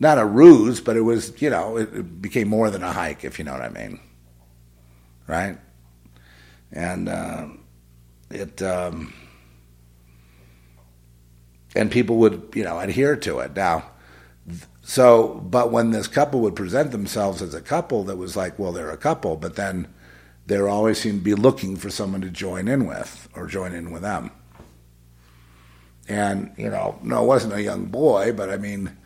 not 0.00 0.18
a 0.18 0.24
ruse, 0.24 0.80
but 0.80 0.96
it 0.96 1.02
was, 1.02 1.40
you 1.40 1.50
know, 1.50 1.76
it, 1.76 1.94
it, 1.94 2.22
became 2.22 2.48
more 2.48 2.70
than 2.70 2.82
a 2.82 2.90
hike, 2.90 3.22
if 3.22 3.38
you 3.38 3.44
know 3.44 3.52
what 3.52 3.62
I 3.62 3.68
mean, 3.68 4.00
right? 5.28 5.56
And 6.72 7.08
uh, 7.08 7.46
it. 8.30 8.60
Um, 8.60 9.12
and 11.74 11.90
people 11.90 12.16
would, 12.16 12.50
you 12.54 12.64
know, 12.64 12.78
adhere 12.78 13.16
to 13.16 13.38
it. 13.40 13.54
Now, 13.54 13.84
so, 14.82 15.34
but 15.44 15.70
when 15.70 15.90
this 15.90 16.08
couple 16.08 16.40
would 16.40 16.56
present 16.56 16.90
themselves 16.90 17.42
as 17.42 17.54
a 17.54 17.60
couple, 17.60 18.04
that 18.04 18.16
was 18.16 18.36
like, 18.36 18.58
well, 18.58 18.72
they're 18.72 18.90
a 18.90 18.96
couple, 18.96 19.36
but 19.36 19.56
then 19.56 19.86
they 20.46 20.58
always 20.58 20.98
seem 20.98 21.18
to 21.18 21.24
be 21.24 21.34
looking 21.34 21.76
for 21.76 21.90
someone 21.90 22.22
to 22.22 22.30
join 22.30 22.66
in 22.66 22.86
with 22.86 23.28
or 23.34 23.46
join 23.46 23.72
in 23.72 23.92
with 23.92 24.02
them. 24.02 24.32
And, 26.08 26.52
you 26.56 26.68
know, 26.68 26.98
no, 27.02 27.22
it 27.22 27.26
wasn't 27.26 27.54
a 27.54 27.62
young 27.62 27.86
boy, 27.86 28.32
but 28.32 28.50
I 28.50 28.56
mean, 28.56 28.96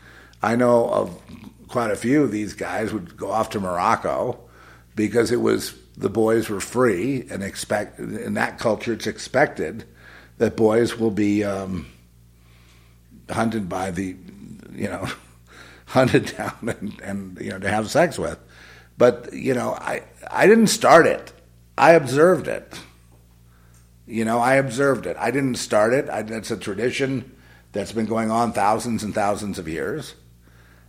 I 0.42 0.56
know 0.56 0.88
of 0.88 1.20
quite 1.68 1.90
a 1.90 1.96
few 1.96 2.22
of 2.22 2.30
these 2.30 2.54
guys 2.54 2.92
would 2.92 3.16
go 3.16 3.30
off 3.30 3.50
to 3.50 3.60
Morocco 3.60 4.38
because 4.94 5.32
it 5.32 5.40
was 5.40 5.74
the 5.96 6.08
boys 6.08 6.48
were 6.48 6.60
free 6.60 7.26
and 7.30 7.42
expect 7.42 7.98
in 7.98 8.34
that 8.34 8.58
culture 8.58 8.92
it's 8.92 9.06
expected 9.06 9.84
that 10.38 10.56
boys 10.56 10.98
will 10.98 11.10
be 11.10 11.44
um, 11.44 11.86
hunted 13.30 13.68
by 13.68 13.90
the, 13.90 14.16
you 14.74 14.88
know, 14.88 15.08
hunted 15.86 16.34
down 16.36 16.54
and, 16.80 17.00
and 17.02 17.38
you 17.40 17.50
know 17.50 17.58
to 17.58 17.68
have 17.68 17.90
sex 17.90 18.18
with. 18.18 18.38
But 18.96 19.32
you 19.32 19.54
know, 19.54 19.74
I 19.74 20.02
I 20.30 20.46
didn't 20.46 20.68
start 20.68 21.06
it. 21.06 21.32
I 21.76 21.92
observed 21.92 22.48
it. 22.48 22.72
You 24.06 24.24
know, 24.24 24.38
I 24.38 24.54
observed 24.56 25.06
it. 25.06 25.16
I 25.18 25.30
didn't 25.30 25.56
start 25.56 25.94
it. 25.94 26.08
I, 26.10 26.20
it's 26.20 26.50
a 26.50 26.56
tradition 26.56 27.34
that's 27.72 27.92
been 27.92 28.06
going 28.06 28.30
on 28.30 28.52
thousands 28.52 29.02
and 29.02 29.14
thousands 29.14 29.58
of 29.58 29.66
years. 29.66 30.14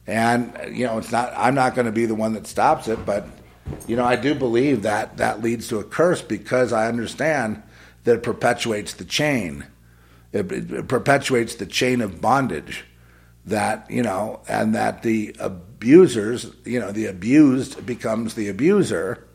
And 0.08 0.54
you 0.76 0.86
know, 0.86 0.98
it's 0.98 1.12
not. 1.12 1.34
I'm 1.36 1.56
not 1.56 1.76
going 1.76 1.88
to 1.88 1.92
be 1.92 2.06
the 2.06 2.16
one 2.16 2.34
that 2.34 2.46
stops 2.48 2.88
it, 2.88 3.06
but 3.06 3.28
you 3.88 3.96
know, 3.96 4.06
I 4.06 4.16
do 4.16 4.36
believe 4.36 4.84
that 4.84 5.18
that 5.18 5.42
leads 5.42 5.68
to 5.70 5.80
a 5.80 5.84
curse 5.84 6.22
because 6.22 6.72
I 6.72 6.88
understand 6.88 7.64
that 8.04 8.18
it 8.18 8.24
perpetuates 8.24 8.94
the 8.94 9.06
chain. 9.06 9.66
It, 10.36 10.52
it 10.52 10.88
perpetuates 10.90 11.56
the 11.56 11.66
chain 11.66 12.02
of 12.02 12.20
bondage 12.20 12.84
that 13.46 13.90
you 13.90 14.04
know, 14.04 14.42
and 14.50 14.76
that 14.76 15.02
the 15.02 15.34
abusers, 15.40 16.52
you 16.66 16.80
know, 16.80 16.92
the 16.92 17.06
abused 17.06 17.86
becomes 17.86 18.34
the 18.34 18.50
abuser, 18.50 19.26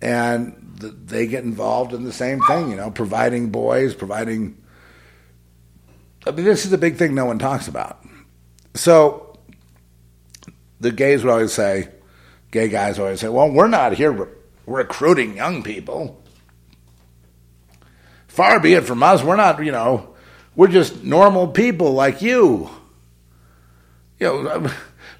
and 0.00 0.76
the, 0.76 0.88
they 0.88 1.26
get 1.26 1.42
involved 1.42 1.92
in 1.92 2.04
the 2.04 2.12
same 2.12 2.40
thing, 2.42 2.70
you 2.70 2.76
know, 2.76 2.92
providing 2.92 3.50
boys, 3.50 3.94
providing. 3.94 4.56
I 6.24 6.30
mean, 6.30 6.44
this 6.44 6.64
is 6.64 6.72
a 6.72 6.78
big 6.78 6.96
thing 6.96 7.14
no 7.14 7.24
one 7.24 7.40
talks 7.40 7.66
about. 7.66 8.04
So, 8.74 9.36
the 10.78 10.92
gays 10.92 11.24
would 11.24 11.30
always 11.32 11.52
say, 11.52 11.88
gay 12.52 12.68
guys 12.68 13.00
always 13.00 13.18
say, 13.18 13.28
"Well, 13.28 13.50
we're 13.50 13.66
not 13.66 13.94
here 13.94 14.12
re- 14.12 14.28
recruiting 14.66 15.36
young 15.36 15.64
people." 15.64 16.22
Far 18.28 18.60
be 18.60 18.74
it 18.74 18.84
from 18.84 19.02
us. 19.02 19.24
We're 19.24 19.34
not, 19.34 19.64
you 19.64 19.72
know, 19.72 20.09
we're 20.56 20.68
just 20.68 21.02
normal 21.02 21.48
people 21.48 21.92
like 21.92 22.22
you. 22.22 22.70
You 24.18 24.42
know, 24.42 24.70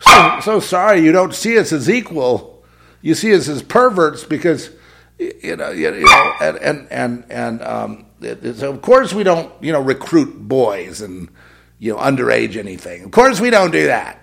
so, 0.00 0.40
so 0.42 0.60
sorry 0.60 1.00
you 1.00 1.12
don't 1.12 1.34
see 1.34 1.58
us 1.58 1.72
as 1.72 1.88
equal. 1.88 2.62
You 3.02 3.14
see 3.14 3.34
us 3.34 3.48
as 3.48 3.62
perverts 3.62 4.24
because, 4.24 4.70
you 5.18 5.56
know, 5.56 5.70
you 5.70 5.90
know 5.90 6.34
and, 6.40 6.56
and, 6.58 6.88
and, 6.90 7.24
and 7.30 7.62
um, 7.62 8.06
so 8.54 8.70
of 8.70 8.82
course 8.82 9.14
we 9.14 9.22
don't, 9.22 9.50
you 9.62 9.72
know, 9.72 9.80
recruit 9.80 10.36
boys 10.36 11.00
and, 11.00 11.30
you 11.78 11.94
know, 11.94 11.98
underage 11.98 12.56
anything. 12.56 13.04
Of 13.04 13.10
course 13.10 13.40
we 13.40 13.50
don't 13.50 13.70
do 13.70 13.86
that. 13.86 14.18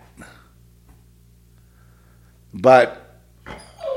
But 2.54 3.22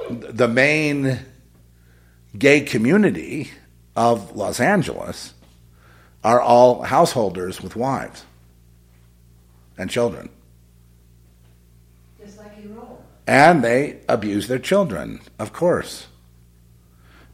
the 0.09 0.49
main 0.49 1.19
gay 2.37 2.62
community 2.62 3.51
of 3.97 4.37
Los 4.37 4.61
Angeles 4.61 5.35
are 6.22 6.40
all 6.40 6.82
householders 6.82 7.60
with 7.60 7.76
wives 7.76 8.24
and 9.78 9.90
children. 9.90 10.28
Just 12.22 12.38
like 12.38 12.52
you 12.62 12.70
roll. 12.70 13.02
And 13.26 13.64
they 13.64 14.01
abuse 14.09 14.48
their 14.48 14.59
children, 14.59 15.20
of 15.38 15.52
course, 15.52 16.06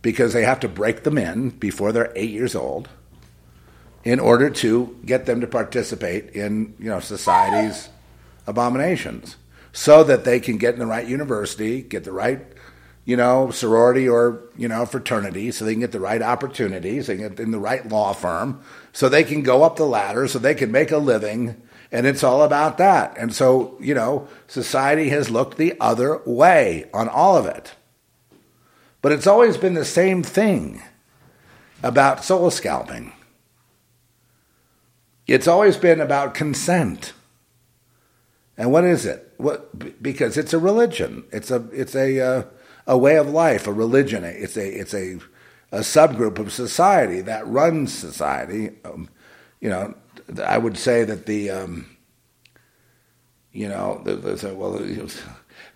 because 0.02 0.32
they 0.32 0.44
have 0.44 0.60
to 0.60 0.68
break 0.68 1.02
them 1.02 1.18
in 1.18 1.50
before 1.50 1.92
they're 1.92 2.12
eight 2.14 2.30
years 2.30 2.54
old 2.54 2.88
in 4.04 4.20
order 4.20 4.48
to 4.48 4.96
get 5.04 5.26
them 5.26 5.40
to 5.40 5.46
participate 5.48 6.30
in 6.30 6.74
you 6.78 6.88
know 6.88 7.00
society's 7.00 7.88
abominations 8.46 9.36
so 9.72 10.04
that 10.04 10.24
they 10.24 10.38
can 10.38 10.56
get 10.56 10.74
in 10.74 10.80
the 10.80 10.86
right 10.86 11.06
university, 11.06 11.82
get 11.82 12.04
the 12.04 12.12
right 12.12 12.40
you 13.06 13.16
know, 13.16 13.50
sorority 13.52 14.08
or, 14.08 14.42
you 14.58 14.66
know, 14.66 14.84
fraternity 14.84 15.52
so 15.52 15.64
they 15.64 15.72
can 15.72 15.80
get 15.80 15.92
the 15.92 16.00
right 16.00 16.20
opportunities, 16.20 17.06
they 17.06 17.16
get 17.16 17.38
in 17.38 17.52
the 17.52 17.58
right 17.58 17.88
law 17.88 18.12
firm, 18.12 18.60
so 18.92 19.08
they 19.08 19.22
can 19.22 19.42
go 19.42 19.62
up 19.62 19.76
the 19.76 19.86
ladder, 19.86 20.26
so 20.26 20.40
they 20.40 20.56
can 20.56 20.72
make 20.72 20.90
a 20.90 20.98
living, 20.98 21.62
and 21.92 22.04
it's 22.04 22.24
all 22.24 22.42
about 22.42 22.78
that. 22.78 23.16
And 23.16 23.32
so, 23.32 23.78
you 23.80 23.94
know, 23.94 24.26
society 24.48 25.08
has 25.10 25.30
looked 25.30 25.56
the 25.56 25.74
other 25.80 26.20
way 26.26 26.90
on 26.92 27.08
all 27.08 27.36
of 27.36 27.46
it. 27.46 27.76
But 29.02 29.12
it's 29.12 29.26
always 29.26 29.56
been 29.56 29.74
the 29.74 29.84
same 29.84 30.24
thing 30.24 30.82
about 31.84 32.24
soul 32.24 32.50
scalping. 32.50 33.12
It's 35.28 35.46
always 35.46 35.76
been 35.76 36.00
about 36.00 36.34
consent. 36.34 37.12
And 38.58 38.72
what 38.72 38.84
is 38.84 39.06
it? 39.06 39.32
What 39.36 40.02
because 40.02 40.36
it's 40.36 40.54
a 40.54 40.58
religion. 40.58 41.24
It's 41.30 41.50
a 41.50 41.68
it's 41.72 41.94
a 41.94 42.20
uh, 42.20 42.42
a 42.86 42.96
way 42.96 43.16
of 43.16 43.28
life, 43.28 43.66
a 43.66 43.72
religion. 43.72 44.24
It's 44.24 44.56
a 44.56 44.68
it's 44.68 44.94
a 44.94 45.18
a 45.72 45.80
subgroup 45.80 46.38
of 46.38 46.52
society 46.52 47.20
that 47.22 47.46
runs 47.46 47.92
society. 47.92 48.70
Um, 48.84 49.08
you 49.60 49.68
know, 49.68 49.94
I 50.44 50.58
would 50.58 50.78
say 50.78 51.04
that 51.04 51.26
the 51.26 51.50
um, 51.50 51.96
you 53.52 53.68
know 53.68 54.00
there's 54.04 54.44
a, 54.44 54.54
well 54.54 54.78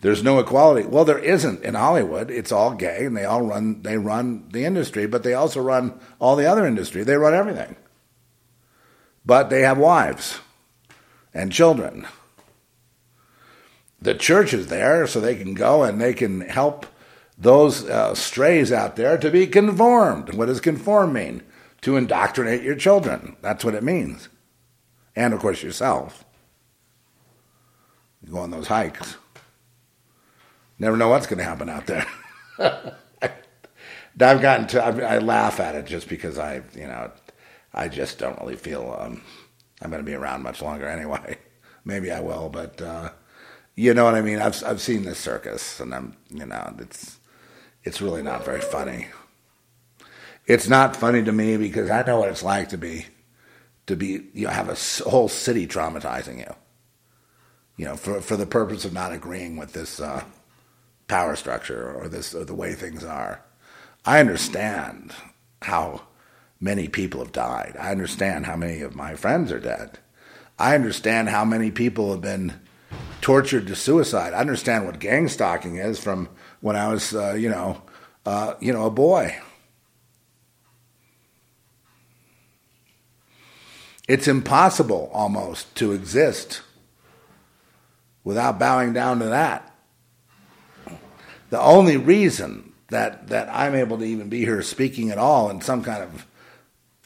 there's 0.00 0.22
no 0.22 0.38
equality. 0.38 0.86
Well, 0.86 1.04
there 1.04 1.18
isn't 1.18 1.62
in 1.62 1.74
Hollywood. 1.74 2.30
It's 2.30 2.52
all 2.52 2.74
gay, 2.74 3.04
and 3.04 3.16
they 3.16 3.24
all 3.24 3.42
run 3.42 3.82
they 3.82 3.98
run 3.98 4.48
the 4.50 4.64
industry, 4.64 5.06
but 5.06 5.22
they 5.22 5.34
also 5.34 5.60
run 5.60 5.98
all 6.18 6.36
the 6.36 6.46
other 6.46 6.66
industry. 6.66 7.04
They 7.04 7.16
run 7.16 7.34
everything. 7.34 7.76
But 9.24 9.50
they 9.50 9.60
have 9.60 9.78
wives 9.78 10.40
and 11.34 11.52
children. 11.52 12.06
The 14.00 14.14
church 14.14 14.54
is 14.54 14.68
there 14.68 15.06
so 15.06 15.20
they 15.20 15.36
can 15.36 15.52
go 15.52 15.82
and 15.82 16.00
they 16.00 16.14
can 16.14 16.40
help 16.40 16.86
those 17.40 17.88
uh, 17.88 18.14
strays 18.14 18.70
out 18.70 18.96
there 18.96 19.16
to 19.16 19.30
be 19.30 19.46
conformed. 19.46 20.34
What 20.34 20.46
does 20.46 20.60
conform 20.60 21.14
mean? 21.14 21.42
To 21.80 21.96
indoctrinate 21.96 22.62
your 22.62 22.74
children. 22.74 23.36
That's 23.40 23.64
what 23.64 23.74
it 23.74 23.82
means. 23.82 24.28
And 25.16 25.32
of 25.32 25.40
course, 25.40 25.62
yourself. 25.62 26.24
You 28.22 28.32
go 28.32 28.38
on 28.40 28.50
those 28.50 28.66
hikes. 28.66 29.16
Never 30.78 30.98
know 30.98 31.08
what's 31.08 31.26
going 31.26 31.38
to 31.38 31.44
happen 31.44 31.70
out 31.70 31.86
there. 31.86 32.06
I've 34.22 34.42
gotten 34.42 34.66
to, 34.68 34.84
I, 34.84 35.14
I, 35.14 35.18
laugh 35.18 35.60
at 35.60 35.74
it 35.74 35.86
just 35.86 36.08
because 36.08 36.38
I, 36.38 36.56
you 36.74 36.86
know, 36.86 37.10
I 37.72 37.88
just 37.88 38.18
don't 38.18 38.38
really 38.38 38.56
feel 38.56 38.94
um, 39.00 39.22
I'm 39.80 39.90
going 39.90 40.04
to 40.04 40.10
be 40.10 40.14
around 40.14 40.42
much 40.42 40.60
longer 40.60 40.86
anyway. 40.86 41.38
Maybe 41.86 42.10
I 42.10 42.20
will, 42.20 42.50
but 42.50 42.82
uh, 42.82 43.10
you 43.76 43.94
know 43.94 44.04
what 44.04 44.14
I 44.14 44.20
mean. 44.20 44.40
I've 44.40 44.62
I've 44.64 44.82
seen 44.82 45.04
this 45.04 45.18
circus, 45.18 45.80
and 45.80 45.94
I'm, 45.94 46.16
you 46.28 46.44
know, 46.44 46.74
it's 46.78 47.19
it's 47.85 48.01
really 48.01 48.23
not 48.23 48.44
very 48.44 48.61
funny. 48.61 49.09
It's 50.47 50.69
not 50.69 50.97
funny 50.97 51.23
to 51.23 51.32
me 51.32 51.57
because 51.57 51.90
I 51.90 52.02
know 52.02 52.20
what 52.20 52.31
it's 52.31 52.43
like 52.43 52.70
to 52.70 52.78
be, 52.78 53.07
to 53.86 53.97
be, 53.97 54.28
you 54.35 54.47
know, 54.47 54.51
have 54.51 54.69
a 54.69 55.09
whole 55.09 55.28
city 55.28 55.66
traumatizing 55.66 56.39
you. 56.39 56.55
You 57.77 57.86
know, 57.86 57.97
for 57.97 58.20
for 58.20 58.36
the 58.36 58.47
purpose 58.47 58.85
of 58.85 58.93
not 58.93 59.12
agreeing 59.12 59.57
with 59.57 59.73
this 59.73 60.01
uh, 60.01 60.24
power 61.09 61.35
structure 61.36 61.93
or 61.93 62.09
this 62.09 62.35
or 62.35 62.44
the 62.44 62.55
way 62.55 62.74
things 62.74 63.05
are. 63.05 63.43
I 64.05 64.20
understand 64.20 65.12
how 65.62 66.02
many 66.61 66.89
people 66.89 67.20
have 67.20 67.32
died. 67.32 67.77
I 67.78 67.90
understand 67.90 68.47
how 68.47 68.57
many 68.57 68.81
of 68.82 68.94
my 68.94 69.15
friends 69.15 69.51
are 69.51 69.61
dead. 69.61 69.98
I 70.59 70.74
understand 70.74 71.31
how 71.31 71.44
many 71.44 71.70
people 71.70 72.11
have 72.11 72.20
been 72.20 72.61
tortured 73.20 73.66
to 73.66 73.74
suicide. 73.74 74.35
I 74.35 74.40
understand 74.40 74.86
what 74.86 74.98
gang 74.98 75.28
stalking 75.28 75.77
is 75.77 75.98
from 75.98 76.28
when 76.60 76.76
I 76.76 76.88
was, 76.88 77.14
uh, 77.14 77.34
you 77.34 77.48
know, 77.48 77.80
uh, 78.26 78.54
you 78.60 78.72
know, 78.72 78.86
a 78.86 78.90
boy. 78.90 79.36
It's 84.08 84.26
impossible 84.26 85.10
almost 85.12 85.74
to 85.76 85.92
exist 85.92 86.62
without 88.24 88.58
bowing 88.58 88.92
down 88.92 89.20
to 89.20 89.26
that. 89.26 89.72
The 91.50 91.60
only 91.60 91.96
reason 91.96 92.72
that 92.88 93.28
that 93.28 93.48
I'm 93.50 93.74
able 93.74 93.98
to 93.98 94.04
even 94.04 94.28
be 94.28 94.40
here 94.40 94.62
speaking 94.62 95.10
at 95.10 95.18
all 95.18 95.50
in 95.50 95.60
some 95.60 95.82
kind 95.82 96.02
of 96.02 96.26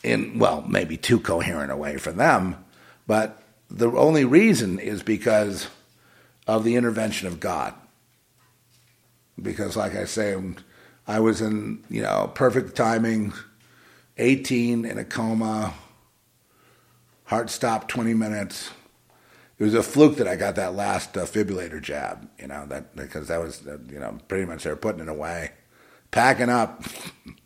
in 0.02 0.38
well, 0.38 0.62
maybe 0.68 0.96
too 0.96 1.20
coherent 1.20 1.72
a 1.72 1.76
way 1.76 1.96
for 1.96 2.12
them, 2.12 2.64
but 3.06 3.42
the 3.70 3.90
only 3.90 4.24
reason 4.24 4.78
is 4.78 5.02
because 5.02 5.68
of 6.46 6.64
the 6.64 6.76
intervention 6.76 7.26
of 7.26 7.40
God. 7.40 7.74
Because 9.40 9.76
like 9.76 9.94
I 9.94 10.04
say, 10.04 10.40
I 11.06 11.20
was 11.20 11.40
in, 11.40 11.84
you 11.90 12.02
know, 12.02 12.30
perfect 12.34 12.76
timing, 12.76 13.32
18 14.16 14.84
in 14.84 14.98
a 14.98 15.04
coma, 15.04 15.74
Heart 17.24 17.50
stopped 17.50 17.88
20 17.88 18.14
minutes. 18.14 18.70
It 19.58 19.64
was 19.64 19.74
a 19.74 19.82
fluke 19.82 20.16
that 20.16 20.28
I 20.28 20.36
got 20.36 20.56
that 20.56 20.74
last 20.74 21.16
uh, 21.16 21.24
fibrillator 21.24 21.80
jab, 21.80 22.28
you 22.38 22.48
know, 22.48 22.66
that 22.66 22.94
because 22.94 23.28
that 23.28 23.38
was, 23.38 23.66
uh, 23.66 23.78
you 23.88 23.98
know, 23.98 24.18
pretty 24.28 24.44
much 24.44 24.64
they 24.64 24.70
were 24.70 24.76
putting 24.76 25.00
it 25.00 25.08
away, 25.08 25.52
packing 26.10 26.50
up, 26.50 26.84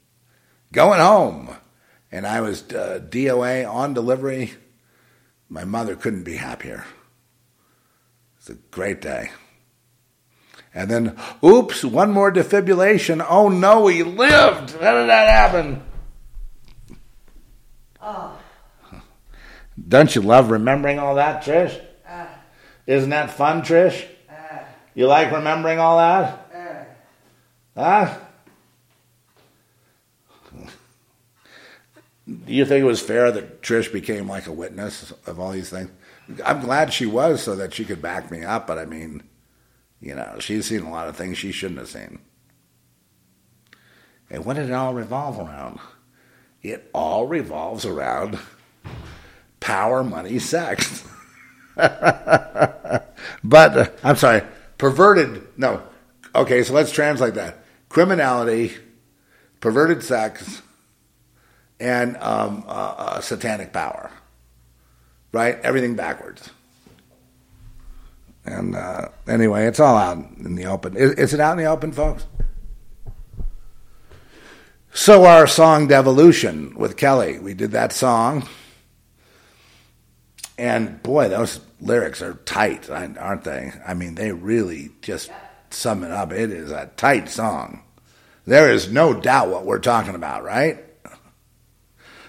going 0.72 1.00
home. 1.00 1.54
And 2.10 2.26
I 2.26 2.40
was 2.40 2.62
uh, 2.72 3.00
DOA 3.08 3.70
on 3.70 3.94
delivery. 3.94 4.54
My 5.48 5.64
mother 5.64 5.94
couldn't 5.94 6.24
be 6.24 6.36
happier. 6.36 6.84
It's 8.38 8.48
a 8.50 8.54
great 8.54 9.00
day. 9.00 9.30
And 10.74 10.90
then, 10.90 11.16
oops, 11.44 11.84
one 11.84 12.10
more 12.12 12.32
defibrillation. 12.32 13.24
Oh 13.28 13.48
no, 13.48 13.86
he 13.86 14.02
lived. 14.02 14.72
How 14.72 14.94
did 15.00 15.08
that 15.08 15.28
happen? 15.28 15.82
Oh. 18.00 18.38
Don't 19.88 20.14
you 20.14 20.22
love 20.22 20.50
remembering 20.50 20.98
all 20.98 21.14
that, 21.16 21.42
Trish? 21.44 21.80
Uh, 22.08 22.26
Isn't 22.86 23.10
that 23.10 23.30
fun, 23.30 23.62
Trish? 23.62 24.06
Uh, 24.28 24.58
you 24.94 25.06
like 25.06 25.32
remembering 25.32 25.78
all 25.78 25.98
that? 25.98 26.44
Uh, 27.76 27.80
huh? 28.04 28.18
Do 32.26 32.52
you 32.52 32.66
think 32.66 32.82
it 32.82 32.86
was 32.86 33.00
fair 33.00 33.32
that 33.32 33.62
Trish 33.62 33.90
became 33.90 34.28
like 34.28 34.46
a 34.46 34.52
witness 34.52 35.12
of 35.26 35.40
all 35.40 35.52
these 35.52 35.70
things? 35.70 35.90
I'm 36.44 36.60
glad 36.60 36.92
she 36.92 37.06
was 37.06 37.42
so 37.42 37.56
that 37.56 37.72
she 37.72 37.86
could 37.86 38.02
back 38.02 38.30
me 38.30 38.44
up, 38.44 38.66
but 38.66 38.78
I 38.78 38.84
mean, 38.84 39.22
you 40.00 40.14
know, 40.14 40.36
she's 40.38 40.66
seen 40.66 40.82
a 40.82 40.90
lot 40.90 41.08
of 41.08 41.16
things 41.16 41.38
she 41.38 41.52
shouldn't 41.52 41.80
have 41.80 41.88
seen. 41.88 42.20
And 44.30 44.44
what 44.44 44.56
did 44.56 44.68
it 44.68 44.72
all 44.72 44.94
revolve 44.94 45.38
around? 45.38 45.80
It 46.62 46.90
all 46.92 47.26
revolves 47.26 47.84
around 47.84 48.38
power, 49.60 50.04
money, 50.04 50.38
sex. 50.38 51.04
but 51.76 53.06
uh, 53.44 53.86
I'm 54.02 54.16
sorry, 54.16 54.42
perverted. 54.76 55.46
No, 55.56 55.82
okay. 56.34 56.62
So 56.64 56.74
let's 56.74 56.92
translate 56.92 57.34
that: 57.34 57.64
criminality, 57.88 58.74
perverted 59.60 60.02
sex, 60.02 60.62
and 61.78 62.16
um, 62.18 62.64
uh, 62.66 62.94
uh, 62.98 63.20
satanic 63.20 63.72
power. 63.72 64.10
Right, 65.30 65.58
everything 65.62 65.94
backwards. 65.94 66.50
And 68.52 68.76
uh, 68.76 69.08
anyway, 69.26 69.66
it's 69.66 69.80
all 69.80 69.96
out 69.96 70.16
in 70.16 70.54
the 70.54 70.66
open. 70.66 70.96
Is, 70.96 71.12
is 71.12 71.34
it 71.34 71.40
out 71.40 71.52
in 71.52 71.64
the 71.64 71.70
open, 71.70 71.92
folks? 71.92 72.26
So 74.92 75.24
our 75.24 75.46
song 75.46 75.88
"Devolution" 75.88 76.74
with 76.74 76.96
Kelly, 76.96 77.38
we 77.38 77.54
did 77.54 77.70
that 77.72 77.92
song 77.92 78.48
and 80.58 81.00
boy, 81.04 81.28
those 81.28 81.60
lyrics 81.80 82.20
are 82.20 82.34
tight, 82.34 82.90
aren't 82.90 83.44
they? 83.44 83.72
I 83.86 83.94
mean, 83.94 84.16
they 84.16 84.32
really 84.32 84.90
just 85.02 85.30
sum 85.70 86.02
it 86.02 86.10
up. 86.10 86.32
It 86.32 86.50
is 86.50 86.72
a 86.72 86.90
tight 86.96 87.28
song. 87.28 87.82
There 88.44 88.72
is 88.72 88.90
no 88.90 89.14
doubt 89.14 89.50
what 89.50 89.64
we're 89.64 89.78
talking 89.78 90.16
about, 90.16 90.42
right? 90.42 90.84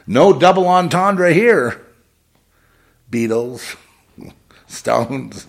No 0.05 0.37
double 0.37 0.67
entendre 0.67 1.33
here. 1.33 1.81
Beatles, 3.09 3.75
Stones. 4.67 5.47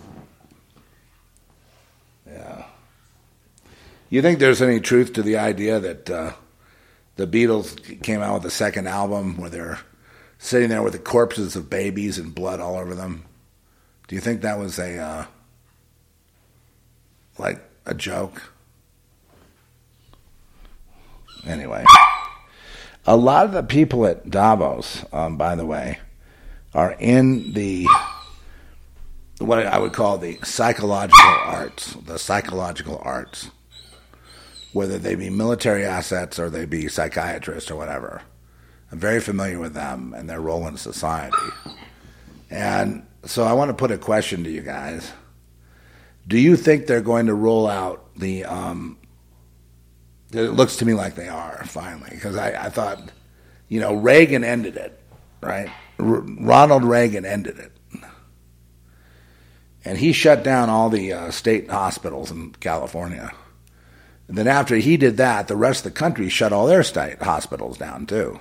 You 4.11 4.21
think 4.21 4.39
there's 4.39 4.61
any 4.61 4.81
truth 4.81 5.13
to 5.13 5.23
the 5.23 5.37
idea 5.37 5.79
that 5.79 6.09
uh, 6.09 6.33
the 7.15 7.25
Beatles 7.25 8.03
came 8.03 8.21
out 8.21 8.33
with 8.33 8.45
a 8.45 8.51
second 8.51 8.87
album 8.87 9.37
where 9.37 9.49
they're 9.49 9.79
sitting 10.37 10.67
there 10.67 10.83
with 10.83 10.91
the 10.91 10.99
corpses 10.99 11.55
of 11.55 11.69
babies 11.69 12.17
and 12.17 12.35
blood 12.35 12.59
all 12.59 12.75
over 12.75 12.93
them. 12.93 13.23
Do 14.09 14.15
you 14.15 14.19
think 14.19 14.41
that 14.41 14.59
was 14.59 14.77
a 14.77 14.97
uh, 14.97 15.25
like 17.37 17.61
a 17.85 17.93
joke? 17.93 18.51
Anyway, 21.45 21.85
a 23.07 23.15
lot 23.15 23.45
of 23.45 23.53
the 23.53 23.63
people 23.63 24.05
at 24.05 24.29
Davos, 24.29 25.05
um, 25.13 25.37
by 25.37 25.55
the 25.55 25.65
way, 25.65 25.99
are 26.73 26.97
in 26.99 27.53
the 27.53 27.87
what 29.39 29.65
I 29.65 29.79
would 29.79 29.93
call 29.93 30.17
the 30.17 30.37
psychological 30.43 31.37
arts, 31.45 31.93
the 31.93 32.19
psychological 32.19 33.01
arts, 33.01 33.49
whether 34.73 34.97
they 34.97 35.15
be 35.15 35.29
military 35.29 35.85
assets 35.85 36.39
or 36.39 36.49
they 36.49 36.65
be 36.65 36.87
psychiatrists 36.87 37.69
or 37.69 37.75
whatever. 37.75 38.21
I'm 38.91 38.99
very 38.99 39.19
familiar 39.19 39.59
with 39.59 39.73
them 39.73 40.13
and 40.13 40.29
their 40.29 40.41
role 40.41 40.67
in 40.67 40.77
society. 40.77 41.37
And 42.49 43.05
so 43.25 43.43
I 43.43 43.53
want 43.53 43.69
to 43.69 43.73
put 43.73 43.91
a 43.91 43.97
question 43.97 44.43
to 44.43 44.51
you 44.51 44.61
guys. 44.61 45.11
Do 46.27 46.37
you 46.37 46.55
think 46.55 46.87
they're 46.87 47.01
going 47.01 47.27
to 47.27 47.33
roll 47.33 47.67
out 47.67 48.15
the. 48.15 48.45
Um, 48.45 48.97
it 50.31 50.51
looks 50.51 50.77
to 50.77 50.85
me 50.85 50.93
like 50.93 51.15
they 51.15 51.27
are, 51.27 51.63
finally, 51.65 52.11
because 52.11 52.37
I, 52.37 52.65
I 52.65 52.69
thought, 52.69 53.11
you 53.67 53.81
know, 53.81 53.93
Reagan 53.95 54.45
ended 54.45 54.77
it, 54.77 54.97
right? 55.41 55.69
R- 55.99 56.05
Ronald 56.05 56.85
Reagan 56.85 57.25
ended 57.25 57.59
it. 57.59 57.71
And 59.83 59.97
he 59.97 60.13
shut 60.13 60.43
down 60.43 60.69
all 60.69 60.89
the 60.89 61.11
uh, 61.11 61.31
state 61.31 61.69
hospitals 61.69 62.31
in 62.31 62.51
California. 62.53 63.31
And 64.31 64.37
then 64.37 64.47
after 64.47 64.77
he 64.77 64.95
did 64.95 65.17
that, 65.17 65.49
the 65.49 65.57
rest 65.57 65.85
of 65.85 65.93
the 65.93 65.99
country 65.99 66.29
shut 66.29 66.53
all 66.53 66.65
their 66.65 66.83
state 66.83 67.21
hospitals 67.21 67.77
down 67.77 68.05
too. 68.05 68.39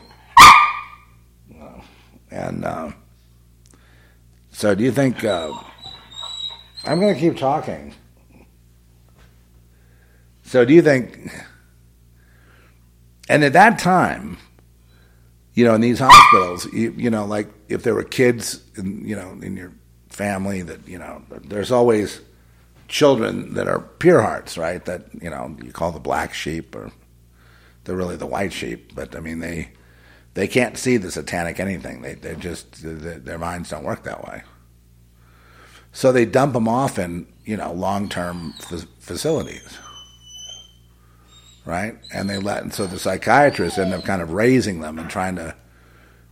And 2.30 2.64
uh, 2.64 2.92
so, 4.52 4.76
do 4.76 4.84
you 4.84 4.92
think 4.92 5.24
uh, 5.24 5.52
I'm 6.84 7.00
going 7.00 7.12
to 7.12 7.18
keep 7.18 7.36
talking? 7.36 7.92
So, 10.44 10.64
do 10.64 10.72
you 10.72 10.80
think? 10.80 11.28
And 13.28 13.42
at 13.42 13.54
that 13.54 13.80
time, 13.80 14.38
you 15.54 15.64
know, 15.64 15.74
in 15.74 15.80
these 15.80 15.98
hospitals, 15.98 16.72
you, 16.72 16.94
you 16.96 17.10
know, 17.10 17.24
like 17.24 17.48
if 17.68 17.82
there 17.82 17.96
were 17.96 18.04
kids, 18.04 18.62
in, 18.76 19.04
you 19.04 19.16
know, 19.16 19.36
in 19.42 19.56
your 19.56 19.72
family, 20.08 20.62
that 20.62 20.86
you 20.86 21.00
know, 21.00 21.24
there's 21.42 21.72
always 21.72 22.20
children 22.90 23.54
that 23.54 23.68
are 23.68 23.80
pure 23.80 24.20
hearts, 24.20 24.58
right? 24.58 24.84
That 24.84 25.06
you 25.22 25.30
know, 25.30 25.56
you 25.62 25.72
call 25.72 25.92
the 25.92 26.00
black 26.00 26.34
sheep, 26.34 26.74
or 26.74 26.90
they're 27.84 27.96
really 27.96 28.16
the 28.16 28.26
white 28.26 28.52
sheep, 28.52 28.94
but 28.94 29.16
I 29.16 29.20
mean, 29.20 29.38
they 29.38 29.72
they 30.34 30.46
can't 30.46 30.76
see 30.76 30.96
the 30.96 31.10
satanic 31.10 31.58
anything. 31.58 32.02
They 32.02 32.14
they 32.14 32.34
just 32.34 32.66
their 32.82 33.38
minds 33.38 33.70
don't 33.70 33.84
work 33.84 34.02
that 34.04 34.24
way. 34.24 34.42
So 35.92 36.12
they 36.12 36.24
dump 36.24 36.52
them 36.52 36.68
off 36.68 36.98
in 36.98 37.26
you 37.44 37.56
know 37.56 37.72
long 37.72 38.08
term 38.08 38.54
f- 38.58 38.86
facilities, 38.98 39.78
right? 41.64 41.96
And 42.12 42.28
they 42.28 42.38
let 42.38 42.62
and 42.62 42.74
so 42.74 42.86
the 42.86 42.98
psychiatrists 42.98 43.78
end 43.78 43.94
up 43.94 44.04
kind 44.04 44.20
of 44.20 44.32
raising 44.32 44.80
them 44.80 44.98
and 44.98 45.08
trying 45.08 45.36
to 45.36 45.54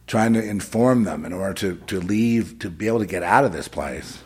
trying 0.06 0.32
to 0.32 0.42
inform 0.44 1.04
them 1.04 1.24
in 1.24 1.32
order 1.32 1.54
to 1.54 1.76
to 1.86 2.00
leave 2.00 2.58
to 2.58 2.70
be 2.70 2.88
able 2.88 3.00
to 3.00 3.06
get 3.06 3.22
out 3.22 3.44
of 3.44 3.52
this 3.52 3.68
place. 3.68 4.18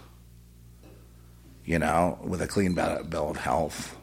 You 1.65 1.79
know, 1.79 2.19
with 2.25 2.43
a 2.43 2.49
clean 2.49 2.75
bill 2.75 3.31
of 3.31 3.37
health, 3.37 3.97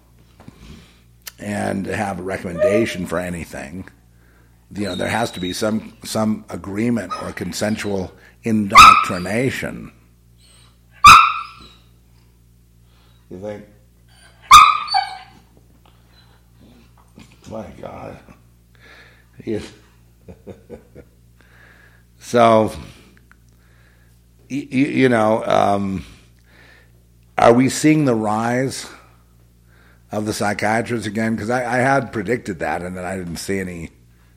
and 1.38 1.86
have 1.86 2.19
a 2.19 2.23
recommendation 2.23 3.06
for 3.06 3.19
anything 3.19 3.90
you 4.72 4.86
know, 4.86 4.95
there 4.95 5.10
has 5.10 5.31
to 5.31 5.40
be 5.40 5.53
some 5.53 5.98
some 6.03 6.45
agreement 6.49 7.11
or 7.23 7.31
consensual 7.31 8.11
indoctrination. 8.44 9.91
You 13.30 13.40
think? 13.40 13.65
My 17.49 17.68
God. 17.81 18.19
So, 22.22 22.72
you, 24.49 24.61
you 24.61 25.10
know, 25.10 25.44
um, 25.45 26.06
are 27.40 27.53
we 27.53 27.70
seeing 27.70 28.03
the 28.03 28.16
rise 28.16 28.86
of 30.11 30.26
the 30.26 30.34
psychiatrists 30.34 31.07
again? 31.07 31.36
Because 31.36 31.49
I, 31.49 31.60
I 31.60 31.78
had 31.78 32.11
predicted 32.11 32.60
that, 32.60 32.82
and 32.82 32.98
then 32.98 33.06
I 33.06 33.16
didn't 33.16 33.38
see 33.38 33.60
any 33.60 33.91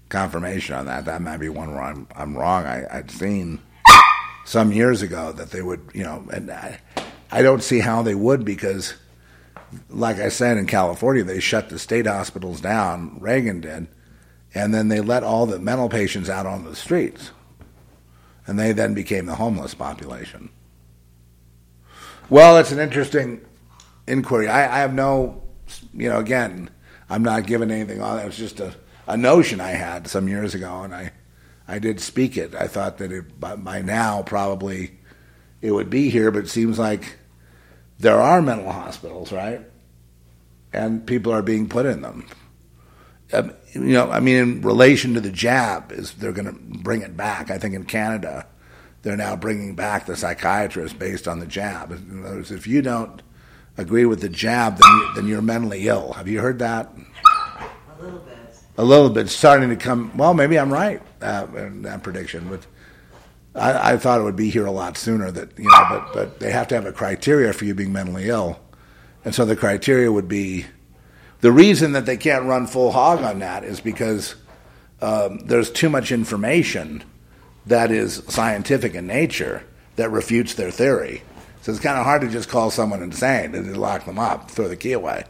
confirmation 0.09 0.77
on 0.77 0.87
that. 0.87 1.07
That 1.07 1.21
might 1.21 1.39
be 1.39 1.49
one 1.49 1.75
where 1.75 1.83
I'm, 1.83 2.07
I'm 2.15 2.37
wrong. 2.37 2.65
I, 2.65 2.87
I'd 2.91 3.11
seen 3.11 3.61
some 4.45 4.71
years 4.73 5.03
ago 5.03 5.33
that 5.33 5.51
they 5.51 5.63
would, 5.63 5.91
you 5.93 6.05
know, 6.05 6.25
and 6.33 6.51
I, 6.51 6.79
I 7.33 7.43
don't 7.43 7.63
see 7.63 7.81
how 7.81 8.03
they 8.03 8.15
would 8.15 8.45
because, 8.45 8.95
like 9.91 10.19
I 10.19 10.29
said, 10.29 10.57
in 10.57 10.67
California, 10.67 11.25
they 11.25 11.41
shut 11.41 11.71
the 11.71 11.81
state 11.81 12.07
hospitals 12.07 12.61
down. 12.61 13.19
Reagan 13.19 13.61
did, 13.61 13.89
and 14.55 14.73
then 14.73 14.89
they 14.89 15.01
let 15.01 15.25
all 15.25 15.47
the 15.47 15.59
mental 15.59 15.89
patients 15.89 16.29
out 16.29 16.47
on 16.47 16.65
the 16.65 16.77
streets, 16.77 17.33
and 18.47 18.59
they 18.59 18.71
then 18.71 18.95
became 18.95 19.27
the 19.27 19.35
homeless 19.35 19.75
population. 19.75 20.51
Well, 22.33 22.57
it's 22.57 22.73
an 22.73 22.79
interesting 22.79 23.43
inquiry. 24.07 24.49
I, 24.49 24.63
I 24.63 24.79
have 24.79 24.95
no, 24.95 25.43
you 25.93 26.09
know, 26.09 26.19
again, 26.19 26.71
I'm 27.11 27.23
not 27.23 27.47
giving 27.47 27.71
anything 27.71 28.01
on 28.01 28.21
it. 28.21 28.27
It's 28.27 28.39
just 28.39 28.59
a, 28.59 28.75
a 29.07 29.19
notion 29.19 29.61
I 29.61 29.73
had 29.73 30.09
some 30.09 30.29
years 30.29 30.55
ago, 30.55 30.81
and 30.81 30.95
I 30.95 31.13
I 31.69 31.79
did 31.79 32.01
speak 32.01 32.39
it. 32.39 32.55
I 32.55 32.69
thought 32.69 32.97
that 32.99 33.13
it, 33.13 33.39
by, 33.39 33.57
by 33.57 33.83
now 33.83 34.23
probably 34.23 34.99
it 35.61 35.73
would 35.73 35.91
be 35.91 36.09
here, 36.09 36.31
but 36.31 36.45
it 36.45 36.49
seems 36.49 36.79
like 36.79 37.19
there 37.99 38.19
are 38.19 38.41
mental 38.41 38.73
hospitals, 38.73 39.31
right? 39.31 39.61
And 40.73 41.07
people 41.07 41.35
are 41.35 41.43
being 41.43 41.69
put 41.69 41.85
in 41.85 42.01
them. 42.01 42.27
Um, 43.35 43.53
you 43.75 43.93
know, 43.93 44.11
I 44.11 44.21
mean, 44.21 44.37
in 44.37 44.63
relation 44.63 45.13
to 45.13 45.21
the 45.21 45.31
jab, 45.31 45.93
is 45.93 46.13
they're 46.13 46.33
going 46.33 46.47
to 46.47 46.79
bring 46.79 47.03
it 47.03 47.15
back. 47.15 47.51
I 47.51 47.59
think 47.59 47.75
in 47.75 47.85
Canada, 47.85 48.47
they're 49.03 49.17
now 49.17 49.37
bringing 49.37 49.75
back 49.75 50.07
the 50.07 50.17
psychiatrist 50.17 50.99
based 50.99 51.27
on 51.27 51.41
the 51.41 51.47
jab. 51.47 51.91
In 51.93 52.25
other 52.25 52.37
words, 52.37 52.51
if 52.51 52.67
you 52.67 52.83
don't 52.83 53.21
agree 53.77 54.05
with 54.05 54.21
the 54.21 54.29
jab, 54.29 54.79
then, 54.79 54.93
you, 54.93 55.15
then 55.15 55.27
you're 55.27 55.43
mentally 55.43 55.89
ill. 55.89 56.13
Have 56.13 56.29
you 56.29 56.41
heard 56.41 56.61
that? 56.61 56.93
A 57.99 58.03
little 58.03 58.21
bit. 58.21 58.37
a 58.79 58.85
little 58.85 59.11
bit 59.11 59.29
starting 59.29 59.71
to 59.71 59.77
come. 59.77 60.17
Well, 60.17 60.35
maybe 60.35 60.59
I'm 60.59 60.73
right 60.73 61.03
uh, 61.21 61.47
in 61.57 61.83
that 61.83 62.03
prediction, 62.03 62.49
but 62.49 62.67
I, 63.55 63.93
I 63.93 63.97
thought 63.97 64.21
it 64.21 64.25
would 64.25 64.37
be 64.37 64.51
here 64.51 64.67
a 64.67 64.73
lot 64.73 64.97
sooner. 64.97 65.31
That 65.31 65.59
you 65.59 65.65
know, 65.65 65.87
but 65.89 66.13
but 66.13 66.41
they 66.41 66.53
have 66.53 66.69
to 66.69 66.75
have 66.75 66.87
a 66.87 66.93
criteria 66.93 67.53
for 67.53 67.65
you 67.65 67.75
being 67.75 67.93
mentally 67.93 68.29
ill, 68.29 68.61
and 69.25 69.35
so 69.35 69.45
the 69.45 69.57
criteria 69.57 70.11
would 70.11 70.29
be 70.29 70.67
the 71.41 71.53
reason 71.53 71.93
that 71.93 72.07
they 72.07 72.17
can't 72.17 72.45
run 72.45 72.69
full 72.69 72.93
hog 72.93 73.21
on 73.23 73.41
that 73.41 73.65
is 73.65 73.81
because 73.81 74.37
um, 75.01 75.41
there's 75.47 75.71
too 75.71 75.89
much 75.89 76.13
information 76.13 77.03
that 77.67 77.91
is 77.91 78.23
scientific 78.29 78.95
in 78.95 79.07
nature 79.07 79.65
that 79.97 80.11
refutes 80.11 80.55
their 80.55 80.71
theory. 80.71 81.23
So 81.61 81.71
it's 81.71 81.81
kind 81.81 81.99
of 81.99 82.05
hard 82.05 82.23
to 82.23 82.29
just 82.29 82.49
call 82.49 82.71
someone 82.71 83.03
insane 83.03 83.55
and 83.55 83.77
lock 83.77 84.05
them 84.05 84.19
up, 84.19 84.51
throw 84.51 84.69
the 84.69 84.77
key 84.77 84.93
away. 84.93 85.25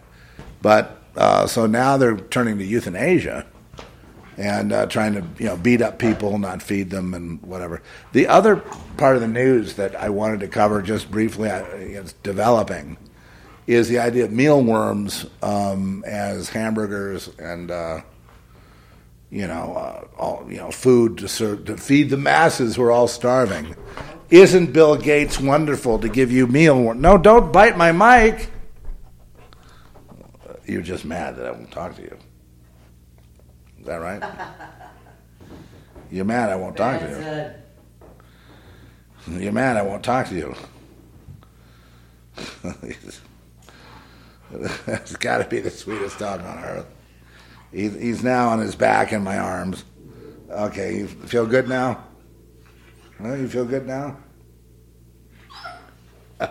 But 0.62 0.98
uh, 1.16 1.46
so 1.46 1.66
now 1.66 1.96
they're 1.96 2.16
turning 2.16 2.58
to 2.58 2.64
euthanasia 2.64 3.46
and 4.38 4.72
uh, 4.72 4.86
trying 4.86 5.14
to 5.14 5.24
you 5.38 5.46
know 5.46 5.56
beat 5.56 5.82
up 5.82 5.98
people, 5.98 6.38
not 6.38 6.62
feed 6.62 6.90
them, 6.90 7.12
and 7.14 7.42
whatever. 7.42 7.82
The 8.12 8.28
other 8.28 8.56
part 8.96 9.16
of 9.16 9.20
the 9.20 9.28
news 9.28 9.74
that 9.74 9.94
I 9.94 10.08
wanted 10.08 10.40
to 10.40 10.48
cover 10.48 10.80
just 10.80 11.10
briefly, 11.10 11.50
I, 11.50 11.60
it's 11.60 12.14
developing, 12.14 12.96
is 13.66 13.88
the 13.88 13.98
idea 13.98 14.24
of 14.24 14.32
mealworms 14.32 15.26
um, 15.42 16.02
as 16.06 16.48
hamburgers 16.48 17.28
and 17.38 17.70
uh, 17.70 18.00
you 19.32 19.46
know 19.46 19.72
uh, 19.74 20.04
all 20.18 20.46
you 20.48 20.58
know 20.58 20.70
food 20.70 21.16
to 21.18 21.26
serve 21.26 21.64
to 21.64 21.76
feed 21.78 22.10
the 22.10 22.18
masses 22.18 22.76
who 22.76 22.82
are 22.82 22.92
all 22.92 23.08
starving. 23.08 23.74
Isn't 24.28 24.72
Bill 24.72 24.96
Gates 24.96 25.40
wonderful 25.40 25.98
to 25.98 26.08
give 26.08 26.30
you 26.30 26.46
meal? 26.46 26.94
No, 26.94 27.18
don't 27.18 27.52
bite 27.52 27.76
my 27.76 27.92
mic. 27.92 28.50
You're 30.66 30.82
just 30.82 31.04
mad 31.04 31.36
that 31.36 31.46
I 31.46 31.50
won't 31.50 31.70
talk 31.70 31.96
to 31.96 32.02
you. 32.02 32.16
Is 33.80 33.86
that 33.86 33.96
right? 33.96 34.22
You're 36.10 36.24
mad 36.24 36.50
I 36.50 36.56
won't 36.56 36.76
talk 36.76 37.00
to 37.00 37.54
you. 39.26 39.40
You're 39.40 39.52
mad 39.52 39.76
I 39.76 39.82
won't 39.82 40.04
talk 40.04 40.28
to 40.28 40.34
you. 40.34 40.54
That's 44.86 45.16
got 45.16 45.38
to 45.38 45.44
be 45.48 45.60
the 45.60 45.70
sweetest 45.70 46.18
dog 46.18 46.40
on 46.42 46.58
earth. 46.64 46.86
He's, 47.72 47.94
he's 47.94 48.22
now 48.22 48.50
on 48.50 48.58
his 48.58 48.74
back 48.74 49.12
in 49.12 49.24
my 49.24 49.38
arms. 49.38 49.84
Okay, 50.50 50.98
you 50.98 51.06
feel 51.06 51.46
good 51.46 51.68
now? 51.68 52.04
Well, 53.18 53.36
you 53.36 53.48
feel 53.48 53.64
good 53.64 53.86
now? 53.86 54.18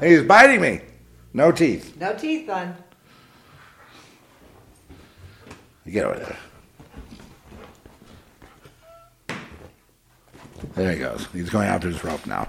he's 0.00 0.22
biting 0.22 0.60
me. 0.60 0.80
No 1.34 1.52
teeth. 1.52 1.94
No 2.00 2.14
teeth 2.14 2.48
on. 2.48 2.74
Get 5.86 6.04
over 6.06 6.18
there. 6.18 6.38
There 10.74 10.92
he 10.92 10.98
goes. 10.98 11.26
He's 11.32 11.50
going 11.50 11.68
after 11.68 11.88
his 11.88 12.02
rope 12.02 12.26
now. 12.26 12.48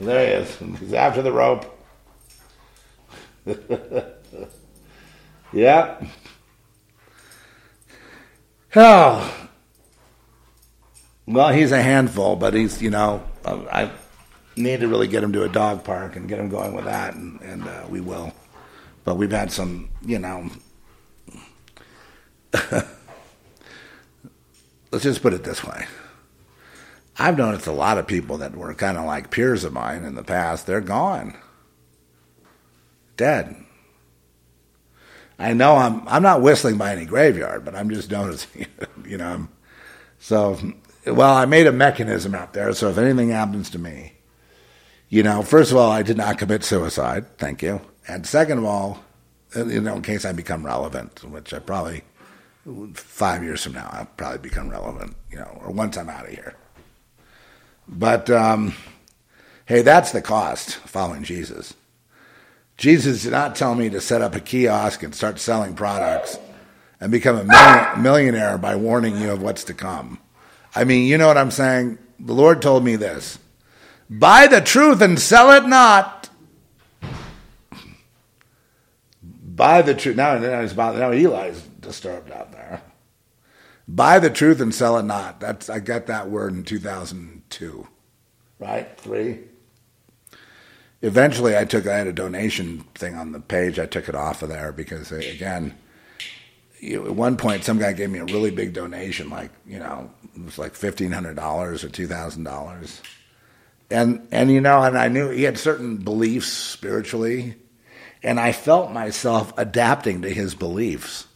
There 0.00 0.26
he 0.26 0.32
is. 0.42 0.56
He's 0.80 0.92
after 0.92 1.22
the 1.22 1.32
rope. 1.32 1.72
yeah. 5.56 6.06
Oh. 8.74 9.48
Well, 11.26 11.48
he's 11.52 11.72
a 11.72 11.82
handful, 11.82 12.36
but 12.36 12.52
he's, 12.54 12.82
you 12.82 12.90
know, 12.90 13.24
I 13.44 13.90
need 14.54 14.80
to 14.80 14.88
really 14.88 15.08
get 15.08 15.24
him 15.24 15.32
to 15.32 15.44
a 15.44 15.48
dog 15.48 15.82
park 15.82 16.14
and 16.14 16.28
get 16.28 16.38
him 16.38 16.50
going 16.50 16.74
with 16.74 16.84
that, 16.84 17.14
and, 17.14 17.40
and 17.40 17.66
uh, 17.66 17.84
we 17.88 18.00
will. 18.00 18.32
But 19.04 19.16
we've 19.16 19.30
had 19.30 19.50
some, 19.50 19.88
you 20.04 20.18
know, 20.18 20.50
let's 24.92 25.04
just 25.04 25.22
put 25.22 25.32
it 25.32 25.42
this 25.42 25.64
way. 25.64 25.86
I've 27.18 27.38
noticed 27.38 27.66
a 27.66 27.72
lot 27.72 27.96
of 27.96 28.06
people 28.06 28.38
that 28.38 28.54
were 28.54 28.74
kind 28.74 28.98
of 28.98 29.06
like 29.06 29.30
peers 29.30 29.64
of 29.64 29.72
mine 29.72 30.04
in 30.04 30.16
the 30.16 30.22
past, 30.22 30.66
they're 30.66 30.82
gone. 30.82 31.34
Dead. 33.16 33.65
I 35.38 35.52
know 35.52 35.76
I'm 35.76 36.06
I'm 36.08 36.22
not 36.22 36.42
whistling 36.42 36.78
by 36.78 36.92
any 36.92 37.04
graveyard, 37.04 37.64
but 37.64 37.74
I'm 37.74 37.90
just 37.90 38.10
noticing 38.18 38.62
it, 38.62 38.88
you 39.04 39.18
know. 39.18 39.28
I'm, 39.28 39.48
so 40.18 40.58
well, 41.06 41.34
I 41.34 41.44
made 41.44 41.66
a 41.66 41.72
mechanism 41.72 42.34
out 42.34 42.52
there, 42.52 42.72
so 42.72 42.88
if 42.88 42.98
anything 42.98 43.30
happens 43.30 43.70
to 43.70 43.78
me, 43.78 44.14
you 45.08 45.22
know, 45.22 45.42
first 45.42 45.70
of 45.70 45.76
all, 45.76 45.90
I 45.90 46.02
did 46.02 46.16
not 46.16 46.38
commit 46.38 46.64
suicide, 46.64 47.38
thank 47.38 47.62
you. 47.62 47.80
And 48.08 48.26
second 48.26 48.58
of 48.58 48.64
all, 48.64 49.04
you 49.54 49.80
know, 49.80 49.96
in 49.96 50.02
case 50.02 50.24
I 50.24 50.32
become 50.32 50.66
relevant, 50.66 51.22
which 51.24 51.52
I 51.52 51.58
probably 51.58 52.02
five 52.94 53.44
years 53.44 53.62
from 53.62 53.74
now, 53.74 53.88
I'll 53.92 54.06
probably 54.16 54.38
become 54.38 54.68
relevant, 54.68 55.14
you 55.30 55.36
know, 55.36 55.60
or 55.62 55.70
once 55.70 55.96
I'm 55.96 56.08
out 56.08 56.24
of 56.24 56.30
here. 56.30 56.54
But 57.86 58.28
um, 58.30 58.74
hey, 59.66 59.82
that's 59.82 60.12
the 60.12 60.22
cost 60.22 60.74
following 60.74 61.22
Jesus. 61.22 61.74
Jesus 62.76 63.22
did 63.22 63.32
not 63.32 63.56
tell 63.56 63.74
me 63.74 63.88
to 63.90 64.00
set 64.00 64.20
up 64.20 64.34
a 64.34 64.40
kiosk 64.40 65.02
and 65.02 65.14
start 65.14 65.38
selling 65.38 65.74
products 65.74 66.38
and 67.00 67.10
become 67.10 67.36
a 67.36 67.44
million, 67.44 68.02
millionaire 68.02 68.58
by 68.58 68.76
warning 68.76 69.16
you 69.18 69.30
of 69.30 69.42
what's 69.42 69.64
to 69.64 69.74
come. 69.74 70.18
I 70.74 70.84
mean, 70.84 71.08
you 71.08 71.16
know 71.16 71.26
what 71.26 71.38
I'm 71.38 71.50
saying? 71.50 71.98
The 72.20 72.34
Lord 72.34 72.60
told 72.60 72.84
me 72.84 72.96
this 72.96 73.38
buy 74.10 74.46
the 74.46 74.60
truth 74.60 75.00
and 75.00 75.18
sell 75.18 75.50
it 75.52 75.66
not. 75.66 76.28
Buy 79.22 79.80
the 79.80 79.94
truth. 79.94 80.16
Now, 80.16 80.36
now, 80.36 80.62
now 80.62 81.10
Eli's 81.12 81.62
disturbed 81.80 82.30
out 82.30 82.52
there. 82.52 82.82
Buy 83.88 84.18
the 84.18 84.28
truth 84.28 84.60
and 84.60 84.74
sell 84.74 84.98
it 84.98 85.04
not. 85.04 85.40
That's 85.40 85.70
I 85.70 85.78
got 85.78 86.06
that 86.06 86.28
word 86.28 86.52
in 86.52 86.64
2002, 86.64 87.88
right? 88.58 89.00
Three. 89.00 89.38
Eventually, 91.06 91.56
I 91.56 91.64
took 91.64 91.86
I 91.86 91.98
had 91.98 92.08
a 92.08 92.12
donation 92.12 92.80
thing 92.96 93.14
on 93.14 93.30
the 93.30 93.38
page. 93.38 93.78
I 93.78 93.86
took 93.86 94.08
it 94.08 94.16
off 94.16 94.42
of 94.42 94.48
there 94.48 94.72
because 94.72 95.12
uh, 95.12 95.16
again, 95.16 95.76
you, 96.80 97.06
at 97.06 97.14
one 97.14 97.36
point, 97.36 97.62
some 97.62 97.78
guy 97.78 97.92
gave 97.92 98.10
me 98.10 98.18
a 98.18 98.24
really 98.24 98.50
big 98.50 98.72
donation, 98.72 99.30
like 99.30 99.52
you 99.66 99.78
know, 99.78 100.10
it 100.34 100.44
was 100.44 100.58
like 100.58 100.74
fifteen 100.74 101.12
hundred 101.12 101.36
dollars 101.36 101.84
or 101.84 101.88
two 101.88 102.08
thousand 102.08 102.42
dollars, 102.42 103.02
and 103.88 104.26
and 104.32 104.50
you 104.50 104.60
know, 104.60 104.82
and 104.82 104.98
I 104.98 105.06
knew 105.06 105.30
he 105.30 105.44
had 105.44 105.58
certain 105.58 105.96
beliefs 105.98 106.48
spiritually, 106.48 107.54
and 108.24 108.40
I 108.40 108.50
felt 108.50 108.90
myself 108.90 109.52
adapting 109.56 110.22
to 110.22 110.30
his 110.30 110.56
beliefs 110.56 111.28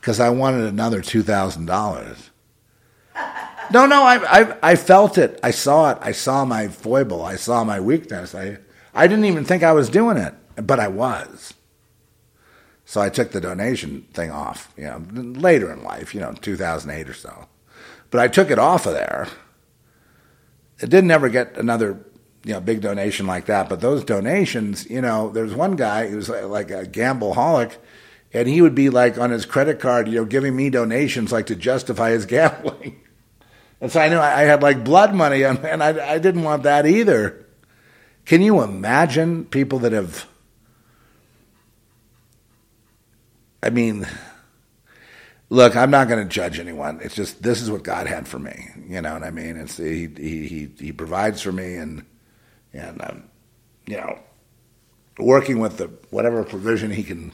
because 0.00 0.20
I 0.20 0.30
wanted 0.30 0.66
another 0.66 1.00
two 1.00 1.24
thousand 1.24 1.66
dollars. 1.66 2.30
No, 3.72 3.86
no, 3.86 4.02
I, 4.02 4.40
I, 4.40 4.56
I 4.62 4.76
felt 4.76 5.18
it. 5.18 5.38
I 5.42 5.50
saw 5.50 5.90
it. 5.90 5.98
I 6.00 6.12
saw 6.12 6.44
my 6.44 6.68
foible. 6.68 7.24
I 7.24 7.36
saw 7.36 7.62
my 7.64 7.80
weakness. 7.80 8.34
I, 8.34 8.58
I 8.94 9.06
didn't 9.06 9.24
even 9.24 9.44
think 9.44 9.62
I 9.62 9.72
was 9.72 9.88
doing 9.88 10.16
it, 10.16 10.34
but 10.56 10.80
I 10.80 10.88
was. 10.88 11.54
So 12.84 13.00
I 13.00 13.08
took 13.08 13.30
the 13.30 13.40
donation 13.40 14.02
thing 14.12 14.32
off, 14.32 14.72
you 14.76 14.82
know, 14.82 15.04
later 15.12 15.72
in 15.72 15.84
life, 15.84 16.12
you 16.12 16.20
know, 16.20 16.32
2008 16.32 17.08
or 17.08 17.14
so. 17.14 17.46
But 18.10 18.20
I 18.20 18.26
took 18.26 18.50
it 18.50 18.58
off 18.58 18.84
of 18.84 18.94
there. 18.94 19.28
It 20.80 20.90
didn't 20.90 21.12
ever 21.12 21.28
get 21.28 21.56
another, 21.56 22.04
you 22.44 22.52
know, 22.52 22.60
big 22.60 22.80
donation 22.80 23.28
like 23.28 23.46
that. 23.46 23.68
But 23.68 23.80
those 23.80 24.02
donations, 24.02 24.90
you 24.90 25.00
know, 25.00 25.30
there's 25.30 25.54
one 25.54 25.76
guy 25.76 26.08
who's 26.08 26.28
like 26.28 26.72
a 26.72 26.84
gambleaholic, 26.84 27.76
and 28.32 28.48
he 28.48 28.60
would 28.60 28.74
be 28.74 28.90
like 28.90 29.18
on 29.18 29.30
his 29.30 29.46
credit 29.46 29.78
card, 29.78 30.08
you 30.08 30.16
know, 30.16 30.24
giving 30.24 30.56
me 30.56 30.68
donations 30.68 31.30
like 31.30 31.46
to 31.46 31.54
justify 31.54 32.10
his 32.10 32.26
gambling. 32.26 33.00
And 33.80 33.92
so 33.92 34.00
I 34.00 34.08
knew 34.08 34.18
I 34.18 34.42
had 34.42 34.62
like 34.62 34.82
blood 34.82 35.14
money, 35.14 35.44
and 35.44 35.80
I, 35.80 36.14
I 36.14 36.18
didn't 36.18 36.42
want 36.42 36.64
that 36.64 36.86
either. 36.86 37.46
Can 38.30 38.42
you 38.42 38.62
imagine 38.62 39.44
people 39.44 39.80
that 39.80 39.90
have 39.90 40.28
I 43.60 43.70
mean, 43.70 44.06
look, 45.48 45.74
I'm 45.74 45.90
not 45.90 46.06
going 46.06 46.22
to 46.22 46.32
judge 46.32 46.60
anyone. 46.60 47.00
It's 47.02 47.16
just 47.16 47.42
this 47.42 47.60
is 47.60 47.72
what 47.72 47.82
God 47.82 48.06
had 48.06 48.28
for 48.28 48.38
me. 48.38 48.68
You 48.86 49.00
know 49.00 49.14
what 49.14 49.24
I 49.24 49.32
mean? 49.32 49.56
It's 49.56 49.78
he 49.78 50.06
he 50.16 50.46
he, 50.46 50.68
he 50.78 50.92
provides 50.92 51.42
for 51.42 51.50
me, 51.50 51.74
and 51.74 52.06
and 52.72 53.02
um, 53.02 53.24
you 53.86 53.96
know, 53.96 54.16
working 55.18 55.58
with 55.58 55.78
the 55.78 55.88
whatever 56.10 56.44
provision 56.44 56.92
He 56.92 57.02
can 57.02 57.32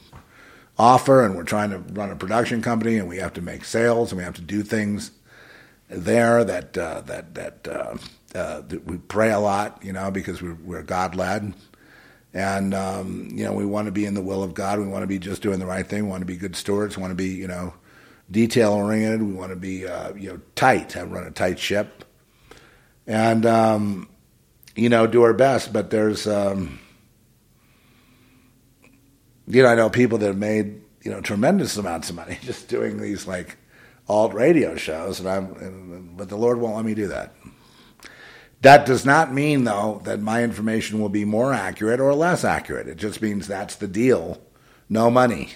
offer, 0.79 1.23
and 1.23 1.35
we're 1.35 1.43
trying 1.43 1.69
to 1.69 1.77
run 1.93 2.09
a 2.09 2.15
production 2.15 2.63
company, 2.63 2.97
and 2.97 3.07
we 3.07 3.17
have 3.17 3.33
to 3.33 3.41
make 3.43 3.65
sales, 3.65 4.11
and 4.11 4.17
we 4.17 4.23
have 4.23 4.33
to 4.37 4.41
do 4.41 4.63
things 4.63 5.11
there 5.89 6.43
that 6.43 6.75
uh, 6.75 7.01
that 7.01 7.35
that, 7.35 7.67
uh, 7.67 7.97
uh, 8.35 8.61
we 8.85 8.97
pray 8.97 9.31
a 9.31 9.39
lot, 9.39 9.83
you 9.83 9.93
know, 9.93 10.11
because 10.11 10.41
we're, 10.41 10.57
we're 10.63 10.83
God 10.83 11.15
led 11.15 11.53
and, 12.37 12.73
um, 12.75 13.29
you 13.31 13.45
know, 13.45 13.53
we 13.53 13.65
want 13.65 13.87
to 13.87 13.91
be 13.91 14.05
in 14.05 14.13
the 14.13 14.21
will 14.21 14.43
of 14.43 14.53
God. 14.53 14.79
We 14.79 14.85
want 14.85 15.01
to 15.01 15.07
be 15.07 15.17
just 15.17 15.41
doing 15.41 15.57
the 15.59 15.65
right 15.65 15.87
thing. 15.87 16.03
We 16.03 16.09
want 16.09 16.21
to 16.21 16.27
be 16.27 16.35
good 16.35 16.55
stewards. 16.55 16.95
We 16.95 17.01
want 17.01 17.11
to 17.11 17.15
be, 17.15 17.29
you 17.29 17.47
know, 17.47 17.73
detail 18.29 18.73
oriented. 18.73 19.23
We 19.23 19.33
want 19.33 19.51
to 19.51 19.55
be, 19.55 19.87
uh, 19.87 20.13
you 20.13 20.29
know, 20.29 20.41
tight, 20.55 20.93
have 20.93 21.11
run 21.11 21.25
a 21.25 21.31
tight 21.31 21.57
ship. 21.57 22.03
And, 23.07 23.45
um, 23.45 24.09
you 24.75 24.89
know, 24.89 25.07
do 25.07 25.23
our 25.23 25.33
best. 25.33 25.73
But 25.73 25.89
there's, 25.89 26.27
um, 26.27 26.79
you 29.47 29.63
know, 29.63 29.69
I 29.69 29.73
know 29.75 29.89
people 29.89 30.19
that 30.19 30.27
have 30.27 30.37
made, 30.37 30.81
you 31.01 31.09
know, 31.09 31.21
tremendous 31.21 31.75
amounts 31.77 32.11
of 32.11 32.17
money 32.17 32.37
just 32.43 32.67
doing 32.67 33.01
these 33.01 33.25
like 33.25 33.57
alt 34.07 34.33
radio 34.35 34.75
shows. 34.75 35.19
And 35.19 35.27
I'm, 35.27 35.53
and, 35.53 36.17
but 36.17 36.29
the 36.29 36.37
Lord 36.37 36.59
won't 36.59 36.75
let 36.75 36.85
me 36.85 36.93
do 36.93 37.07
that. 37.07 37.33
That 38.67 38.85
does 38.85 39.05
not 39.05 39.33
mean, 39.33 39.63
though, 39.63 40.01
that 40.03 40.19
my 40.19 40.43
information 40.43 40.99
will 40.99 41.07
be 41.07 41.23
more 41.23 41.53
accurate 41.53 42.01
or 42.01 42.13
less 42.13 42.43
accurate. 42.43 42.89
It 42.89 42.97
just 42.97 43.21
means 43.21 43.47
that's 43.47 43.75
the 43.75 43.87
deal. 43.87 44.41
No 44.89 45.09
money. 45.09 45.53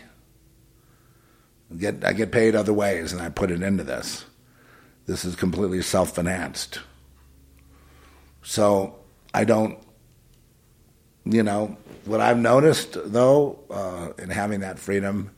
I 1.70 1.76
get, 1.76 2.06
I 2.06 2.14
get 2.14 2.32
paid 2.32 2.56
other 2.56 2.72
ways, 2.72 3.12
and 3.12 3.22
I 3.22 3.28
put 3.28 3.52
it 3.52 3.64
into 3.64 3.84
this. 3.84 4.24
This 5.08 5.26
is 5.26 5.36
completely 5.36 5.82
self 5.82 6.16
financed. 6.16 6.80
So 8.44 8.96
I 9.34 9.44
don't, 9.44 9.78
you 11.26 11.44
know, 11.44 11.76
what 12.06 12.22
I've 12.22 12.40
noticed, 12.40 12.96
though, 12.96 13.60
uh, 13.70 14.14
in 14.24 14.30
having 14.30 14.62
that 14.62 14.80
freedom 14.80 15.32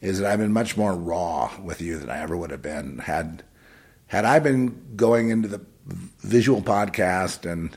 is 0.00 0.18
that 0.18 0.32
I've 0.32 0.40
been 0.40 0.52
much 0.52 0.76
more 0.76 0.92
raw 0.92 1.52
with 1.62 1.80
you 1.80 1.96
than 1.96 2.10
I 2.10 2.18
ever 2.18 2.36
would 2.36 2.50
have 2.50 2.62
been 2.62 2.98
had 2.98 3.44
had 4.08 4.24
I 4.24 4.40
been 4.40 4.96
going 4.96 5.28
into 5.30 5.46
the 5.46 5.64
visual 5.86 6.62
podcast 6.62 7.50
and 7.50 7.76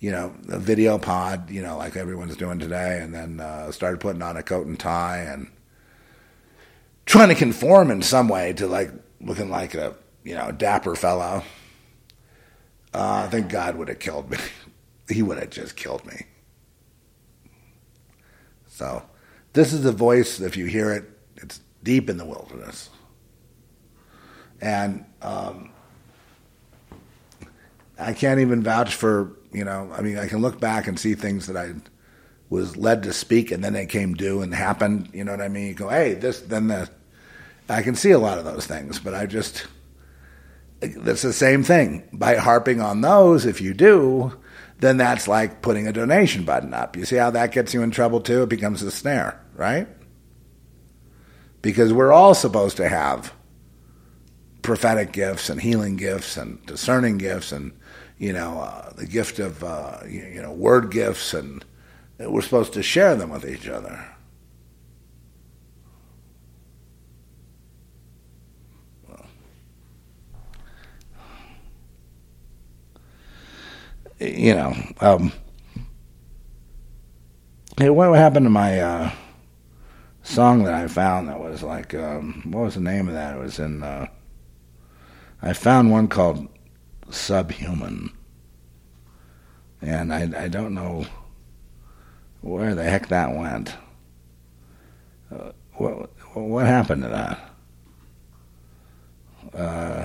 you 0.00 0.10
know 0.10 0.34
a 0.48 0.58
video 0.58 0.98
pod, 0.98 1.50
you 1.50 1.62
know, 1.62 1.76
like 1.76 1.96
everyone's 1.96 2.36
doing 2.36 2.58
today, 2.58 3.00
and 3.00 3.14
then 3.14 3.40
uh, 3.40 3.70
started 3.72 4.00
putting 4.00 4.22
on 4.22 4.36
a 4.36 4.42
coat 4.42 4.66
and 4.66 4.78
tie 4.78 5.18
and 5.18 5.48
trying 7.06 7.28
to 7.28 7.34
conform 7.34 7.90
in 7.90 8.02
some 8.02 8.28
way 8.28 8.52
to 8.54 8.66
like 8.66 8.90
looking 9.20 9.50
like 9.50 9.74
a 9.74 9.94
you 10.22 10.34
know 10.34 10.52
dapper 10.52 10.94
fellow. 10.94 11.42
Uh, 12.92 13.24
I 13.26 13.28
think 13.28 13.48
God 13.48 13.76
would 13.76 13.88
have 13.88 13.98
killed 13.98 14.30
me. 14.30 14.38
he 15.08 15.22
would 15.22 15.38
have 15.38 15.50
just 15.50 15.76
killed 15.76 16.04
me. 16.06 16.26
So, 18.68 19.02
this 19.52 19.72
is 19.72 19.82
the 19.82 19.92
voice. 19.92 20.40
If 20.40 20.56
you 20.56 20.66
hear 20.66 20.92
it, 20.92 21.04
it's 21.36 21.60
deep 21.82 22.10
in 22.10 22.16
the 22.16 22.24
wilderness, 22.24 22.90
and 24.60 25.04
um, 25.22 25.70
I 27.98 28.12
can't 28.12 28.40
even 28.40 28.62
vouch 28.62 28.94
for, 28.94 29.32
you 29.52 29.64
know, 29.64 29.90
I 29.92 30.00
mean, 30.02 30.18
I 30.18 30.26
can 30.26 30.40
look 30.40 30.60
back 30.60 30.86
and 30.86 30.98
see 30.98 31.14
things 31.14 31.46
that 31.46 31.56
I 31.56 31.74
was 32.50 32.76
led 32.76 33.02
to 33.04 33.12
speak 33.12 33.50
and 33.50 33.62
then 33.62 33.72
they 33.72 33.86
came 33.86 34.14
due 34.14 34.42
and 34.42 34.54
happened. 34.54 35.10
You 35.12 35.24
know 35.24 35.32
what 35.32 35.40
I 35.40 35.48
mean? 35.48 35.68
You 35.68 35.74
go, 35.74 35.88
hey, 35.88 36.14
this, 36.14 36.40
then 36.40 36.68
the, 36.68 36.88
I 37.68 37.82
can 37.82 37.94
see 37.94 38.10
a 38.10 38.18
lot 38.18 38.38
of 38.38 38.44
those 38.44 38.66
things, 38.66 38.98
but 38.98 39.14
I 39.14 39.26
just, 39.26 39.66
that's 40.80 41.22
the 41.22 41.32
same 41.32 41.62
thing. 41.62 42.08
By 42.12 42.36
harping 42.36 42.80
on 42.80 43.00
those, 43.00 43.46
if 43.46 43.60
you 43.60 43.74
do, 43.74 44.32
then 44.80 44.96
that's 44.96 45.28
like 45.28 45.62
putting 45.62 45.86
a 45.86 45.92
donation 45.92 46.44
button 46.44 46.74
up. 46.74 46.96
You 46.96 47.04
see 47.04 47.16
how 47.16 47.30
that 47.30 47.52
gets 47.52 47.72
you 47.72 47.82
in 47.82 47.90
trouble 47.90 48.20
too? 48.20 48.42
It 48.42 48.48
becomes 48.48 48.82
a 48.82 48.90
snare, 48.90 49.40
right? 49.54 49.88
Because 51.62 51.92
we're 51.92 52.12
all 52.12 52.34
supposed 52.34 52.76
to 52.76 52.88
have 52.88 53.32
prophetic 54.62 55.12
gifts 55.12 55.48
and 55.48 55.60
healing 55.60 55.96
gifts 55.96 56.36
and 56.36 56.64
discerning 56.66 57.18
gifts 57.18 57.52
and 57.52 57.72
you 58.18 58.32
know, 58.32 58.60
uh, 58.60 58.92
the 58.92 59.06
gift 59.06 59.38
of, 59.38 59.62
uh, 59.64 59.98
you, 60.08 60.40
know, 60.40 60.52
word 60.52 60.90
gifts, 60.90 61.34
and 61.34 61.64
we're 62.18 62.42
supposed 62.42 62.72
to 62.74 62.82
share 62.82 63.14
them 63.14 63.30
with 63.30 63.48
each 63.48 63.68
other. 63.68 64.04
You 74.20 74.54
know, 74.54 74.74
um, 75.00 75.32
hey, 77.76 77.90
what 77.90 78.16
happened 78.16 78.46
to 78.46 78.50
my 78.50 78.80
uh, 78.80 79.10
song 80.22 80.62
that 80.64 80.72
I 80.74 80.86
found 80.86 81.28
that 81.28 81.40
was 81.40 81.62
like, 81.62 81.94
um, 81.94 82.42
what 82.46 82.62
was 82.62 82.74
the 82.74 82.80
name 82.80 83.08
of 83.08 83.14
that? 83.14 83.36
It 83.36 83.40
was 83.40 83.58
in, 83.58 83.82
uh, 83.82 84.06
I 85.42 85.52
found 85.52 85.90
one 85.90 86.06
called 86.08 86.48
subhuman. 87.14 88.10
And 89.80 90.12
I, 90.12 90.44
I 90.44 90.48
don't 90.48 90.74
know 90.74 91.06
where 92.40 92.74
the 92.74 92.84
heck 92.84 93.08
that 93.08 93.34
went. 93.34 93.74
Uh, 95.34 95.52
what, 95.74 96.10
what 96.34 96.66
happened 96.66 97.02
to 97.02 97.08
that? 97.08 97.50
Uh, 99.54 100.04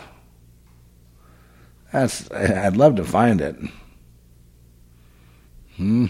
that's 1.91 2.29
I'd 2.31 2.77
love 2.77 2.95
to 2.97 3.03
find 3.03 3.41
it. 3.41 3.55
Hmm. 5.75 6.07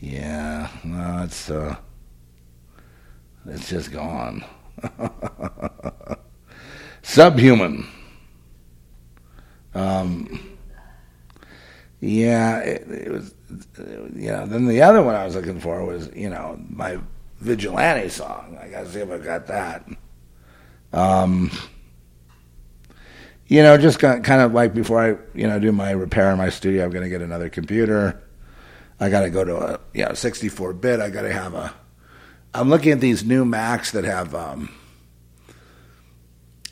Yeah, 0.00 0.68
no, 0.84 1.22
it's 1.24 1.50
uh, 1.50 1.76
it's 3.46 3.68
just 3.68 3.92
gone. 3.92 4.44
Subhuman. 7.02 7.86
Um, 9.74 10.56
yeah, 12.00 12.58
it, 12.60 12.90
it 12.90 13.10
was. 13.10 13.34
You 14.14 14.30
know, 14.30 14.46
then 14.46 14.66
the 14.66 14.82
other 14.82 15.02
one 15.02 15.14
I 15.14 15.24
was 15.24 15.34
looking 15.34 15.60
for 15.60 15.84
was 15.84 16.10
you 16.14 16.28
know 16.28 16.60
my 16.68 16.98
vigilante 17.40 18.08
song. 18.08 18.58
I 18.60 18.68
got 18.68 18.84
to 18.84 18.90
see 18.90 19.00
if 19.00 19.10
I 19.10 19.18
got 19.18 19.46
that. 19.46 19.86
Um, 20.92 21.50
you 23.46 23.62
know, 23.62 23.76
just 23.76 23.98
kind 23.98 24.28
of 24.28 24.52
like 24.52 24.74
before 24.74 25.00
I 25.00 25.38
you 25.38 25.46
know 25.46 25.58
do 25.58 25.72
my 25.72 25.90
repair 25.90 26.30
in 26.30 26.38
my 26.38 26.50
studio, 26.50 26.84
I'm 26.84 26.92
to 26.92 27.08
get 27.08 27.22
another 27.22 27.48
computer. 27.48 28.22
I 29.00 29.10
got 29.10 29.22
to 29.22 29.30
go 29.30 29.44
to 29.44 29.56
a 29.56 29.80
you 29.92 30.04
know 30.04 30.14
64 30.14 30.72
bit. 30.74 31.00
I 31.00 31.10
got 31.10 31.22
to 31.22 31.32
have 31.32 31.54
a. 31.54 31.74
I'm 32.54 32.70
looking 32.70 32.92
at 32.92 33.00
these 33.00 33.24
new 33.24 33.44
Macs 33.44 33.92
that 33.92 34.04
have. 34.04 34.34
Um, 34.34 34.70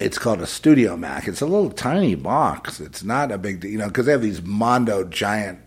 it's 0.02 0.18
called 0.18 0.40
a 0.40 0.46
Studio 0.46 0.96
Mac. 0.96 1.28
It's 1.28 1.40
a 1.40 1.46
little 1.46 1.70
tiny 1.70 2.14
box. 2.14 2.80
It's 2.80 3.04
not 3.04 3.30
a 3.30 3.38
big, 3.38 3.64
you 3.64 3.78
know, 3.78 3.86
because 3.86 4.06
they 4.06 4.12
have 4.12 4.22
these 4.22 4.42
Mondo 4.42 5.04
giant 5.04 5.60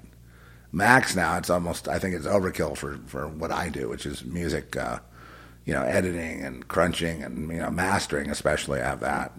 Macs 0.72 1.16
now. 1.16 1.38
It's 1.38 1.49
almost, 1.49 1.88
I 1.88 1.99
think, 1.99 2.16
it's 2.16 2.26
overkill 2.26 2.76
for 2.76 2.99
for 3.07 3.28
what 3.28 3.52
I 3.52 3.70
do, 3.70 3.88
which 3.88 4.06
is 4.06 4.26
music, 4.26 4.76
uh, 4.76 4.99
you 5.66 5.74
know, 5.74 5.84
editing 5.84 6.44
and 6.44 6.68
crunching 6.68 7.24
and 7.24 7.49
you 7.49 7.57
know 7.57 7.72
mastering, 7.72 8.30
especially. 8.30 8.82
I 8.82 8.90
have 8.90 8.99
that, 8.99 9.32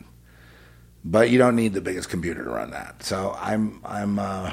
but 1.05 1.31
you 1.31 1.39
don't 1.39 1.57
need 1.57 1.75
the 1.75 1.83
biggest 1.83 2.09
computer 2.09 2.43
to 2.43 2.51
run 2.51 2.71
that. 2.71 3.03
So 3.03 3.37
I'm 3.39 3.81
I'm 3.85 4.19
uh, 4.19 4.53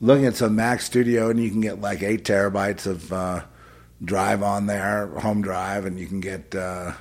looking 0.00 0.26
at 0.26 0.36
some 0.36 0.54
Mac 0.54 0.80
Studio, 0.80 1.28
and 1.28 1.42
you 1.42 1.50
can 1.50 1.60
get 1.60 1.80
like 1.80 2.02
eight 2.02 2.24
terabytes 2.24 2.86
of 2.86 3.12
uh, 3.12 3.44
drive 4.02 4.42
on 4.42 4.66
there, 4.66 5.08
home 5.08 5.42
drive, 5.42 5.86
and 5.86 5.98
you 5.98 6.06
can 6.06 6.20
get 6.20 6.54
uh, 6.54 6.92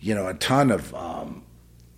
you 0.00 0.14
know, 0.14 0.28
a 0.28 0.34
ton 0.34 0.70
of, 0.70 0.94
um, 0.94 1.42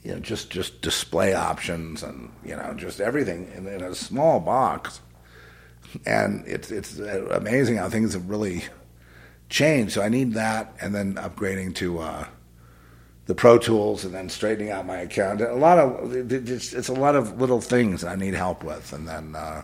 you 0.03 0.13
know, 0.13 0.21
just, 0.21 0.51
just 0.51 0.81
display 0.83 1.35
options 1.35 2.03
and, 2.03 2.31
you 2.45 2.57
know, 2.57 2.75
just 2.77 3.01
everything 3.01 3.51
in, 3.55 3.67
in 3.67 3.83
a 3.83 3.95
small 3.95 4.41
box. 4.41 5.01
And 6.07 6.45
it's, 6.47 6.71
it's 6.71 6.99
amazing 6.99 7.77
how 7.77 7.89
things 7.89 8.15
have 8.15 8.29
really 8.29 8.65
changed. 9.53 9.93
So 9.93 10.03
I 10.03 10.09
need 10.09 10.33
that, 10.33 10.75
and 10.81 10.95
then 10.95 11.15
upgrading 11.15 11.77
to 11.77 12.01
uh, 12.01 12.27
the 13.27 13.35
Pro 13.35 13.59
Tools, 13.59 14.05
and 14.05 14.13
then 14.13 14.29
straightening 14.29 14.71
out 14.71 14.87
my 14.87 14.97
account. 14.97 15.41
A 15.41 15.55
lot 15.55 15.79
of 15.79 16.33
it's, 16.33 16.73
it's 16.73 16.89
a 16.89 16.95
lot 16.95 17.15
of 17.15 17.41
little 17.41 17.61
things 17.61 18.01
that 18.01 18.09
I 18.09 18.17
need 18.17 18.35
help 18.35 18.65
with, 18.65 18.93
and 18.93 19.07
then 19.07 19.37
uh, 19.37 19.63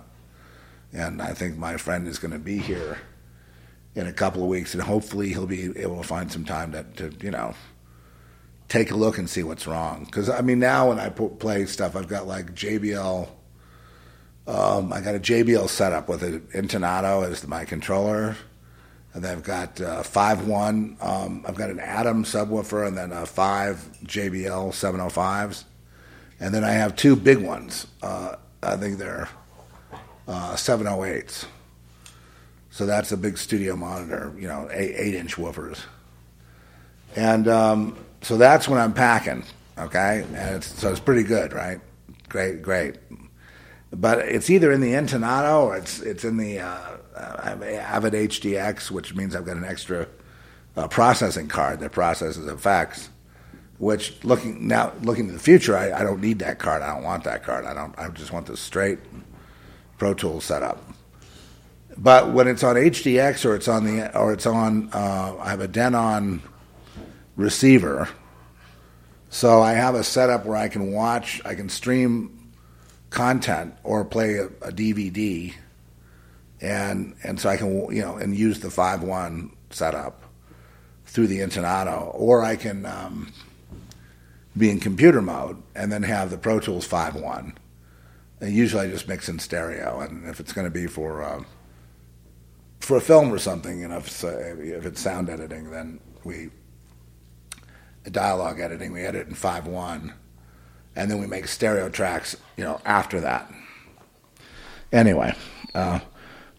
and 0.93 1.21
I 1.21 1.33
think 1.33 1.57
my 1.57 1.77
friend 1.77 2.07
is 2.07 2.19
going 2.19 2.33
to 2.33 2.39
be 2.39 2.59
here 2.59 2.99
in 3.95 4.07
a 4.07 4.13
couple 4.13 4.43
of 4.43 4.49
weeks, 4.49 4.75
and 4.75 4.83
hopefully 4.83 5.31
he'll 5.31 5.47
be 5.47 5.77
able 5.77 5.97
to 6.01 6.07
find 6.07 6.31
some 6.31 6.45
time 6.45 6.71
to, 6.73 6.85
to 6.85 7.13
you 7.21 7.33
know 7.33 7.55
take 8.69 8.91
a 8.91 8.95
look 8.95 9.19
and 9.19 9.29
see 9.29 9.43
what's 9.43 9.67
wrong. 9.67 10.05
Because 10.05 10.29
I 10.29 10.41
mean, 10.41 10.59
now 10.59 10.89
when 10.89 10.99
I 10.99 11.09
play 11.09 11.67
stuff, 11.67 11.97
I've 11.97 12.09
got 12.09 12.27
like 12.27 12.55
JBL. 12.55 13.29
Um, 14.47 14.93
I 14.93 15.01
got 15.01 15.15
a 15.15 15.21
JBL 15.21 15.69
setup 15.69 16.09
with 16.09 16.23
an 16.23 16.47
Intonato 16.55 17.23
as 17.23 17.47
my 17.47 17.65
controller, 17.65 18.37
and 19.13 19.23
then 19.23 19.37
I've 19.37 19.45
got 19.45 19.81
uh, 19.81 20.03
five 20.03 20.47
one. 20.47 20.97
Um, 21.01 21.45
I've 21.47 21.57
got 21.57 21.71
an 21.71 21.81
Atom 21.81 22.25
subwoofer, 22.25 22.87
and 22.87 22.97
then 22.97 23.13
uh, 23.13 23.27
five 23.27 23.87
JBL 24.05 24.71
705s, 24.71 25.65
and 26.41 26.55
then 26.55 26.65
I 26.65 26.71
have 26.71 26.97
two 26.97 27.15
big 27.15 27.39
ones. 27.39 27.87
Uh, 28.03 28.37
I 28.63 28.77
think 28.77 28.99
they're 28.99 29.29
uh, 30.27 30.55
708s. 30.55 31.47
So 32.71 32.87
that's 32.87 33.11
a 33.13 33.17
big 33.17 33.39
studio 33.39 33.75
monitor, 33.75 34.33
you 34.39 34.47
know, 34.47 34.69
eight, 34.71 34.95
eight 34.97 35.15
inch 35.15 35.37
woofers. 35.37 35.81
And 37.17 37.49
um, 37.49 37.97
so 38.23 38.37
that's 38.37 38.69
when 38.69 38.81
I'm 38.81 38.93
packing, 38.93 39.45
okay? 39.79 40.25
And 40.35 40.57
it's, 40.57 40.67
so 40.67 40.91
it's 40.91 41.01
pretty 41.01 41.23
good, 41.23 41.53
right? 41.53 41.81
Great, 42.29 42.63
great. 42.63 42.97
But 43.91 44.19
it's 44.21 44.51
either 44.51 44.71
in 44.71 44.81
the 44.81 44.93
Intonato 44.93 45.65
or 45.65 45.77
it's 45.77 46.01
it's 46.01 46.25
in 46.25 46.37
the 46.37 46.61
uh, 46.61 46.99
Avid 47.17 48.13
HDX, 48.13 48.91
which 48.91 49.15
means 49.15 49.35
I've 49.35 49.47
got 49.47 49.57
an 49.57 49.65
extra 49.65 50.07
uh, 50.77 50.89
processing 50.89 51.49
card 51.49 51.81
that 51.81 51.93
processes 51.93 52.47
effects. 52.47 53.09
Which 53.79 54.23
looking 54.25 54.67
now 54.67 54.93
looking 55.03 55.29
to 55.29 55.33
the 55.33 55.39
future, 55.39 55.77
I, 55.77 55.93
I 55.93 56.03
don't 56.03 56.21
need 56.21 56.41
that 56.41 56.59
card. 56.59 56.83
I 56.83 56.93
don't 56.93 57.05
want 57.05 57.25
that 57.25 57.45
card. 57.45 57.65
I 57.65 57.75
don't. 57.75 57.97
I 57.97 58.09
just 58.09 58.33
want 58.33 58.47
the 58.47 58.57
straight 58.57 58.99
Pro 59.99 60.15
Tools 60.15 60.45
setup. 60.45 60.83
But 61.97 62.33
when 62.33 62.49
it's 62.49 62.65
on 62.65 62.75
HDX 62.75 63.45
or 63.45 63.55
it's 63.55 63.69
on 63.69 63.85
the 63.85 64.19
or 64.19 64.33
it's 64.33 64.47
on, 64.47 64.91
uh, 64.93 65.37
I 65.39 65.51
have 65.51 65.61
a 65.61 65.69
Denon 65.69 66.43
receiver, 67.39 68.11
so 69.31 69.63
I 69.63 69.73
have 69.73 69.95
a 69.95 70.05
setup 70.05 70.45
where 70.45 70.57
I 70.57 70.69
can 70.69 70.93
watch, 70.93 71.41
I 71.45 71.55
can 71.55 71.69
stream 71.69 72.53
content 73.11 73.75
or 73.83 74.05
play 74.05 74.35
a, 74.35 74.47
a 74.47 74.73
DVD, 74.73 75.55
and 76.61 77.15
and 77.23 77.41
so 77.41 77.49
I 77.49 77.57
can 77.57 77.95
you 77.95 78.03
know 78.03 78.17
and 78.17 78.37
use 78.37 78.61
the 78.61 78.71
five 78.71 79.03
one 79.03 79.57
setup 79.71 80.23
through 81.07 81.29
the 81.29 81.41
Intonato, 81.41 82.11
or 82.15 82.43
I 82.43 82.57
can 82.57 82.85
um, 82.85 83.33
be 84.57 84.71
in 84.71 84.81
computer 84.81 85.23
mode 85.23 85.63
and 85.75 85.91
then 85.91 86.03
have 86.03 86.31
the 86.31 86.39
Pro 86.39 86.61
Tools 86.61 86.87
five 86.87 87.15
one. 87.15 87.57
And 88.41 88.53
usually 88.53 88.87
I 88.87 88.91
just 88.91 89.09
mix 89.09 89.29
in 89.29 89.39
stereo, 89.39 90.01
and 90.01 90.29
if 90.29 90.39
it's 90.41 90.53
going 90.53 90.67
to 90.67 90.71
be 90.71 90.87
for 90.87 91.23
uh, 91.23 91.43
for 92.81 92.97
a 92.97 93.01
film 93.01 93.33
or 93.33 93.39
something, 93.39 93.81
you 93.81 93.89
know, 93.89 93.99
if 93.99 94.07
it's, 94.07 94.25
uh, 94.25 94.57
if 94.59 94.87
it's 94.87 95.01
sound 95.01 95.29
editing, 95.29 95.71
then 95.71 96.01
we 96.25 96.51
dialogue 98.11 98.61
editing, 98.61 98.93
we 98.93 99.03
edit 99.03 99.29
in 99.29 99.35
five 99.35 99.67
one, 99.67 100.15
and 100.97 101.11
then 101.11 101.19
we 101.19 101.27
make 101.27 101.49
stereo 101.49 101.89
tracks, 101.89 102.37
you 102.57 102.65
know, 102.65 102.81
after 102.85 103.21
that. 103.21 103.51
Anyway, 104.93 105.35
uh, 105.75 106.01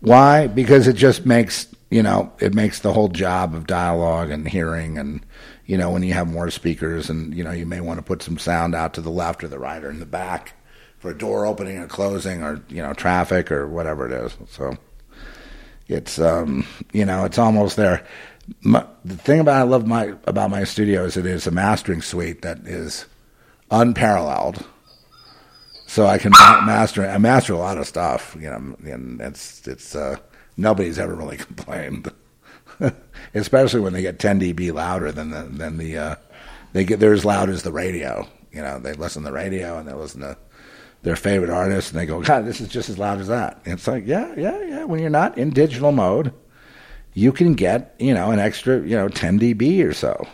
why? 0.01 0.47
Because 0.47 0.87
it 0.87 0.93
just 0.93 1.25
makes 1.25 1.67
you 1.89 2.03
know 2.03 2.31
it 2.39 2.53
makes 2.53 2.79
the 2.79 2.93
whole 2.93 3.09
job 3.09 3.55
of 3.55 3.67
dialogue 3.67 4.29
and 4.29 4.47
hearing 4.47 4.97
and 4.97 5.25
you 5.65 5.75
know 5.75 5.89
when 5.89 6.03
you 6.03 6.13
have 6.13 6.27
more 6.27 6.51
speakers 6.51 7.09
and 7.09 7.33
you 7.33 7.43
know 7.43 7.51
you 7.51 7.65
may 7.65 7.81
want 7.81 7.97
to 7.97 8.03
put 8.03 8.21
some 8.21 8.37
sound 8.37 8.75
out 8.75 8.93
to 8.93 9.01
the 9.01 9.09
left 9.09 9.43
or 9.43 9.47
the 9.47 9.57
right 9.57 9.83
or 9.83 9.89
in 9.89 9.99
the 9.99 10.05
back 10.05 10.53
for 10.99 11.11
a 11.11 11.17
door 11.17 11.45
opening 11.45 11.77
or 11.77 11.87
closing 11.87 12.43
or 12.43 12.61
you 12.69 12.81
know 12.81 12.93
traffic 12.93 13.51
or 13.51 13.67
whatever 13.67 14.05
it 14.05 14.11
is. 14.11 14.37
So 14.49 14.77
it's 15.87 16.19
um, 16.19 16.67
you 16.91 17.05
know 17.05 17.25
it's 17.25 17.39
almost 17.39 17.75
there. 17.75 18.05
My, 18.61 18.85
the 19.05 19.15
thing 19.15 19.39
about 19.39 19.55
I 19.55 19.63
love 19.63 19.85
my 19.85 20.13
about 20.25 20.49
my 20.49 20.63
studio 20.63 21.05
is 21.05 21.17
it 21.17 21.25
is 21.25 21.47
a 21.47 21.51
mastering 21.51 22.01
suite 22.01 22.41
that 22.41 22.59
is 22.59 23.05
unparalleled. 23.71 24.65
So 25.87 26.05
I 26.05 26.17
can 26.17 26.31
master 26.31 27.07
I 27.07 27.17
master 27.17 27.53
a 27.53 27.57
lot 27.57 27.77
of 27.77 27.87
stuff, 27.87 28.35
you 28.39 28.49
know, 28.49 28.75
and 28.91 29.19
it's 29.21 29.67
it's 29.67 29.95
uh, 29.95 30.17
nobody's 30.57 30.99
ever 30.99 31.15
really 31.15 31.37
complained. 31.47 32.11
Especially 33.33 33.81
when 33.81 33.93
they 33.93 34.01
get 34.01 34.19
10 34.19 34.39
dB 34.39 34.71
louder 34.73 35.11
than 35.11 35.31
the 35.31 35.43
than 35.43 35.77
the 35.77 35.97
uh, 35.97 36.15
they 36.73 36.85
get 36.85 36.99
they're 36.99 37.13
as 37.13 37.25
loud 37.25 37.49
as 37.49 37.63
the 37.63 37.71
radio. 37.71 38.27
You 38.51 38.61
know, 38.61 38.79
they 38.79 38.93
listen 38.93 39.23
to 39.23 39.29
the 39.29 39.33
radio 39.33 39.77
and 39.77 39.87
they 39.87 39.93
listen 39.93 40.21
to 40.21 40.37
their 41.01 41.15
favorite 41.15 41.49
artist, 41.49 41.91
and 41.91 41.99
they 41.99 42.05
go, 42.05 42.21
God, 42.21 42.45
this 42.45 42.59
is 42.59 42.67
just 42.67 42.89
as 42.89 42.97
loud 42.97 43.19
as 43.19 43.27
that. 43.27 43.61
And 43.63 43.75
it's 43.75 43.87
like, 43.87 44.05
yeah, 44.05 44.33
yeah, 44.35 44.61
yeah. 44.63 44.83
When 44.83 44.99
you're 44.99 45.09
not 45.09 45.37
in 45.37 45.49
digital 45.51 45.91
mode, 45.91 46.33
you 47.19 47.33
can 47.33 47.53
get, 47.53 47.95
you 47.99 48.13
know, 48.13 48.31
an 48.31 48.39
extra, 48.39 48.79
you 48.79 48.95
know, 48.95 49.09
10 49.09 49.39
dB 49.39 49.85
or 49.85 49.93
so. 49.93 50.25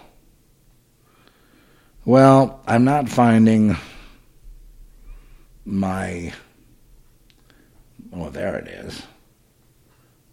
Well, 2.06 2.62
I'm 2.68 2.86
not 2.86 3.10
finding 3.10 3.76
my. 5.66 6.32
Oh, 8.14 8.30
there 8.30 8.56
it 8.57 8.68
is. 8.68 9.02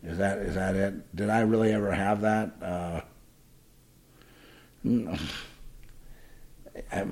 Is 0.04 0.18
that 0.18 0.38
is 0.38 0.54
that 0.54 0.76
it? 0.76 1.16
Did 1.16 1.30
I 1.30 1.40
really 1.40 1.72
ever 1.72 1.90
have 1.90 2.20
that? 2.20 2.52
Uh. 2.60 3.00
I'm, 4.84 5.18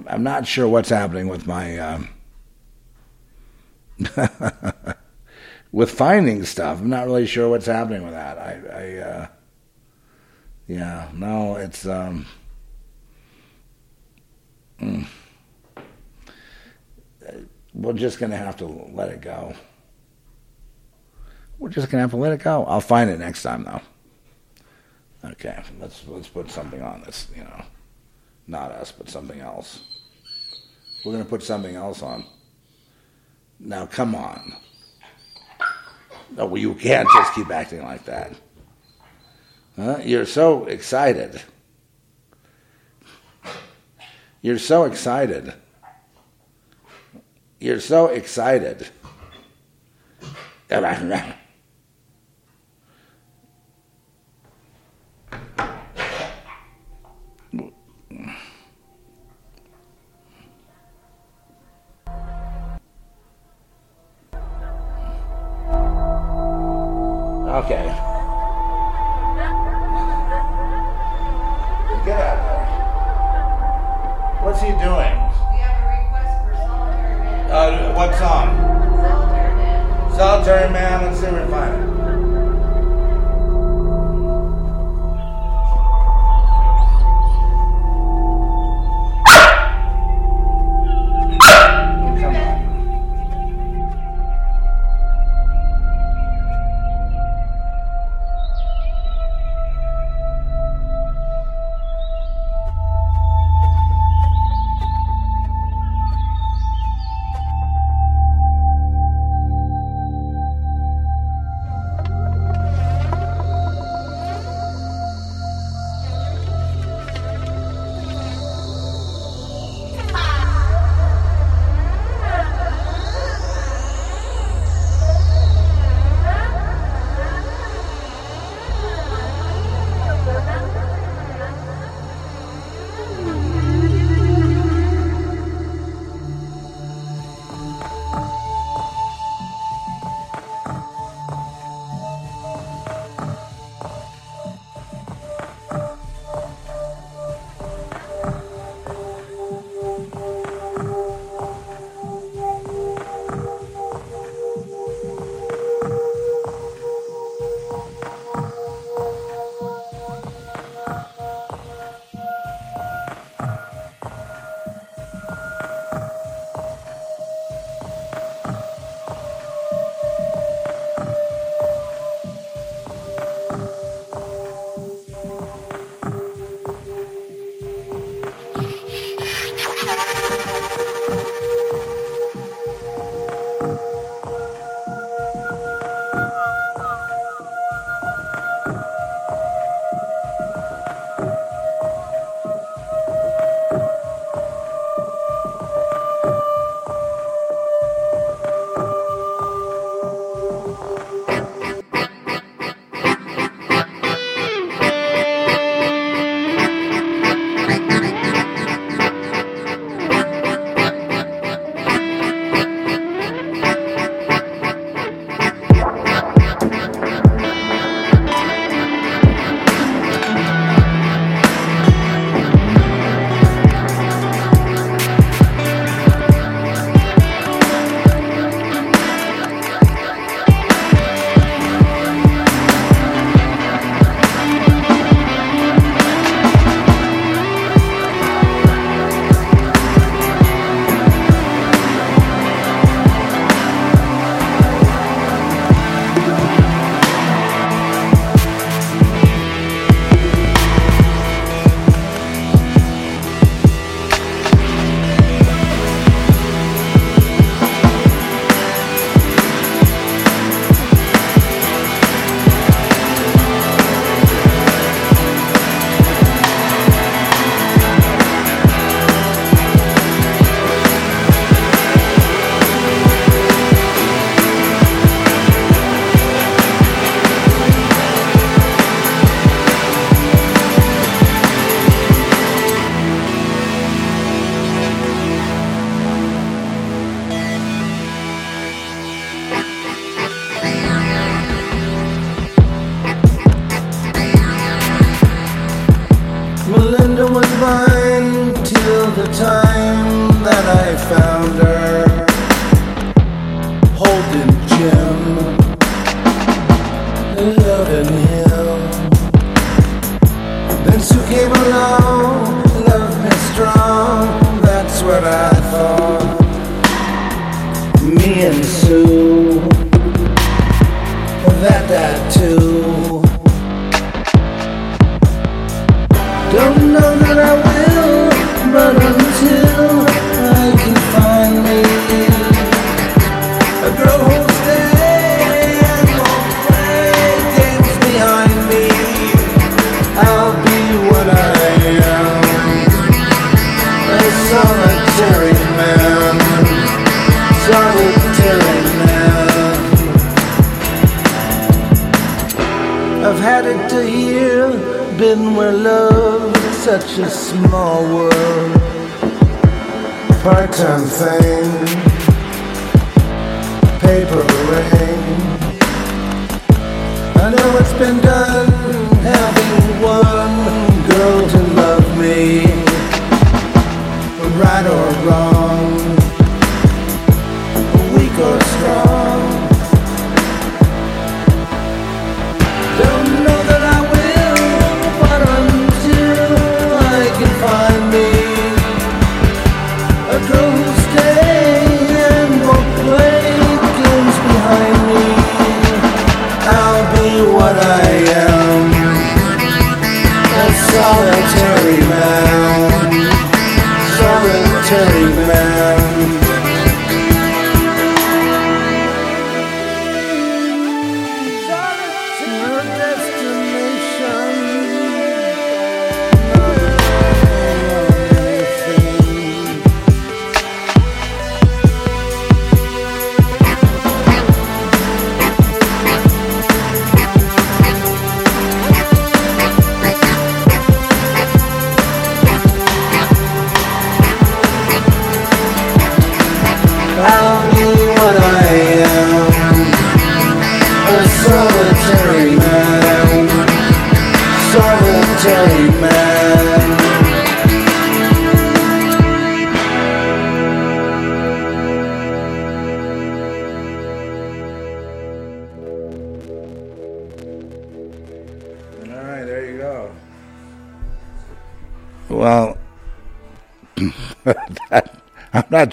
I'm 0.07 0.23
not 0.23 0.47
sure 0.47 0.69
what's 0.69 0.91
happening 0.91 1.29
with 1.29 1.47
my. 1.47 1.79
Um, 1.79 2.09
with 5.73 5.91
finding 5.91 6.45
stuff. 6.45 6.81
I'm 6.81 6.91
not 6.91 7.07
really 7.07 7.27
sure 7.27 7.49
what's 7.49 7.67
happening 7.67 8.03
with 8.03 8.13
that. 8.13 8.39
I, 8.39 8.61
I 8.73 8.97
uh, 8.99 9.27
yeah, 10.67 11.09
no, 11.15 11.57
it's 11.57 11.87
um, 11.87 12.27
mm, 14.81 15.07
we're 17.75 17.93
just 17.93 18.19
gonna 18.19 18.37
have 18.37 18.57
to 18.59 18.67
let 18.67 19.09
it 19.09 19.21
go. 19.21 19.55
We're 21.59 21.71
just 21.71 21.91
gonna 21.91 22.03
have 22.03 22.11
to 22.11 22.17
let 22.17 22.33
it 22.33 22.43
go. 22.43 22.65
I'll 22.65 22.81
find 22.81 23.11
it 23.11 23.19
next 23.19 23.43
time, 23.43 23.65
though. 23.65 23.81
Okay, 25.31 25.63
let's 25.79 26.07
let's 26.07 26.29
put 26.29 26.51
something 26.51 26.83
on 26.83 27.03
this. 27.03 27.29
You 27.37 27.45
know, 27.45 27.63
not 28.47 28.73
us, 28.73 28.93
but 28.93 29.09
something 29.09 29.41
else. 29.41 29.81
We're 31.05 31.13
gonna 31.13 31.25
put 31.25 31.43
something 31.43 31.77
else 31.77 32.03
on. 32.03 32.25
Now, 33.59 33.87
come 33.87 34.15
on. 34.15 34.55
No, 36.37 36.55
you 36.57 36.75
can't 36.75 37.09
just 37.13 37.35
keep 37.35 37.51
acting 37.51 37.83
like 37.83 38.05
that. 38.05 38.33
Huh? 39.77 39.99
You're 40.03 40.27
so 40.27 40.65
excited. 40.67 41.41
You're 44.43 44.59
so 44.59 44.85
excited. 44.85 45.55
You're 47.59 47.81
so 47.81 48.07
excited. 48.07 48.89
Okay. 67.51 67.83
Get 72.05 72.21
out 72.21 72.39
of 72.39 72.45
there. 72.47 72.67
What's 74.45 74.63
he 74.63 74.71
doing? 74.71 75.20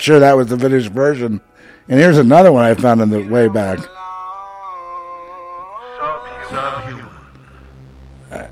sure 0.07 0.19
that 0.21 0.37
was 0.37 0.47
the 0.47 0.57
finished 0.57 0.89
version. 0.91 1.41
And 1.89 1.99
here's 1.99 2.17
another 2.17 2.49
one 2.49 2.63
I 2.63 2.73
found 2.75 3.01
in 3.01 3.09
the 3.09 3.27
way 3.27 3.49
back. 3.49 3.77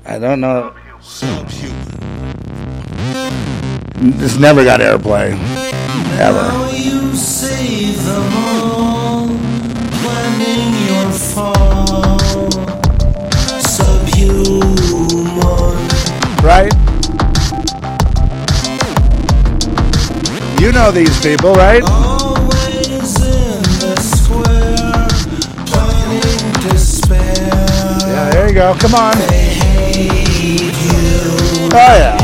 I, 0.04 0.18
don't 0.18 0.42
know. 0.42 0.74
This 4.18 4.36
never 4.38 4.64
got 4.64 4.80
airplay. 4.80 5.32
Ever. 6.18 6.56
know 20.76 20.92
these 20.92 21.18
people, 21.22 21.54
right? 21.54 21.82
Yeah, 28.04 28.30
there 28.30 28.48
you 28.48 28.54
go. 28.54 28.74
Come 28.78 28.94
on. 28.94 29.14
Oh, 31.72 31.94
yeah. 31.96 32.15